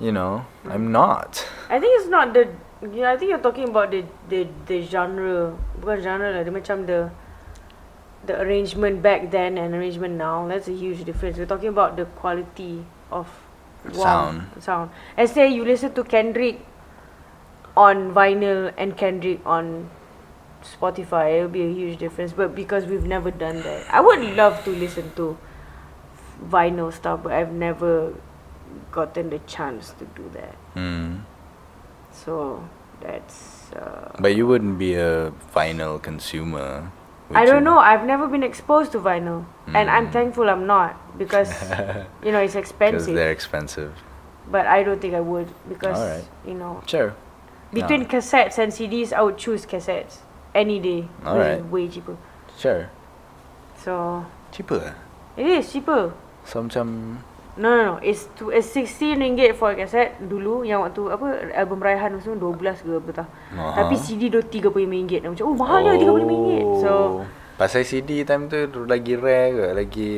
you 0.00 0.10
know 0.10 0.46
I'm 0.66 0.90
not. 0.90 1.46
I 1.70 1.78
think 1.78 1.94
it's 2.00 2.08
not 2.10 2.34
the 2.34 2.48
yeah, 2.92 3.12
I 3.12 3.16
think 3.16 3.30
you're 3.30 3.38
talking 3.38 3.68
about 3.68 3.90
the 3.90 4.04
the 4.28 4.48
the 4.66 4.82
genre. 4.82 5.56
Bukan 5.80 6.02
genre 6.02 6.28
lah 6.34 6.42
dia 6.42 6.52
macam 6.52 6.84
the 6.84 7.08
the 8.26 8.40
arrangement 8.40 9.00
back 9.00 9.30
then 9.30 9.56
and 9.56 9.74
arrangement 9.74 10.16
now. 10.16 10.48
That's 10.48 10.68
a 10.68 10.76
huge 10.76 11.04
difference. 11.04 11.38
We're 11.38 11.50
talking 11.50 11.72
about 11.72 11.96
the 11.96 12.04
quality 12.20 12.84
of 13.10 13.28
warm 13.92 14.50
sound. 14.60 14.90
and 15.16 15.28
say 15.28 15.48
you 15.48 15.64
listen 15.64 15.92
to 15.92 16.04
Kendrick 16.04 16.60
on 17.76 18.14
vinyl 18.14 18.72
and 18.78 18.96
Kendrick 18.96 19.44
on 19.44 19.90
Spotify 20.64 21.36
it'll 21.36 21.48
be 21.48 21.62
a 21.62 21.72
huge 21.72 21.98
difference. 21.98 22.32
But 22.32 22.54
because 22.54 22.86
we've 22.86 23.06
never 23.06 23.30
done 23.30 23.62
that. 23.62 23.84
I 23.92 24.00
would 24.00 24.24
love 24.36 24.64
to 24.64 24.70
listen 24.70 25.12
to 25.16 25.36
vinyl 26.48 26.92
stuff 26.92 27.22
but 27.22 27.32
I've 27.32 27.52
never 27.52 28.14
gotten 28.90 29.30
the 29.30 29.38
chance 29.40 29.92
to 29.98 30.04
do 30.16 30.30
that. 30.32 30.56
Mm. 30.74 31.20
So 32.14 32.62
That's. 33.02 33.68
Uh, 33.74 34.16
But 34.22 34.32
you 34.38 34.46
wouldn't 34.46 34.78
be 34.78 34.94
a 34.94 35.28
vinyl 35.52 36.00
consumer. 36.00 36.88
I 37.34 37.44
don't 37.44 37.60
you? 37.60 37.68
know. 37.68 37.76
I've 37.76 38.06
never 38.06 38.24
been 38.30 38.40
exposed 38.46 38.92
to 38.96 38.98
vinyl, 39.02 39.44
and 39.74 39.90
I'm 39.90 40.08
Mm. 40.08 40.12
thankful 40.14 40.46
I'm 40.48 40.64
not 40.64 40.94
because 41.18 41.50
you 42.24 42.30
know 42.32 42.40
it's 42.40 42.54
Because 42.54 42.70
expensive. 42.70 43.12
they're 43.18 43.34
expensive. 43.34 43.92
But 44.48 44.64
I 44.70 44.84
don't 44.86 45.02
think 45.02 45.12
I 45.12 45.20
would 45.20 45.50
because 45.68 46.22
you 46.46 46.54
know 46.54 46.80
Sure. 46.86 47.12
between 47.74 48.06
No. 48.06 48.12
cassettes 48.16 48.56
and 48.62 48.70
CDs, 48.72 49.12
I 49.12 49.20
would 49.20 49.36
choose 49.36 49.66
cassettes 49.66 50.22
any 50.54 50.78
day. 50.80 51.10
because 51.20 51.34
Alright. 51.34 51.64
Way 51.68 51.88
cheaper. 51.90 52.16
Sure. 52.56 52.88
So 53.82 54.24
Cheaper. 54.54 54.94
it 55.36 55.44
is 55.44 55.68
cheaper. 55.72 56.14
So 56.46 56.62
macam 56.62 57.18
No 57.54 57.70
no 57.70 57.82
no. 57.86 57.94
It's 58.02 58.26
to 58.38 58.50
it's 58.50 58.66
sixteen 58.66 59.22
ringgit 59.22 59.54
for 59.54 59.70
a 59.70 59.78
cassette 59.78 60.18
dulu 60.18 60.66
yang 60.66 60.82
waktu 60.82 61.06
apa 61.06 61.26
album 61.54 61.78
Raihan 61.78 62.18
tu 62.18 62.34
12 62.34 62.58
ke 62.58 62.90
apa 62.98 63.10
tak. 63.22 63.28
Aha. 63.54 63.84
Tapi 63.86 63.94
CD 63.94 64.26
tu 64.26 64.42
35 64.42 64.74
ringgit. 64.74 65.22
Dan 65.22 65.38
Macam 65.38 65.46
oh 65.46 65.54
mahalnya 65.54 65.94
35 65.94 66.26
ringgit. 66.26 66.64
So 66.82 66.92
Oh. 66.94 67.22
Pasal 67.54 67.86
CD 67.86 68.26
time 68.26 68.50
tu 68.50 68.66
lagi 68.82 69.14
rare 69.14 69.54
ke 69.54 69.66
Lagi 69.70 70.12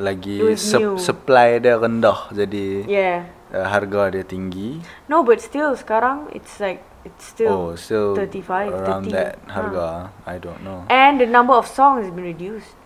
Lagi 0.00 0.36
new. 0.40 0.96
Supply 0.96 1.60
dia 1.60 1.76
rendah 1.76 2.32
Jadi 2.32 2.88
yeah. 2.88 3.28
uh, 3.52 3.68
Harga 3.68 4.16
dia 4.16 4.24
tinggi 4.24 4.80
No 5.12 5.20
but 5.26 5.44
still 5.44 5.76
sekarang 5.76 6.32
it's 6.32 6.56
like 6.56 6.80
it's 7.04 7.36
Oh 7.44 7.76
still 7.76 8.16
still 8.16 8.24
35, 8.24 8.72
Around 8.72 9.04
30, 9.10 9.16
that 9.16 9.34
ha. 9.44 9.60
harga 9.60 9.88
I 10.24 10.40
don't 10.40 10.64
know 10.64 10.88
And 10.88 11.20
the 11.20 11.28
number 11.28 11.52
of 11.52 11.68
songs 11.68 12.08
has 12.08 12.14
been 12.14 12.24
reduced. 12.24 12.77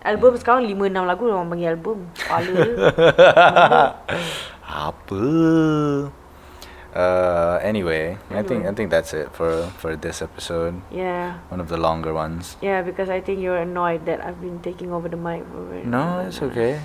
Album 0.00 0.32
sekarang 0.40 0.64
5 0.64 0.96
6 0.96 1.08
lagu 1.08 1.28
orang 1.28 1.52
panggil 1.52 1.76
album. 1.76 1.98
Kepala 2.16 2.48
dia. 2.48 2.72
Apa 4.70 5.24
uh, 6.94 7.58
Anyway 7.62 8.16
I 8.30 8.42
think 8.42 8.66
I 8.66 8.72
think 8.72 8.90
that's 8.90 9.12
it 9.14 9.30
For 9.34 9.66
for 9.78 9.98
this 9.98 10.22
episode 10.22 10.78
Yeah. 10.94 11.42
One 11.50 11.58
of 11.58 11.68
the 11.68 11.76
longer 11.76 12.14
ones 12.14 12.56
Yeah, 12.62 12.82
because 12.82 13.10
I 13.10 13.20
think 13.20 13.42
you're 13.42 13.58
annoyed 13.58 14.06
that 14.06 14.22
I've 14.22 14.40
been 14.40 14.62
taking 14.62 14.94
over 14.94 15.10
the 15.10 15.18
mic 15.18 15.42
No, 15.84 16.22
it's 16.22 16.42
okay 16.42 16.78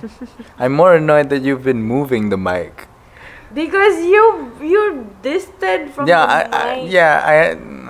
I'm 0.58 0.74
more 0.74 0.98
annoyed 0.98 1.30
that 1.30 1.42
you've 1.42 1.62
been 1.62 1.82
moving 1.82 2.30
the 2.30 2.38
mic 2.38 2.90
Because 3.54 4.02
you 4.02 4.50
you're 4.58 5.06
distant 5.22 5.94
from 5.94 6.10
yeah, 6.10 6.26
I, 6.26 6.40
I, 6.50 6.74
yeah, 6.82 7.22
I, 7.22 7.34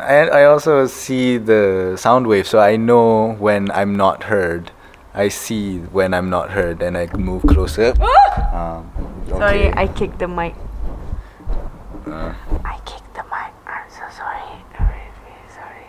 I, 0.04 0.16
I 0.28 0.44
also 0.44 0.86
see 0.86 1.38
the 1.38 1.96
sound 1.96 2.28
wave, 2.28 2.46
so 2.46 2.60
I 2.60 2.76
know 2.76 3.32
when 3.40 3.72
I'm 3.72 3.96
not 3.96 4.28
heard. 4.28 4.70
I 5.16 5.28
see 5.28 5.78
when 5.96 6.12
I'm 6.12 6.28
not 6.28 6.50
heard, 6.50 6.82
and 6.82 6.96
I 6.96 7.08
move 7.16 7.42
closer. 7.48 7.96
um, 8.52 8.92
Sorry. 9.28 9.72
I 9.72 9.88
kicked 9.88 10.18
the 10.18 10.28
mic. 10.28 10.54
Uh, 12.04 12.34
I 12.62 12.76
kicked 12.84 13.14
the 13.16 13.24
mic. 13.24 13.50
I'm 13.64 13.88
so 13.88 14.04
sorry. 14.12 14.44
I'm 14.76 14.84
really, 14.84 15.08
really 15.24 15.48
sorry. 15.48 15.88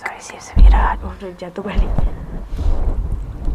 Sorry, 0.00 0.16
sorry 0.20 0.40
Safira. 0.40 0.96
Oh, 1.04 1.12
dah 1.20 1.28
jatuh 1.36 1.60
balik. 1.60 1.92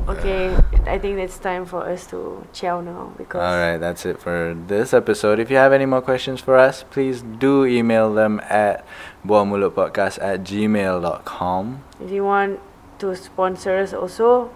Okay, 0.03 0.51
I 0.85 0.99
think 0.99 1.17
it's 1.17 1.39
time 1.39 1.65
for 1.65 1.87
us 1.87 2.05
to 2.11 2.43
chow 2.51 2.83
now 2.83 3.15
because 3.17 3.39
all 3.39 3.55
right, 3.55 3.79
that's 3.79 4.05
it 4.05 4.19
for 4.19 4.53
this 4.67 4.93
episode. 4.93 5.39
If 5.39 5.49
you 5.49 5.55
have 5.55 5.71
any 5.71 5.87
more 5.87 6.03
questions 6.03 6.43
for 6.43 6.59
us, 6.59 6.83
please 6.83 7.23
do 7.23 7.63
email 7.63 8.13
them 8.13 8.43
at 8.51 8.83
buahmulutpodcast 9.25 10.19
at 10.21 10.43
gmail.com. 10.43 11.63
if 12.03 12.11
you 12.11 12.27
want 12.27 12.59
to 12.99 13.15
sponsor 13.15 13.79
us 13.79 13.95
also, 13.95 14.51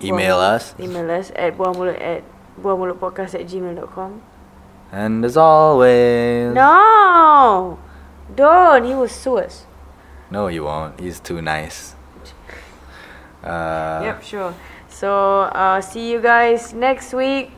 Email 0.00 0.36
buah- 0.36 0.56
us. 0.56 0.64
Email 0.80 1.08
us 1.12 1.28
at 1.36 1.56
buahmulut 1.56 2.00
at 2.00 2.24
buahmulutpodcast 2.56 3.36
at 3.36 3.44
gmail.com. 3.46 4.20
And 4.90 5.22
as 5.22 5.36
always, 5.36 6.50
No! 6.50 7.78
Don't! 8.30 8.82
He 8.84 8.94
will 8.94 9.06
sue 9.10 9.38
us. 9.38 9.66
no, 10.30 10.46
you 10.46 10.64
won't. 10.64 10.98
He's 10.98 11.18
too 11.20 11.42
nice. 11.42 11.94
Uh, 13.42 14.00
Yep, 14.04 14.18
sure. 14.22 14.52
So, 14.90 15.48
uh, 15.50 15.80
see 15.80 16.10
you 16.10 16.20
guys 16.20 16.74
next 16.74 17.14
week 17.14 17.50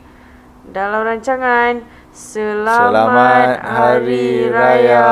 dalam 0.65 1.03
rancangan 1.03 1.83
Selamat, 2.13 2.93
Selamat 2.93 3.49
Hari 3.65 4.47
Raya. 4.53 5.09